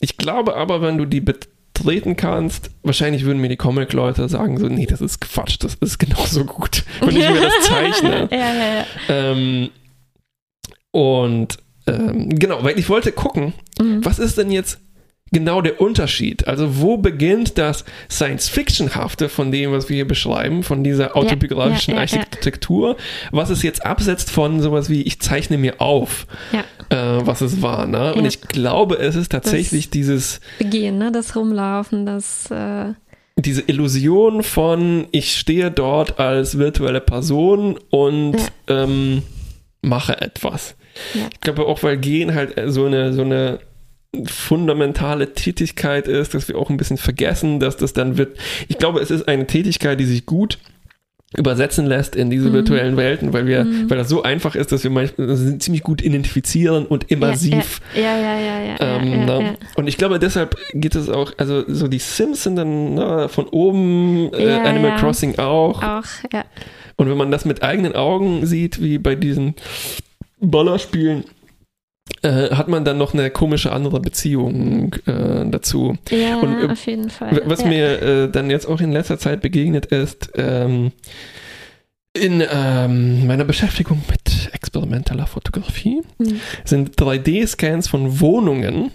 ich 0.00 0.16
glaube 0.16 0.56
aber, 0.56 0.82
wenn 0.82 0.98
du 0.98 1.04
die 1.04 1.20
betreten 1.20 2.16
kannst, 2.16 2.70
wahrscheinlich 2.82 3.24
würden 3.24 3.40
mir 3.40 3.48
die 3.48 3.56
Comic-Leute 3.56 4.28
sagen 4.28 4.58
so, 4.58 4.68
nee, 4.68 4.86
das 4.86 5.00
ist 5.00 5.20
Quatsch, 5.20 5.56
das 5.60 5.74
ist 5.76 5.98
genauso 5.98 6.44
gut, 6.44 6.84
wenn 7.00 7.10
ich 7.16 7.28
mir 7.28 7.40
das 7.40 7.60
zeichne. 7.66 8.28
ja, 8.32 8.36
ja, 8.38 8.74
ja. 8.74 8.84
ähm, 9.08 9.70
und 10.90 11.58
ähm, 11.86 12.28
genau, 12.38 12.62
weil 12.62 12.78
ich 12.78 12.88
wollte 12.88 13.12
gucken, 13.12 13.52
Mhm. 13.80 14.04
was 14.04 14.18
ist 14.18 14.36
denn 14.36 14.50
jetzt 14.50 14.78
genau 15.32 15.60
der 15.60 15.80
Unterschied? 15.80 16.46
Also 16.46 16.80
wo 16.80 16.96
beginnt 16.96 17.58
das 17.58 17.84
Science-Fiction-hafte 18.10 19.28
von 19.28 19.50
dem, 19.52 19.72
was 19.72 19.88
wir 19.88 19.96
hier 19.96 20.08
beschreiben, 20.08 20.62
von 20.62 20.84
dieser 20.84 21.16
autobiografischen 21.16 21.94
ja, 21.94 22.02
ja, 22.02 22.06
ja. 22.06 22.18
Architektur, 22.20 22.96
was 23.30 23.50
es 23.50 23.62
jetzt 23.62 23.84
absetzt 23.84 24.30
von 24.30 24.60
sowas 24.60 24.90
wie 24.90 25.02
ich 25.02 25.20
zeichne 25.20 25.58
mir 25.58 25.80
auf, 25.80 26.26
äh, 26.88 26.96
was 26.96 27.40
es 27.40 27.62
war. 27.62 27.86
Ne? 27.86 28.14
Und 28.14 28.24
ich 28.24 28.40
glaube, 28.40 28.98
es 28.98 29.16
ist 29.16 29.32
tatsächlich 29.32 29.90
dieses 29.90 30.40
Begehen, 30.58 30.98
ne? 30.98 31.12
Das 31.12 31.36
Rumlaufen, 31.36 32.06
das. 32.06 32.50
Äh, 32.50 32.94
diese 33.36 33.62
Illusion 33.62 34.42
von 34.42 35.06
ich 35.12 35.36
stehe 35.36 35.70
dort 35.70 36.18
als 36.18 36.58
virtuelle 36.58 37.00
Person 37.00 37.78
und 37.88 38.36
ähm, 38.68 39.22
mache 39.80 40.20
etwas. 40.20 40.76
Ich 41.14 41.40
glaube 41.40 41.64
auch, 41.66 41.82
weil 41.82 41.96
Gehen 41.96 42.34
halt 42.34 42.54
so 42.66 42.84
eine, 42.84 43.12
so 43.12 43.22
eine 43.22 43.60
fundamentale 44.26 45.32
Tätigkeit 45.34 46.08
ist, 46.08 46.34
dass 46.34 46.48
wir 46.48 46.56
auch 46.58 46.70
ein 46.70 46.76
bisschen 46.76 46.96
vergessen, 46.98 47.60
dass 47.60 47.76
das 47.76 47.92
dann 47.92 48.18
wird. 48.18 48.36
Ich 48.68 48.78
glaube, 48.78 49.00
es 49.00 49.10
ist 49.10 49.28
eine 49.28 49.46
Tätigkeit, 49.46 50.00
die 50.00 50.04
sich 50.04 50.26
gut 50.26 50.58
übersetzen 51.36 51.86
lässt 51.86 52.16
in 52.16 52.28
diese 52.28 52.48
Mhm. 52.48 52.54
virtuellen 52.54 52.96
Welten, 52.96 53.32
weil 53.32 53.46
wir, 53.46 53.62
Mhm. 53.62 53.88
weil 53.88 53.96
das 53.98 54.08
so 54.08 54.24
einfach 54.24 54.56
ist, 54.56 54.72
dass 54.72 54.82
wir 54.82 54.90
manchmal 54.90 55.28
das 55.28 55.58
ziemlich 55.60 55.84
gut 55.84 56.02
identifizieren 56.02 56.86
und 56.86 57.08
immersiv 57.12 57.80
Ja, 57.94 58.00
ja, 58.18 58.36
ja, 58.36 58.60
ja. 58.60 58.76
ja, 58.80 58.96
ähm, 58.96 59.10
ja, 59.12 59.16
ne? 59.26 59.42
ja. 59.44 59.54
Und 59.76 59.86
ich 59.86 59.96
glaube, 59.96 60.18
deshalb 60.18 60.56
geht 60.74 60.96
es 60.96 61.08
auch, 61.08 61.32
also 61.36 61.62
so 61.68 61.86
die 61.86 62.00
Sims 62.00 62.42
sind 62.42 62.56
dann 62.56 62.94
ne, 62.96 63.28
von 63.28 63.46
oben, 63.46 64.32
äh, 64.34 64.48
Ja, 64.56 64.62
Animal 64.64 64.90
ja. 64.90 64.96
Crossing 64.96 65.38
auch. 65.38 65.80
Auch, 65.80 66.04
ja. 66.32 66.44
Und 66.96 67.08
wenn 67.08 67.16
man 67.16 67.30
das 67.30 67.44
mit 67.44 67.62
eigenen 67.62 67.94
Augen 67.94 68.44
sieht, 68.44 68.82
wie 68.82 68.98
bei 68.98 69.14
diesen 69.14 69.54
Ballerspielen, 70.40 71.24
äh, 72.22 72.50
hat 72.54 72.68
man 72.68 72.84
dann 72.84 72.98
noch 72.98 73.14
eine 73.14 73.30
komische 73.30 73.72
andere 73.72 74.00
Beziehung 74.00 74.94
äh, 75.06 75.48
dazu. 75.50 75.96
Ja, 76.10 76.38
Und, 76.38 76.62
äh, 76.62 76.72
auf 76.72 76.86
jeden 76.86 77.10
Fall. 77.10 77.42
Was 77.46 77.60
ja. 77.62 77.66
mir 77.68 78.02
äh, 78.02 78.28
dann 78.30 78.50
jetzt 78.50 78.66
auch 78.66 78.80
in 78.80 78.92
letzter 78.92 79.18
Zeit 79.18 79.40
begegnet 79.40 79.86
ist, 79.86 80.30
ähm, 80.36 80.92
in 82.12 82.42
ähm, 82.52 83.26
meiner 83.26 83.44
Beschäftigung 83.44 84.02
mit 84.10 84.50
experimenteller 84.52 85.26
Fotografie, 85.26 86.02
Mhm. 86.18 86.40
sind 86.64 86.96
3D-Scans 87.00 87.86
von 87.88 88.20
Wohnungen, 88.20 88.90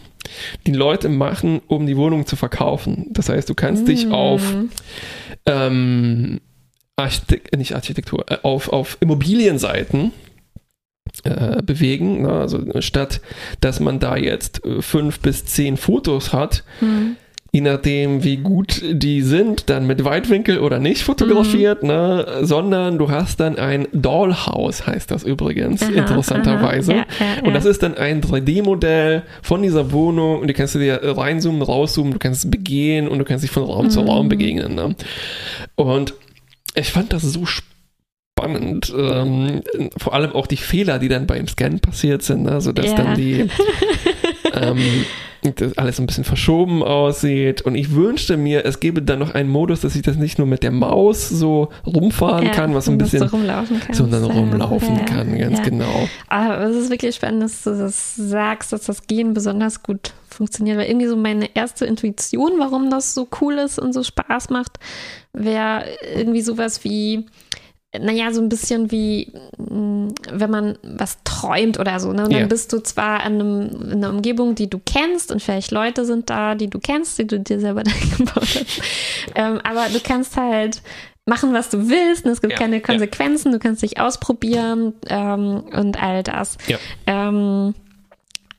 die 0.68 0.74
Leute 0.74 1.08
machen, 1.08 1.62
um 1.68 1.86
die 1.88 1.96
Wohnung 1.96 2.26
zu 2.26 2.36
verkaufen. 2.36 3.08
Das 3.12 3.30
heißt, 3.30 3.48
du 3.50 3.56
kannst 3.56 3.88
dich 3.88 4.08
Mhm. 4.08 4.12
auf 4.14 4.42
ähm, 5.46 6.42
Architekt, 6.98 7.56
nicht 7.58 7.74
Architektur, 7.76 8.26
äh, 8.30 8.38
auf, 8.44 8.70
auf 8.70 8.98
Immobilienseiten 9.00 10.12
äh, 11.24 11.62
bewegen. 11.64 12.24
Ne? 12.24 12.30
Also 12.32 12.60
statt, 12.82 13.22
dass 13.62 13.80
man 13.80 14.00
da 14.00 14.16
jetzt 14.18 14.66
äh, 14.66 14.82
fünf 14.82 15.20
bis 15.20 15.46
zehn 15.46 15.78
Fotos 15.78 16.34
hat, 16.34 16.64
Mhm. 16.82 17.16
je 17.52 17.62
nachdem, 17.62 18.24
wie 18.26 18.36
gut 18.38 18.82
die 18.92 19.22
sind, 19.22 19.70
dann 19.70 19.88
mit 19.88 20.04
Weitwinkel 20.04 20.60
oder 20.60 20.78
nicht 20.80 21.04
fotografiert, 21.04 21.84
ne? 21.84 22.40
sondern 22.42 22.98
du 22.98 23.10
hast 23.10 23.40
dann 23.40 23.58
ein 23.58 23.88
Dollhouse, 23.94 24.86
heißt 24.86 25.10
das 25.10 25.24
übrigens, 25.24 25.82
Aha, 25.82 25.92
interessanterweise. 25.92 26.92
aha, 26.96 27.06
ja, 27.20 27.26
ja, 27.38 27.40
Und 27.44 27.48
ja. 27.48 27.54
das 27.54 27.64
ist 27.66 27.82
dann 27.82 27.96
ein 27.98 28.22
3D-Modell 28.22 29.24
von 29.42 29.62
dieser 29.62 29.94
Wohnung 29.94 30.42
und 30.42 30.48
die 30.48 30.54
kannst 30.54 30.76
du 30.76 30.80
dir 30.80 31.00
reinzoomen, 31.02 31.62
rauszoomen, 31.62 32.12
du 32.12 32.20
kannst 32.20 32.44
es 32.44 32.52
begehen 32.52 33.08
und 33.08 33.20
du 33.20 33.26
kannst 33.26 33.44
dich 33.46 33.52
von 33.52 33.64
Raum 33.64 33.90
zu 33.90 34.02
Mhm. 34.02 34.08
Raum 34.10 34.28
begegnen. 34.30 34.76
Ne? 34.76 34.96
Und 35.76 36.14
ich 36.76 36.92
fand 36.92 37.14
das 37.14 37.22
so 37.22 37.46
spannend, 37.46 37.72
ähm, 38.54 39.62
vor 39.98 40.14
allem 40.14 40.32
auch 40.34 40.48
die 40.48 40.58
Fehler, 40.58 41.00
die 41.00 41.08
dann 41.08 41.26
beim 41.28 41.48
Scan 41.48 41.80
passiert 41.80 42.22
sind, 42.24 42.44
ne? 42.44 42.62
sodass 42.62 42.88
Ja. 42.88 42.96
dann 42.96 43.16
die 43.16 43.46
ähm, 44.54 45.06
das 45.58 45.78
alles 45.78 46.00
ein 46.00 46.08
bisschen 46.08 46.24
verschoben 46.24 46.82
aussieht. 46.82 47.62
Und 47.62 47.76
ich 47.76 47.92
wünschte 47.94 48.36
mir, 48.36 48.66
es 48.66 48.80
gäbe 48.80 49.04
dann 49.04 49.20
noch 49.20 49.36
einen 49.36 49.48
Modus, 49.50 49.82
dass 49.82 49.96
ich 49.96 50.02
das 50.02 50.16
nicht 50.16 50.40
nur 50.40 50.48
mit 50.48 50.64
der 50.64 50.72
Maus 50.72 51.30
so 51.30 51.70
rumfahren 51.86 52.46
Ja, 52.48 52.52
kann, 52.52 52.74
was 52.74 52.86
so 52.86 52.92
ein 52.92 52.98
dass 52.98 53.12
bisschen, 53.12 53.28
rumlaufen 53.30 53.80
kannst. 53.80 54.00
sondern 54.00 54.24
rumlaufen 54.24 54.96
Ja, 54.96 55.04
kann, 55.06 55.38
ganz 55.38 55.62
genau. 55.62 56.10
Aber 56.30 56.62
es 56.62 56.76
ist 56.76 56.90
wirklich 56.90 57.14
spannend, 57.16 57.44
dass 57.44 57.64
du 57.64 57.78
das 57.78 58.16
sagst, 58.16 58.74
dass 58.74 58.86
das 58.86 59.06
Gehen 59.06 59.36
besonders 59.36 59.84
gut 59.84 60.14
funktioniert, 60.28 60.80
weil 60.80 60.88
irgendwie 60.88 61.08
so 61.08 61.16
meine 61.16 61.56
erste 61.56 61.86
Intuition, 61.86 62.54
warum 62.58 62.90
das 62.90 63.14
so 63.14 63.28
cool 63.40 63.54
ist 63.60 63.78
und 63.78 63.94
so 63.94 64.02
Spaß 64.02 64.50
macht, 64.50 64.80
wäre 65.32 65.84
irgendwie 66.16 66.42
sowas 66.42 66.84
wie, 66.84 67.26
naja, 68.00 68.32
so 68.34 68.42
ein 68.42 68.50
bisschen 68.50 68.92
wie, 68.92 69.32
mh, 69.58 70.14
wenn 70.32 70.50
man 70.52 70.78
was 70.84 71.18
träumt 71.24 71.80
oder 71.80 72.00
so. 72.00 72.12
Ne? 72.14 72.24
Und 72.26 72.34
dann 72.34 72.42
Ja. 72.42 72.48
bist 72.48 72.72
du 72.74 72.80
zwar 72.80 73.26
in, 73.26 73.34
einem, 73.42 73.70
in 73.92 73.92
einer 74.04 74.10
Umgebung, 74.10 74.56
die 74.56 74.70
du 74.70 74.80
kennst 74.86 75.32
und 75.32 75.42
vielleicht 75.42 75.72
Leute 75.72 76.06
sind 76.06 76.30
da, 76.30 76.56
die 76.56 76.70
du 76.70 76.80
kennst, 76.80 77.18
die 77.20 77.28
du 77.28 77.40
dir 77.40 77.60
selber 77.60 77.84
dann 77.84 77.94
gebaut 78.18 78.36
hast. 78.38 78.82
Ähm, 79.36 79.60
aber 79.64 79.88
du 79.92 80.00
kannst 80.00 80.38
halt 80.38 80.82
machen, 81.26 81.54
was 81.54 81.70
du 81.70 81.90
willst. 81.90 82.26
Und 82.26 82.32
es 82.32 82.42
gibt 82.42 82.54
Ja, 82.54 82.60
keine 82.60 82.78
ja. 82.78 82.82
Konsequenzen. 82.84 83.52
Du 83.52 83.60
kannst 83.60 83.82
dich 83.82 84.00
ausprobieren 84.00 84.94
ähm, 85.10 85.64
und 85.74 86.02
all 86.02 86.22
das. 86.24 86.58
Ja. 86.68 86.78
Ähm, 87.08 87.74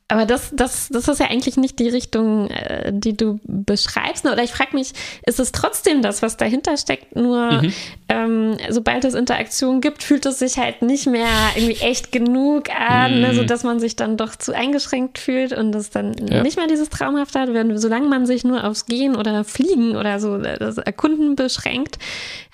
aber 0.09 0.25
das, 0.25 0.51
das, 0.53 0.89
das 0.89 1.09
ist 1.09 1.19
ja 1.19 1.27
eigentlich 1.27 1.57
nicht 1.57 1.79
die 1.81 1.89
Richtung, 1.89 2.49
äh, 2.49 2.93
die 2.95 3.17
du 3.17 3.41
beschreibst. 3.45 4.25
Oder 4.25 4.43
ich 4.45 4.53
frage 4.53 4.77
mich, 4.77 4.93
ist 5.27 5.41
es 5.41 5.51
trotzdem 5.51 6.01
das, 6.01 6.23
was 6.23 6.37
dahinter 6.37 6.77
steckt? 6.77 7.17
Nur 7.17 7.63
Mhm. 7.63 7.73
ähm, 8.09 8.57
sobald 8.71 9.05
es 9.05 9.15
Interaktion 9.15 9.81
gibt, 9.81 10.05
fühlt 10.05 10.25
es 10.27 10.39
sich 10.39 10.59
halt 10.59 10.83
nicht 10.83 11.07
mehr 11.09 11.29
irgendwie 11.57 11.81
echt 11.81 12.13
genug 12.13 12.71
an, 12.71 13.19
ne, 13.21 13.33
Mhm. 13.33 13.37
sodass 13.37 13.65
man 13.65 13.81
sich 13.81 13.97
dann 13.97 14.17
doch 14.17 14.37
zu 14.37 14.55
eingeschränkt 14.55 15.19
fühlt 15.19 15.53
und 15.53 15.75
es 15.75 15.91
dann 15.91 16.15
Ja. 16.29 16.43
nicht 16.43 16.57
mehr 16.57 16.69
dieses 16.69 16.89
Traumhafte 16.89 17.41
hat. 17.41 17.53
Wenn, 17.53 17.77
solange 17.77 18.07
man 18.09 18.27
sich 18.27 18.45
nur 18.45 18.63
aufs 18.65 18.87
Gehen 18.87 19.17
oder 19.17 19.43
Fliegen 19.43 19.97
oder 19.97 20.21
so 20.21 20.37
äh, 20.37 20.57
das 20.59 20.79
Erkunden 20.79 21.35
beschränkt, 21.35 21.99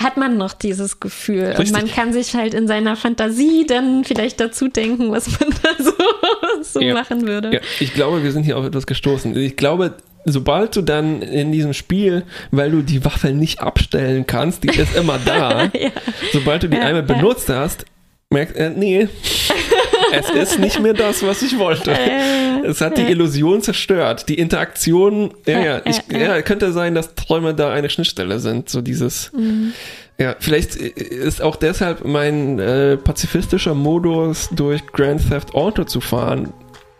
hat 0.02 0.16
man 0.16 0.38
noch 0.38 0.54
dieses 0.54 1.00
Gefühl. 1.00 1.48
Und 1.50 1.58
Richtig. 1.58 1.72
man 1.72 1.90
kann 1.90 2.12
sich 2.14 2.34
halt 2.34 2.54
in 2.54 2.66
seiner 2.66 2.96
Fantasie 2.96 3.66
dann 3.66 4.04
vielleicht 4.04 4.40
dazu 4.40 4.68
denken, 4.68 5.10
was 5.10 5.28
man 5.38 5.50
da 5.62 5.82
so, 5.84 5.92
so 6.62 6.80
Ja. 6.80 6.94
machen 6.94 7.26
würde. 7.26 7.41
Ja, 7.51 7.60
ich 7.81 7.94
glaube, 7.94 8.23
wir 8.23 8.32
sind 8.32 8.44
hier 8.44 8.56
auf 8.59 8.64
etwas 8.66 8.86
gestoßen. 8.86 9.36
Ich 9.36 9.56
glaube, 9.56 9.94
sobald 10.24 10.77
du 10.77 10.82
dann 10.82 11.23
in 11.23 11.51
diesem 11.52 11.73
Spiel, 11.73 12.24
weil 12.51 12.70
du 12.70 12.82
die 12.82 13.05
Waffe 13.05 13.32
nicht 13.32 13.60
abstellen 13.60 14.27
kannst, 14.27 14.62
die 14.64 14.69
ist 14.69 14.94
immer 14.97 15.19
da, 15.24 15.64
Ja. 15.74 15.90
sobald 16.32 16.62
du 16.62 16.69
die 16.69 16.77
Ja, 16.77 16.85
einmal 16.85 17.06
ja. 17.09 17.14
benutzt 17.14 17.48
hast, 17.48 17.85
merkst 18.31 18.56
äh, 18.56 18.70
nee, 18.70 19.09
es 20.12 20.31
ist 20.31 20.59
nicht 20.59 20.81
mehr 20.81 20.94
das, 20.94 21.23
was 21.23 21.43
ich 21.43 21.59
wollte. 21.59 21.90
Äh, 21.93 22.64
Es 22.64 22.81
hat 22.81 22.97
die 22.97 23.02
Illusion 23.02 23.60
zerstört. 23.62 24.28
Die 24.28 24.35
Interaktion, 24.39 25.35
ja, 25.47 25.59
Ja, 25.59 25.64
ja, 25.64 25.82
ich, 25.85 26.01
ja, 26.12 26.40
könnte 26.43 26.73
sein, 26.73 26.94
dass 26.94 27.14
Träume 27.14 27.55
da 27.55 27.73
eine 27.73 27.90
Schnittstelle 27.90 28.39
sind. 28.39 28.69
So 28.69 28.81
dieses, 28.81 29.32
Mhm. 29.32 29.73
ja, 30.19 30.36
vielleicht 30.39 30.77
ist 30.77 31.43
auch 31.43 31.56
deshalb 31.56 32.05
mein 32.05 32.59
äh, 32.59 32.97
pazifistischer 32.97 33.74
Modus 33.74 34.48
durch 34.52 34.86
Grand 34.86 35.28
Theft 35.28 35.55
Auto 35.55 35.85
zu 35.85 36.01
fahren, 36.01 36.52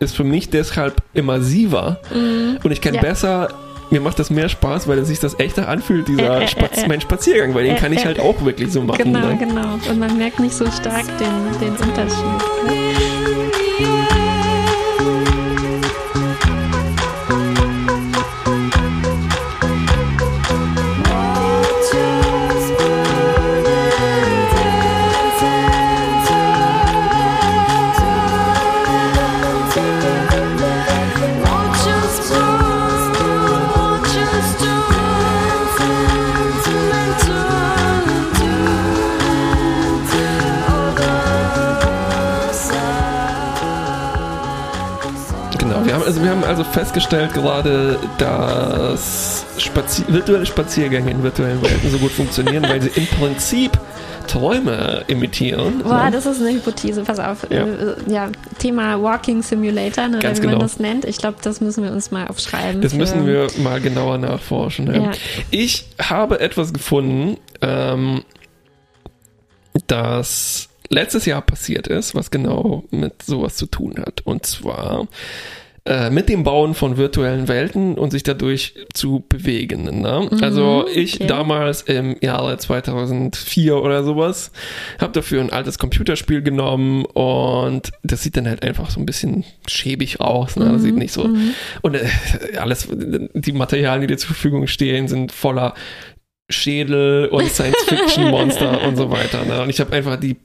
ist 0.03 0.15
für 0.17 0.25
mich 0.25 0.51
deshalb 0.51 0.97
immersiver. 1.15 2.01
Und 2.63 2.71
ich 2.71 2.81
kann 2.81 2.93
Mhm. 2.93 2.97
Ja. 2.97 3.03
besser, 3.03 3.49
mir 3.91 4.01
macht 4.01 4.19
das 4.19 4.31
mehr 4.31 4.49
Spaß, 4.49 4.89
weil 4.89 4.99
es 4.99 5.09
sich 5.09 5.21
das 5.21 5.39
echter 5.39 5.69
anfühlt, 5.69 6.09
dieser 6.09 6.41
Äh, 6.41 6.45
äh, 6.45 6.49
Spaz 6.49 6.83
äh, 6.83 6.89
mein 6.89 7.01
Spaziergang, 7.01 7.55
weil 7.55 7.65
den 7.65 7.77
kann 7.77 7.93
ich 7.93 8.05
halt 8.05 8.19
auch 8.21 8.43
wirklich 8.45 8.73
so 8.73 8.83
machen. 8.83 9.05
Genau, 9.05 9.27
ne? 9.29 9.37
genau. 9.39 9.75
Und 9.89 9.99
man 9.99 10.17
merkt 10.19 10.41
nicht 10.41 10.55
so 10.55 10.65
stark 10.71 11.05
den, 11.19 11.61
den 11.61 11.77
Unterschied. 11.77 12.19
Genau, 13.79 14.22
haben, 46.03 46.07
also 46.07 46.23
wir 46.23 46.31
haben 46.31 46.45
also 46.45 46.65
festgestellt 46.65 47.33
gerade, 47.35 47.99
dass 48.19 49.45
Spazi 49.59 50.05
virtuelle 50.09 50.47
Spaziergänge 50.47 51.11
in 51.11 51.23
virtuellen 51.23 51.63
Welten 51.63 51.91
so 51.91 51.99
gut 51.99 52.13
funktionieren, 52.13 52.65
weil 52.65 52.83
sie 52.83 52.91
im 52.95 53.07
Prinzip 53.07 53.79
Träume 54.29 55.05
imitieren. 55.09 55.83
Boah, 55.83 56.05
ne? 56.05 56.13
das 56.13 56.27
ist 56.27 56.41
eine 56.41 56.53
Hypothese, 56.53 57.03
pass 57.03 57.19
auf. 57.19 57.47
Ja. 57.51 57.67
Ja, 58.07 58.31
Thema 58.59 59.03
Walking 59.03 59.43
Simulator, 59.43 60.09
ne, 60.09 60.21
Ganz 60.21 60.39
wie 60.39 60.47
man 60.47 60.55
genau. 60.55 60.63
das 60.63 60.79
nennt. 60.79 61.05
Ich 61.05 61.19
glaube, 61.19 61.39
das 61.43 61.61
müssen 61.61 61.83
wir 61.83 61.93
uns 61.93 62.11
mal 62.11 62.29
aufschreiben. 62.29 62.81
Das 62.83 62.95
müssen 62.95 63.27
wir 63.27 63.49
mal 63.59 63.81
genauer 63.81 64.19
nachforschen. 64.19 64.87
Ja. 64.87 65.03
Ja. 65.03 65.11
Ich 65.51 65.87
habe 66.01 66.39
etwas 66.41 66.73
gefunden, 66.73 67.37
ähm, 67.61 68.23
das 69.89 70.69
letztes 70.89 71.27
Jahr 71.27 71.43
passiert 71.43 71.89
ist, 71.89 72.15
was 72.15 72.31
genau 72.31 72.85
mit 72.91 73.23
sowas 73.23 73.57
zu 73.57 73.67
tun 73.67 73.97
hat. 73.99 74.21
Und 74.25 74.47
zwar 74.47 75.09
äh, 75.85 76.11
mit 76.11 76.29
dem 76.29 76.45
Bauen 76.45 76.75
von 76.75 76.97
virtuellen 76.97 77.49
Welten 77.49 77.99
und 77.99 78.13
sich 78.13 78.23
dadurch 78.23 78.75
zu 78.95 79.25
bewegen. 79.29 80.01
Ne? 80.01 80.29
also 80.41 80.87
ich 80.87 81.17
okay. 81.17 81.27
damals 81.27 81.83
im 81.83 82.17
Jahre 82.21 82.57
2004 82.57 83.77
oder 83.77 84.05
sowas 84.05 84.53
habe 85.01 85.13
dafür 85.13 85.41
ein 85.41 85.51
altes 85.51 85.79
Computerspiel 85.79 86.43
genommen 86.43 87.05
und 87.05 87.91
das 88.05 88.23
sieht 88.23 88.37
dann 88.37 88.47
halt 88.47 88.63
einfach 88.65 88.91
so 88.91 89.01
ein 89.01 89.07
bisschen 89.07 89.45
schäbig 89.67 90.21
aus. 90.21 90.55
Ne? 90.57 90.71
Das 90.71 90.83
sieht 90.83 90.95
nicht 90.95 91.13
so. 91.13 91.29
Und 91.83 91.95
äh, 91.97 92.07
alles, 92.59 92.89
die 92.91 93.53
Materialien, 93.53 94.03
die 94.03 94.15
dir 94.15 94.19
zur 94.19 94.29
Verfügung 94.29 94.69
stehen, 94.69 95.09
sind 95.09 95.33
voller 95.33 95.75
Schädel 96.49 97.27
und 97.27 97.49
Science-Fiction-Monster 97.49 98.83
und 98.87 98.97
so 98.97 99.11
weiter. 99.11 99.45
Ne? 99.45 99.63
Und 99.63 99.71
ich 99.71 99.81
habe 99.81 99.93
einfach 99.95 100.17
die, 100.17 100.37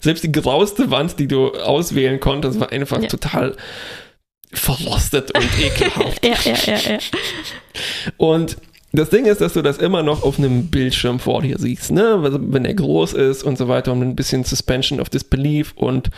selbst 0.00 0.24
die 0.24 0.32
grauste 0.32 0.90
Wand, 0.90 1.18
die 1.18 1.28
du 1.28 1.50
auswählen 1.50 2.20
konntest, 2.20 2.58
war 2.60 2.72
einfach 2.72 3.02
Ja. 3.02 3.08
total 3.08 3.54
verrostet 4.52 5.30
und 5.36 5.48
ekelhaft. 5.60 6.24
Ja, 6.24 6.34
ja, 6.44 6.56
ja, 6.66 6.92
ja. 6.92 6.98
Und 8.16 8.56
das 8.92 9.10
Ding 9.10 9.26
ist, 9.26 9.40
dass 9.40 9.52
du 9.52 9.62
das 9.62 9.78
immer 9.78 10.02
noch 10.02 10.22
auf 10.22 10.38
einem 10.38 10.68
Bildschirm 10.68 11.18
vor 11.18 11.42
dir 11.42 11.58
siehst, 11.58 11.90
ne? 11.90 12.20
Also, 12.22 12.38
wenn 12.40 12.64
er 12.64 12.74
groß 12.74 13.12
ist 13.12 13.42
und 13.42 13.58
so 13.58 13.68
weiter 13.68 13.92
und 13.92 14.02
ein 14.02 14.16
bisschen 14.16 14.44
Suspension 14.44 15.00
of 15.00 15.10
Disbelief 15.10 15.72
und 15.76 16.10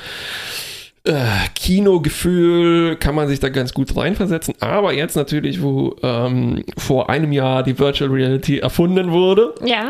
äh, 1.04 1.14
Kinogefühl 1.54 2.96
kann 2.96 3.14
man 3.14 3.26
sich 3.26 3.40
da 3.40 3.48
ganz 3.48 3.72
gut 3.72 3.96
reinversetzen. 3.96 4.54
Aber 4.60 4.92
jetzt 4.92 5.16
natürlich, 5.16 5.62
wo 5.62 5.96
ähm, 6.02 6.62
vor 6.76 7.08
einem 7.10 7.32
Jahr 7.32 7.62
die 7.62 7.78
Virtual 7.78 8.10
Reality 8.10 8.58
erfunden 8.58 9.10
wurde, 9.10 9.54
Ja, 9.64 9.88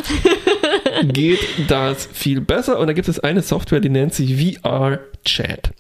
geht 1.03 1.41
das 1.69 2.09
viel 2.12 2.41
besser. 2.41 2.79
Und 2.79 2.87
da 2.87 2.93
gibt 2.93 3.09
es 3.09 3.19
eine 3.19 3.43
Software, 3.43 3.81
die 3.81 3.91
nennt 3.91 4.15
sich 4.15 4.57
VR 4.61 5.01
Chat. 5.25 5.73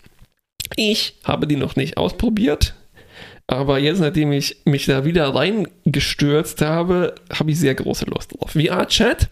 Ich 0.76 1.18
habe 1.24 1.46
die 1.46 1.56
noch 1.56 1.76
nicht 1.76 1.96
ausprobiert. 1.96 2.74
Aber 3.46 3.80
jetzt, 3.80 4.00
nachdem 4.00 4.30
ich 4.30 4.58
mich 4.64 4.86
da 4.86 5.04
wieder 5.04 5.34
reingestürzt 5.34 6.62
habe, 6.62 7.16
habe 7.36 7.50
ich 7.50 7.58
sehr 7.58 7.74
große 7.74 8.04
Lust 8.04 8.32
drauf. 8.32 8.52
VR-Chat 8.52 9.28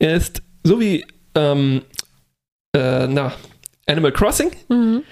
ist 0.00 0.42
so 0.64 0.80
wie 0.80 1.04
ähm, 1.36 1.82
äh, 2.74 3.06
na, 3.06 3.32
Animal 3.86 4.12
Crossing, 4.12 4.50
mhm. 4.68 5.02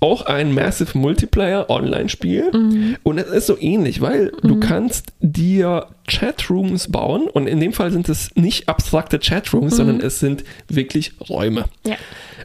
auch 0.00 0.26
ein 0.26 0.54
Massive 0.54 0.96
Multiplayer 0.96 1.70
Online-Spiel. 1.70 2.50
Mhm. 2.52 2.96
Und 3.02 3.18
es 3.18 3.28
ist 3.28 3.46
so 3.46 3.58
ähnlich, 3.58 4.00
weil 4.00 4.32
du 4.42 4.60
kannst 4.60 5.12
dir 5.20 5.88
Chatrooms 6.06 6.90
bauen 6.90 7.28
und 7.28 7.46
in 7.46 7.60
dem 7.60 7.72
Fall 7.72 7.90
sind 7.92 8.08
es 8.08 8.34
nicht 8.34 8.68
abstrakte 8.68 9.18
Chatrooms, 9.18 9.76
sondern 9.76 10.00
es 10.00 10.20
sind 10.20 10.44
wirklich 10.68 11.14
Räume. 11.28 11.64
ja. 11.86 11.96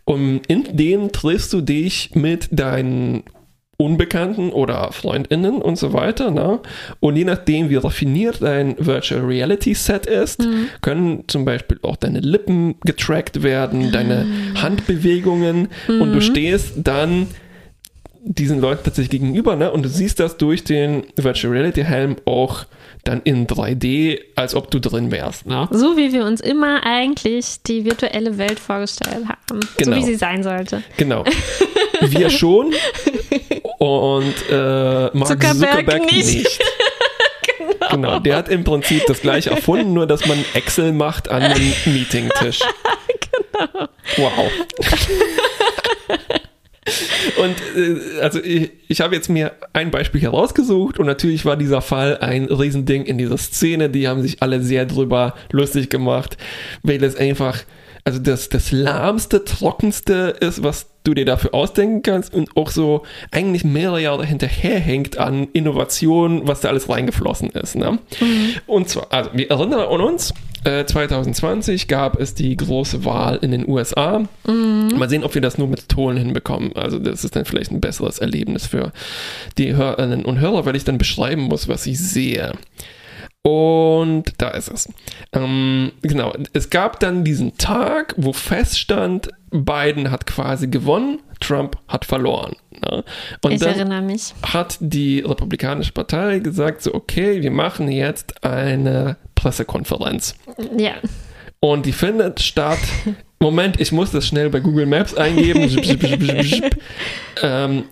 Und 0.10 0.42
in 0.48 0.76
denen 0.76 1.12
triffst 1.12 1.54
du 1.54 1.62
dich 1.62 2.16
mit 2.16 2.48
deinen 2.52 3.22
Unbekannten 3.78 4.50
oder 4.50 4.92
Freundinnen 4.92 5.62
und 5.62 5.78
so 5.78 5.94
weiter. 5.94 6.32
Ne? 6.32 6.62
Und 7.00 7.16
je 7.16 7.26
nachdem, 7.26 7.70
wie 7.70 7.76
raffiniert 7.76 8.42
dein 8.42 8.76
Virtual 8.80 9.22
Reality 9.22 9.76
Set 9.76 10.08
ist, 10.08 10.48
können 10.82 11.26
zum 11.28 11.46
Beispiel 11.46 11.78
auch 11.84 11.96
deine 11.96 12.22
Lippen 12.22 12.80
getrackt 12.82 13.44
werden, 13.44 13.92
deine 13.92 14.26
Handbewegungen 14.56 15.68
und 15.88 16.12
du 16.12 16.22
stehst 16.22 16.74
dann 16.78 17.28
diesen 18.24 18.60
Leuten 18.60 18.86
tatsächlich 18.86 19.22
gegenüber, 19.22 19.56
ne? 19.56 19.72
Und 19.72 19.84
du 19.84 19.90
siehst 19.90 20.20
das 20.20 20.38
durch 20.38 20.64
den 20.64 21.04
Virtual 21.18 21.54
Reality 21.54 21.84
Helm 21.84 22.16
auch 22.26 22.66
dann 23.10 23.22
in 23.24 23.48
3D, 23.48 24.20
als 24.36 24.54
ob 24.54 24.70
du 24.70 24.80
drin 24.80 25.12
wärst, 25.12 25.48
ne? 25.48 25.68
So 25.72 25.98
wie 25.98 26.14
wir 26.14 26.26
uns 26.26 26.42
immer 26.42 26.86
eigentlich 26.86 27.64
die 27.64 27.84
virtuelle 27.84 28.38
Welt 28.38 28.60
vorgestellt 28.60 29.26
haben. 29.28 29.60
Genau. 29.78 29.92
So 29.92 29.98
wie 29.98 30.04
sie 30.04 30.16
sein 30.16 30.44
sollte. 30.44 30.84
Genau. 30.98 31.24
Wir 32.02 32.30
schon 32.30 32.74
und 33.80 34.34
äh, 34.50 35.10
Mark 35.14 35.28
Zuckerberg 35.28 35.72
Zuckerberg, 35.72 36.12
nicht. 36.12 36.34
nicht. 36.34 36.60
genau. 37.92 38.20
Der 38.20 38.38
hat 38.38 38.48
im 38.48 38.64
Prinzip 38.64 39.06
das 39.06 39.22
gleiche 39.22 39.50
erfunden, 39.50 39.92
nur 39.94 40.08
dass 40.08 40.26
man 40.26 40.44
Excel 40.54 40.94
macht 40.94 41.30
an 41.30 41.42
einem 41.42 41.74
Meetingtisch. 41.86 42.60
genau. 43.60 43.90
Wow. 44.16 44.52
Und 47.42 47.56
äh, 47.76 48.22
also 48.22 48.44
ich, 48.44 48.72
ich 48.88 49.02
habe 49.02 49.16
jetzt 49.16 49.30
mir 49.30 49.54
ein 49.74 49.92
Beispiel 49.92 50.22
herausgesucht 50.22 51.00
und 51.00 51.06
natürlich 51.06 51.46
war 51.46 51.58
dieser 51.58 51.82
Fall 51.82 52.18
ein 52.18 52.46
Riesending 52.46 53.06
in 53.06 53.18
dieser 53.18 53.38
Szene. 53.38 53.90
Die 53.90 54.08
haben 54.08 54.22
sich 54.22 54.42
alle 54.42 54.62
sehr 54.62 54.86
drüber 54.86 55.36
lustig 55.52 55.90
gemacht, 55.90 56.38
weil 56.84 57.04
es 57.04 57.16
einfach 57.16 57.64
also 58.06 58.20
das, 58.20 58.50
das 58.50 58.72
lahmste, 58.72 59.44
trockenste 59.46 60.36
ist, 60.40 60.64
was 60.64 60.88
du 61.04 61.14
dir 61.14 61.26
dafür 61.26 61.54
ausdenken 61.54 62.02
kannst 62.02 62.34
und 62.34 62.56
auch 62.58 62.72
so 62.72 63.04
eigentlich 63.32 63.64
mehrere 63.64 64.02
Jahre 64.02 64.26
hinterherhängt 64.26 65.18
an 65.18 65.48
Innovation, 65.54 66.48
was 66.48 66.62
da 66.62 66.70
alles 66.70 66.90
reingeflossen 66.90 67.50
ist. 67.52 67.76
Ne? 67.76 68.00
Und 68.68 68.90
zwar, 68.90 69.08
also 69.12 69.32
wir 69.34 69.50
erinnern 69.50 69.86
uns, 69.86 70.32
äh, 70.32 70.34
2020 70.64 71.88
gab 71.88 72.20
es 72.20 72.34
die 72.34 72.56
große 72.56 73.06
Wahl 73.06 73.40
in 73.42 73.52
den 73.52 73.68
USA. 73.68 74.28
Mal 74.46 75.10
sehen, 75.10 75.24
ob 75.24 75.34
wir 75.34 75.42
das 75.42 75.58
nur 75.58 75.68
mit 75.68 75.90
Ton 75.90 76.18
hinbekommen. 76.18 76.76
Also 76.76 77.00
das 77.00 77.24
ist 77.24 77.36
dann 77.36 77.46
vielleicht 77.46 77.72
ein 77.72 77.82
besseres 77.82 78.20
Erlebnis 78.20 78.68
für 78.68 78.92
die 79.58 79.76
Hörerinnen 79.76 80.26
und 80.26 80.40
Hörer, 80.40 80.66
weil 80.66 80.76
ich 80.76 80.84
dann 80.84 80.98
beschreiben 80.98 81.44
muss, 81.44 81.68
was 81.68 81.86
ich 81.86 82.00
sehe. 82.00 82.54
Und 83.42 84.34
da 84.38 84.50
ist 84.50 84.70
es. 84.70 84.90
Ähm, 85.32 85.94
genau, 86.02 86.34
es 86.54 86.70
gab 86.70 87.00
dann 87.00 87.24
diesen 87.24 87.58
Tag, 87.58 88.14
wo 88.18 88.34
feststand, 88.34 89.30
Biden 89.52 90.12
hat 90.12 90.26
quasi 90.26 90.68
gewonnen, 90.68 91.20
Trump 91.40 91.78
hat 91.88 92.06
verloren. 92.06 92.56
Ne? 92.72 93.04
Und 93.42 93.52
ich 93.52 93.62
dann 93.62 93.76
erinnere 93.76 94.02
mich. 94.02 94.34
hat 94.44 94.78
die 94.82 95.22
Republikanische 95.22 95.94
Partei 95.94 96.40
gesagt, 96.40 96.82
so 96.84 96.94
okay, 96.94 97.42
wir 97.42 97.52
machen 97.52 97.90
jetzt 97.90 98.44
eine 98.44 99.18
Pressekonferenz. 99.36 100.36
Ja. 100.78 100.96
Und 101.62 101.86
die 101.86 101.94
findet 101.94 102.42
statt. 102.42 102.80
Moment, 103.42 103.80
ich 103.80 103.94
muss 103.94 104.12
das 104.12 104.28
schnell 104.28 104.50
bei 104.50 104.60
Google 104.60 104.86
Maps 104.86 105.16
eingeben. 105.16 105.62
Ähm, 107.42 107.86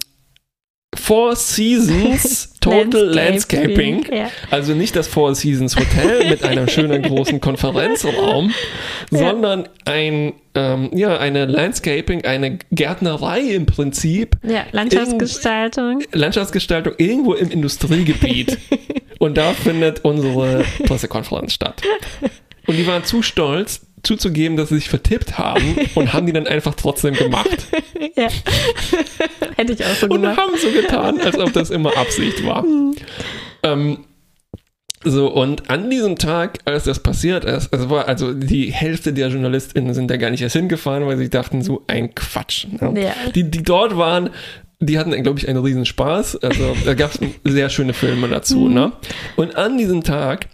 Four 0.96 1.36
Seasons 1.36 2.54
Total 2.60 3.06
Landscaping. 3.06 4.06
Ja. 4.12 4.30
Also 4.52 4.74
nicht 4.74 4.96
das 4.96 5.08
Four 5.08 5.36
Seasons 5.36 5.76
Hotel 5.76 6.30
mit 6.30 6.44
einem 6.44 6.68
schönen 6.68 7.02
großen 7.02 7.40
Konferenzraum, 7.40 8.54
sondern 9.12 9.70
ein, 9.86 10.34
ähm, 10.56 10.90
ja, 10.94 11.18
eine 11.18 11.46
Landscaping, 11.46 12.26
eine 12.26 12.60
Gärtnerei 12.72 13.40
im 13.42 13.66
Prinzip. 13.66 14.38
ja, 14.44 14.66
Landschaftsgestaltung. 14.72 16.04
Landschaftsgestaltung 16.12 16.94
irgendwo 16.98 17.34
im 17.34 17.52
Industriegebiet. 17.52 18.58
Und 19.20 19.38
da 19.38 19.54
findet 19.54 20.06
unsere 20.06 20.64
Pressekonferenz 20.86 21.54
statt. 21.54 21.82
Und 22.68 22.78
die 22.78 22.86
waren 22.86 23.04
zu 23.04 23.24
stolz, 23.24 23.87
zuzugeben, 24.04 24.58
dass 24.58 24.70
sie 24.70 24.76
sich 24.76 24.90
vertippt 24.90 25.38
haben 25.38 25.76
und 25.96 26.14
haben 26.14 26.26
die 26.26 26.34
dann 26.34 26.48
einfach 26.48 26.76
trotzdem 26.76 27.14
gemacht. 27.14 27.68
Ja. 28.16 28.30
Hätte 29.56 29.74
ich 29.74 29.84
auch 29.84 29.94
so 29.96 30.06
Und 30.08 30.22
gemacht. 30.22 30.38
haben 30.38 30.52
so 30.58 30.70
getan, 30.72 31.20
als 31.20 31.38
ob 31.40 31.52
das 31.54 31.70
immer 31.72 31.96
Absicht 31.98 32.46
war. 32.46 32.64
Ähm, 33.64 34.06
so, 35.04 35.32
und 35.32 35.70
an 35.70 35.90
diesem 35.90 36.16
Tag, 36.16 36.60
als 36.66 36.84
das 36.86 37.02
passiert 37.02 37.44
ist, 37.46 37.72
es 37.74 37.90
war 37.90 38.08
also 38.08 38.34
die 38.34 38.72
Hälfte 38.72 39.14
der 39.14 39.30
JournalistInnen 39.30 39.94
sind 39.94 40.10
da 40.10 40.18
gar 40.18 40.30
nicht 40.32 40.42
erst 40.42 40.56
hingefahren, 40.56 41.06
weil 41.06 41.18
sie 41.18 41.30
dachten, 41.30 41.62
so 41.62 41.84
ein 41.88 42.14
Quatsch. 42.16 42.66
Ne? 42.70 43.02
Ja. 43.02 43.14
Die, 43.34 43.50
die 43.50 43.64
dort 43.64 43.98
waren, 43.98 44.30
die 44.80 44.98
hatten, 44.98 45.12
glaube 45.24 45.40
ich, 45.40 45.48
einen 45.48 45.64
riesen 45.64 45.86
Spaß. 45.86 46.38
Also 46.38 46.76
da 46.86 46.94
gab 46.94 47.12
es 47.14 47.20
sehr 47.44 47.70
schöne 47.70 47.94
Filme 47.94 48.28
dazu. 48.28 48.68
Ne? 48.70 48.92
Und 49.36 49.56
an 49.56 49.78
diesem 49.78 50.04
Tag 50.04 50.48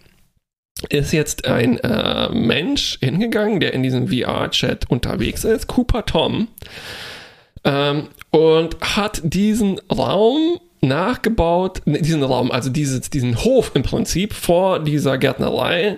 ist 0.90 1.14
jetzt 1.14 1.46
ein 1.46 1.78
äh, 1.80 2.30
Mensch 2.30 2.98
hingegangen, 3.00 3.60
der 3.60 3.74
in 3.74 3.84
diesem 3.84 4.08
VR-Chat 4.08 4.90
unterwegs 4.90 5.44
ist, 5.44 5.68
Cooper 5.68 6.06
Tom, 6.06 6.48
ähm, 7.64 8.08
und 8.32 8.78
hat 8.82 9.22
diesen 9.24 9.80
Raum 9.92 10.60
nachgebaut, 10.82 11.82
ne, 11.86 12.02
diesen 12.02 12.24
Raum, 12.24 12.52
also 12.52 12.70
dieses, 12.70 13.10
diesen 13.10 13.44
Hof 13.44 13.72
im 13.74 13.84
Prinzip 13.84 14.34
vor 14.34 14.80
dieser 14.80 15.18
Gärtnerei 15.18 15.98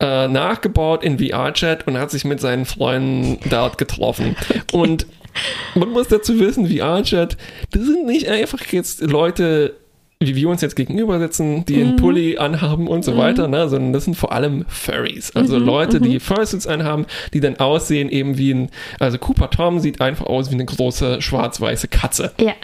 äh, 0.00 0.28
nachgebaut 0.28 1.04
in 1.04 1.18
VR-Chat 1.18 1.86
und 1.86 1.98
hat 1.98 2.10
sich 2.10 2.24
mit 2.24 2.40
seinen 2.40 2.64
Freunden 2.64 3.38
dort 3.48 3.78
getroffen. 3.78 4.36
Und 4.72 5.06
man 5.74 5.90
muss 5.90 6.08
dazu 6.08 6.38
wissen, 6.38 6.68
VR-Chat, 6.68 7.36
das 7.70 7.82
sind 7.82 8.06
nicht 8.06 8.28
einfach 8.28 8.60
jetzt 8.72 9.02
Leute, 9.02 9.76
wie 10.26 10.36
wir 10.36 10.48
uns 10.48 10.60
jetzt 10.60 10.76
gegenüber 10.76 11.18
sitzen, 11.18 11.64
die 11.64 11.80
einen 11.80 11.96
Pulli 11.96 12.38
anhaben 12.38 12.88
und 12.88 13.04
so 13.04 13.16
weiter, 13.16 13.48
ne, 13.48 13.68
sondern 13.68 13.92
das 13.92 14.04
sind 14.04 14.16
vor 14.16 14.32
allem 14.32 14.64
Furries. 14.68 15.34
Also 15.34 15.58
Leute, 15.58 16.00
die 16.00 16.20
Fursuits 16.20 16.66
anhaben, 16.66 17.06
die 17.32 17.40
dann 17.40 17.56
aussehen 17.56 18.08
eben 18.08 18.38
wie 18.38 18.52
ein, 18.52 18.70
also 18.98 19.18
Cooper 19.18 19.50
Tom 19.50 19.80
sieht 19.80 20.00
einfach 20.00 20.26
aus 20.26 20.50
wie 20.50 20.54
eine 20.54 20.64
große 20.64 21.20
schwarz-weiße 21.20 21.88
Katze. 21.88 22.32
Ja. 22.40 22.54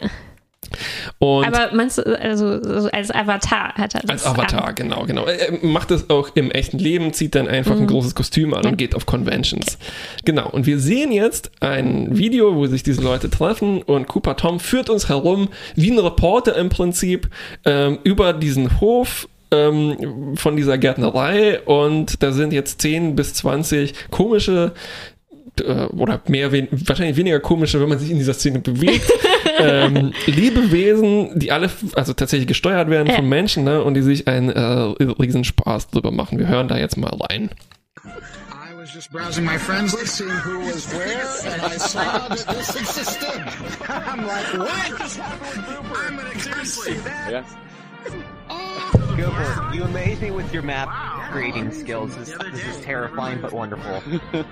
Und 1.19 1.45
Aber 1.47 1.75
meinst 1.75 1.99
du, 1.99 2.21
also 2.21 2.63
so 2.63 2.89
als 2.91 3.11
Avatar 3.11 3.75
hat 3.75 3.95
er 3.95 4.03
das 4.03 4.11
als 4.11 4.27
Avatar, 4.27 4.73
genau, 4.75 5.05
genau. 5.05 5.25
Er 5.25 5.53
macht 5.63 5.91
das 5.91 6.11
auch 6.11 6.31
im 6.35 6.51
echten 6.51 6.79
Leben, 6.79 7.13
zieht 7.13 7.35
dann 7.35 7.49
einfach 7.49 7.77
ein 7.77 7.87
großes 7.87 8.15
Kostüm 8.15 8.55
an 8.55 8.65
und 8.67 8.77
geht 8.77 8.95
auf 8.95 9.07
Conventions. 9.07 9.79
Genau. 10.25 10.49
Und 10.49 10.67
wir 10.67 10.79
sehen 10.79 11.13
jetzt 11.13 11.51
ein 11.61 12.17
Video, 12.17 12.55
wo 12.57 12.67
sich 12.67 12.83
diese 12.83 13.03
Leute 13.03 13.31
treffen 13.31 13.83
und 13.83 14.07
Cooper 14.07 14.37
Tom 14.37 14.61
führt 14.61 14.91
uns 14.91 15.09
herum, 15.09 15.49
wie 15.75 15.91
ein 15.91 15.99
Reporter 15.99 16.57
im 16.57 16.69
Prinzip, 16.69 17.29
ähm, 17.65 17.99
über 18.05 18.33
diesen 18.33 18.81
Hof 18.81 19.29
ähm, 19.51 20.37
von 20.37 20.57
dieser 20.57 20.79
Gärtnerei 20.79 21.61
und 21.61 22.23
da 22.23 22.33
sind 22.33 22.53
jetzt 22.53 22.81
10 22.81 23.17
bis 23.17 23.35
20 23.35 24.11
komische 24.11 24.73
äh, 25.61 25.87
oder 25.87 26.21
mehr, 26.29 26.53
wahrscheinlich 26.53 27.17
weniger 27.17 27.41
komische, 27.41 27.81
wenn 27.81 27.89
man 27.89 27.99
sich 27.99 28.11
in 28.11 28.19
dieser 28.19 28.35
Szene 28.35 28.61
bewegt, 28.61 29.11
ähm, 29.61 30.13
Lebewesen, 30.27 31.39
die 31.39 31.53
alle 31.53 31.67
f- 31.67 31.85
also 31.95 32.13
tatsächlich 32.13 32.47
gesteuert 32.49 32.89
werden 32.91 33.09
Ja. 33.09 33.15
von 33.17 33.29
Menschen 33.29 33.65
ne, 33.65 33.83
und 33.83 33.95
die 33.95 34.03
sich 34.03 34.27
einen 34.29 34.49
äh, 34.51 34.61
riesen 34.61 35.45
Spaß 35.45 35.89
drüber 35.89 36.11
machen. 36.11 36.39
Wir 36.39 36.49
hören 36.49 36.69
da 36.69 36.77
jetzt 36.79 36.97
mal 36.97 37.11
rein. 37.29 37.51
I 38.05 38.77
was 38.77 38.95
just 38.95 39.11
browsing 39.13 39.45
my 39.45 39.59
friends 39.59 39.93
list, 39.99 40.17
seeing 40.17 40.31
who 40.31 40.59
was 40.67 40.91
where, 40.93 41.53
and 41.53 41.63
I 41.63 41.79
saw 41.79 42.29
that 42.29 42.47
this 42.57 42.75
existed. 42.75 43.29
I'm 43.89 44.27
like, 44.27 44.59
what? 44.59 45.21
I'm 46.09 46.17
gonna 46.17 46.39
seriously. 46.41 46.97
Yeah. 47.31 47.43
Gilbert, 49.17 49.75
you 49.75 49.85
amaze 49.85 50.21
me 50.21 50.31
with 50.31 50.53
your 50.53 50.63
map 50.63 50.89
creating 51.31 51.71
skills. 51.73 52.17
This, 52.17 52.31
this 52.53 52.67
is 52.67 52.81
terrifying 52.83 53.41
but 53.41 53.53
wonderful. 53.53 54.03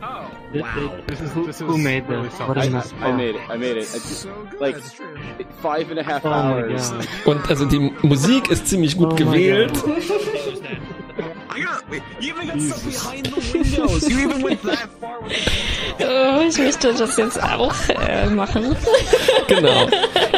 Oh, 0.00 0.30
wow. 0.54 1.00
This 1.06 1.20
is 1.20 1.30
who, 1.32 1.46
who 1.66 1.78
made 1.78 2.06
this? 2.08 2.32
What 2.40 2.56
I, 2.58 2.62
I, 2.62 2.68
this? 2.68 2.92
I 3.00 3.12
made 3.12 3.34
it. 3.34 3.50
I 3.50 3.56
made 3.56 3.76
it. 3.76 3.82
I, 3.82 3.98
So 3.98 4.32
good. 4.50 4.60
like 4.60 4.74
That's 4.76 4.92
true. 4.92 5.16
five 5.60 5.90
and 5.90 5.98
a 5.98 6.02
half 6.02 6.24
Oh 6.24 6.30
my 6.30 6.36
hours. 6.36 6.90
god. 6.90 7.06
Und 7.26 7.50
also 7.50 7.66
die 7.66 7.92
Musik 8.02 8.50
ist 8.50 8.66
ziemlich 8.66 8.96
gut 8.96 9.12
Oh 9.12 9.12
my 9.12 9.18
gewählt. 9.18 9.72
I 11.18 11.60
got. 11.62 11.78
You 12.20 12.34
even 12.34 12.46
got 12.46 12.60
stuff 12.60 12.84
behind 12.84 13.26
the 13.26 13.58
windows. 13.58 14.08
You 14.08 14.18
even 14.20 14.42
went 14.42 14.62
that 14.62 14.88
far 15.00 15.20
with 15.22 15.68
Oh, 16.00 16.40
ich 16.48 16.58
möchte 16.58 16.92
das 16.94 17.16
jetzt 17.16 17.42
auch 17.42 17.74
äh, 17.88 18.26
machen. 18.30 18.76
Genau. 19.48 19.88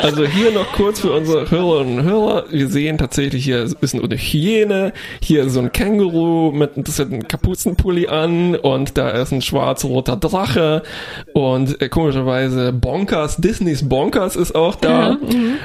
Also 0.01 0.25
hier 0.25 0.53
noch 0.53 0.71
kurz 0.73 1.01
für 1.01 1.13
unsere 1.13 1.51
Hörerinnen 1.51 1.99
und 1.99 2.05
Hörer. 2.05 2.45
Wir 2.51 2.69
sehen 2.69 2.97
tatsächlich 2.97 3.45
hier 3.45 3.65
ist 3.65 3.95
eine 3.95 4.17
Hyäne, 4.17 4.93
hier 5.21 5.45
ist 5.45 5.55
so 5.55 5.61
ein 5.61 5.73
Känguru 5.73 6.53
mit 6.53 6.71
das 6.77 7.01
hat 7.01 7.11
einen 7.11 7.27
Kapuzenpulli 7.27 8.07
an 8.07 8.55
und 8.55 8.97
da 8.97 9.11
ist 9.11 9.33
ein 9.33 9.43
schwarz-roter 9.43 10.17
Drache 10.17 10.85
und 11.35 11.83
äh, 11.83 11.89
komischerweise 11.89 12.73
Bonkers, 12.73 13.39
Disneys 13.39 13.89
Bonkers 13.89 14.37
ist 14.37 14.55
auch 14.55 14.77
da 14.77 15.19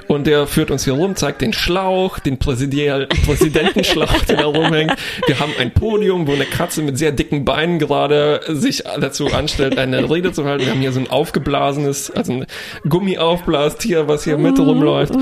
und 0.07 0.25
der 0.25 0.47
führt 0.47 0.71
uns 0.71 0.85
hier 0.85 0.93
rum, 0.93 1.15
zeigt 1.15 1.41
den 1.41 1.53
Schlauch, 1.53 2.17
den 2.17 2.39
Präsidial 2.39 3.07
Präsidentenschlauch, 3.25 4.25
der 4.25 4.37
da 4.37 4.45
rumhängt. 4.45 4.95
Wir 5.27 5.39
haben 5.39 5.53
ein 5.59 5.71
Podium, 5.71 6.27
wo 6.27 6.33
eine 6.33 6.45
Katze 6.45 6.81
mit 6.81 6.97
sehr 6.97 7.11
dicken 7.11 7.45
Beinen 7.45 7.79
gerade 7.79 8.41
sich 8.49 8.83
dazu 8.99 9.27
anstellt, 9.27 9.77
eine 9.77 10.09
Rede 10.09 10.35
stillzuhalten. 10.35 10.65
Wir 10.65 10.73
haben 10.73 10.81
hier 10.81 10.91
so 10.91 10.99
ein 10.99 11.09
aufgeblasenes, 11.09 12.11
also 12.11 12.33
ein 12.33 12.45
Gummiaufblastier, 12.87 14.07
was 14.07 14.23
hier 14.23 14.37
mit 14.37 14.59
rumläuft. 14.59 15.13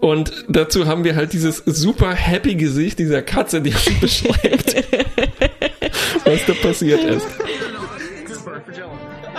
Und 0.00 0.32
dazu 0.48 0.86
haben 0.86 1.04
wir 1.04 1.16
halt 1.16 1.32
dieses 1.32 1.58
super 1.58 2.14
happy 2.14 2.54
Gesicht 2.54 2.98
dieser 2.98 3.22
Katze, 3.22 3.60
die 3.60 3.70
uns 3.70 4.00
beschreibt, 4.00 4.76
was 6.24 6.46
da 6.46 6.52
passiert 6.54 7.02
ist. 7.04 7.26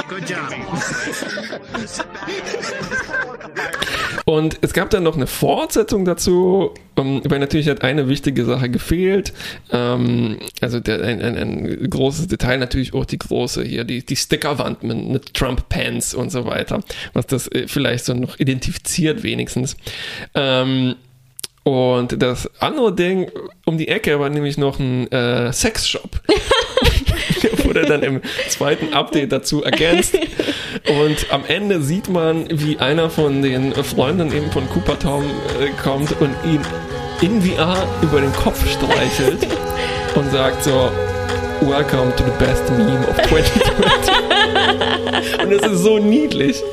Good 0.08 0.30
job. 0.30 0.40
Und 4.30 4.60
es 4.62 4.74
gab 4.74 4.92
dann 4.92 5.02
noch 5.02 5.16
eine 5.16 5.26
Fortsetzung 5.26 6.06
dazu, 6.06 6.76
um, 6.96 7.20
weil 7.28 7.40
natürlich 7.40 7.68
hat 7.68 7.82
eine 7.82 8.08
wichtige 8.10 8.46
Sache 8.46 8.70
gefehlt. 8.70 9.34
Ähm, 9.72 10.38
also 10.62 10.80
der, 10.80 11.02
ein, 11.02 11.20
ein, 11.20 11.36
ein 11.36 11.90
großes 11.90 12.28
Detail 12.28 12.60
natürlich 12.60 12.94
auch 12.94 13.06
die 13.06 13.18
große 13.18 13.64
hier, 13.64 13.86
die, 13.86 14.06
die 14.06 14.16
Stickerwand 14.16 14.84
mit, 14.84 15.04
mit 15.04 15.34
Trump-Pants 15.34 16.14
und 16.14 16.32
so 16.32 16.46
weiter, 16.46 16.82
was 17.14 17.26
das 17.26 17.48
äh, 17.48 17.68
vielleicht 17.68 18.06
so 18.06 18.14
noch 18.14 18.40
identifiziert 18.40 19.24
wenigstens. 19.24 19.76
Ähm, 20.36 20.94
und 21.64 22.22
das 22.22 22.52
andere 22.62 22.94
Ding 22.94 23.32
um 23.66 23.80
die 23.80 23.88
Ecke 23.88 24.20
war 24.20 24.30
nämlich 24.30 24.60
noch 24.60 24.78
ein 24.78 25.12
äh, 25.12 25.52
Sexshop. 25.52 26.22
wurde 27.64 27.82
dann 27.84 28.04
im 28.04 28.22
zweiten 28.50 28.94
Update 28.94 29.32
dazu 29.32 29.64
ergänzt. 29.64 30.18
Und 30.88 31.28
am 31.32 31.44
Ende 31.48 31.82
sieht 31.82 32.10
man, 32.10 32.48
wie 32.50 32.78
einer 32.78 33.10
von 33.10 33.42
den 33.42 33.74
Freunden 33.74 34.32
eben 34.34 34.52
von 34.52 34.68
Cooper 34.70 34.98
Tom 34.98 35.24
äh, 35.24 35.70
kommt 35.82 36.20
und 36.20 36.36
ihn 36.46 36.62
in 37.22 37.42
VR 37.42 37.88
über 38.02 38.22
den 38.22 38.34
Kopf 38.34 38.64
streichelt 38.70 39.46
und 40.16 40.32
sagt 40.32 40.64
so, 40.64 40.92
Welcome 41.62 42.16
to 42.16 42.24
the 42.24 42.32
best 42.40 42.70
meme 42.72 43.06
of 43.10 43.18
2020. 43.28 44.14
und 45.44 45.52
es 45.52 45.62
ist 45.68 45.84
so 45.84 46.00
niedlich. 46.00 46.64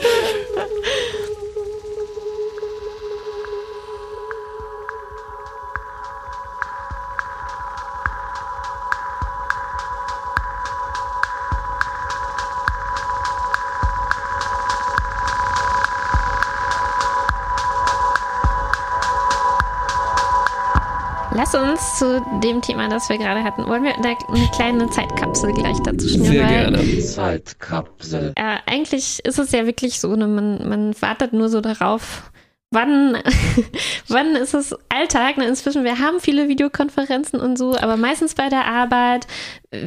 Lass 21.47 21.55
uns 21.55 21.99
zu 21.99 22.21
dem 22.43 22.61
Thema, 22.61 22.89
das 22.89 23.09
wir 23.09 23.19
gerade 23.19 23.45
hatten, 23.45 23.69
wollen 23.69 23.85
wir 23.85 23.93
da 24.03 24.17
eine 24.35 24.49
kleine 24.49 24.91
Zeitkapsel 24.91 25.53
gleich 25.53 25.79
dazu 25.85 26.09
schnüren? 26.09 26.33
Sehr 26.33 26.43
weil, 26.43 26.73
gerne. 26.73 27.01
Zeitkapsel. 27.01 28.33
Äh, 28.35 28.57
eigentlich 28.67 29.25
ist 29.25 29.39
es 29.39 29.53
ja 29.53 29.65
wirklich 29.65 30.01
so, 30.01 30.17
ne, 30.17 30.27
man, 30.27 30.69
man 30.69 31.01
wartet 31.01 31.33
nur 31.33 31.49
so 31.49 31.61
darauf, 31.61 32.33
wann, 32.71 33.17
wann 34.09 34.35
ist 34.37 34.55
es 34.55 34.75
Alltag? 34.89 35.37
Ne? 35.39 35.47
Inzwischen, 35.47 35.85
wir 35.85 35.99
haben 35.99 36.21
viele 36.21 36.49
Videokonferenzen 36.49 37.41
und 37.41 37.57
so, 37.59 37.77
aber 37.77 37.97
meistens 37.97 38.35
bei 38.35 38.49
der 38.49 38.67
Arbeit. 38.67 39.27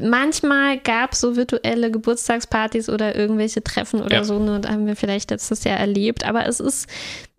Manchmal 0.03 0.77
gab 0.79 1.13
es 1.13 1.21
so 1.21 1.35
virtuelle 1.35 1.89
Geburtstagspartys 1.91 2.89
oder 2.89 3.15
irgendwelche 3.15 3.63
Treffen 3.63 4.01
oder 4.01 4.17
Ja. 4.17 4.23
so, 4.23 4.39
ne? 4.39 4.59
da 4.59 4.69
haben 4.69 4.85
wir 4.87 4.95
vielleicht 4.95 5.31
letztes 5.31 5.63
Jahr 5.63 5.77
erlebt, 5.77 6.25
aber 6.27 6.45
es 6.47 6.59
ist 6.59 6.87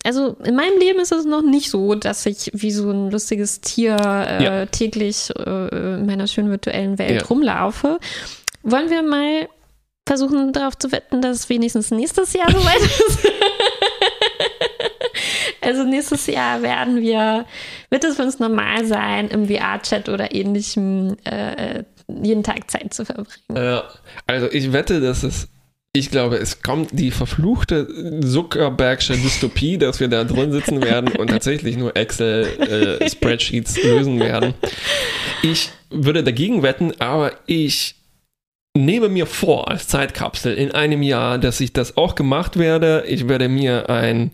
also 0.02 0.34
in 0.44 0.54
meinem 0.54 0.78
Leben 0.78 0.98
ist 0.98 1.12
es 1.12 1.26
noch 1.26 1.42
nicht 1.42 1.68
so, 1.70 1.94
dass 1.94 2.24
ich 2.24 2.50
wie 2.54 2.70
so 2.70 2.90
ein 2.90 3.10
lustiges 3.10 3.60
Tier 3.60 3.96
äh, 4.00 4.42
Ja. 4.44 4.66
täglich 4.66 5.28
äh, 5.36 5.96
in 5.96 6.06
meiner 6.06 6.26
schönen 6.26 6.48
virtuellen 6.50 6.98
Welt 6.98 7.20
Ja. 7.20 7.26
rumlaufe. 7.28 7.98
Wollen 8.62 8.88
wir 8.88 9.02
mal 9.02 9.46
versuchen 10.08 10.54
darauf 10.54 10.78
zu 10.78 10.90
wetten, 10.90 11.20
dass 11.20 11.36
es 11.40 11.48
wenigstens 11.50 11.90
nächstes 11.90 12.32
Jahr 12.32 12.50
soweit 12.50 12.80
ist? 12.80 13.18
Also 15.60 15.84
nächstes 15.84 16.26
Jahr 16.26 16.62
werden 16.62 17.00
wir, 17.00 17.46
wird 17.90 18.04
es 18.04 18.16
für 18.16 18.22
uns 18.22 18.38
normal 18.38 18.84
sein, 18.84 19.28
im 19.28 19.48
VR-Chat 19.48 20.08
oder 20.08 20.34
ähnlichem 20.34 21.16
äh, 21.24 21.84
jeden 22.22 22.42
Tag 22.42 22.70
Zeit 22.70 22.92
zu 22.92 23.04
verbringen. 23.04 23.54
Ja, 23.54 23.84
also 24.26 24.50
ich 24.50 24.72
wette, 24.72 25.00
dass 25.00 25.22
es, 25.22 25.48
ich 25.92 26.10
glaube, 26.10 26.36
es 26.36 26.62
kommt 26.62 26.90
die 26.92 27.10
verfluchte 27.10 28.20
Zuckerbergsche 28.22 29.14
Dystopie, 29.14 29.78
dass 29.78 30.00
wir 30.00 30.08
da 30.08 30.24
drin 30.24 30.52
sitzen 30.52 30.82
werden 30.82 31.14
und 31.16 31.28
tatsächlich 31.28 31.76
nur 31.76 31.96
Excel-Spreadsheets 31.96 33.82
lösen 33.82 34.18
werden. 34.20 34.54
Ich 35.42 35.70
würde 35.90 36.22
dagegen 36.22 36.62
wetten, 36.62 36.92
aber 37.00 37.32
ich 37.46 37.96
nehme 38.76 39.08
mir 39.08 39.26
vor 39.26 39.68
als 39.68 39.88
Zeitkapsel 39.88 40.54
in 40.54 40.70
einem 40.72 41.02
Jahr, 41.02 41.38
dass 41.38 41.60
ich 41.60 41.72
das 41.72 41.96
auch 41.96 42.14
gemacht 42.14 42.56
werde. 42.56 43.04
Ich 43.08 43.28
werde 43.28 43.48
mir 43.48 43.90
ein 43.90 44.32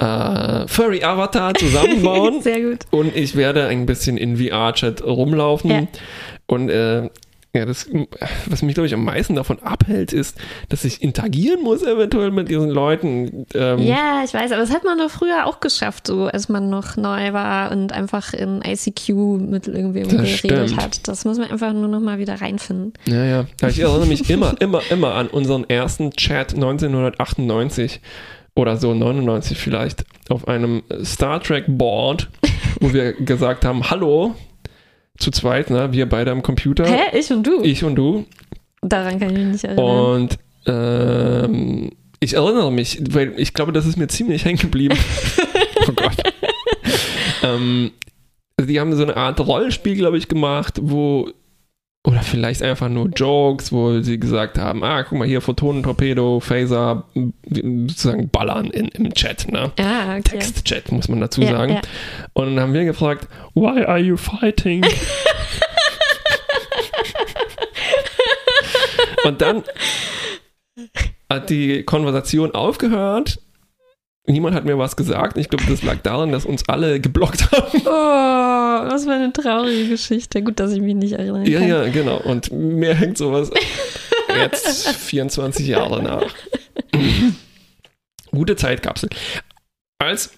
äh, 0.00 0.66
Furry-Avatar 0.68 1.54
zusammenbauen. 1.54 2.40
Sehr 2.42 2.60
gut. 2.62 2.78
Und 2.90 3.14
ich 3.14 3.36
werde 3.36 3.66
ein 3.66 3.86
bisschen 3.86 4.16
in 4.16 4.36
VR-Chat 4.36 5.02
rumlaufen. 5.04 5.70
Ja. 5.70 5.82
Und 6.46 6.68
äh, 6.70 7.08
ja, 7.52 7.66
das, 7.66 7.88
was 8.46 8.62
mich, 8.62 8.74
glaube 8.74 8.86
ich, 8.86 8.94
am 8.94 9.02
meisten 9.04 9.34
davon 9.34 9.58
abhält, 9.64 10.12
ist, 10.12 10.38
dass 10.68 10.84
ich 10.84 11.02
interagieren 11.02 11.64
muss 11.64 11.82
eventuell 11.82 12.30
mit 12.30 12.48
diesen 12.48 12.70
Leuten. 12.70 13.44
Ähm, 13.54 13.80
Ja, 13.80 14.22
ich 14.24 14.32
weiß, 14.32 14.52
aber 14.52 14.60
das 14.60 14.70
hat 14.72 14.84
man 14.84 14.98
doch 14.98 15.10
früher 15.10 15.46
auch 15.46 15.58
geschafft, 15.58 16.06
so 16.06 16.26
als 16.26 16.48
man 16.48 16.70
noch 16.70 16.96
neu 16.96 17.32
war 17.32 17.72
und 17.72 17.90
einfach 17.92 18.34
in 18.34 18.62
ICQ 18.64 19.08
mit 19.40 19.66
irgendwem 19.66 20.04
Das 20.04 20.12
geredet 20.42 20.68
stimmt. 20.68 20.76
hat. 20.80 21.08
Das 21.08 21.24
muss 21.24 21.38
man 21.38 21.50
einfach 21.50 21.72
nur 21.72 21.88
noch 21.88 21.98
mal 21.98 22.18
wieder 22.20 22.40
reinfinden. 22.40 22.92
ja. 23.06 23.24
Ja, 23.26 23.44
Ich 23.68 23.80
erinnere 23.80 24.06
mich 24.06 24.30
immer, 24.30 24.54
immer, 24.60 24.82
immer 24.88 25.14
an 25.16 25.26
unseren 25.26 25.68
ersten 25.68 26.12
Chat 26.12 26.54
1998 26.54 28.00
oder 28.54 28.76
so 28.76 28.94
99 28.94 29.58
vielleicht 29.58 30.04
auf 30.28 30.48
einem 30.48 30.82
Star 31.04 31.42
Trek 31.42 31.64
Board, 31.68 32.28
wo 32.80 32.92
wir 32.92 33.12
gesagt 33.24 33.64
haben, 33.64 33.90
hallo, 33.90 34.34
zu 35.18 35.30
zweit, 35.30 35.70
ne, 35.70 35.92
wir 35.92 36.08
beide 36.08 36.30
am 36.30 36.42
Computer, 36.42 36.86
Hä? 36.86 37.18
Ich 37.18 37.30
und 37.32 37.46
du? 37.46 37.62
ich 37.62 37.84
und 37.84 37.94
du, 37.94 38.26
Daran 38.82 39.18
kann 39.20 39.30
ich 39.30 39.38
mich 39.38 39.46
nicht 39.46 39.64
erinnern. 39.64 39.84
Und 39.84 40.38
ähm, 40.66 41.90
ich 42.18 42.34
erinnere 42.34 42.72
mich, 42.72 43.00
weil 43.10 43.34
ich 43.36 43.52
glaube, 43.54 43.72
das 43.72 43.86
ist 43.86 43.96
mir 43.96 44.08
ziemlich 44.08 44.44
hängen 44.44 44.58
geblieben. 44.58 44.98
oh 45.88 45.92
Gott. 45.92 46.16
ähm, 47.42 47.92
die 48.58 48.80
haben 48.80 48.94
so 48.94 49.02
eine 49.02 49.16
Art 49.16 49.40
Rollenspiel, 49.40 49.96
glaube 49.96 50.18
ich, 50.18 50.28
gemacht, 50.28 50.78
wo 50.82 51.30
oder 52.06 52.22
vielleicht 52.22 52.62
einfach 52.62 52.88
nur 52.88 53.08
Jokes, 53.10 53.72
wo 53.72 54.00
sie 54.00 54.18
gesagt 54.18 54.56
haben, 54.58 54.82
ah, 54.82 55.02
guck 55.02 55.18
mal 55.18 55.28
hier, 55.28 55.42
Photonentorpedo, 55.42 56.40
Phaser, 56.40 57.04
sozusagen 57.44 58.30
ballern 58.30 58.70
in, 58.70 58.88
im 58.88 59.12
Chat, 59.12 59.52
ne? 59.52 59.70
ah, 59.78 60.16
okay. 60.16 60.38
Textchat, 60.38 60.90
muss 60.92 61.08
man 61.08 61.20
dazu 61.20 61.42
Ja, 61.42 61.50
sagen. 61.52 61.74
ja. 61.74 61.80
Und 62.32 62.54
dann 62.56 62.60
haben 62.60 62.72
wir 62.72 62.84
gefragt, 62.86 63.28
why 63.54 63.84
are 63.84 63.98
you 63.98 64.16
fighting? 64.16 64.82
Und 69.24 69.42
dann 69.42 69.62
hat 71.28 71.50
die 71.50 71.82
Konversation 71.84 72.52
aufgehört. 72.54 73.38
Niemand 74.26 74.54
hat 74.54 74.64
mir 74.64 74.78
was 74.78 74.96
gesagt. 74.96 75.38
Ich 75.38 75.48
glaube, 75.48 75.64
das 75.68 75.82
lag 75.82 75.98
daran, 76.02 76.30
dass 76.30 76.44
uns 76.44 76.68
alle 76.68 77.00
geblockt 77.00 77.50
haben. 77.52 77.82
Oh, 78.82 78.86
was 78.88 79.04
für 79.04 79.12
eine 79.12 79.32
traurige 79.32 79.88
Geschichte. 79.88 80.42
Gut, 80.42 80.58
dass 80.60 80.72
ich 80.72 80.80
mich 80.80 80.94
nicht 80.94 81.12
erinnern 81.12 81.44
Ja, 81.44 81.60
ja, 81.60 81.88
genau. 81.88 82.18
Und 82.18 82.50
mir 82.52 82.94
hängt 82.94 83.18
sowas 83.18 83.50
jetzt 84.36 84.88
24 84.96 85.66
Jahre 85.66 86.02
nach. 86.02 86.34
Gute 88.30 88.56
Zeitkapsel. 88.56 89.10
Als 89.98 90.32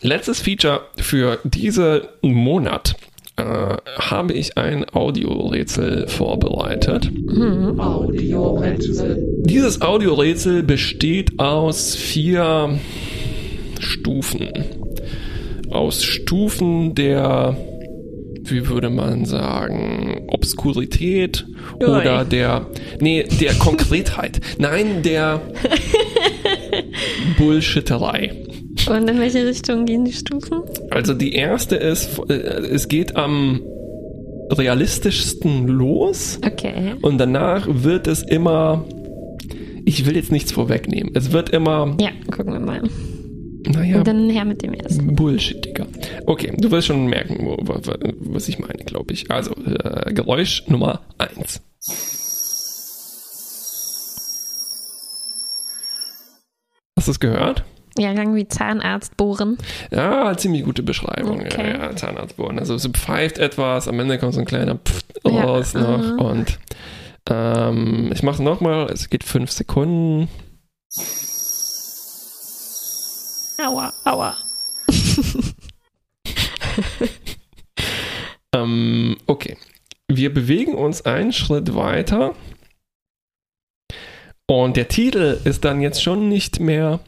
letztes 0.00 0.40
Feature 0.40 0.86
für 0.96 1.38
diesen 1.44 2.02
Monat 2.22 2.96
äh, 3.40 3.76
habe 3.98 4.34
ich 4.34 4.56
ein 4.56 4.84
Audiorätsel 4.92 6.06
vorbereitet. 6.08 7.06
Hm. 7.06 7.80
Audiorätsel. 7.80 9.26
Dieses 9.44 9.80
Audiorätsel 9.80 10.62
besteht 10.62 11.38
aus 11.38 11.96
vier 11.96 12.78
Stufen. 13.80 14.48
Aus 15.70 16.04
Stufen 16.04 16.94
der, 16.94 17.56
wie 18.44 18.68
würde 18.68 18.90
man 18.90 19.24
sagen, 19.24 20.26
Obskurität 20.28 21.46
Ui. 21.80 21.86
oder 21.86 22.24
der, 22.24 22.66
nee, 23.00 23.24
der 23.40 23.54
Konkretheit. 23.58 24.40
Nein, 24.58 25.02
der 25.02 25.40
Bullshitterei. 27.38 28.32
Und 28.88 29.08
in 29.08 29.18
welche 29.18 29.46
Richtung 29.46 29.84
gehen 29.86 30.04
die 30.04 30.12
Stufen? 30.12 30.62
Also 30.90 31.14
die 31.14 31.32
erste 31.34 31.76
ist, 31.76 32.18
äh, 32.28 32.32
es 32.34 32.88
geht 32.88 33.16
am 33.16 33.60
realistischsten 34.50 35.66
los. 35.68 36.38
Okay. 36.44 36.94
Und 37.02 37.18
danach 37.18 37.66
wird 37.68 38.06
es 38.06 38.22
immer, 38.22 38.84
ich 39.84 40.06
will 40.06 40.16
jetzt 40.16 40.32
nichts 40.32 40.52
vorwegnehmen, 40.52 41.12
es 41.14 41.32
wird 41.32 41.50
immer, 41.50 41.96
Ja, 42.00 42.10
gucken 42.34 42.52
wir 42.54 42.60
mal. 42.60 42.82
naja, 43.66 43.98
Und 43.98 44.06
dann 44.08 44.28
her 44.30 44.44
mit 44.44 44.62
dem 44.62 44.72
ersten. 44.74 45.14
bullshittiger. 45.14 45.86
Okay, 46.26 46.52
du 46.58 46.70
wirst 46.70 46.88
schon 46.88 47.06
merken, 47.06 47.38
wo, 47.46 47.56
wo, 47.60 47.80
was 48.32 48.48
ich 48.48 48.58
meine, 48.58 48.82
glaube 48.84 49.12
ich. 49.12 49.30
Also, 49.30 49.52
äh, 49.52 50.12
Geräusch 50.12 50.64
Nummer 50.68 51.00
eins. 51.18 51.60
Hast 56.96 57.06
du 57.08 57.12
es 57.12 57.20
gehört? 57.20 57.64
Ja, 58.00 58.12
irgendwie 58.12 58.48
Zahnarzt 58.48 59.16
bohren. 59.16 59.58
Ja, 59.90 60.36
ziemlich 60.36 60.64
gute 60.64 60.82
Beschreibung. 60.82 61.40
Okay. 61.40 61.72
Ja, 61.72 61.90
ja, 61.90 61.96
Zahnarztbohren. 61.96 62.58
Also 62.58 62.74
es 62.74 62.86
pfeift 62.88 63.38
etwas, 63.38 63.88
am 63.88 63.98
Ende 64.00 64.18
kommt 64.18 64.34
so 64.34 64.40
ein 64.40 64.46
kleiner 64.46 64.76
Pfft 64.76 65.06
Ja, 65.26 65.44
raus 65.44 65.74
noch. 65.74 65.98
mhm. 65.98 66.18
Und 66.18 66.58
ähm, 67.28 68.10
ich 68.12 68.22
mache 68.22 68.36
es 68.36 68.40
nochmal. 68.40 68.86
Es 68.90 69.10
geht 69.10 69.24
fünf 69.24 69.50
Sekunden. 69.50 70.28
Aua, 73.62 73.92
aua. 74.04 74.36
Ähm, 78.52 79.16
okay. 79.26 79.56
Wir 80.08 80.32
bewegen 80.32 80.74
uns 80.74 81.02
einen 81.02 81.32
Schritt 81.32 81.74
weiter. 81.74 82.34
Und 84.46 84.76
der 84.76 84.88
Titel 84.88 85.38
ist 85.44 85.64
dann 85.64 85.80
jetzt 85.80 86.02
schon 86.02 86.28
nicht 86.28 86.58
mehr 86.58 87.00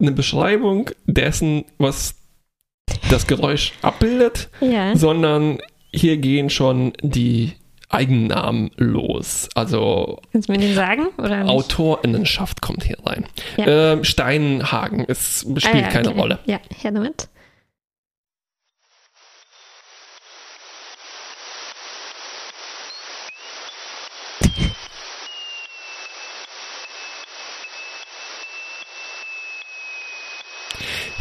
eine 0.00 0.12
Beschreibung 0.12 0.90
dessen, 1.06 1.64
was 1.78 2.14
das 3.10 3.26
Geräusch 3.26 3.72
abbildet, 3.82 4.48
Ja. 4.60 4.96
sondern 4.96 5.58
hier 5.92 6.16
gehen 6.18 6.50
schon 6.50 6.92
die 7.02 7.52
Eigennamen 7.90 8.70
los. 8.76 9.48
Also 9.54 10.20
Kannst 10.32 10.48
du 10.48 10.52
mir 10.52 10.58
den 10.58 10.74
sagen? 10.74 11.06
Oder 11.18 11.42
nicht? 11.44 11.50
Autorinnenschaft 11.50 12.60
kommt 12.60 12.84
hier 12.84 12.98
rein. 13.04 13.24
Ja. 13.56 13.92
Ähm, 13.94 14.04
Steinhagen, 14.04 15.04
es 15.08 15.40
spielt 15.40 15.66
Ah, 15.74 15.78
ja, 15.78 15.88
keine 15.88 16.10
okay. 16.10 16.20
Rolle. 16.20 16.38
Ja, 16.44 16.60
her 16.76 16.92
damit. 16.92 17.28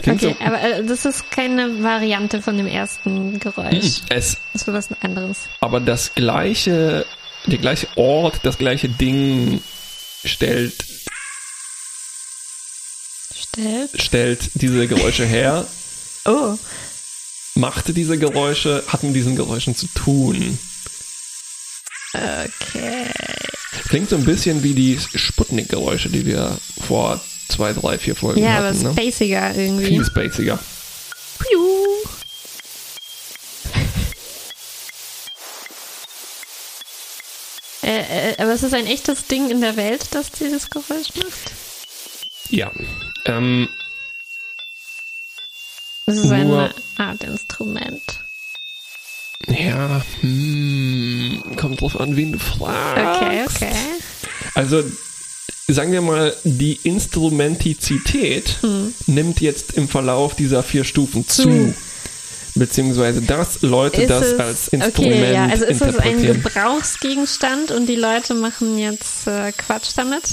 Klingt 0.07 0.23
Okay, 0.23 0.35
so, 0.39 0.45
aber 0.45 0.61
äh, 0.61 0.83
das 0.85 1.05
ist 1.05 1.29
keine 1.31 1.83
Variante 1.83 2.41
von 2.41 2.57
dem 2.57 2.67
ersten 2.67 3.39
Geräusch. 3.39 4.01
es 4.09 4.37
Das 4.53 4.65
war 4.67 4.73
was 4.73 4.87
anderes. 5.01 5.37
aber 5.59 5.79
das 5.79 6.13
gleiche, 6.15 7.05
der 7.45 7.57
gleiche 7.57 7.87
Ort, 7.95 8.39
das 8.43 8.57
gleiche 8.57 8.89
Ding 8.89 9.61
stellt, 10.23 10.73
Stellt. 13.35 14.01
stellt 14.01 14.49
diese 14.55 14.87
Geräusche 14.87 15.25
her, 15.25 15.65
Oh, 16.25 16.57
machte 17.55 17.93
diese 17.93 18.17
Geräusche, 18.17 18.83
hat 18.87 19.03
mit 19.03 19.15
diesen 19.15 19.35
Geräuschen 19.35 19.75
zu 19.75 19.87
tun. 19.87 20.59
okay. 22.13 23.09
Klingt 23.87 24.09
so 24.09 24.15
ein 24.17 24.25
bisschen 24.25 24.61
wie 24.63 24.73
die 24.73 24.99
Sputnik-Geräusche, 25.15 26.09
die 26.09 26.25
wir 26.25 26.57
vor 26.85 27.21
zwei, 27.49 27.73
drei, 27.73 27.97
vier 27.97 28.15
Folgen 28.15 28.41
Ja, 28.41 28.57
aber 28.59 28.67
hatten. 28.69 28.83
Ne? 28.83 28.91
spaciger 28.93 29.55
irgendwie. 29.55 29.85
Viel 29.87 30.05
spaciger. 30.05 30.59
Piu. 31.39 31.59
Äh, 37.83 38.31
äh, 38.31 38.35
aber 38.41 38.53
es 38.53 38.63
ist 38.63 38.73
ein 38.73 38.87
echtes 38.87 39.27
Ding 39.27 39.49
in 39.49 39.61
der 39.61 39.75
Welt, 39.77 40.07
das 40.11 40.31
dieses 40.31 40.69
Geräusch 40.69 41.09
macht. 41.15 41.51
Ja. 42.49 42.71
Ähm, 43.25 43.69
Es 46.05 46.17
ist 46.17 46.31
eine 46.31 46.73
Art 46.97 47.23
Instrument. 47.23 48.01
ja, 49.47 50.01
hm, 50.21 51.43
kommt 51.55 51.81
drauf 51.81 51.99
an, 51.99 52.15
wen 52.15 52.31
du 52.33 52.39
fragst. 52.39 53.21
Okay, 53.21 53.43
okay. 53.45 53.75
Also, 54.55 54.83
sagen 55.67 55.91
wir 55.91 56.01
mal, 56.01 56.33
die 56.43 56.79
Instrumentizität 56.83 58.57
Hm. 58.61 58.93
nimmt 59.05 59.41
jetzt 59.41 59.73
im 59.73 59.87
Verlauf 59.89 60.35
dieser 60.35 60.63
vier 60.63 60.83
Stufen 60.83 61.27
zu. 61.27 61.73
Beziehungsweise, 62.55 63.21
dass 63.21 63.61
Leute 63.61 64.01
Ist 64.03 64.09
das 64.09 64.25
es- 64.27 64.39
als 64.39 64.67
Instrument 64.69 65.15
okay, 65.21 65.33
ja. 65.33 65.45
Also 65.45 65.65
ist 65.65 65.81
es 65.81 65.97
ein. 65.99 66.21
Gebrauchsgegenstand 66.23 67.71
und 67.71 67.85
die 67.87 67.95
Leute 67.95 68.33
machen 68.33 68.77
jetzt 68.79 69.27
äh, 69.27 69.51
Quatsch 69.51 69.89
damit? 69.95 70.23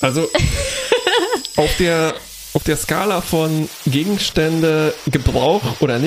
Also, 0.00 0.28
auf 1.56 1.70
der, 1.78 2.14
auf 2.52 2.62
der 2.64 2.76
Skala 2.76 3.22
von 3.22 3.70
Gegenstände, 3.86 4.92
Gebrauch 5.10 5.62
oder 5.80 5.98
Mhm. 5.98 6.02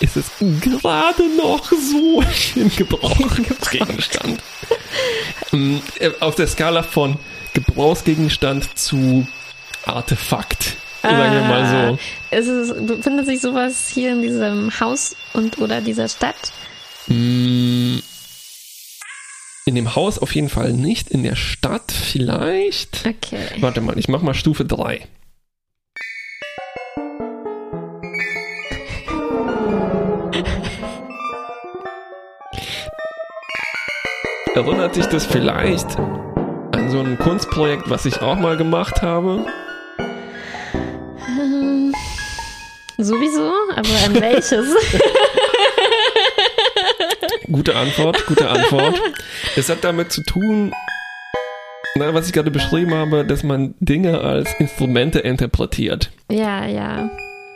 Ist 0.00 0.16
es 0.16 0.26
gerade 0.60 1.24
noch 1.36 1.70
so 1.72 2.22
im 2.54 2.70
Gebrauchsgegenstand. 2.74 4.40
Ähm, 5.52 5.82
äh, 5.98 6.10
auf 6.20 6.36
der 6.36 6.46
Skala 6.46 6.82
von 6.82 7.16
Gebrauchsgegenstand 7.54 8.78
zu 8.78 9.26
Artefakt. 9.84 10.76
Sagen 11.02 11.32
wir 11.32 11.40
mal 11.42 11.98
so. 12.30 12.36
Ist 12.36 12.46
es, 12.48 12.86
befindet 12.86 13.26
sich 13.26 13.40
sowas 13.40 13.88
hier 13.92 14.12
in 14.12 14.22
diesem 14.22 14.78
Haus 14.80 15.16
und 15.32 15.58
oder 15.58 15.80
dieser 15.80 16.08
Stadt? 16.08 16.52
Mm, 17.06 17.98
In 19.64 19.74
dem 19.74 19.94
Haus 19.96 20.18
auf 20.18 20.34
jeden 20.34 20.48
Fall 20.48 20.72
nicht, 20.72 21.08
in 21.10 21.22
der 21.22 21.36
Stadt 21.36 21.90
vielleicht. 21.92 23.04
Okay. 23.06 23.38
Warte 23.60 23.80
mal, 23.80 23.98
ich 23.98 24.08
mach 24.08 24.22
mal 24.22 24.34
Stufe 24.34 24.64
3. 24.64 25.06
Erinnert 34.58 34.96
dich 34.96 35.06
das 35.06 35.24
vielleicht 35.24 35.86
an 36.00 36.90
so 36.90 36.98
ein 36.98 37.16
Kunstprojekt, 37.16 37.88
was 37.90 38.04
ich 38.06 38.20
auch 38.20 38.34
mal 38.34 38.56
gemacht 38.56 39.02
habe? 39.02 39.46
Ähm, 41.28 41.94
sowieso, 42.96 43.52
aber 43.70 43.88
an 44.04 44.14
welches? 44.20 44.66
Gute 47.52 47.76
Antwort, 47.76 48.26
gute 48.26 48.48
Antwort. 48.50 49.00
Es 49.54 49.68
hat 49.68 49.84
damit 49.84 50.10
zu 50.10 50.24
tun, 50.24 50.72
na, 51.94 52.12
was 52.12 52.26
ich 52.26 52.32
gerade 52.32 52.50
beschrieben 52.50 52.94
habe, 52.94 53.24
dass 53.24 53.44
man 53.44 53.76
Dinge 53.78 54.22
als 54.22 54.52
Instrumente 54.58 55.20
interpretiert. 55.20 56.10
ja, 56.32 56.66
ja. 56.66 57.08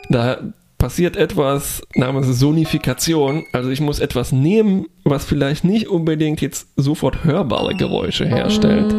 Da 0.07 0.37
passiert 0.83 1.15
etwas 1.15 1.81
namens 1.95 2.27
Sonifikation. 2.37 3.45
Also 3.53 3.69
ich 3.69 3.79
muss 3.79 3.99
etwas 3.99 4.33
nehmen, 4.33 4.87
was 5.05 5.23
vielleicht 5.23 5.63
nicht 5.63 5.87
unbedingt 5.87 6.41
jetzt 6.41 6.67
sofort 6.75 7.23
hörbare 7.23 7.73
Geräusche 7.73 8.25
herstellt. 8.25 8.93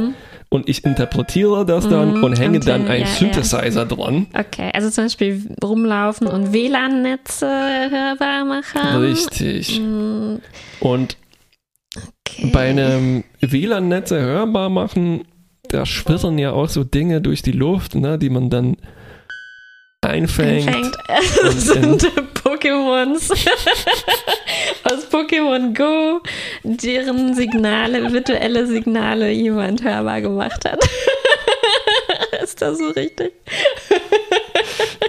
Und 0.48 0.66
ich 0.66 0.82
interpretiere 0.86 1.66
das 1.66 1.86
dann 1.86 2.14
Mhm, 2.16 2.24
und 2.24 2.38
hänge 2.40 2.56
und, 2.60 2.66
dann 2.68 2.86
einen 2.88 3.02
ja, 3.02 3.06
ja. 3.06 3.14
Synthesizer 3.14 3.84
dran. 3.84 4.28
Okay, 4.32 4.70
also 4.72 4.88
zum 4.88 5.04
Beispiel 5.04 5.46
rumlaufen 5.62 6.26
und 6.26 6.54
WLAN-Netze 6.54 7.46
hörbar 7.90 8.46
machen. 8.46 8.80
Richtig. 9.02 9.78
Mm, 9.78 10.36
Und 10.80 11.18
Okay. 12.26 12.48
bei 12.50 12.70
einem 12.70 13.24
WLAN-Netze 13.42 14.18
hörbar 14.22 14.70
machen, 14.70 15.24
da 15.68 15.84
schwirren 15.84 16.38
ja 16.38 16.52
auch 16.52 16.70
so 16.70 16.82
Dinge 16.82 17.20
durch 17.20 17.42
die 17.42 17.52
Luft, 17.52 17.94
ne, 17.94 18.18
die 18.18 18.30
man 18.30 18.48
dann 18.48 18.78
einfängt. 20.04 20.64
Fängt. 20.64 20.84
und 21.42 21.42
Das 21.42 21.64
sind 21.66 22.02
Pokémons 22.44 23.30
aus 24.84 25.06
Pokémon 25.10 25.74
Go, 25.74 26.20
deren 26.62 27.34
Signale, 27.34 28.12
virtuelle 28.12 28.66
Signale 28.66 29.30
jemand 29.30 29.82
hörbar 29.82 30.20
gemacht 30.20 30.64
hat. 30.64 30.80
Ist 32.42 32.60
das 32.60 32.78
so 32.78 32.88
richtig? 32.90 33.32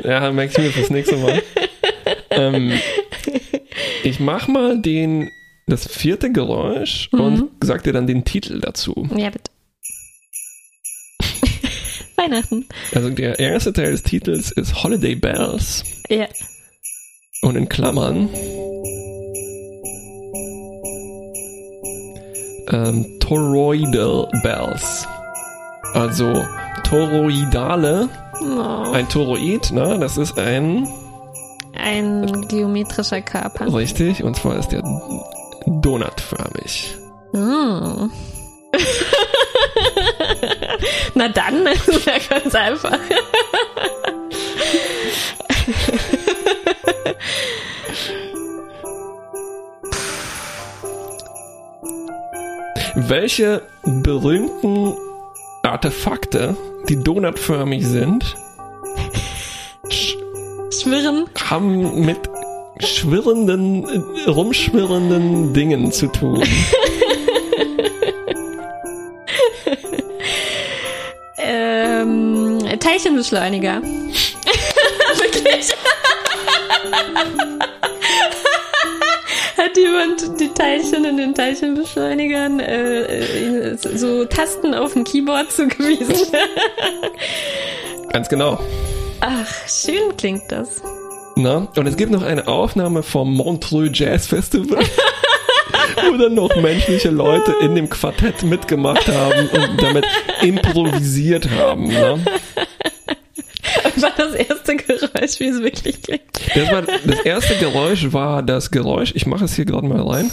Ja, 0.03 0.31
merke 0.31 0.51
ich 0.53 0.57
mir 0.57 0.71
fürs 0.71 0.89
nächste 0.89 1.17
Mal. 1.17 1.41
ähm, 2.31 2.73
ich 4.03 4.19
mach 4.19 4.47
mal 4.47 4.79
den, 4.79 5.29
das 5.67 5.87
vierte 5.87 6.31
Geräusch 6.31 7.09
Mhm. 7.11 7.19
und 7.19 7.49
sag 7.61 7.83
dir 7.83 7.93
dann 7.93 8.07
den 8.07 8.23
Titel 8.23 8.59
dazu. 8.61 9.07
Ja, 9.15 9.29
bitte. 9.29 9.51
Weihnachten. 12.31 12.65
Also 12.93 13.09
der 13.09 13.39
erste 13.39 13.73
Teil 13.73 13.91
des 13.91 14.03
Titels 14.03 14.51
ist 14.51 14.83
Holiday 14.83 15.15
Bells 15.15 15.83
Ja. 16.09 16.25
und 17.41 17.55
in 17.55 17.69
Klammern 17.69 18.29
ähm, 22.71 23.05
Toroidal 23.19 24.27
Bells. 24.43 25.07
Also 25.93 26.45
Toroidale, 26.83 28.09
Oh, 28.41 28.91
ein 28.91 29.07
Toroid, 29.07 29.71
ne, 29.71 29.97
das 29.97 30.17
ist 30.17 30.37
ein, 30.37 30.85
ein 31.73 32.45
geometrischer 32.49 33.21
Körper. 33.21 33.73
richtig, 33.73 34.23
und 34.23 34.35
zwar 34.35 34.57
ist 34.57 34.69
der 34.73 34.83
donutförmig. 35.65 36.95
Mm. 37.31 38.09
Na 41.13 41.29
dann, 41.29 41.63
das 41.87 41.87
ist 41.87 42.05
ja 42.05 42.17
ganz 42.29 42.55
einfach. 42.55 42.97
Welche 52.95 53.61
berühmten 53.83 54.93
Artefakte, 55.63 56.55
die 56.89 57.01
donutförmig 57.03 57.85
sind, 57.85 58.35
Schwirren. 60.71 61.25
haben 61.49 62.05
mit 62.05 62.17
schwirrenden, 62.79 63.85
rumschwirrenden 64.27 65.53
Dingen 65.53 65.91
zu 65.91 66.07
tun. 66.07 66.43
Teilchenbeschleuniger. 72.95 73.81
Wirklich? 75.19 75.69
Hat 79.57 79.75
jemand 79.75 80.39
die 80.39 80.47
Teilchen 80.53 81.03
in 81.03 81.17
den 81.17 81.35
Teilchenbeschleunigern 81.35 82.61
äh, 82.61 83.71
äh, 83.71 83.77
so 83.77 84.23
Tasten 84.23 84.73
auf 84.73 84.93
dem 84.93 85.03
Keyboard 85.03 85.51
zugewiesen? 85.51 86.27
Ganz 88.13 88.29
genau. 88.29 88.59
Ach, 89.19 89.53
schön 89.67 90.15
klingt 90.15 90.49
das. 90.49 90.81
Na? 91.35 91.67
Und 91.75 91.87
es 91.87 91.97
gibt 91.97 92.13
noch 92.13 92.23
eine 92.23 92.47
Aufnahme 92.47 93.03
vom 93.03 93.33
Montreux 93.33 93.89
Jazz 93.91 94.27
Festival, 94.27 94.85
wo 96.09 96.15
dann 96.15 96.33
noch 96.33 96.55
menschliche 96.55 97.09
Leute 97.09 97.55
in 97.59 97.75
dem 97.75 97.89
Quartett 97.89 98.43
mitgemacht 98.43 99.09
haben 99.09 99.49
und 99.49 99.81
damit 99.81 100.05
improvisiert 100.41 101.49
haben. 101.49 101.87
Ne? 101.87 102.23
War 104.01 104.11
das 104.17 104.33
erste 104.33 104.75
Geräusch, 104.75 105.39
wie 105.39 105.47
es 105.47 105.61
wirklich 105.61 106.01
klingt. 106.01 106.41
Das, 106.53 106.71
war, 106.71 106.81
das 106.81 107.19
erste 107.21 107.55
Geräusch 107.57 108.11
war 108.11 108.43
das 108.43 108.71
Geräusch, 108.71 109.13
ich 109.15 109.25
mache 109.25 109.45
es 109.45 109.55
hier 109.55 109.65
gerade 109.65 109.87
mal 109.87 110.01
rein. 110.01 110.31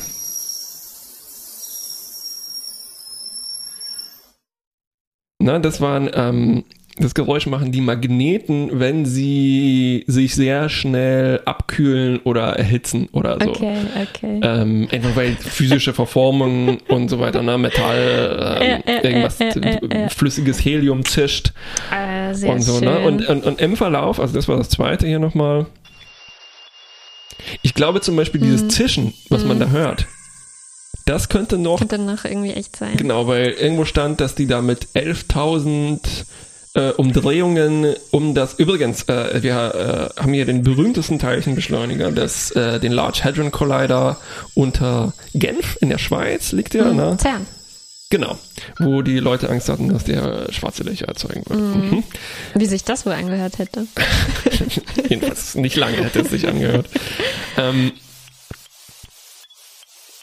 Na, 5.39 5.59
das 5.59 5.81
waren, 5.81 6.11
ähm, 6.15 6.65
das 6.99 7.15
Geräusch 7.15 7.47
machen 7.47 7.73
die 7.73 7.81
Magneten, 7.81 8.79
wenn 8.79 9.07
sie 9.07 10.05
sich 10.07 10.35
sehr 10.35 10.69
schnell 10.69 11.41
abkühlen 11.47 12.21
oder 12.25 12.59
erhitzen 12.59 13.09
oder 13.13 13.39
so. 13.43 13.51
Okay, 13.51 13.77
okay. 14.03 14.41
Ähm, 14.43 14.89
einfach 14.93 15.17
weil 15.17 15.35
physische 15.37 15.95
Verformung 15.95 16.79
und 16.89 17.09
so 17.09 17.19
weiter, 17.19 17.43
ne, 17.43 17.57
Metall, 17.57 18.59
ähm, 18.61 18.83
Ja, 18.87 18.95
ja, 18.95 19.05
irgendwas, 19.05 19.39
ja. 19.39 20.09
flüssiges 20.11 20.63
Helium 20.65 21.05
zischt 21.05 21.53
Ah, 21.91 22.35
sehr 22.35 22.53
und 22.53 22.61
so, 22.61 22.79
schön. 22.79 22.85
ne? 22.85 23.01
Und, 23.01 23.27
und, 23.27 23.45
und 23.45 23.61
im 23.61 23.77
Verlauf, 23.77 24.21
also 24.21 24.35
das 24.35 24.47
war 24.49 24.59
das 24.59 24.69
zweite 24.69 25.07
hier 25.07 25.19
nochmal. 25.19 25.67
Ich 27.63 27.75
glaube 27.75 28.01
zum 28.01 28.17
Beispiel 28.17 28.41
Mhm. 28.41 28.45
dieses 28.45 28.69
Zischen, 28.69 29.15
was 29.31 29.45
man 29.45 29.59
da 29.59 29.69
hört, 29.71 30.07
das 31.07 31.29
könnte 31.29 31.59
noch, 31.59 31.79
Könnte 31.79 31.99
noch 31.99 32.25
irgendwie 32.25 32.53
echt 32.53 32.77
sein. 32.77 32.97
genau, 32.97 33.27
weil 33.27 33.49
irgendwo 33.51 33.85
stand, 33.85 34.21
dass 34.21 34.35
die 34.35 34.47
da 34.47 34.61
mit 34.63 34.89
11.000 34.95 35.99
äh, 36.75 36.91
Umdrehungen 36.91 37.95
um 38.11 38.35
das, 38.35 38.55
übrigens, 38.55 39.03
äh, 39.05 39.43
wir 39.43 40.11
äh, 40.17 40.21
haben 40.21 40.33
hier 40.33 40.47
den 40.47 40.63
berühmtesten 40.63 41.19
Teilchenbeschleuniger, 41.19 42.11
das, 42.13 42.51
äh, 42.53 42.81
den 42.81 42.93
Large 42.93 43.25
Hadron 43.25 43.51
Collider 43.51 44.17
unter 44.55 45.13
Genf 45.35 45.77
in 45.81 45.91
der 45.91 45.99
Schweiz, 45.99 46.53
liegt 46.53 46.75
der, 46.75 46.93
ne? 46.93 47.17
CERN. 47.21 47.47
Genau, 48.11 48.39
wo 48.79 49.01
die 49.01 49.19
Leute 49.21 49.49
Angst 49.49 49.71
hatten, 49.71 49.89
dass 49.89 50.05
der 50.05 50.53
schwarze 50.53 50.83
Löcher 50.83 51.09
erzeugen 51.09 51.45
wird. 51.47 51.59
Mhm. 51.59 52.03
Wie 52.55 52.67
sich 52.67 52.85
das 52.85 53.07
wohl 53.07 53.15
angehört 53.15 53.57
hätte. 53.57 53.87
Jedenfalls 55.09 55.55
nicht 55.55 55.77
lange 55.77 55.97
hätte 55.97 56.21
es 56.21 56.31
sich 56.31 56.47
angehört. 56.47 56.87
Ähm, 57.59 57.93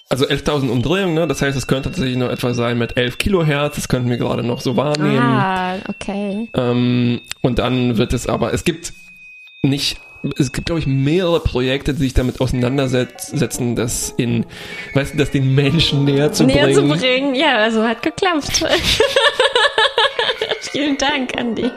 also 0.09 0.25
11.000 0.25 0.69
Umdrehungen, 0.69 1.13
ne? 1.13 1.27
das 1.27 1.41
heißt, 1.41 1.55
es 1.55 1.67
könnte 1.67 1.89
tatsächlich 1.89 2.17
nur 2.17 2.31
etwa 2.31 2.53
sein 2.55 2.79
mit 2.79 2.97
11 2.97 3.19
Kilohertz, 3.19 3.75
das 3.75 3.87
könnten 3.87 4.09
wir 4.09 4.17
gerade 4.17 4.43
noch 4.43 4.59
so 4.59 4.75
wahrnehmen. 4.75 5.19
Ah, 5.19 5.75
okay. 5.87 6.49
Ähm, 6.55 7.21
und 7.41 7.59
dann 7.59 7.97
wird 7.97 8.13
es 8.13 8.27
aber, 8.27 8.51
es 8.51 8.63
gibt 8.63 8.93
nicht, 9.61 9.99
es 10.37 10.51
gibt 10.51 10.67
glaube 10.67 10.79
ich 10.79 10.87
mehrere 10.87 11.39
Projekte, 11.39 11.93
die 11.93 11.99
sich 11.99 12.13
damit 12.13 12.41
auseinandersetzen, 12.41 13.75
das 13.75 14.13
in, 14.17 14.45
weißt 14.93 15.13
du, 15.13 15.17
das 15.17 15.31
den 15.31 15.53
Menschen 15.55 16.05
näher 16.05 16.31
zu 16.31 16.45
Näher 16.45 16.65
bringen. 16.65 16.91
zu 16.91 16.97
bringen. 16.97 17.35
Ja, 17.35 17.57
also 17.57 17.83
hat 17.83 18.01
geklappt. 18.01 18.65
Vielen 20.71 20.97
Dank 20.97 21.35
an 21.35 21.55
die 21.55 21.71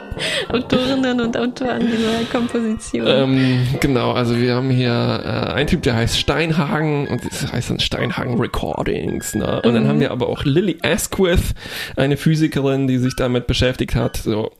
Autorinnen 0.49 1.19
und 1.19 1.35
Autoren 1.35 1.87
dieser 1.87 2.25
Komposition. 2.31 3.07
Ähm, 3.07 3.67
genau, 3.79 4.11
also 4.11 4.39
wir 4.39 4.53
haben 4.53 4.69
hier 4.69 4.91
äh, 4.91 5.53
einen 5.53 5.67
Typ, 5.67 5.81
der 5.81 5.95
heißt 5.95 6.19
Steinhagen 6.19 7.07
und 7.07 7.25
das 7.25 7.51
heißt 7.51 7.71
dann 7.71 7.79
Steinhagen 7.79 8.39
Recordings. 8.39 9.33
Ne? 9.33 9.61
Und 9.63 9.73
dann 9.73 9.87
haben 9.87 9.99
wir 9.99 10.11
aber 10.11 10.29
auch 10.29 10.43
Lily 10.43 10.77
Asquith, 10.83 11.55
eine 11.95 12.17
Physikerin, 12.17 12.87
die 12.87 12.97
sich 12.99 13.15
damit 13.15 13.47
beschäftigt 13.47 13.95
hat. 13.95 14.17
So 14.17 14.51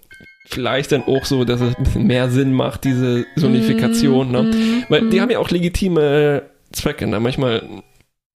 vielleicht 0.45 0.91
dann 0.91 1.03
auch 1.03 1.25
so, 1.25 1.45
dass 1.45 1.61
es 1.61 1.75
ein 1.75 1.83
bisschen 1.83 2.07
mehr 2.07 2.29
Sinn 2.29 2.53
macht, 2.53 2.83
diese 2.83 3.25
Sonifikation. 3.35 4.31
Ne? 4.31 4.85
Weil 4.89 5.09
die 5.09 5.21
haben 5.21 5.31
ja 5.31 5.39
auch 5.39 5.49
legitime 5.49 6.43
Zwecke. 6.71 7.07
Ne? 7.07 7.19
Manchmal 7.19 7.83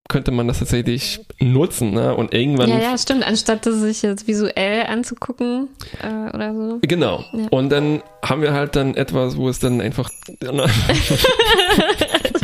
könnte 0.08 0.30
man 0.30 0.46
das 0.46 0.60
tatsächlich 0.60 1.20
nutzen 1.40 1.92
ne? 1.92 2.14
und 2.14 2.32
irgendwann 2.32 2.70
ja, 2.70 2.78
ja, 2.78 2.96
stimmt. 2.96 3.26
Anstatt 3.26 3.66
das 3.66 3.80
sich 3.80 4.02
jetzt 4.02 4.28
visuell 4.28 4.86
anzugucken 4.86 5.68
äh, 6.00 6.30
oder 6.32 6.54
so. 6.54 6.78
Genau. 6.82 7.24
Ja. 7.32 7.48
Und 7.50 7.70
dann 7.70 8.02
haben 8.22 8.42
wir 8.42 8.52
halt 8.52 8.76
dann 8.76 8.94
etwas, 8.94 9.36
wo 9.36 9.48
es 9.48 9.58
dann 9.58 9.80
einfach 9.80 10.08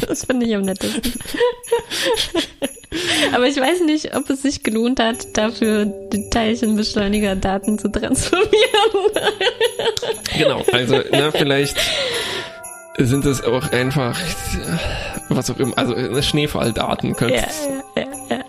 Das 0.09 0.25
finde 0.25 0.47
ich 0.47 0.57
am 0.57 0.63
nettesten. 0.63 1.13
Aber 3.35 3.47
ich 3.47 3.57
weiß 3.57 3.81
nicht, 3.83 4.15
ob 4.17 4.29
es 4.31 4.43
sich 4.43 4.63
gelohnt 4.63 5.01
hat, 5.01 5.37
dafür 5.37 5.87
die 5.87 6.29
Teilchenbeschleuniger-Daten 6.31 7.79
zu 7.79 7.91
transformieren. 7.91 8.51
Genau, 10.37 10.65
also 10.73 11.01
na, 11.11 11.31
vielleicht 11.31 11.77
sind 12.97 13.27
es 13.27 13.45
auch 13.45 13.71
einfach 13.71 14.19
was 15.29 15.51
auch 15.51 15.59
immer, 15.59 15.77
also 15.77 15.95
äh, 15.95 16.23
Schneefalldaten 16.23 17.15
könnte 17.15 17.35
ja, 17.35 17.47
ja, 17.97 18.03
ja, 18.03 18.37
ja. 18.37 18.45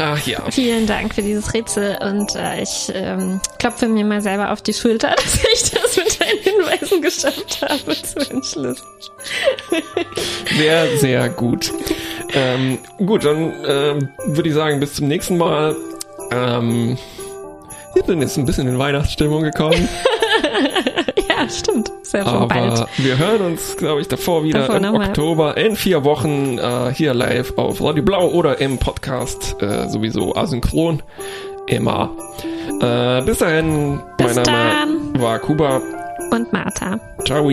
Ach 0.00 0.26
ja. 0.26 0.48
Vielen 0.52 0.86
Dank 0.86 1.12
für 1.12 1.22
dieses 1.22 1.52
Rätsel 1.52 1.98
und 2.00 2.36
äh, 2.36 2.62
ich 2.62 2.90
ähm, 2.94 3.40
klopfe 3.58 3.88
mir 3.88 4.04
mal 4.04 4.20
selber 4.20 4.52
auf 4.52 4.62
die 4.62 4.72
Schulter, 4.72 5.10
dass 5.16 5.34
ich 5.52 5.70
das 5.70 5.96
mit 5.96 6.20
Hinweisen 6.70 7.02
geschafft 7.02 7.62
habe 7.62 8.02
zu 8.02 8.18
entschlüsseln. 8.30 8.76
Sehr, 10.56 10.96
sehr 10.98 11.28
gut. 11.30 11.72
Ähm, 12.32 12.78
gut, 12.98 13.24
dann 13.24 13.52
ähm, 13.66 14.08
würde 14.26 14.48
ich 14.48 14.54
sagen, 14.54 14.80
bis 14.80 14.94
zum 14.94 15.08
nächsten 15.08 15.36
Mal. 15.38 15.76
Ähm, 16.30 16.98
wir 17.94 18.04
sind 18.04 18.20
jetzt 18.20 18.36
ein 18.36 18.44
bisschen 18.46 18.68
in 18.68 18.78
Weihnachtsstimmung 18.78 19.42
gekommen, 19.42 19.88
Ja, 21.28 21.48
stimmt. 21.48 21.90
Ist 22.02 22.14
ja 22.14 22.24
aber 22.26 22.46
bald. 22.48 22.86
wir 22.98 23.16
hören 23.18 23.40
uns, 23.42 23.76
glaube 23.76 24.00
ich, 24.00 24.08
davor 24.08 24.42
wieder 24.44 24.60
Davor 24.60 24.76
im 24.76 24.82
noch 24.82 24.92
mal. 24.92 25.08
Oktober 25.08 25.56
in 25.56 25.76
vier 25.76 26.04
Wochen 26.04 26.58
äh, 26.58 26.92
hier 26.92 27.14
live 27.14 27.54
auf 27.56 27.80
Radio 27.80 28.02
Blau 28.02 28.28
oder 28.28 28.60
im 28.60 28.78
Podcast 28.78 29.56
äh, 29.60 29.88
sowieso 29.88 30.34
asynchron 30.34 31.02
immer. 31.66 32.10
Äh, 32.80 33.22
bis 33.22 33.38
dahin, 33.38 34.00
Bis 34.16 34.34
mein 34.34 34.44
Name 34.44 34.70
dann. 35.14 35.22
war 35.22 35.38
Kuba. 35.38 35.80
Und 36.30 36.52
Martha. 36.52 36.98
Ciao. 37.24 37.48